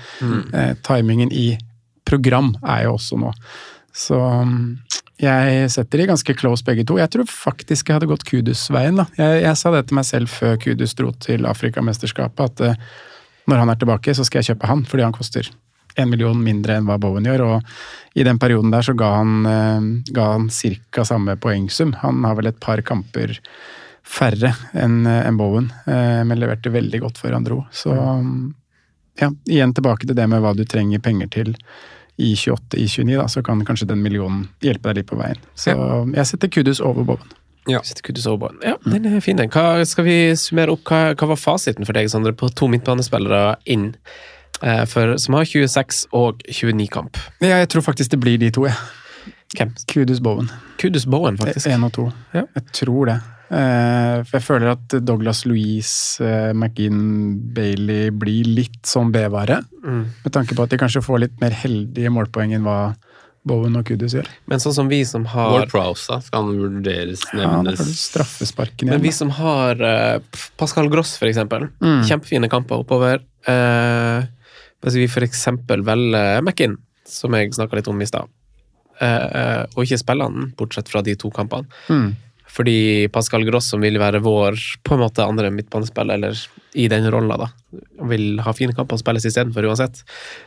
Eh, 0.53 0.75
timingen 0.85 1.33
i 1.33 1.49
program 2.05 2.53
er 2.61 2.85
jo 2.85 2.93
også 2.99 3.17
nå. 3.25 3.33
Så 3.97 4.21
mm, 4.21 4.63
jeg 5.25 5.67
setter 5.73 6.03
de 6.03 6.09
ganske 6.13 6.37
close 6.37 6.65
begge 6.65 6.85
to. 6.85 7.01
Jeg 7.01 7.09
tror 7.09 7.25
faktisk 7.25 7.89
jeg 7.89 7.97
hadde 7.97 8.13
gått 8.13 8.29
Kudus-veien. 8.29 9.01
da. 9.01 9.09
Jeg, 9.17 9.47
jeg 9.47 9.57
sa 9.57 9.73
det 9.73 9.87
til 9.89 9.97
meg 9.97 10.05
selv 10.13 10.29
før 10.29 10.59
Kudus 10.61 10.93
dro 10.99 11.09
til 11.25 11.49
Afrikamesterskapet, 11.49 12.51
at 12.51 12.67
eh, 12.69 12.83
når 13.49 13.65
han 13.65 13.73
er 13.73 13.81
tilbake, 13.81 14.13
så 14.13 14.27
skal 14.27 14.43
jeg 14.43 14.53
kjøpe 14.53 14.69
han, 14.69 14.85
fordi 14.85 15.09
han 15.09 15.17
koster 15.17 15.49
en 15.97 16.11
million 16.11 16.37
mindre 16.43 16.77
enn 16.77 16.87
hva 16.87 16.99
Bowen 17.01 17.27
gjør. 17.27 17.43
Og 17.47 18.17
i 18.17 18.25
den 18.27 18.39
perioden 18.41 18.73
der 18.73 18.85
så 18.85 18.95
ga 18.97 19.13
han, 19.19 19.33
eh, 19.49 19.89
ga 20.13 20.29
han 20.35 20.47
ca. 20.49 21.05
samme 21.05 21.37
poengsum. 21.41 21.95
Han 22.03 22.23
har 22.23 22.37
vel 22.39 22.51
et 22.51 22.59
par 22.63 22.81
kamper 22.81 23.37
færre 24.07 24.53
enn 24.77 25.05
en 25.07 25.37
Bowen, 25.37 25.71
eh, 25.85 26.23
men 26.23 26.39
leverte 26.39 26.71
veldig 26.71 27.01
godt 27.03 27.17
før 27.19 27.33
han 27.33 27.43
dro. 27.43 27.65
Så 27.71 27.91
ja, 29.17 29.31
igjen 29.49 29.73
tilbake 29.73 30.07
til 30.07 30.15
det 30.15 30.27
med 30.29 30.41
hva 30.43 30.53
du 30.55 30.63
trenger 30.65 31.01
penger 31.03 31.27
til 31.33 31.55
i 32.17 32.33
28, 32.35 32.77
i 32.77 32.87
29, 32.87 33.17
da, 33.17 33.27
så 33.27 33.43
kan 33.45 33.65
kanskje 33.65 33.89
den 33.91 34.01
millionen 34.01 34.47
hjelpe 34.65 34.89
deg 34.89 35.01
litt 35.01 35.09
på 35.09 35.19
veien. 35.19 35.41
Så 35.57 35.75
jeg 36.15 36.29
setter 36.31 36.49
Kudus 36.53 36.81
over 36.81 37.05
Bowen. 37.05 37.35
Ja. 37.67 37.81
Sitter 37.83 38.01
Kudus 38.01 38.25
over 38.25 38.37
Bowen. 38.37 38.61
Ja, 38.63 38.77
den 38.85 39.05
er 39.05 39.21
fin, 39.21 39.37
den. 39.37 39.51
Hva, 39.53 39.83
skal 39.85 40.07
vi 40.07 40.17
summere 40.39 40.73
opp? 40.73 40.85
Hva, 40.87 41.13
hva 41.19 41.29
var 41.33 41.39
fasiten 41.39 41.85
for 41.85 41.97
deg, 41.97 42.09
Sondre, 42.09 42.33
på 42.37 42.49
to 42.55 42.69
midtbanespillere 42.71 43.57
inn? 43.69 43.91
Eh, 44.61 44.83
for, 44.89 45.17
som 45.21 45.37
har 45.37 45.45
26 45.45 46.05
og 46.17 46.41
29 46.49 46.87
kamp. 46.93 47.19
Ja, 47.43 47.59
jeg 47.61 47.69
tror 47.73 47.85
faktisk 47.85 48.13
det 48.15 48.21
blir 48.23 48.39
de 48.41 48.51
to, 48.53 48.65
jeg. 48.67 48.77
Hvem? 49.57 49.71
Kudus 49.87 50.19
Bowen. 50.23 50.49
Kudus 50.81 51.05
Bowen, 51.07 51.37
faktisk. 51.39 51.69
Én 51.71 51.85
og 51.87 51.93
to. 51.95 52.09
Ja. 52.35 52.43
Jeg 52.57 52.65
tror 52.75 53.11
det. 53.11 53.17
Eh, 53.47 54.23
for 54.27 54.35
jeg 54.35 54.43
føler 54.43 54.73
at 54.73 54.95
Douglas 55.07 55.45
Louise, 55.47 56.19
eh, 56.23 56.51
McGinn, 56.51 57.37
Bailey 57.55 58.09
blir 58.11 58.49
litt 58.57 58.81
sånn 58.87 59.13
B-vare. 59.13 59.61
Mm. 59.85 60.03
Med 60.25 60.33
tanke 60.35 60.57
på 60.57 60.65
at 60.65 60.73
de 60.73 60.79
kanskje 60.81 61.03
får 61.05 61.23
litt 61.23 61.37
mer 61.43 61.55
heldige 61.55 62.11
målpoeng 62.11 62.57
enn 62.57 62.67
hva 62.67 62.79
Bowen 63.47 63.77
og 63.79 63.87
Kudus 63.87 64.17
gjør. 64.17 64.27
Men 64.51 64.59
sånn 64.59 64.75
som 64.75 64.89
vi 64.91 64.99
som 65.07 65.23
har 65.31 65.53
Ward 65.53 65.71
Prowse, 65.71 66.09
da? 66.11 66.19
Skal 66.25 66.43
han 66.43 66.57
vurderes, 66.59 67.23
Ja, 67.31 67.47
da 67.47 67.61
nevnes? 67.63 68.09
får 68.11 68.67
du 68.67 68.83
igjen. 68.83 68.91
Men 68.91 69.05
vi 69.05 69.13
som 69.15 69.31
har 69.37 69.79
uh, 69.79 70.41
Pascal 70.59 70.89
Gross, 70.91 71.15
for 71.15 71.29
eksempel. 71.29 71.69
Mm. 71.79 72.01
Kjempefine 72.09 72.49
kamper 72.51 72.83
oppover. 72.83 73.23
Uh, 73.47 74.27
hvis 74.85 74.97
vi 74.99 75.07
eksempel 75.27 75.83
velger 75.87 76.41
Mekin, 76.45 76.77
som 77.07 77.33
jeg 77.33 77.53
snakka 77.55 77.79
litt 77.79 77.87
om 77.87 78.01
i 78.01 78.07
stad, 78.09 78.27
eh, 79.01 79.65
og 79.75 79.83
ikke 79.85 79.99
spiller 80.01 80.29
han, 80.29 80.53
bortsett 80.57 80.89
fra 80.91 81.01
de 81.05 81.15
to 81.15 81.31
kampene. 81.33 81.67
Mm. 81.89 82.15
Fordi 82.57 83.07
Pascal 83.11 83.43
Gross, 83.45 83.67
som 83.69 83.81
vil 83.83 83.99
være 83.99 84.21
vår 84.23 84.55
på 84.87 84.95
en 84.95 85.01
måte 85.03 85.25
andre 85.25 85.51
midtbanespiller, 85.53 86.15
eller 86.15 86.39
i 86.79 86.87
den 86.89 87.05
rolla, 87.11 87.35
da, 87.37 87.47
vil 88.07 88.39
ha 88.41 88.53
fine 88.55 88.73
kamper 88.73 88.95
og 88.97 89.01
spilles 89.03 89.25
istedenfor 89.27 89.67
uansett. 89.67 89.99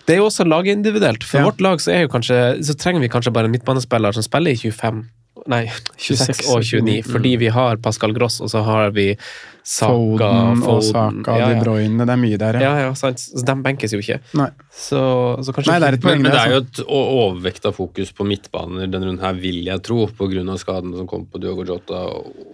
Det 0.06 0.14
er 0.16 0.22
jo 0.22 0.26
også 0.30 0.46
lagindividuelt. 0.48 1.22
For 1.24 1.38
Ja. 1.38 1.44
vårt 1.44 1.60
lag 1.60 1.78
så, 1.78 1.92
jo 2.00 2.08
kanskje, 2.08 2.64
så 2.64 2.74
trenger 2.74 3.00
vi 3.04 3.08
kanskje 3.12 3.32
bare 3.32 3.44
en 3.44 3.52
midtbanespiller 3.52 4.12
som 4.16 4.22
spiller 4.22 4.50
i 4.50 4.56
25 4.56 5.04
Nei, 5.48 5.62
26 5.96 6.42
og 6.52 6.64
29, 6.66 7.00
fordi 7.08 7.36
vi 7.40 7.48
har 7.54 7.78
Pascal 7.82 8.12
Gross, 8.16 8.40
og 8.44 8.50
så 8.52 8.60
har 8.66 8.90
vi 8.96 9.14
Saka, 9.62 9.92
Foden 9.92 10.62
og 10.66 10.80
Saka, 10.84 11.34
ja, 11.38 11.48
De 11.50 11.54
ja. 11.58 11.60
Bruyne, 11.62 12.06
det 12.08 12.14
er 12.14 12.20
mye 12.20 12.38
der, 12.40 12.58
Ja, 12.64 12.72
ja, 12.80 12.90
sant. 12.98 13.20
Så 13.20 13.44
de 13.46 13.54
benkes 13.64 13.92
jo 13.94 14.00
ikke. 14.02 14.18
Nei. 14.40 14.48
Så, 14.72 15.00
så 15.44 15.54
kanskje 15.54 15.72
Nei, 15.72 15.78
det 15.82 15.88
er 15.90 15.98
et 15.98 16.04
poeng, 16.04 16.22
men 16.24 16.32
det 16.32 16.40
er 16.40 16.54
jo 16.54 16.60
altså. 16.62 16.84
et 16.86 16.92
overvekta 16.96 17.72
fokus 17.76 18.12
på 18.16 18.26
midtbaner 18.28 18.88
denne 18.90 19.10
runden 19.10 19.24
her, 19.24 19.36
vil 19.40 19.60
jeg 19.68 19.84
tro, 19.86 20.06
pga. 20.16 20.56
skadene 20.60 20.96
som 20.98 21.08
kom 21.10 21.26
på 21.30 21.40
Diogo 21.42 21.64
Jota, 21.68 22.02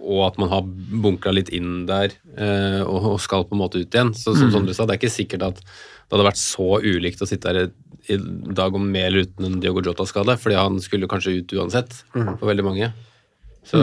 og 0.03 0.23
at 0.27 0.37
man 0.41 0.51
har 0.53 0.67
bunkra 0.67 1.33
litt 1.35 1.49
inn 1.55 1.85
der 1.89 2.11
eh, 2.37 2.81
og, 2.83 3.13
og 3.15 3.19
skal 3.23 3.47
på 3.47 3.55
en 3.57 3.63
måte 3.63 3.79
ut 3.81 3.87
igjen. 3.93 4.13
Så 4.15 4.35
som 4.35 4.47
Mm. 4.47 4.53
Sondre 4.53 4.73
sa, 4.77 4.85
det 4.87 4.95
er 4.95 4.99
ikke 5.01 5.11
sikkert 5.11 5.43
at 5.43 5.57
det 5.59 6.15
hadde 6.15 6.23
vært 6.29 6.39
så 6.39 6.77
ulikt 6.79 7.19
å 7.21 7.27
sitte 7.27 7.51
her 7.51 7.65
i 8.09 8.17
dag 8.53 8.75
om 8.75 8.85
med 8.91 9.05
eller 9.09 9.25
uten 9.27 9.45
en 9.45 9.59
Diogo 9.59 9.81
Jota-skade, 9.83 10.37
fordi 10.39 10.55
han 10.55 10.79
skulle 10.83 11.07
kanskje 11.11 11.37
ut 11.41 11.53
uansett, 11.57 12.03
Mm. 12.15 12.37
for 12.39 12.47
veldig 12.47 12.63
mange. 12.65 12.93
Så 13.67 13.77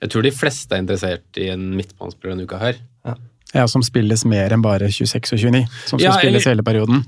jeg 0.00 0.10
tror 0.10 0.22
de 0.22 0.30
fleste 0.30 0.72
er 0.72 0.82
interessert 0.84 1.36
i 1.40 1.48
en 1.50 1.74
midtbanespiller 1.76 2.34
denne 2.36 2.46
uka 2.46 2.58
her. 2.58 2.74
Ja, 3.54 3.66
som 3.70 3.82
spilles 3.86 4.24
mer 4.26 4.50
enn 4.50 4.62
bare 4.62 4.88
26 4.90 5.32
og 5.32 5.38
29. 5.38 5.66
Som 5.86 5.98
skal 5.98 6.08
Ja, 6.10 6.16
spilles 6.18 6.42
eller- 6.46 6.54
hele 6.56 6.62
perioden. 6.66 7.04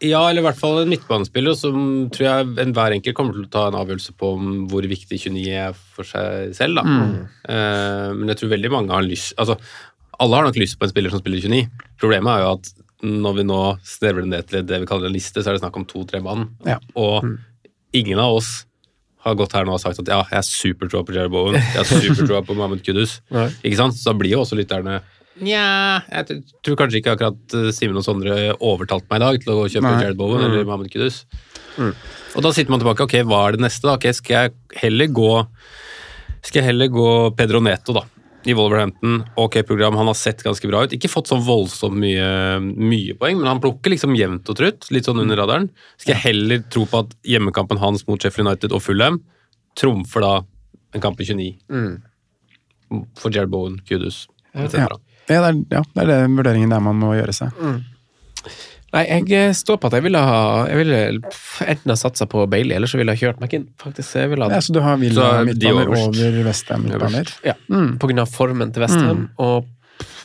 Ja, 0.00 0.28
eller 0.28 0.40
i 0.40 0.44
hvert 0.46 0.56
fall 0.60 0.78
en 0.80 0.88
midtbanespiller 0.88 1.56
som 1.56 2.08
tror 2.10 2.24
jeg 2.24 2.46
enhver 2.66 2.92
enkelt 2.94 3.14
kommer 3.18 3.32
til 3.34 3.44
å 3.44 3.50
ta 3.50 3.66
en 3.66 3.74
avgjørelse 3.74 4.12
på 4.16 4.32
om 4.36 4.68
hvor 4.68 4.82
viktig 4.86 5.18
29 5.18 5.50
er 5.50 5.72
for 5.72 6.04
seg 6.04 6.54
selv. 6.54 6.76
Da. 6.76 6.82
Eh, 7.48 8.12
men 8.14 8.28
jeg 8.28 8.36
tror 8.38 8.50
veldig 8.54 8.70
mange 8.70 8.90
har 8.94 9.02
lyst 9.02 9.34
Altså, 9.36 9.58
alle 10.20 10.34
har 10.36 10.44
nok 10.44 10.54
lyst 10.56 10.78
på 10.78 10.84
en 10.84 10.90
spiller 10.90 11.10
som 11.10 11.20
spiller 11.20 11.40
29. 11.42 11.68
Problemet 12.00 12.30
er 12.30 12.44
jo 12.44 12.52
at 12.52 12.72
når 13.04 13.36
vi 13.36 13.44
nå 13.46 13.58
snevrer 13.86 14.24
det 14.24 14.30
ned 14.32 14.48
til 14.50 14.64
det 14.66 14.80
vi 14.82 14.88
kaller 14.90 15.10
en 15.10 15.14
liste, 15.14 15.42
så 15.42 15.50
er 15.50 15.56
det 15.56 15.62
snakk 15.62 15.76
om 15.78 15.86
to-tre 15.88 16.20
mann. 16.24 16.48
Ja. 16.66 16.80
Og 16.98 17.26
ingen 17.96 18.18
av 18.18 18.40
oss 18.40 18.50
har 19.26 19.36
gått 19.38 19.54
her 19.54 19.66
nå 19.66 19.74
og 19.76 19.82
sagt 19.82 20.00
at 20.02 20.10
ja, 20.10 20.18
jeg 20.30 20.40
er 20.40 20.46
supertroa 20.46 21.04
på 21.06 21.14
Jerry 21.14 21.30
Bowen, 21.32 21.58
jeg 21.58 21.82
er 21.82 21.88
supertroa 22.08 22.42
på 22.46 22.56
Mahmoud 22.58 22.82
Kudus. 22.86 23.18
Nei. 23.34 23.48
Ikke 23.62 23.80
sant? 23.80 23.98
Så 23.98 24.10
da 24.10 24.18
blir 24.18 24.36
jo 24.36 24.42
også 24.44 24.58
lytterne 24.58 25.00
Nja, 25.38 26.02
jeg 26.10 26.40
tror 26.66 26.74
kanskje 26.80 26.98
ikke 26.98 27.12
akkurat 27.14 27.54
eh, 27.54 27.68
Simen 27.70 28.00
og 28.00 28.02
Sondre 28.02 28.56
overtalte 28.58 29.06
meg 29.06 29.20
i 29.20 29.22
dag 29.22 29.36
til 29.44 29.52
å 29.52 29.68
kjøpe 29.70 29.84
Nei. 29.86 30.00
Jared 30.02 30.18
Bowen 30.18 30.42
eller 30.42 30.64
Mahmoud 30.66 30.90
Kudus. 30.90 31.20
Og 31.78 32.42
da 32.42 32.50
sitter 32.50 32.72
man 32.74 32.82
tilbake, 32.82 33.06
ok, 33.06 33.20
hva 33.22 33.44
er 33.46 33.54
det 33.54 33.62
neste 33.62 33.86
da? 33.86 33.94
Ok, 33.94 34.08
skal 34.18 34.34
jeg 34.34 34.80
heller 34.82 35.12
gå 35.14 35.30
skal 36.42 36.60
jeg 36.60 36.68
heller 36.70 36.90
gå 36.90 37.08
Pedro 37.38 37.60
Neto 37.62 37.94
da, 37.96 38.02
i 38.48 38.54
Wolverhampton. 38.56 39.20
Ok, 39.36 39.58
program, 39.68 39.96
han 40.00 40.08
har 40.08 40.16
sett 40.16 40.42
ganske 40.46 40.68
bra 40.70 40.84
ut. 40.86 40.94
Ikke 40.96 41.10
fått 41.12 41.28
sånn 41.30 41.44
voldsomt 41.44 41.98
mye, 42.00 42.28
mye 42.62 43.16
poeng, 43.20 43.36
men 43.40 43.50
han 43.50 43.60
plukker 43.62 43.92
liksom 43.92 44.16
jevnt 44.16 44.48
og 44.48 44.56
trutt, 44.60 44.88
litt 44.94 45.08
sånn 45.08 45.20
under 45.20 45.36
radaren. 45.42 45.68
Skal 46.00 46.14
jeg 46.14 46.24
heller 46.30 46.62
tro 46.72 46.86
på 46.88 47.02
at 47.04 47.12
hjemmekampen 47.28 47.80
hans 47.82 48.06
mot 48.08 48.20
Sheffield 48.22 48.48
United 48.48 48.72
og 48.76 48.84
Fulham 48.84 49.20
trumfer 49.78 50.24
da 50.24 50.32
en 50.96 51.04
kamp 51.04 51.20
i 51.20 51.28
29 51.28 51.50
for 53.20 53.34
Jared 53.34 53.52
Bowen, 53.52 53.76
Kudus, 53.88 54.24
etc. 54.56 54.80
Ja. 54.80 54.88
Ja, 55.28 55.42
det 55.44 55.48
er, 55.50 55.56
ja, 55.76 55.82
det 55.92 56.02
er 56.06 56.10
den 56.24 56.38
vurderingen 56.38 56.70
der 56.72 56.80
man 56.80 56.96
må 56.96 57.12
gjøre 57.12 57.34
seg. 57.36 57.52
Nei, 58.88 59.02
jeg 59.04 59.32
eh, 59.36 59.50
står 59.52 59.76
på 59.82 59.90
at 59.90 59.98
jeg 59.98 60.04
ville 60.06 60.20
ha 60.24 60.64
Jeg 60.70 60.78
ville 60.80 61.00
enten 61.68 61.92
ha 61.92 61.96
satsa 61.98 62.24
på 62.30 62.46
Bailey, 62.48 62.76
eller 62.78 62.88
så 62.88 62.96
ville 63.00 63.12
jeg 63.12 63.20
ha 63.20 63.26
kjørt 63.26 63.42
McInn. 63.44 63.66
Faktisk, 63.82 64.16
jeg 64.16 64.32
ville 64.32 64.48
ha 64.48 64.56
Ja, 64.56 64.62
så 64.64 64.72
du 64.72 64.80
har 64.84 64.96
Så 64.96 65.02
Villa 65.02 65.26
er 65.40 65.48
midtbaner 65.50 65.92
over 65.92 66.40
Westham 66.46 66.86
midtbaner? 66.86 67.34
Ja, 67.44 67.54
på 67.68 68.08
grunn 68.08 68.24
av 68.24 68.32
formen 68.32 68.72
til 68.72 68.86
Westham, 68.86 69.28
og 69.36 69.68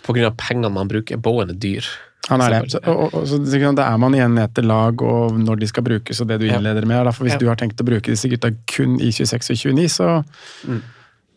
på 0.04 0.16
grunn 0.16 0.30
av 0.32 0.40
pengene 0.40 0.72
man 0.72 0.90
bruker. 0.92 1.20
Bowen 1.24 1.52
er 1.52 1.60
dyr. 1.60 1.88
Han 2.30 2.40
er 2.40 2.54
det. 2.56 2.72
Så, 2.72 2.80
og, 2.88 3.12
og, 3.12 3.26
så 3.28 3.40
det 3.44 3.60
er 3.84 3.98
man 4.00 4.16
igjen 4.16 4.36
ned 4.38 4.54
til 4.56 4.68
lag 4.72 5.02
og 5.04 5.36
når 5.44 5.60
de 5.60 5.68
skal 5.68 5.84
brukes, 5.84 6.22
og 6.24 6.30
det 6.32 6.40
du 6.40 6.48
innleder 6.48 6.88
med. 6.88 7.04
Derfor 7.08 7.28
Hvis 7.28 7.36
Ja. 7.36 7.42
du 7.42 7.48
har 7.52 7.60
tenkt 7.60 7.82
å 7.84 7.88
bruke 7.88 8.12
disse 8.12 8.32
gutta 8.32 8.54
kun 8.72 8.96
i 9.04 9.12
26 9.12 9.52
og 9.52 9.76
29, 9.76 9.90
så 9.92 10.10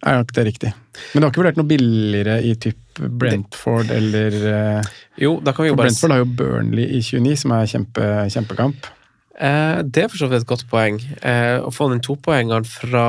er 0.05 0.19
nok 0.21 0.33
det 0.37 0.45
riktig. 0.51 0.73
Men 1.13 1.21
du 1.21 1.27
har 1.27 1.33
ikke 1.33 1.43
vurdert 1.43 1.61
noe 1.61 1.69
billigere 1.71 2.37
i 2.45 2.53
typ 2.61 3.01
Brentford 3.21 3.91
eller 3.93 4.37
eh, 4.51 4.93
Jo, 5.21 5.37
da 5.45 5.53
kan 5.57 5.67
vi 5.67 5.73
jo 5.73 5.79
bare 5.79 5.91
Brentford 5.91 6.15
har 6.15 6.23
jo 6.23 6.29
Burnley 6.39 6.87
i 6.99 7.01
29, 7.05 7.35
som 7.43 7.57
er 7.57 7.71
kjempe, 7.73 8.07
kjempekamp. 8.33 8.91
Eh, 9.37 9.83
det 9.85 10.07
er 10.07 10.09
for 10.09 10.23
så 10.23 10.29
vidt 10.31 10.45
et 10.45 10.49
godt 10.49 10.65
poeng. 10.71 10.97
Eh, 11.21 11.59
å 11.61 11.73
få 11.75 11.91
den 11.93 12.01
topoengeren 12.05 12.65
fra 12.69 13.05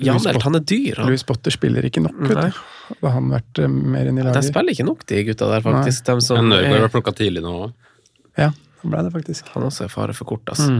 Janelt, 0.00 0.40
han 0.46 0.56
er 0.56 0.64
dyr. 0.64 1.02
Han. 1.02 1.10
Louis 1.10 1.26
Potter 1.28 1.52
spiller 1.52 1.84
ikke 1.88 2.00
nok, 2.04 2.16
vet 2.24 2.38
Nei. 2.38 2.46
du. 2.48 2.62
Hadde 2.86 3.12
han 3.16 3.32
vært 3.34 3.60
eh, 3.60 3.76
mer 3.96 4.08
enn 4.08 4.20
i 4.22 4.24
De 4.30 4.44
spiller 4.46 4.76
ikke 4.76 4.86
nok, 4.88 5.04
de 5.10 5.24
gutta 5.28 5.50
der, 5.52 5.64
faktisk. 5.66 6.06
De 6.08 6.16
som 6.24 6.48
Nørgaard 6.48 6.88
er, 6.88 6.92
plukka 6.94 7.12
tidlig 7.18 7.44
nå 7.44 7.52
òg. 7.66 7.76
Ja, 8.40 8.52
han 8.82 8.92
ble 8.92 9.04
det 9.04 9.12
faktisk. 9.16 9.52
han 9.52 9.68
også 9.68 9.86
er 9.88 9.92
fare 9.92 10.16
for 10.16 10.28
kort, 10.28 10.48
altså. 10.52 10.70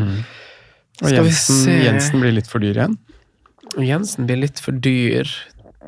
Og 0.97 1.11
Skal 1.11 1.27
vi 1.27 1.29
Jensen, 1.29 1.61
se. 1.61 1.77
Jensen 1.85 2.23
blir 2.23 2.33
litt 2.39 2.49
for 2.49 2.65
dyr 2.65 2.81
igjen. 2.81 2.97
Jensen 3.83 4.27
blir 4.29 4.41
litt 4.45 4.63
for 4.63 4.73
dyr. 4.73 5.29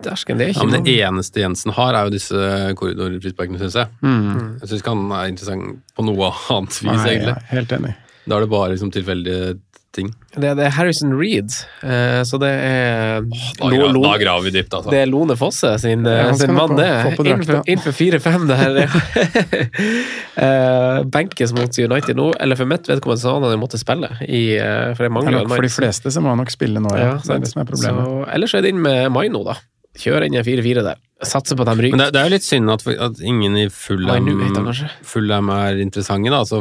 Dersken, 0.04 0.38
det 0.38 0.44
er 0.46 0.52
ikke 0.52 0.62
Ja, 0.62 0.70
men 0.70 0.84
det 0.86 0.96
eneste 1.02 1.40
Jensen 1.42 1.72
har, 1.74 1.96
er 1.98 2.06
jo 2.06 2.12
disse 2.14 2.42
korridorfrisparkene, 2.78 3.58
syns 3.58 3.78
jeg. 3.80 3.90
Mm. 4.04 4.58
Jeg 4.60 4.68
syns 4.70 4.82
ikke 4.84 4.94
han 4.94 5.14
er 5.18 5.32
interessant 5.32 5.80
på 5.98 6.04
noe 6.06 6.28
annet 6.54 6.76
vis, 6.78 6.86
Nei, 6.92 7.08
egentlig. 7.16 7.34
ja, 7.34 7.48
helt 7.50 7.74
enig. 7.78 7.94
Da 8.28 8.36
er 8.36 8.44
det 8.44 8.50
bare 8.52 8.72
liksom 8.74 8.92
tilfeldige 8.94 9.54
ting. 9.98 10.12
det, 10.38 10.52
det 10.58 10.64
er 10.68 10.74
Harrison 10.78 11.12
Reed, 11.18 11.50
eh, 11.82 12.20
så 12.28 12.38
det 12.40 12.50
er 12.54 13.26
Da, 13.26 13.68
Lo- 13.68 13.74
gra 13.82 13.90
Lo- 13.96 14.02
da 14.06 14.14
graver 14.22 14.46
vi 14.48 14.54
dypt, 14.56 14.72
altså. 14.78 14.92
Det 14.94 15.00
er 15.02 15.10
Lone 15.10 15.36
Fosse 15.40 15.74
sin, 15.82 16.06
Ja, 16.06 16.28
han 16.30 16.38
sin 16.38 16.54
mann, 16.54 16.72
få- 16.72 16.78
det. 16.78 16.90
få 17.04 17.12
på 17.18 17.26
drakta. 17.26 17.58
Innenfor- 17.58 17.68
Innenfor 17.74 17.96
fire-fem 17.98 18.46
der. 18.48 18.82
Ja. 18.84 18.88
Eh, 20.38 21.02
Benkes 21.10 21.50
mot 21.52 21.78
United 21.78 22.14
nå, 22.16 22.28
eller 22.40 22.54
for 22.58 22.68
mitt 22.70 22.86
vedkommende 22.86 23.18
så 23.22 23.32
hadde 23.34 23.48
han 23.50 23.56
jo 23.56 23.62
måttet 23.64 23.80
spille. 23.82 24.06
I, 24.22 24.42
eh, 24.54 24.92
for 24.94 25.02
det 25.02 25.08
Det 25.08 25.14
mangler 25.16 25.40
er 25.40 25.48
nok 25.48 25.56
for 25.58 25.66
de 25.66 25.72
fleste 25.74 26.12
så 26.14 26.22
må 26.22 26.30
han 26.30 26.38
nok 26.38 26.52
spille 26.54 26.78
nå, 26.84 26.92
ja. 26.94 27.08
Ja, 27.08 27.14
det 27.16 27.24
er 27.24 27.26
sant. 27.26 27.42
det 27.46 27.50
som 27.50 27.62
er 27.62 27.66
problemet. 27.72 28.04
Så, 28.06 28.20
ellers 28.36 28.54
er 28.54 28.62
det 28.62 28.70
inn 28.74 28.82
med 28.84 29.10
Maino, 29.10 29.42
da. 29.48 29.56
Kjør 29.98 30.26
inn 30.28 30.36
en 30.38 30.46
4-4 30.46 30.84
der. 30.86 30.98
Satser 31.26 31.58
på 31.58 31.64
at 31.66 31.74
de 31.74 31.88
Men 31.90 31.98
det, 31.98 32.12
det 32.14 32.20
er 32.20 32.28
jo 32.28 32.34
litt 32.36 32.46
synd 32.46 32.70
at, 32.70 32.84
at 32.86 33.20
ingen 33.26 33.56
i 33.58 33.64
Fulham, 33.74 35.50
er 35.50 35.80
interessante. 35.82 36.30
da, 36.30 36.38
altså 36.44 36.60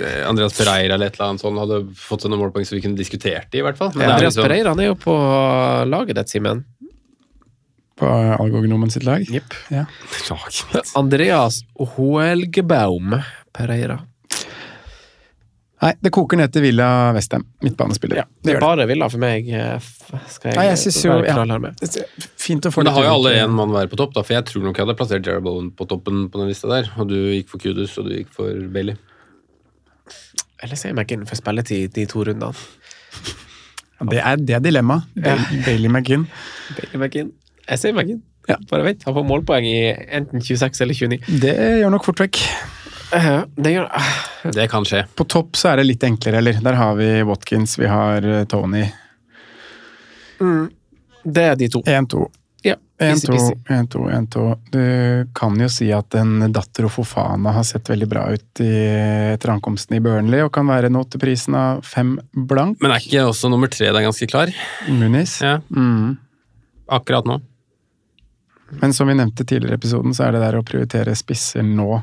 eh, 0.00 0.22
Andreas 0.24 0.56
Pereira 0.56 0.96
eller 0.96 1.10
et 1.10 1.18
eller 1.18 1.34
annet 1.34 1.44
sånt 1.44 1.60
hadde 1.60 1.82
fått 2.00 2.24
seg 2.24 2.32
noen 2.32 2.40
målpoeng 2.46 2.64
så 2.64 2.78
vi 2.78 2.82
kunne 2.86 2.96
diskutert 2.96 3.50
det, 3.52 3.60
i 3.60 3.66
hvert 3.66 3.76
fall. 3.76 3.92
Men 3.94 4.14
Andreas 4.14 4.32
liksom- 4.38 4.48
Pereira 4.48 4.72
han 4.72 4.80
er 4.80 4.88
jo 4.88 4.96
på 5.02 5.16
laget 5.92 6.16
ditt, 6.16 6.32
Simen. 6.32 6.64
På 8.00 8.08
Algognomen 8.40 8.88
sitt 8.90 9.04
lag. 9.04 9.26
Jepp. 9.28 9.52
Ja. 9.68 9.84
Andreas 11.02 11.60
Hoelgebaum 11.76 13.18
Pereira. 13.52 14.00
Nei, 15.80 15.94
det 16.04 16.10
koker 16.12 16.36
ned 16.36 16.52
til 16.52 16.60
Villa 16.66 16.86
Westham. 17.16 17.46
Midtbanespiller. 17.64 18.18
Ja, 18.20 18.24
det 18.28 18.42
det 18.44 18.50
er 18.52 18.58
det. 18.58 18.64
bare 18.66 18.86
Villa 18.90 19.06
for 19.08 19.22
meg. 19.22 19.46
eh, 19.48 19.78
Skal 20.28 20.50
jeg, 20.50 20.56
Nei, 20.58 20.64
jeg 20.68 20.78
synes 20.82 20.98
jo 21.06 21.14
være 21.14 21.30
ja. 21.30 21.44
her 21.54 21.62
med. 21.62 21.84
Fint 22.36 22.66
å 22.68 22.72
få 22.74 22.82
Men 22.82 22.90
da 22.90 22.92
har 22.98 23.06
jo 23.06 23.12
alle 23.14 23.32
én 23.40 23.54
mann 23.56 23.72
hver 23.72 23.88
på 23.88 23.96
topp, 23.96 24.12
da, 24.18 24.22
for 24.26 24.36
jeg 24.36 24.44
tror 24.50 24.66
nok 24.66 24.76
jeg 24.76 24.84
hadde 24.84 24.96
plassert 24.98 25.24
Jared 25.26 25.42
Bowen 25.46 25.70
på 25.72 25.86
toppen 25.88 26.26
på 26.28 26.42
den 26.42 26.50
lista 26.52 26.68
der. 26.68 26.90
Og 27.00 27.08
du 27.08 27.16
gikk 27.16 27.48
for 27.48 27.62
Kudus, 27.64 27.96
og 27.96 28.10
du 28.10 28.16
gikk 28.18 28.28
for 28.36 28.52
Bailey. 28.74 28.98
Eller 30.60 30.76
sier 30.76 30.92
McGinn 30.92 31.24
for 31.28 31.40
spilletid 31.40 31.94
de 31.96 32.04
to 32.10 32.26
rundene. 32.28 32.52
Det 34.10 34.20
er, 34.20 34.36
det 34.36 34.60
dilemmaet. 34.64 35.08
dilemma. 35.14 35.62
Bailey, 35.64 35.88
McGinn. 35.92 36.26
Bailey 36.76 37.00
McGinn. 37.00 37.32
Jeg 37.68 37.80
sier 37.80 37.96
McGinn. 37.96 38.20
Ja, 38.48 38.56
bare 38.68 38.84
vent. 38.84 39.04
Han 39.08 39.14
får 39.16 39.26
målpoeng 39.28 39.64
i 39.68 39.78
enten 40.16 40.42
26 40.44 40.80
eller 40.84 40.96
29. 40.96 41.40
Det 41.40 41.56
gjør 41.80 41.92
nok 41.96 42.04
fort 42.08 42.20
vekk. 42.24 42.40
Eh, 43.12 43.42
det 43.56 43.72
gjør 43.74 43.88
uh, 43.90 44.18
Det 44.56 44.66
kan 44.70 44.84
skje. 44.86 45.04
På 45.18 45.24
topp 45.28 45.56
så 45.58 45.72
er 45.72 45.80
det 45.80 45.88
litt 45.90 46.04
enklere, 46.06 46.38
eller? 46.42 46.60
Der 46.64 46.76
har 46.78 46.94
vi 46.98 47.08
Watkins, 47.26 47.78
vi 47.80 47.88
har 47.90 48.26
Tony. 48.50 48.84
Tony. 50.38 50.68
Det 51.24 51.42
er 51.52 51.56
de 51.60 51.68
to. 51.68 51.82
1-2. 51.84 52.22
Ja, 52.64 52.74
easy 53.00 53.26
1-2, 53.26 53.32
peasy. 53.32 53.54
1-2, 53.68 54.04
1-2. 54.12 54.44
Du 54.72 54.80
kan 55.36 55.56
jo 55.60 55.68
si 55.72 55.88
at 55.96 56.14
en 56.20 56.46
datter 56.52 56.86
og 56.88 56.92
Fofana 56.94 57.52
har 57.56 57.64
sett 57.68 57.88
veldig 57.88 58.08
bra 58.08 58.22
ut 58.32 58.60
i, 58.64 58.70
etter 59.34 59.52
ankomsten 59.54 59.96
i 59.96 60.00
Burnley, 60.04 60.42
og 60.44 60.52
kan 60.56 60.68
være 60.68 60.90
nå 60.92 61.02
til 61.12 61.20
prisen 61.22 61.56
av 61.56 61.80
fem 61.88 62.14
blank. 62.32 62.80
Men 62.84 62.92
er 62.94 63.04
ikke 63.04 63.26
også 63.30 63.48
nummer 63.52 63.72
tre 63.72 63.88
der 63.92 64.04
ganske 64.04 64.28
klar? 64.32 64.52
Munis. 64.88 65.38
Ja, 65.44 65.58
Mm. 65.72 66.16
akkurat 66.88 67.24
nå. 67.28 67.40
Men 68.80 68.92
som 68.92 69.08
vi 69.08 69.14
nevnte 69.18 69.44
tidligere 69.44 69.76
i 69.76 69.80
episoden, 69.80 70.14
så 70.14 70.28
er 70.28 70.32
det 70.36 70.40
der 70.44 70.60
å 70.60 70.64
prioritere 70.64 71.16
spisser 71.18 71.64
nå 71.66 72.00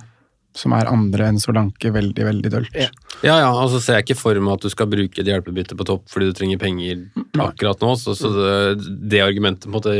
som 0.57 0.73
er 0.77 0.89
andre 0.89 1.29
enn 1.29 1.39
Solanke, 1.41 1.91
veldig, 1.93 2.23
veldig 2.27 2.51
dølt. 2.53 2.77
Ja. 2.77 2.89
Ja, 3.25 3.37
ja, 3.41 3.49
og 3.49 3.71
så 3.73 3.79
ser 3.81 3.97
jeg 3.97 4.07
ikke 4.07 4.19
for 4.19 4.37
meg 4.41 4.57
at 4.57 4.65
du 4.65 4.69
skal 4.69 4.89
bruke 4.91 5.21
et 5.21 5.29
hjelpebytte 5.29 5.77
på 5.77 5.85
topp 5.87 6.03
fordi 6.11 6.29
du 6.29 6.35
trenger 6.37 6.59
penger 6.61 7.05
akkurat 7.41 7.81
nå, 7.81 7.93
så, 7.97 8.13
så 8.17 8.29
det, 8.33 8.91
det 9.09 9.21
argumentet 9.25 9.65
på 9.65 9.71
en 9.71 9.77
måte 9.77 9.95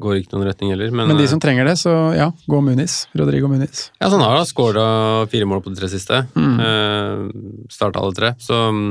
går 0.00 0.20
ikke 0.22 0.36
noen 0.36 0.48
retning 0.48 0.72
heller. 0.72 0.92
Men, 0.92 1.10
Men 1.10 1.20
de 1.20 1.26
eh, 1.26 1.32
som 1.32 1.42
trenger 1.42 1.68
det, 1.68 1.76
så 1.80 1.92
ja, 2.16 2.30
gå 2.48 2.60
Muniz. 2.64 3.02
Rodrigo 3.16 3.50
Muniz. 3.52 3.90
Ja, 3.98 4.08
så 4.08 4.16
han 4.16 4.24
har 4.24 4.38
da 4.38 4.46
skåra 4.48 4.86
fire 5.32 5.48
mål 5.48 5.64
på 5.64 5.72
de 5.74 5.80
tre 5.80 5.90
siste. 5.92 6.22
Mm. 6.36 6.54
Eh, 6.68 7.66
Starta 7.72 8.00
alle 8.00 8.16
tre. 8.16 8.32
Så 8.42 8.56
mm, 8.72 8.88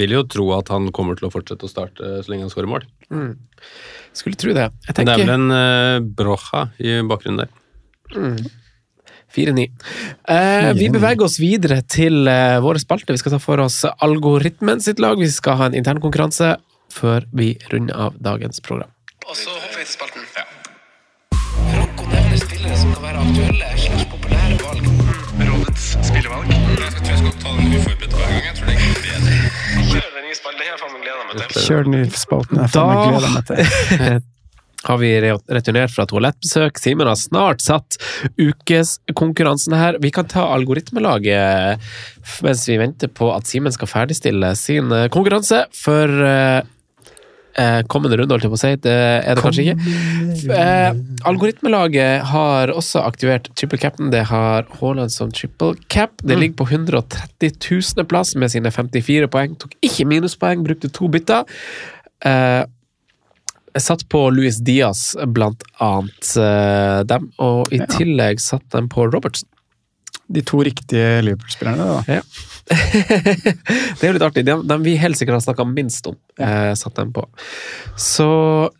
vil 0.00 0.16
jo 0.18 0.24
tro 0.30 0.48
at 0.56 0.70
han 0.74 0.90
kommer 0.94 1.18
til 1.18 1.28
å 1.28 1.32
fortsette 1.34 1.66
å 1.66 1.70
starte 1.70 2.18
så 2.22 2.32
lenge 2.32 2.46
han 2.46 2.52
skårer 2.52 2.70
mål. 2.70 2.86
Mm. 3.10 3.32
Skulle 4.16 4.38
tro 4.40 4.54
det. 4.56 4.70
Jeg 4.88 4.96
Men 4.96 5.06
Det 5.06 5.14
er 5.14 5.24
vel 5.24 5.36
en 5.36 5.56
eh, 5.56 6.08
Brocha 6.18 6.68
i 6.82 6.98
bakgrunnen 7.06 7.44
der. 7.44 7.54
Mm. 8.16 8.59
4-9. 9.36 9.66
Eh, 10.28 10.70
vi 10.78 10.88
beveger 10.92 11.26
oss 11.26 11.38
videre 11.40 11.80
til 11.86 12.28
eh, 12.30 12.58
våre 12.64 12.82
spalter. 12.82 13.14
Vi 13.14 13.22
skal 13.22 13.36
ta 13.36 13.42
for 13.42 13.62
oss 13.62 13.82
algoritmen 14.02 14.82
sitt 14.82 15.02
lag. 15.02 15.20
Vi 15.20 15.30
skal 15.30 15.58
ha 15.60 15.70
en 15.70 15.78
internkonkurranse 15.78 16.56
før 16.90 17.26
vi 17.36 17.52
runder 17.70 17.94
av 18.08 18.16
dagens 18.18 18.60
program. 18.64 18.90
Og 19.28 19.36
så 19.38 19.52
hopper 19.54 19.78
vi 19.78 19.86
til 19.86 19.94
spalten. 19.94 20.26
Franco 21.70 22.08
nevner 22.10 22.40
spillere 22.40 22.78
som 22.80 22.94
kan 22.96 23.04
være 23.06 23.22
aktuelle 23.26 23.70
slags 23.84 24.08
populære 24.10 24.58
valg. 24.64 24.90
Rådets 25.50 25.86
spillevalg. 26.08 26.50
Jeg 26.50 26.90
tror 26.96 27.12
jeg 27.12 27.22
skal 27.22 27.38
ta 27.44 27.54
den 27.60 27.78
uforberedt 27.78 28.18
hver 28.18 28.34
gang. 28.34 28.42
Jeg 28.48 28.56
tror 28.58 28.66
det 28.66 28.78
bedre. 29.06 29.38
Kjør 29.90 30.10
den 30.16 30.26
nye 30.26 30.40
spalten. 30.40 30.58
Det 30.58 30.66
har 30.66 30.74
jeg 30.74 30.82
faen 30.82 30.92
meg 30.96 31.06
gleda 31.06 31.22
meg 31.30 31.40
til. 31.40 31.64
Kjør 31.68 31.88
den 31.88 31.96
i 32.00 32.04
spalten. 32.24 32.60
Jeg 32.64 32.74
faen 32.74 32.90
meg 32.90 33.02
gleder 33.06 33.32
meg 33.38 33.44
til. 33.52 34.20
har 34.88 34.98
vi 35.02 35.12
returnert 35.20 35.92
fra 35.92 36.06
toalettbesøk. 36.08 36.80
Simen 36.80 37.08
har 37.10 37.18
snart 37.20 37.60
satt 37.64 37.98
ukeskonkurransen 38.40 39.76
her. 39.76 40.00
Vi 40.00 40.12
kan 40.14 40.28
ta 40.30 40.46
algoritmelaget 40.54 41.84
mens 42.44 42.66
vi 42.68 42.78
venter 42.80 43.10
på 43.12 43.30
at 43.34 43.48
Simen 43.50 43.74
skal 43.74 43.90
ferdigstille 43.90 44.54
sin 44.58 44.92
eh, 44.94 45.08
konkurranse 45.12 45.64
for 45.76 46.08
eh, 46.24 46.60
eh, 47.58 47.80
kommende 47.92 48.16
runde, 48.16 48.34
holdt 48.34 48.46
jeg 48.46 48.52
på 48.52 48.58
å 48.58 48.62
si. 48.62 48.72
Det 48.84 48.96
er 48.96 49.36
det 49.36 49.44
kanskje 49.44 49.66
ikke. 49.66 49.94
Eh, 50.56 50.90
algoritmelaget 51.28 52.26
har 52.32 52.72
også 52.74 53.04
aktivert 53.04 53.50
triple 53.58 53.80
cap'n. 53.82 54.10
Det 54.14 54.24
har 54.30 54.68
Haaland 54.80 55.12
som 55.12 55.32
triple 55.34 55.76
cap. 55.92 56.16
Det 56.22 56.38
ligger 56.40 56.62
på 56.62 56.70
130 56.70 57.56
000. 57.60 58.08
plass 58.10 58.34
med 58.36 58.52
sine 58.52 58.72
54 58.72 59.30
poeng. 59.32 59.56
Tok 59.60 59.76
ikke 59.84 60.08
minuspoeng, 60.08 60.64
brukte 60.66 60.92
to 60.92 61.10
bytter. 61.12 61.48
Eh, 62.24 62.62
jeg 63.74 63.84
satt 63.84 64.04
på 64.10 64.24
Louis 64.34 64.58
Diaz 64.64 65.12
blant 65.34 65.62
annet 65.82 66.32
uh, 66.40 67.00
dem, 67.06 67.30
og 67.42 67.72
i 67.74 67.80
tillegg 67.92 68.42
satt 68.42 68.66
de 68.74 68.84
på 68.90 69.06
Robertson. 69.10 69.48
De 70.30 70.42
to 70.46 70.60
riktige 70.62 71.20
Liverpool-spillerne, 71.26 71.86
da. 71.90 72.20
Ja. 72.20 72.22
det 72.70 74.04
er 74.04 74.06
jo 74.06 74.14
litt 74.14 74.26
artig. 74.26 74.44
De, 74.46 74.54
de 74.62 74.76
vi 74.84 74.94
helt 75.00 75.18
sikkert 75.18 75.40
har 75.40 75.46
snakka 75.48 75.66
minst 75.66 76.06
om, 76.06 76.14
eh, 76.38 76.70
satt 76.78 76.94
dem 77.00 77.10
på. 77.14 77.24
Så 77.98 78.30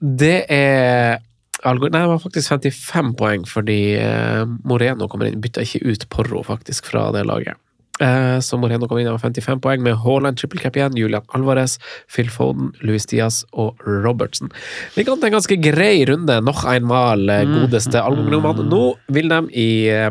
det 0.00 0.44
er 0.50 1.18
Nei, 1.60 1.74
det 1.92 2.06
var 2.08 2.20
faktisk 2.22 2.54
55 2.54 3.10
poeng, 3.18 3.42
fordi 3.44 3.98
eh, 4.00 4.46
Moreno 4.64 5.10
kommer 5.12 5.28
inn. 5.28 5.42
Bytta 5.44 5.60
ikke 5.66 5.82
ut 5.92 6.06
Porro, 6.08 6.40
faktisk, 6.46 6.86
fra 6.88 7.10
det 7.12 7.26
laget. 7.28 7.60
Eh, 8.00 8.38
så 8.40 8.58
Moreno 8.60 8.88
kom 8.88 9.00
inn 9.00 9.10
med 9.10 9.20
55 9.20 9.60
poeng 9.64 9.84
med 9.84 9.98
Haaland, 10.00 10.38
triple 10.40 10.62
cap 10.62 10.78
igjen, 10.78 10.96
Julian 10.96 11.26
Alvarez, 11.36 11.76
Phil 12.10 12.30
Foden, 12.32 12.72
Luis 12.80 13.06
Diaz 13.10 13.42
og 13.52 13.80
Robertson. 13.84 14.52
Vi 14.96 15.04
kan 15.04 15.20
til 15.20 15.30
en 15.30 15.36
ganske 15.36 15.60
grei 15.60 16.00
runde. 16.08 16.40
Noch 16.44 16.64
einmal, 16.64 17.28
eh, 17.28 17.44
godeste 17.44 18.00
albumnummer. 18.00 18.64
Nå 18.64 18.96
vil 19.08 19.28
de 19.28 19.40
i 19.52 19.70
eh, 19.92 20.10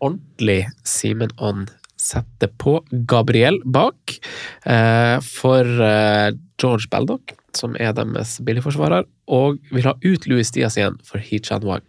ordentlig 0.00 0.66
Simen 0.84 1.34
On 1.38 1.66
sette 2.02 2.48
på 2.58 2.80
Gabriel 3.06 3.60
bak 3.62 4.16
eh, 4.66 5.18
for 5.22 5.62
George 6.58 6.90
Baldock, 6.90 7.34
som 7.54 7.76
er 7.78 7.94
deres 7.94 8.40
billigforsvarer, 8.42 9.06
og 9.30 9.58
vil 9.70 9.86
ha 9.86 9.94
ut 10.02 10.26
Louis 10.26 10.50
Diaz 10.50 10.78
igjen 10.78 10.98
for 11.06 11.22
Hichan 11.22 11.66
Wang. 11.66 11.86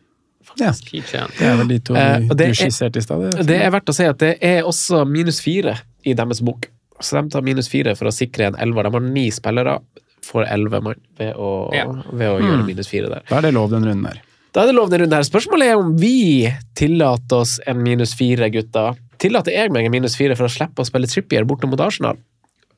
Ja. 0.60 0.72
Det 0.72 1.48
er 1.48 1.56
vel 1.58 1.68
de 1.72 1.80
to 1.80 1.96
uh, 1.98 2.20
du, 2.30 2.44
er- 2.44 2.54
skisserte 2.58 3.00
i 3.02 3.06
stad. 3.06 3.24
det. 3.48 3.58
Er 3.58 3.72
verdt 3.74 3.90
å 3.90 3.96
si 3.98 4.06
at 4.06 4.20
det 4.22 4.36
er 4.46 4.62
også 4.70 5.04
minus 5.10 5.40
fire 5.42 5.78
i 6.06 6.14
deres 6.18 6.42
bok. 6.46 6.68
Så 7.04 7.18
de 7.18 7.30
tar 7.34 7.42
minus 7.46 7.68
fire 7.72 7.96
for 8.00 8.08
å 8.08 8.14
sikre 8.14 8.52
en 8.52 8.56
elver. 8.62 8.86
De 8.88 8.94
har 8.98 9.06
ni 9.08 9.26
spillere, 9.34 9.80
får 10.24 10.46
elleve 10.54 10.80
mann 10.86 11.00
ved 11.20 11.34
å, 11.36 11.50
Ja. 11.76 11.88
ved 11.90 12.30
å 12.30 12.38
gjøre 12.40 12.66
minus 12.68 12.88
fire 12.92 13.10
der. 13.12 13.24
Da 13.30 13.38
er 13.42 13.48
det 13.50 13.54
lov 13.58 13.72
den 13.74 13.84
runden 13.84 14.06
her. 14.12 14.22
Da 14.54 14.62
er 14.64 14.70
det 14.70 14.76
lov 14.78 14.92
den 14.92 15.02
runden 15.02 15.18
her. 15.18 15.26
Spørsmålet 15.26 15.72
er 15.74 15.80
om 15.82 15.96
vi 15.98 16.48
tillater 16.78 17.42
oss 17.42 17.58
en 17.68 17.82
minus 17.84 18.14
fire, 18.16 18.50
gutta. 18.54 18.94
Tillater 19.20 19.52
jeg 19.56 19.72
meg 19.74 19.86
en 19.90 19.92
minus 19.92 20.16
fire 20.20 20.36
for 20.38 20.46
å 20.46 20.54
slippe 20.54 20.84
å 20.84 20.88
spille 20.88 21.08
Trippier 21.10 21.44
borte 21.50 21.68
mot 21.68 21.82
Arsenal? 21.82 22.18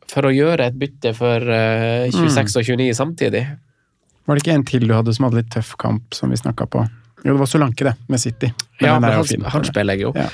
For 0.08 0.22
å 0.30 0.32
gjøre 0.34 0.68
et 0.70 0.76
bytte 0.80 1.12
for 1.18 1.42
uh, 1.42 2.06
26 2.14 2.56
og 2.62 2.64
29 2.70 2.94
samtidig? 2.98 3.44
Var 4.26 4.38
det 4.38 4.42
ikke 4.46 4.56
en 4.56 4.64
til 4.66 4.88
du 4.88 4.94
hadde 4.96 5.14
som 5.14 5.26
hadde 5.28 5.42
litt 5.44 5.52
tøff 5.54 5.76
kamp, 5.82 6.14
som 6.18 6.32
vi 6.34 6.38
snakka 6.40 6.66
på? 6.72 6.86
Jo, 7.26 7.34
det 7.34 7.40
var 7.42 7.50
Solanke, 7.50 7.88
det, 7.88 7.96
med 8.12 8.22
City. 8.22 8.52
Men 8.80 8.88
Ja, 8.90 9.00
men 9.02 9.12
han, 9.18 9.26
fin. 9.26 9.42
han 9.50 9.66
spiller 9.66 9.98
jeg 9.98 10.06
jo. 10.06 10.12
Ja. 10.16 10.30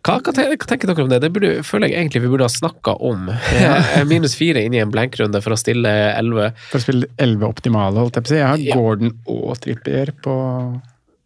Hva, 0.00 0.14
hva, 0.24 0.32
hva 0.32 0.66
tenker 0.70 0.88
dere 0.88 1.02
om 1.04 1.10
det? 1.12 1.18
Det 1.20 1.28
burde, 1.34 1.48
føler 1.66 1.90
jeg 1.90 1.98
egentlig 2.00 2.22
vi 2.24 2.28
burde 2.32 2.46
ha 2.46 2.52
snakka 2.52 2.94
om. 3.04 3.26
Minus 4.08 4.36
fire 4.38 4.62
inn 4.64 4.72
i 4.72 4.80
en 4.80 4.92
blankrunde 4.94 5.42
for 5.44 5.52
å 5.52 5.58
stille 5.60 5.90
elleve. 6.16 6.52
For 6.70 6.78
å 6.80 6.84
spille 6.86 7.10
elleve 7.20 7.50
optimale, 7.50 7.98
holdt 8.00 8.16
jeg 8.16 8.24
på 8.24 8.30
å 8.30 8.32
si. 8.32 8.38
Jeg 8.40 8.48
har 8.48 8.62
Ja. 8.64 8.78
Gordon 8.78 9.12
og 9.28 9.58
Trippier 9.60 10.14
på, 10.24 10.36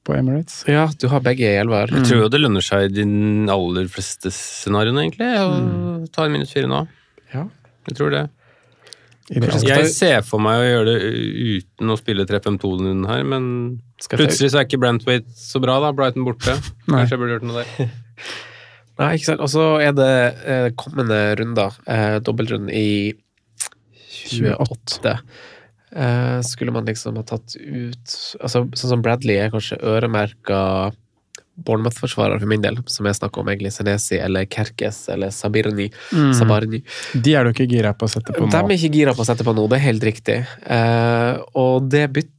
på 0.09 0.17
Emirates. 0.17 0.65
Ja, 0.67 0.89
du 0.99 1.07
har 1.13 1.23
begge 1.23 1.47
i 1.53 1.61
elver. 1.61 1.93
Jeg 2.01 2.09
tror 2.09 2.25
jo 2.25 2.33
det 2.35 2.41
lønner 2.43 2.65
seg 2.67 2.89
i 2.89 2.95
de 2.97 3.07
aller 3.55 3.87
fleste 3.95 4.33
scenarioene, 4.35 5.05
egentlig, 5.07 5.31
å 5.39 6.09
ta 6.17 6.27
en 6.27 6.35
minus 6.35 6.51
fire 6.57 6.67
nå. 6.73 6.83
Ja. 7.35 7.45
Jeg 7.93 8.01
tror 8.01 8.11
det. 8.17 8.25
Jeg 9.33 9.89
ser 9.89 10.18
for 10.27 10.43
meg 10.43 10.61
å 10.61 10.64
gjøre 10.66 10.91
det 10.91 11.12
uten 11.57 11.93
å 11.93 11.97
spille 11.97 12.27
3-5-2-en 12.29 13.07
her, 13.09 13.22
men 13.25 13.47
plutselig 14.12 14.51
så 14.53 14.61
er 14.61 14.66
ikke 14.66 14.83
Brantwaite 14.83 15.33
så 15.39 15.62
bra, 15.64 15.79
da. 15.81 15.95
Brighton 15.97 16.27
borte. 16.27 16.59
Nei. 16.91 16.99
Kanskje 16.99 17.16
jeg 17.16 17.22
burde 17.22 17.39
gjort 17.39 17.47
noe 17.49 17.62
der. 17.62 17.95
Nei, 19.01 19.09
ikke 19.16 19.31
sant. 19.31 19.43
Og 19.43 19.51
så 19.51 19.64
er 19.83 19.97
det 19.97 20.12
eh, 20.45 20.68
kommende 20.79 21.20
runder, 21.41 21.81
eh, 21.89 22.18
dobbeltrunden 22.25 22.68
i 22.68 23.14
28. 24.35 25.16
Eh, 25.95 26.39
skulle 26.45 26.75
man 26.75 26.87
liksom 26.89 27.16
ha 27.20 27.22
tatt 27.22 27.55
ut 27.55 28.14
altså 28.43 28.64
Sånn 28.75 28.91
som 28.97 29.03
Bradley 29.05 29.37
er 29.39 29.53
kanskje 29.53 29.79
øremerka 29.79 30.59
Bournemouth-forsvarer 31.55 32.41
for 32.43 32.51
min 32.51 32.63
del, 32.65 32.81
som 32.91 33.07
jeg 33.07 33.19
snakker 33.21 33.43
om 33.43 33.51
egentlig 33.53 33.71
Senesi 33.75 34.19
eller 34.19 34.47
Kerkes 34.51 35.05
eller 35.15 35.31
Sabirni. 35.35 35.87
Sabarni. 36.35 36.83
De 37.15 37.35
er 37.35 37.47
du 37.47 37.53
ikke 37.55 37.69
gira 37.71 37.95
på 37.95 38.09
å 38.09 38.11
sette 38.11 38.35
på 38.35 38.43
nå? 38.43 38.51
De 38.51 38.63
er 38.63 38.79
ikke 38.79 38.95
gira 38.99 39.15
på 39.15 39.23
å 39.23 39.29
sette 39.29 39.47
på 39.47 39.55
nå, 39.55 39.69
det 39.71 39.79
er 39.79 39.87
helt 39.89 40.07
riktig. 40.07 40.41
Uh, 40.67 41.45
og 41.61 41.91
det 41.93 42.09
bytter 42.17 42.33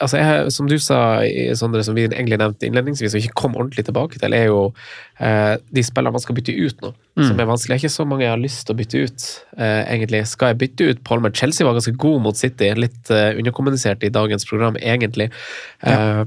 altså 0.00 0.16
jeg, 0.16 0.52
Som 0.54 0.64
du 0.64 0.78
sa, 0.80 1.20
Sondre, 1.60 1.82
som 1.84 1.92
vi 1.92 2.06
egentlig 2.06 2.38
nevnte 2.40 2.64
innledningsvis, 2.64 3.12
og 3.12 3.20
ikke 3.20 3.36
kom 3.36 3.56
ordentlig 3.58 3.84
tilbake 3.84 4.16
til, 4.16 4.32
er 4.32 4.46
jo 4.48 4.62
uh, 4.72 5.54
de 5.60 5.84
spillene 5.84 6.14
man 6.14 6.24
skal 6.24 6.38
bytte 6.38 6.54
ut 6.56 6.80
nå, 6.86 6.94
som 7.20 7.36
er 7.36 7.50
vanskelig. 7.50 7.74
Det 7.74 7.76
er 7.76 7.84
ikke 7.84 7.98
så 7.98 8.06
mange 8.08 8.24
jeg 8.24 8.32
har 8.32 8.40
lyst 8.40 8.64
til 8.64 8.72
å 8.72 8.78
bytte 8.80 9.02
ut, 9.04 9.26
uh, 9.60 9.82
egentlig. 9.84 10.22
Skal 10.32 10.54
jeg 10.54 10.60
bytte 10.64 10.88
ut 10.88 11.02
Palmer? 11.04 11.34
Chelsea 11.36 11.68
var 11.68 11.76
ganske 11.76 11.94
god 12.00 12.24
mot 12.24 12.40
City, 12.40 12.72
litt 12.80 13.12
underkommunisert 13.12 14.08
i 14.08 14.14
dagens 14.14 14.48
program, 14.48 14.80
egentlig. 14.80 15.28
Eh, 15.84 16.24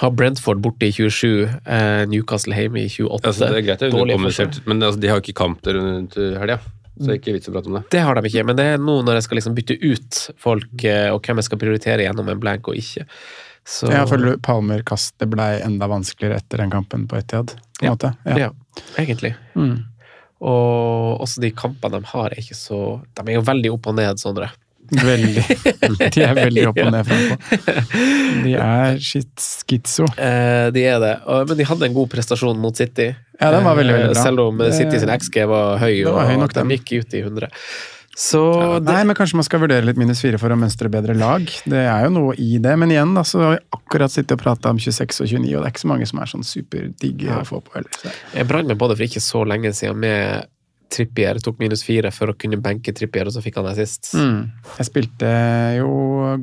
har 0.00 0.10
Brentford 0.10 0.60
borte 0.64 0.88
i 0.88 0.92
27, 0.92 1.44
eh, 1.66 2.04
Newcastle 2.10 2.56
hjemme 2.56 2.82
i 2.82 2.88
28. 2.88 3.20
Altså, 3.28 3.48
det 3.50 3.60
er 3.60 3.66
greit, 3.68 3.82
det 3.82 3.88
er 3.90 3.98
underkommunisert, 4.00 4.60
men 4.66 4.82
altså, 4.82 5.00
de 5.00 5.10
har 5.10 5.20
jo 5.20 5.24
ikke 5.26 5.36
kamp 5.44 5.62
der 5.66 5.78
rundt 5.78 6.16
helga. 6.18 6.58
Så 6.94 7.08
det 7.08 7.14
er 7.14 7.18
ikke 7.18 7.32
vits 7.34 7.50
å 7.50 7.54
prate 7.56 7.70
om 7.70 7.74
det. 7.78 7.82
Det 7.90 8.02
har 8.06 8.14
de 8.14 8.28
ikke, 8.30 8.44
men 8.46 8.58
det 8.58 8.64
er 8.70 8.76
nå 8.78 9.00
når 9.02 9.16
jeg 9.18 9.26
skal 9.26 9.38
liksom 9.40 9.56
bytte 9.56 9.76
ut 9.82 10.18
folk, 10.38 10.84
eh, 10.86 11.08
og 11.10 11.24
hvem 11.26 11.40
jeg 11.42 11.48
skal 11.48 11.60
prioritere 11.62 12.06
gjennom 12.06 12.30
en 12.30 12.42
blank 12.42 12.70
og 12.70 12.78
ikke. 12.78 13.06
Så, 13.64 13.88
Jeg 13.88 14.06
føler 14.10 14.36
Palmer-kastet 14.44 15.30
blei 15.32 15.56
enda 15.64 15.88
vanskeligere 15.88 16.36
etter 16.42 16.60
den 16.60 16.70
kampen 16.70 17.08
på 17.08 17.16
Etiad. 17.18 17.54
På 17.80 17.86
Ja. 17.88 17.94
måte. 17.96 18.14
ja. 18.26 18.50
egentlig. 18.98 19.34
Mm. 19.56 19.84
Og 20.44 21.20
også 21.24 21.40
de 21.40 21.50
kampene 21.56 22.00
de 22.00 22.10
har, 22.10 22.26
er 22.34 22.42
ikke 22.42 22.56
så 22.58 23.00
De 23.14 23.22
er 23.30 23.38
jo 23.38 23.42
veldig 23.46 23.70
opp 23.72 23.86
og 23.86 23.94
ned, 23.96 24.18
Sondre. 24.20 24.50
Veldig. 25.00 25.44
De 26.14 26.22
er 26.24 26.34
veldig 26.38 26.66
opp 26.70 26.78
og 26.84 26.92
ned 26.94 27.08
frampå. 27.08 27.38
De 28.44 28.54
er 28.60 28.98
skitso. 29.02 30.06
Eh, 30.18 30.68
de 30.74 30.84
er 30.90 31.00
det. 31.02 31.14
Men 31.48 31.56
de 31.58 31.66
hadde 31.68 31.88
en 31.88 31.96
god 31.96 32.12
prestasjon 32.12 32.60
mot 32.60 32.76
City. 32.76 33.10
Ja, 33.40 33.50
den 33.50 33.64
var 33.66 33.74
veldig, 33.78 33.96
veldig 33.96 34.10
Eh, 34.10 34.14
bra. 34.14 34.22
Selv 34.28 34.44
om 34.46 34.62
City 34.76 35.00
sin 35.02 35.10
XG 35.10 35.42
var 35.50 35.78
høy, 35.82 36.04
var 36.06 36.20
og 36.20 36.30
høy 36.30 36.38
nok, 36.44 36.54
de 36.54 36.64
gikk 36.78 36.94
ut 37.02 37.18
i 37.18 37.24
100. 37.24 37.50
Så 38.14 38.40
det, 38.78 38.92
Nei, 38.92 39.00
men 39.08 39.16
kanskje 39.18 39.34
man 39.40 39.46
skal 39.46 39.58
vurdere 39.64 39.82
litt 39.88 39.98
minus 39.98 40.20
fire 40.22 40.38
for 40.38 40.54
å 40.54 40.58
mønstre 40.58 40.86
bedre 40.92 41.16
lag. 41.18 41.48
Det 41.66 41.80
er 41.82 42.04
jo 42.06 42.12
noe 42.14 42.36
i 42.38 42.60
det. 42.62 42.76
Men 42.78 42.92
igjen, 42.94 43.10
da, 43.16 43.24
så 43.26 43.40
har 43.42 43.56
vi 43.56 43.62
akkurat 43.74 44.12
sittet 44.14 44.36
og 44.36 44.42
prata 44.44 44.70
om 44.70 44.78
26 44.78 45.18
og 45.24 45.32
29, 45.32 45.56
og 45.56 45.64
det 45.64 45.66
er 45.66 45.72
ikke 45.74 45.82
så 45.82 45.90
mange 45.90 46.06
som 46.06 46.20
er 46.22 46.30
sånn 46.30 46.46
superdigge 46.46 47.34
å 47.34 47.42
få 47.48 47.58
på 47.66 47.74
heller. 47.80 47.90
Så. 47.98 48.12
jeg 48.36 48.46
brant 48.52 48.70
meg 48.70 48.78
på 48.78 48.90
det 48.92 48.98
for 49.00 49.08
ikke 49.08 49.24
så 49.24 49.42
lenge 49.50 49.74
siden 49.74 49.98
med 50.06 50.46
Trippier. 50.94 51.40
Tok 51.42 51.58
minus 51.62 51.84
fire 51.86 52.12
for 52.14 52.30
å 52.30 52.36
kunne 52.38 52.60
benke 52.62 52.94
Trippier, 52.96 53.28
og 53.28 53.34
så 53.34 53.42
fikk 53.44 53.58
han 53.60 53.70
assist. 53.70 54.12
Mm. 54.14 54.52
Jeg 54.78 54.88
spilte 54.90 55.32
jo 55.80 55.90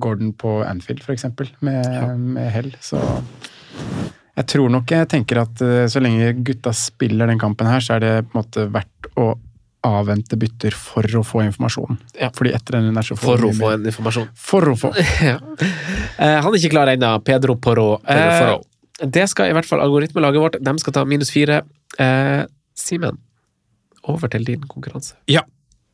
Gordon 0.02 0.34
på 0.38 0.60
Anfield, 0.68 1.04
for 1.06 1.16
eksempel, 1.16 1.52
med, 1.64 1.88
med 2.20 2.52
hell, 2.54 2.74
så 2.84 3.00
jeg 4.32 4.48
tror 4.48 4.72
nok 4.72 4.92
jeg 4.94 5.08
tenker 5.12 5.42
at 5.42 5.62
eh, 5.66 5.86
så 5.92 6.02
lenge 6.02 6.32
gutta 6.48 6.72
spiller 6.76 7.30
den 7.30 7.40
kampen 7.40 7.68
her, 7.68 7.84
så 7.84 7.98
er 7.98 8.04
det 8.04 8.12
på 8.26 8.34
en 8.34 8.40
måte 8.40 8.64
verdt 8.72 9.10
å 9.20 9.34
avvente 9.88 10.38
bytter 10.38 10.76
for 10.78 11.06
å 11.18 11.24
få 11.26 11.42
informasjon. 11.48 11.98
Ja. 12.20 12.30
Fordi 12.36 12.54
etter 12.56 12.78
den 12.78 12.98
er 12.98 13.06
så 13.06 13.18
får 13.18 13.42
For 13.42 13.48
å 13.48 13.54
få 13.58 13.72
en 13.76 13.88
informasjon. 13.90 14.28
For 14.38 14.72
å 14.72 14.76
få. 14.78 14.92
ja. 15.30 15.38
Eh, 15.58 16.38
han 16.38 16.48
er 16.52 16.60
ikke 16.60 16.74
klar 16.76 16.92
ennå, 16.94 17.16
Pedro 17.26 17.58
Porro. 17.58 17.96
Pedro 18.06 18.38
Porro. 18.38 18.60
Eh, 19.02 19.08
det 19.12 19.26
skal 19.32 19.50
i 19.50 19.56
hvert 19.58 19.66
fall 19.66 19.82
algoritmelaget 19.82 20.44
vårt. 20.44 20.60
De 20.62 20.76
skal 20.84 20.96
ta 20.96 21.06
minus 21.10 21.34
fire. 21.34 21.64
Eh, 21.98 22.44
Simen, 22.78 23.18
over 24.10 24.32
til 24.32 24.46
din 24.48 24.64
konkurranse. 24.70 25.18
Ja. 25.30 25.44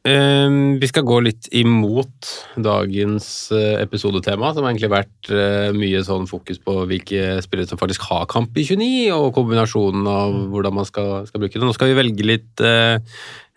Ehm, 0.08 0.78
vi 0.80 0.88
skal 0.88 1.03
gå 1.08 1.18
litt 1.26 1.49
imot 1.58 2.30
dagens 2.64 3.26
eh, 3.55 3.80
episodetema, 3.82 4.53
som 4.53 4.64
har 4.64 4.72
egentlig 4.72 4.91
vært 4.93 5.32
eh, 5.34 5.72
mye 5.76 6.03
sånn 6.05 6.28
fokus 6.30 6.62
på 6.64 6.76
hvilke 6.88 7.41
spillere 7.43 7.68
som 7.72 7.82
faktisk 7.82 8.05
har 8.12 8.28
kamp 8.32 8.55
i 8.55 8.64
29, 8.68 9.10
og 9.16 9.34
kombinasjonen 9.36 10.08
av 10.12 10.38
hvordan 10.53 10.78
man 10.78 10.88
skal, 10.88 11.26
skal 11.28 11.43
bruke 11.43 11.58
det. 11.58 11.66
Nå 11.66 11.76
skal 11.76 11.91
vi 11.91 11.97
velge 11.97 12.28
litt 12.28 12.64
eh, 12.64 13.01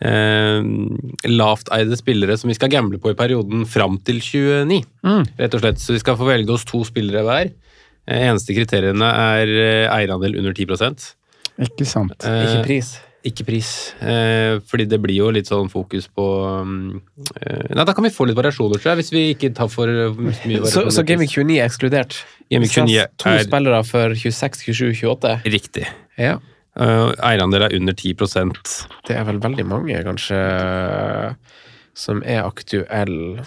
eh, 0.02 0.70
lavteide 1.30 1.98
spillere 2.00 2.38
som 2.40 2.50
vi 2.50 2.58
skal 2.58 2.72
gamble 2.72 2.98
på 3.02 3.12
i 3.12 3.18
perioden 3.18 3.62
fram 3.68 4.00
til 4.06 4.18
29, 4.24 4.80
rett 5.38 5.58
og 5.58 5.62
slett. 5.62 5.84
Så 5.84 5.94
vi 5.94 6.02
skal 6.02 6.18
få 6.18 6.26
velge 6.30 6.56
oss 6.56 6.66
to 6.68 6.82
spillere 6.88 7.22
hver. 7.28 7.52
Eh, 8.08 8.26
Eneste 8.26 8.56
kriteriene 8.58 9.12
er 9.36 9.54
eierandel 9.92 10.40
under 10.40 10.56
10 10.56 11.14
Ikke 11.68 11.86
sant. 11.86 12.26
Eh, 12.26 12.42
Ikke 12.48 12.66
pris. 12.66 12.96
Ikke 13.26 13.44
pris, 13.44 13.70
eh, 14.00 14.58
fordi 14.64 14.86
det 14.88 14.98
blir 15.02 15.18
jo 15.18 15.28
litt 15.34 15.48
sånn 15.50 15.68
fokus 15.72 16.06
på 16.08 16.24
um, 16.64 17.00
eh, 17.36 17.66
Nei, 17.76 17.84
da 17.84 17.92
kan 17.96 18.06
vi 18.06 18.12
få 18.14 18.24
litt 18.28 18.38
variasjoner, 18.38 18.80
tror 18.80 18.94
jeg, 18.94 19.00
hvis 19.02 19.12
vi 19.12 19.24
ikke 19.34 19.50
tar 19.56 19.68
for 19.72 19.90
mye 19.90 20.32
variasjoner. 20.32 20.70
Så, 20.72 20.86
så 20.94 21.04
Gaming 21.04 21.28
29 21.28 21.58
er 21.58 21.66
ekskludert? 21.66 22.16
Gaming 22.48 22.70
Vi 22.70 22.72
29 22.72 22.96
er... 23.02 23.12
To 23.20 23.34
er- 23.34 23.44
spillere 23.44 23.82
for 23.88 24.16
26, 24.16 24.64
27, 24.70 24.94
28? 25.04 25.34
Riktig. 25.52 25.84
Ja. 26.20 26.38
Uh, 26.80 27.10
eierandel 27.26 27.66
er 27.66 27.72
under 27.74 27.96
10% 27.98 28.60
Det 29.08 29.16
er 29.18 29.24
vel 29.26 29.40
veldig 29.42 29.64
mange, 29.68 30.00
kanskje, 30.06 30.38
som 31.98 32.22
er 32.24 32.46
aktuelle. 32.46 33.44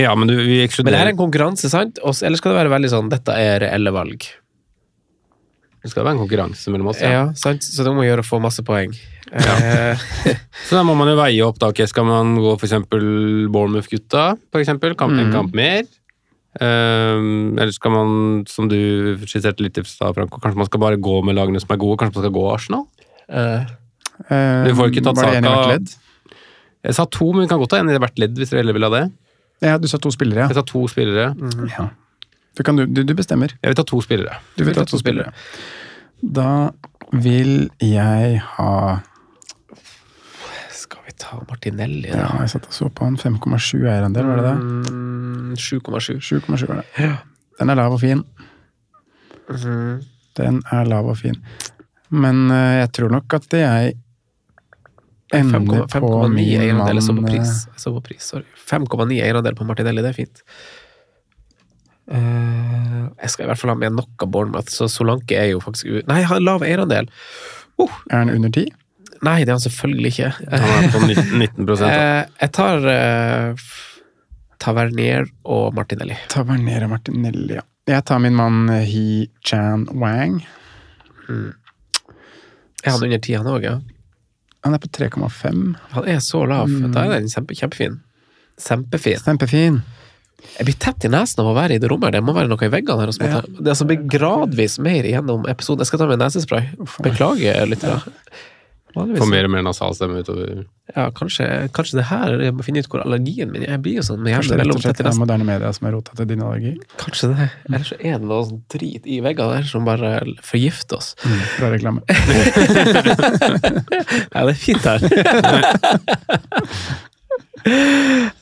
Ja, 0.00 0.14
men 0.16 0.30
du, 0.30 0.38
vi 0.38 0.62
Men 0.64 0.94
det 0.94 1.00
er 1.00 1.10
en 1.10 1.18
konkurranse, 1.20 1.68
sant? 1.68 2.00
Eller 2.00 2.40
skal 2.40 2.54
det 2.54 2.62
være 2.62 2.72
veldig 2.72 2.92
sånn 2.94 3.12
dette 3.12 3.36
er 3.36 3.60
reelle 3.66 3.92
valg? 3.92 4.32
Det 5.82 5.90
skal 5.90 6.04
være 6.06 6.14
en 6.16 6.22
konkurranse 6.22 6.70
mellom 6.70 6.92
oss. 6.92 7.00
Ja. 7.02 7.10
Ja, 7.10 7.22
sant? 7.38 7.64
Så 7.66 7.82
det 7.86 7.92
må 7.94 8.04
gjøre 8.06 8.22
å 8.22 8.26
få 8.28 8.38
masse 8.42 8.62
poeng. 8.66 8.92
Ja. 9.32 9.56
Så 10.68 10.76
da 10.76 10.82
må 10.86 10.94
man 10.98 11.10
jo 11.10 11.16
veie 11.18 11.42
opp, 11.46 11.58
da. 11.58 11.72
Okay, 11.72 11.88
skal 11.90 12.06
man 12.06 12.36
gå 12.38 12.52
eksempel 12.60 13.02
Bournemouth-gutta, 13.50 14.26
for 14.52 14.62
eksempel? 14.62 14.94
Kamp, 14.98 15.18
En 15.18 15.32
kamp 15.34 15.54
mer? 15.56 15.82
Um, 16.60 17.56
eller 17.56 17.72
skal 17.72 17.94
man, 17.94 18.10
som 18.46 18.68
du 18.68 18.76
skisserte 19.24 19.64
litt 19.64 19.78
i 19.80 19.84
stad, 19.88 20.12
Franco, 20.14 20.38
kanskje 20.42 20.60
man 20.60 20.68
skal 20.68 20.82
bare 20.84 21.00
gå 21.00 21.14
med 21.24 21.38
lagene 21.38 21.62
som 21.62 21.72
er 21.72 21.80
gode? 21.80 21.96
Kanskje 22.02 22.20
man 22.20 22.26
skal 22.28 22.36
gå 22.36 22.48
Arsenal? 22.52 22.84
Uh, 23.32 23.70
Eh, 24.30 24.64
Du 24.68 24.74
får 24.76 24.92
ikke 24.92 25.02
tatt 25.02 25.16
var 25.18 25.30
det 25.32 25.38
en 25.40 25.46
i 25.46 25.50
hvert 25.50 25.70
ledd? 25.72 25.92
Jeg 26.86 26.94
sa 26.98 27.04
to, 27.10 27.30
men 27.32 27.44
vi 27.44 27.48
kan 27.50 27.58
godt 27.62 27.72
ta 27.74 27.80
en 27.80 27.90
i 27.90 27.98
hvert 27.98 28.20
ledd 28.20 28.36
hvis 28.38 28.52
dere 28.52 28.60
heller 28.62 28.76
vil 28.76 28.86
ha 28.86 28.90
det. 28.92 29.02
Ja, 29.62 29.76
du 29.78 29.86
sa 29.90 29.98
to 30.02 30.10
spillere, 30.14 30.48
Jeg 30.50 30.58
sa 30.58 30.64
to 30.66 30.82
spillere. 30.90 31.32
Mm. 31.38 31.64
ja. 31.70 31.88
Du, 32.56 32.62
kan, 32.66 32.76
du, 32.76 32.84
du, 32.86 33.02
du 33.08 33.14
bestemmer. 33.16 33.54
Jeg 33.62 33.72
vil 33.72 33.78
ta 33.78 33.84
to 33.88 34.00
spillere. 34.04 34.40
Du 34.58 34.64
vil 34.66 34.76
ta 34.76 34.84
to 34.88 34.98
spillere. 35.00 35.32
Da 36.22 36.70
vil 37.12 37.70
jeg 37.82 38.38
ha 38.56 38.74
skal 40.72 41.02
vi 41.06 41.14
ta 41.18 41.38
Martinelli, 41.48 42.08
Ja, 42.10 42.26
da? 42.28 42.42
jeg 42.44 42.52
satt 42.54 42.68
og 42.68 42.76
så 42.76 42.88
på 42.92 43.06
han. 43.08 43.16
5,7 43.20 43.82
eierandel, 43.88 44.26
var 44.28 44.40
det 44.40 44.46
det? 44.50 44.54
Mm, 44.92 45.52
7,7. 45.56 46.20
7,7 46.20 46.66
var 46.68 46.82
det. 46.82 47.10
Den 47.60 47.72
er 47.72 47.78
lav 47.78 47.96
og 47.96 48.00
fin. 48.02 48.24
Mhm. 49.48 50.02
Den 50.38 50.62
er 50.72 50.88
lav 50.88 51.08
og 51.12 51.18
fin. 51.20 51.36
Men 52.12 52.46
uh, 52.50 52.78
jeg 52.82 52.92
tror 52.96 53.12
nok 53.12 53.34
at 53.36 53.52
jeg 53.56 53.94
ender 55.32 55.86
5,9 55.88 56.00
på 56.00 56.12
min 56.32 56.60
eierandel. 56.60 57.00
Jeg 57.00 57.04
så 57.08 57.16
på 57.16 57.24
pris. 57.26 57.52
Jeg 57.72 57.80
så 57.84 57.92
på 57.96 58.02
pris, 58.04 58.30
sorry. 58.34 58.48
5,9 58.68 59.18
eierandel 59.24 59.56
på 59.58 59.64
Martinelli, 59.68 60.04
det 60.04 60.12
er 60.12 60.18
fint. 60.22 60.42
Eh, 62.10 63.02
jeg 63.22 63.30
skal 63.30 63.46
i 63.46 63.50
hvert 63.50 63.60
fall 63.60 63.72
ha 63.72 63.78
med 63.78 63.94
noe 63.96 64.28
Bournemouth, 64.28 64.72
så 64.74 64.88
Solanke 64.90 65.38
er 65.38 65.52
jo 65.52 65.62
faktisk 65.62 65.88
u... 65.88 65.98
Nei, 66.08 66.22
han 66.22 66.34
har 66.34 66.44
lav 66.44 66.66
eierandel! 66.66 67.10
Uh. 67.80 67.92
Er 68.10 68.24
han 68.24 68.32
under 68.32 68.50
10? 68.50 68.72
Nei, 69.22 69.38
det 69.44 69.52
er 69.52 69.56
han 69.56 69.64
selvfølgelig 69.64 70.12
ikke. 70.12 70.30
Han 70.50 70.84
er 70.84 70.90
på 70.92 71.02
19, 71.06 71.38
19 71.38 71.66
da. 71.70 71.76
Eh, 71.88 72.22
jeg 72.42 72.54
tar 72.58 72.88
uh, 72.88 73.68
Tavernier 74.62 75.28
og 75.46 75.76
Martinelli. 75.78 76.18
Tavernier 76.32 76.88
og 76.88 76.96
Martinelli, 76.96 77.60
ja. 77.60 77.66
Jeg 77.90 78.06
tar 78.06 78.20
min 78.22 78.36
mann 78.38 78.68
eh, 78.70 78.84
He 78.86 79.06
Chan 79.46 79.88
Wang. 79.98 80.40
Er 82.82 82.90
han 82.90 83.02
under 83.02 83.18
10, 83.18 83.40
han 83.40 83.50
òg, 83.50 83.66
ja? 83.66 83.78
Han 84.62 84.74
er 84.76 84.82
på 84.82 84.90
3,5. 84.94 85.62
Han 85.94 86.06
er 86.06 86.20
så 86.22 86.44
lav. 86.46 86.70
Da 86.94 87.06
er 87.06 87.16
den 87.16 87.30
kjempe, 87.30 87.56
kjempefin. 87.58 87.98
Sempefin. 88.60 89.18
Kjempefin. 89.22 89.80
Jeg 90.58 90.66
blir 90.68 90.78
tett 90.84 91.06
i 91.06 91.10
nesen 91.12 91.38
av 91.42 91.46
å 91.50 91.56
være 91.56 91.72
i 91.76 91.80
det 91.82 91.88
rommet. 91.90 92.14
Det 92.14 92.22
må 92.24 92.34
være 92.36 92.50
noe 92.50 92.66
i 92.66 92.72
veggene 92.72 93.00
her. 93.06 93.10
Ja. 93.24 93.40
Det 93.42 93.72
altså 93.74 93.86
blir 93.88 94.00
gradvis 94.10 94.74
mer 94.82 95.04
gjennom 95.08 95.40
episoden. 95.50 95.82
Jeg 95.84 95.88
skal 95.92 96.00
ta 96.02 96.06
med 96.10 96.18
nesespray. 96.22 96.64
Beklager, 97.04 97.62
lyttere. 97.70 97.96
Ja. 98.02 98.06
Får 98.92 99.28
mer 99.30 99.46
og 99.48 99.52
mer 99.54 99.62
nasal 99.64 99.94
stemme 99.96 100.20
utover. 100.20 100.66
Ja, 100.92 101.06
kanskje, 101.16 101.46
kanskje 101.72 101.96
det 101.96 102.04
her 102.10 102.34
Jeg 102.42 102.52
må 102.52 102.60
finne 102.66 102.82
ut 102.82 102.88
hvor 102.92 103.00
allergien 103.00 103.48
min 103.48 103.62
Jeg 103.64 103.80
blir 103.80 103.94
jo 103.96 104.02
sånn 104.04 104.20
med 104.20 104.34
Kanskje 104.34 104.52
jevne 104.52 104.66
rett 104.66 104.74
og 104.74 104.82
slett 104.82 104.98
det 105.00 105.06
er 105.08 105.16
moderne 105.16 105.46
media 105.48 105.70
som 105.72 105.86
har 105.88 105.94
rota 105.96 106.12
til 106.18 106.26
din 106.28 106.42
allergi. 106.44 106.74
Kanskje 107.00 107.30
det. 107.32 107.46
Eller 107.70 107.86
så 107.88 107.96
er 107.96 108.18
det 108.18 108.26
noe 108.28 108.44
sånn 108.50 108.60
drit 108.74 109.00
i 109.08 109.24
veggene 109.24 109.56
der 109.56 109.64
som 109.70 109.88
bare 109.88 110.10
forgifter 110.44 110.96
oss. 110.98 111.14
Bra 111.56 111.72
reklame. 111.72 112.04
Ja, 114.32 114.44
det 114.44 114.52
er 114.52 114.60
fint 114.60 114.84
her. 114.84 115.00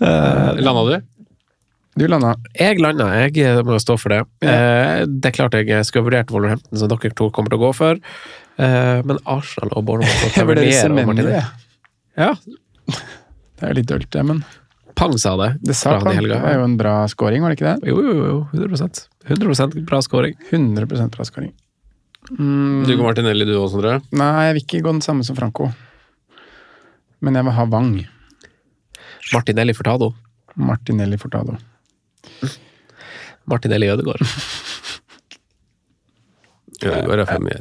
Landa 0.00 0.84
du? 0.88 0.96
Du 1.98 2.06
landa. 2.06 2.36
Jeg 2.54 2.78
landa, 2.80 3.08
jeg 3.34 3.64
må 3.66 3.76
stå 3.82 3.96
for 3.98 4.12
det. 4.14 4.20
Eh, 4.46 5.04
Det 5.06 5.26
er 5.32 5.34
klart 5.34 5.52
jeg 5.58 5.84
skulle 5.88 6.06
vurdert 6.06 6.30
Wolverhampton, 6.30 6.78
som 6.78 6.88
dere 6.88 7.10
to 7.18 7.30
kommer 7.34 7.50
til 7.50 7.58
å 7.58 7.64
gå 7.66 7.72
for. 7.74 7.98
Eh, 8.58 9.02
Men 9.02 9.18
Arsenal 9.26 9.72
og 9.76 9.84
Bournemouth 9.84 10.24
og 10.24 10.36
Jeg 10.36 10.46
vurderer 10.46 10.70
Tavernier 10.70 11.02
og 11.02 11.06
Martinelli 11.10 11.34
jeg. 11.34 11.44
Ja, 12.16 12.34
Det 13.60 13.68
er 13.68 13.74
litt 13.74 13.86
dølt, 13.90 14.10
det, 14.10 14.24
men 14.24 14.44
Pang 14.96 15.16
sa 15.18 15.34
det. 15.36 15.58
det 15.62 15.74
sa 15.76 15.98
han. 15.98 16.04
Det 16.04 16.14
helga. 16.16 16.38
er 16.44 16.54
jo 16.58 16.64
en 16.64 16.76
bra 16.76 17.06
scoring, 17.08 17.40
var 17.42 17.50
det 17.54 17.58
ikke 17.58 17.74
det? 17.80 17.88
Jo, 17.88 18.00
jo, 18.02 18.14
jo. 18.26 18.48
100 18.52 19.08
100 19.28 19.84
bra 19.86 20.00
scoring. 20.02 20.34
100% 20.50 21.10
bra 21.16 21.24
scoring. 21.24 21.52
Mm, 22.38 22.84
Du 22.86 22.96
går 22.96 23.02
Martinelli, 23.04 23.44
du 23.46 23.54
også, 23.56 23.80
Sondre? 23.80 24.00
nei, 24.12 24.46
jeg 24.46 24.54
vil 24.54 24.62
ikke 24.62 24.82
gå 24.84 24.92
den 24.92 25.00
samme 25.00 25.24
som 25.24 25.34
Franco. 25.36 25.72
Men 27.22 27.34
jeg 27.34 27.44
vil 27.44 27.52
ha 27.52 27.64
Wang. 27.64 28.06
Martinelli 29.32 29.72
Furtado. 29.74 30.14
Martinelli 30.56 31.16
Fortado. 32.24 32.56
Martinelli 33.50 33.88
Ødegaard. 33.90 34.22
Ødegaard 36.82 37.20
er 37.20 37.26
fem 37.26 37.48
i 37.48 37.50
ett. 37.56 37.60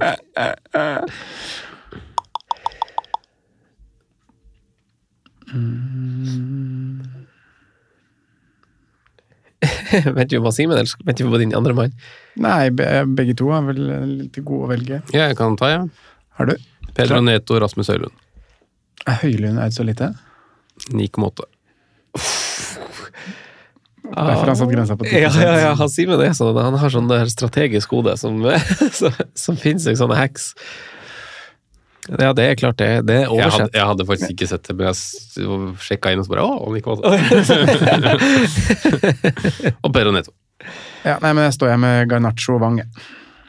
Venter 9.90 10.38
vi 10.38 10.44
på 10.46 10.52
Simen, 10.54 10.78
eller 10.78 10.92
venter 11.04 11.26
vi 11.26 11.32
på 11.32 11.42
din 11.42 11.56
andre 11.58 11.74
mann? 11.74 11.94
Nei, 12.40 12.70
begge 12.70 13.34
to 13.40 13.50
er 13.56 13.66
vel 13.72 13.82
litt 14.22 14.38
gode 14.46 14.68
å 14.68 14.70
velge. 14.70 15.02
Ja, 15.16 15.26
jeg 15.26 15.36
kan 15.40 15.58
ta, 15.60 15.72
ja. 15.74 15.82
Har 16.38 16.46
du? 16.52 16.56
Pedro 16.94 17.20
Neto 17.26 17.58
og 17.58 17.64
Rasmus 17.66 17.90
Høylund. 17.90 18.14
Er 19.08 19.16
Høylund 19.24 19.60
eid 19.64 19.74
så 19.74 19.84
lite? 19.88 20.14
9,8. 20.94 21.50
Derfor 24.10 24.42
har 24.42 24.48
han 24.52 24.60
satt 24.60 24.72
grensa 24.72 24.96
på 25.00 25.06
10 25.08 25.20
Ja, 25.22 25.32
ja, 25.44 25.58
ja, 25.64 25.74
han 25.78 25.90
sier 25.92 26.08
med 26.10 26.20
det 26.24 26.32
sånn. 26.38 26.58
Han 26.58 26.78
har 26.82 26.90
sånn 26.94 27.10
der 27.12 27.30
strategisk 27.32 27.92
hode 27.96 28.16
som, 28.20 28.40
som, 29.00 29.20
som 29.38 29.60
finnes 29.60 29.86
i 29.90 29.96
sånne 30.00 30.18
hacks. 30.18 30.54
Ja, 32.10 32.32
det 32.34 32.44
er 32.48 32.56
klart 32.58 32.78
det. 32.82 32.90
Det 33.06 33.14
er 33.14 33.28
Jeg 33.28 33.30
hadde, 33.30 33.46
oversett. 33.46 33.76
jeg 33.76 33.86
hadde 33.92 34.06
faktisk 34.10 34.30
ikke 34.34 34.48
sett 34.50 34.64
det, 34.66 34.74
men 34.80 34.86
jeg 34.90 34.96
sjekka 35.86 36.14
inn 36.14 36.22
og 36.24 36.26
så 36.26 36.34
bare 36.34 36.46
Å, 36.48 36.50
9,8. 36.74 37.00
og 39.86 39.90
Pedro 39.94 40.12
Neto. 40.16 40.34
Ja, 41.06 41.16
nei, 41.22 41.32
men 41.36 41.44
jeg 41.46 41.54
står 41.56 41.74
her 41.76 41.82
med 41.82 42.10
Garnaccio 42.12 42.58
og 42.58 42.62
Wang. 42.64 42.82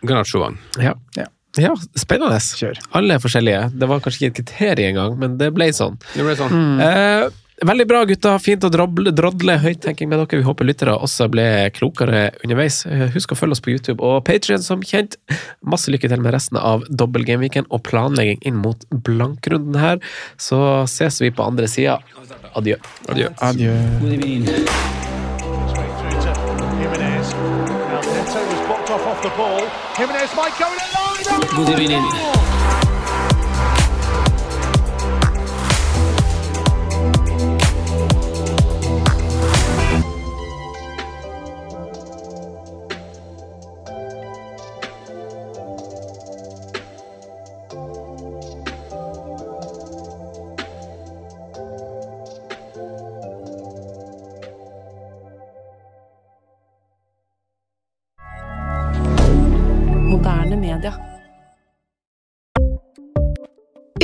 Garnaccio 0.04 0.42
Wang. 0.42 0.58
Ja. 0.82 0.92
Ja. 1.16 1.26
ja, 1.58 1.72
spennende. 1.98 2.38
Kjør. 2.60 2.76
Alle 3.00 3.16
er 3.16 3.22
forskjellige. 3.22 3.62
Det 3.80 3.86
var 3.90 4.02
kanskje 4.04 4.18
ikke 4.20 4.30
et 4.30 4.38
kriterium 4.42 4.92
engang, 4.92 5.12
men 5.22 5.38
det 5.40 5.48
ble 5.56 5.70
sånn. 5.76 5.96
Det 6.12 6.26
ble 6.26 6.36
sånn. 6.38 6.54
Eh, 6.84 7.22
veldig 7.66 7.86
bra, 7.88 8.02
gutta. 8.08 8.34
Fint 8.42 8.64
å 8.66 8.70
drodle, 8.72 9.12
drodle 9.16 9.56
høyttenking 9.62 10.10
med 10.10 10.20
dere. 10.22 10.40
Vi 10.40 10.46
håper 10.46 10.68
lyttere 10.68 10.94
også 10.96 11.28
ble 11.32 11.46
klokere 11.76 12.30
underveis. 12.44 12.82
Eh, 12.86 13.08
Husk 13.14 13.34
å 13.34 13.38
følge 13.38 13.58
oss 13.58 13.64
på 13.64 13.72
YouTube 13.74 14.04
og 14.06 14.24
Patrion, 14.28 14.62
som 14.64 14.82
kjent. 14.86 15.16
Masse 15.62 15.92
lykke 15.92 16.10
til 16.10 16.22
med 16.24 16.34
resten 16.36 16.60
av 16.60 16.86
dobbeltgameweeken 16.90 17.68
og 17.70 17.84
planlegging 17.88 18.40
inn 18.48 18.60
mot 18.62 18.84
blankrunden 18.90 19.78
her. 19.80 20.00
Så 20.40 20.60
ses 20.90 21.20
vi 21.22 21.32
på 21.34 21.46
andre 21.46 21.68
sida. 21.70 22.00
Adjø. 22.54 22.80
Adjø. 23.08 23.28
Adjø. 23.50 23.74
Straight 25.70 25.94
through 32.30 32.89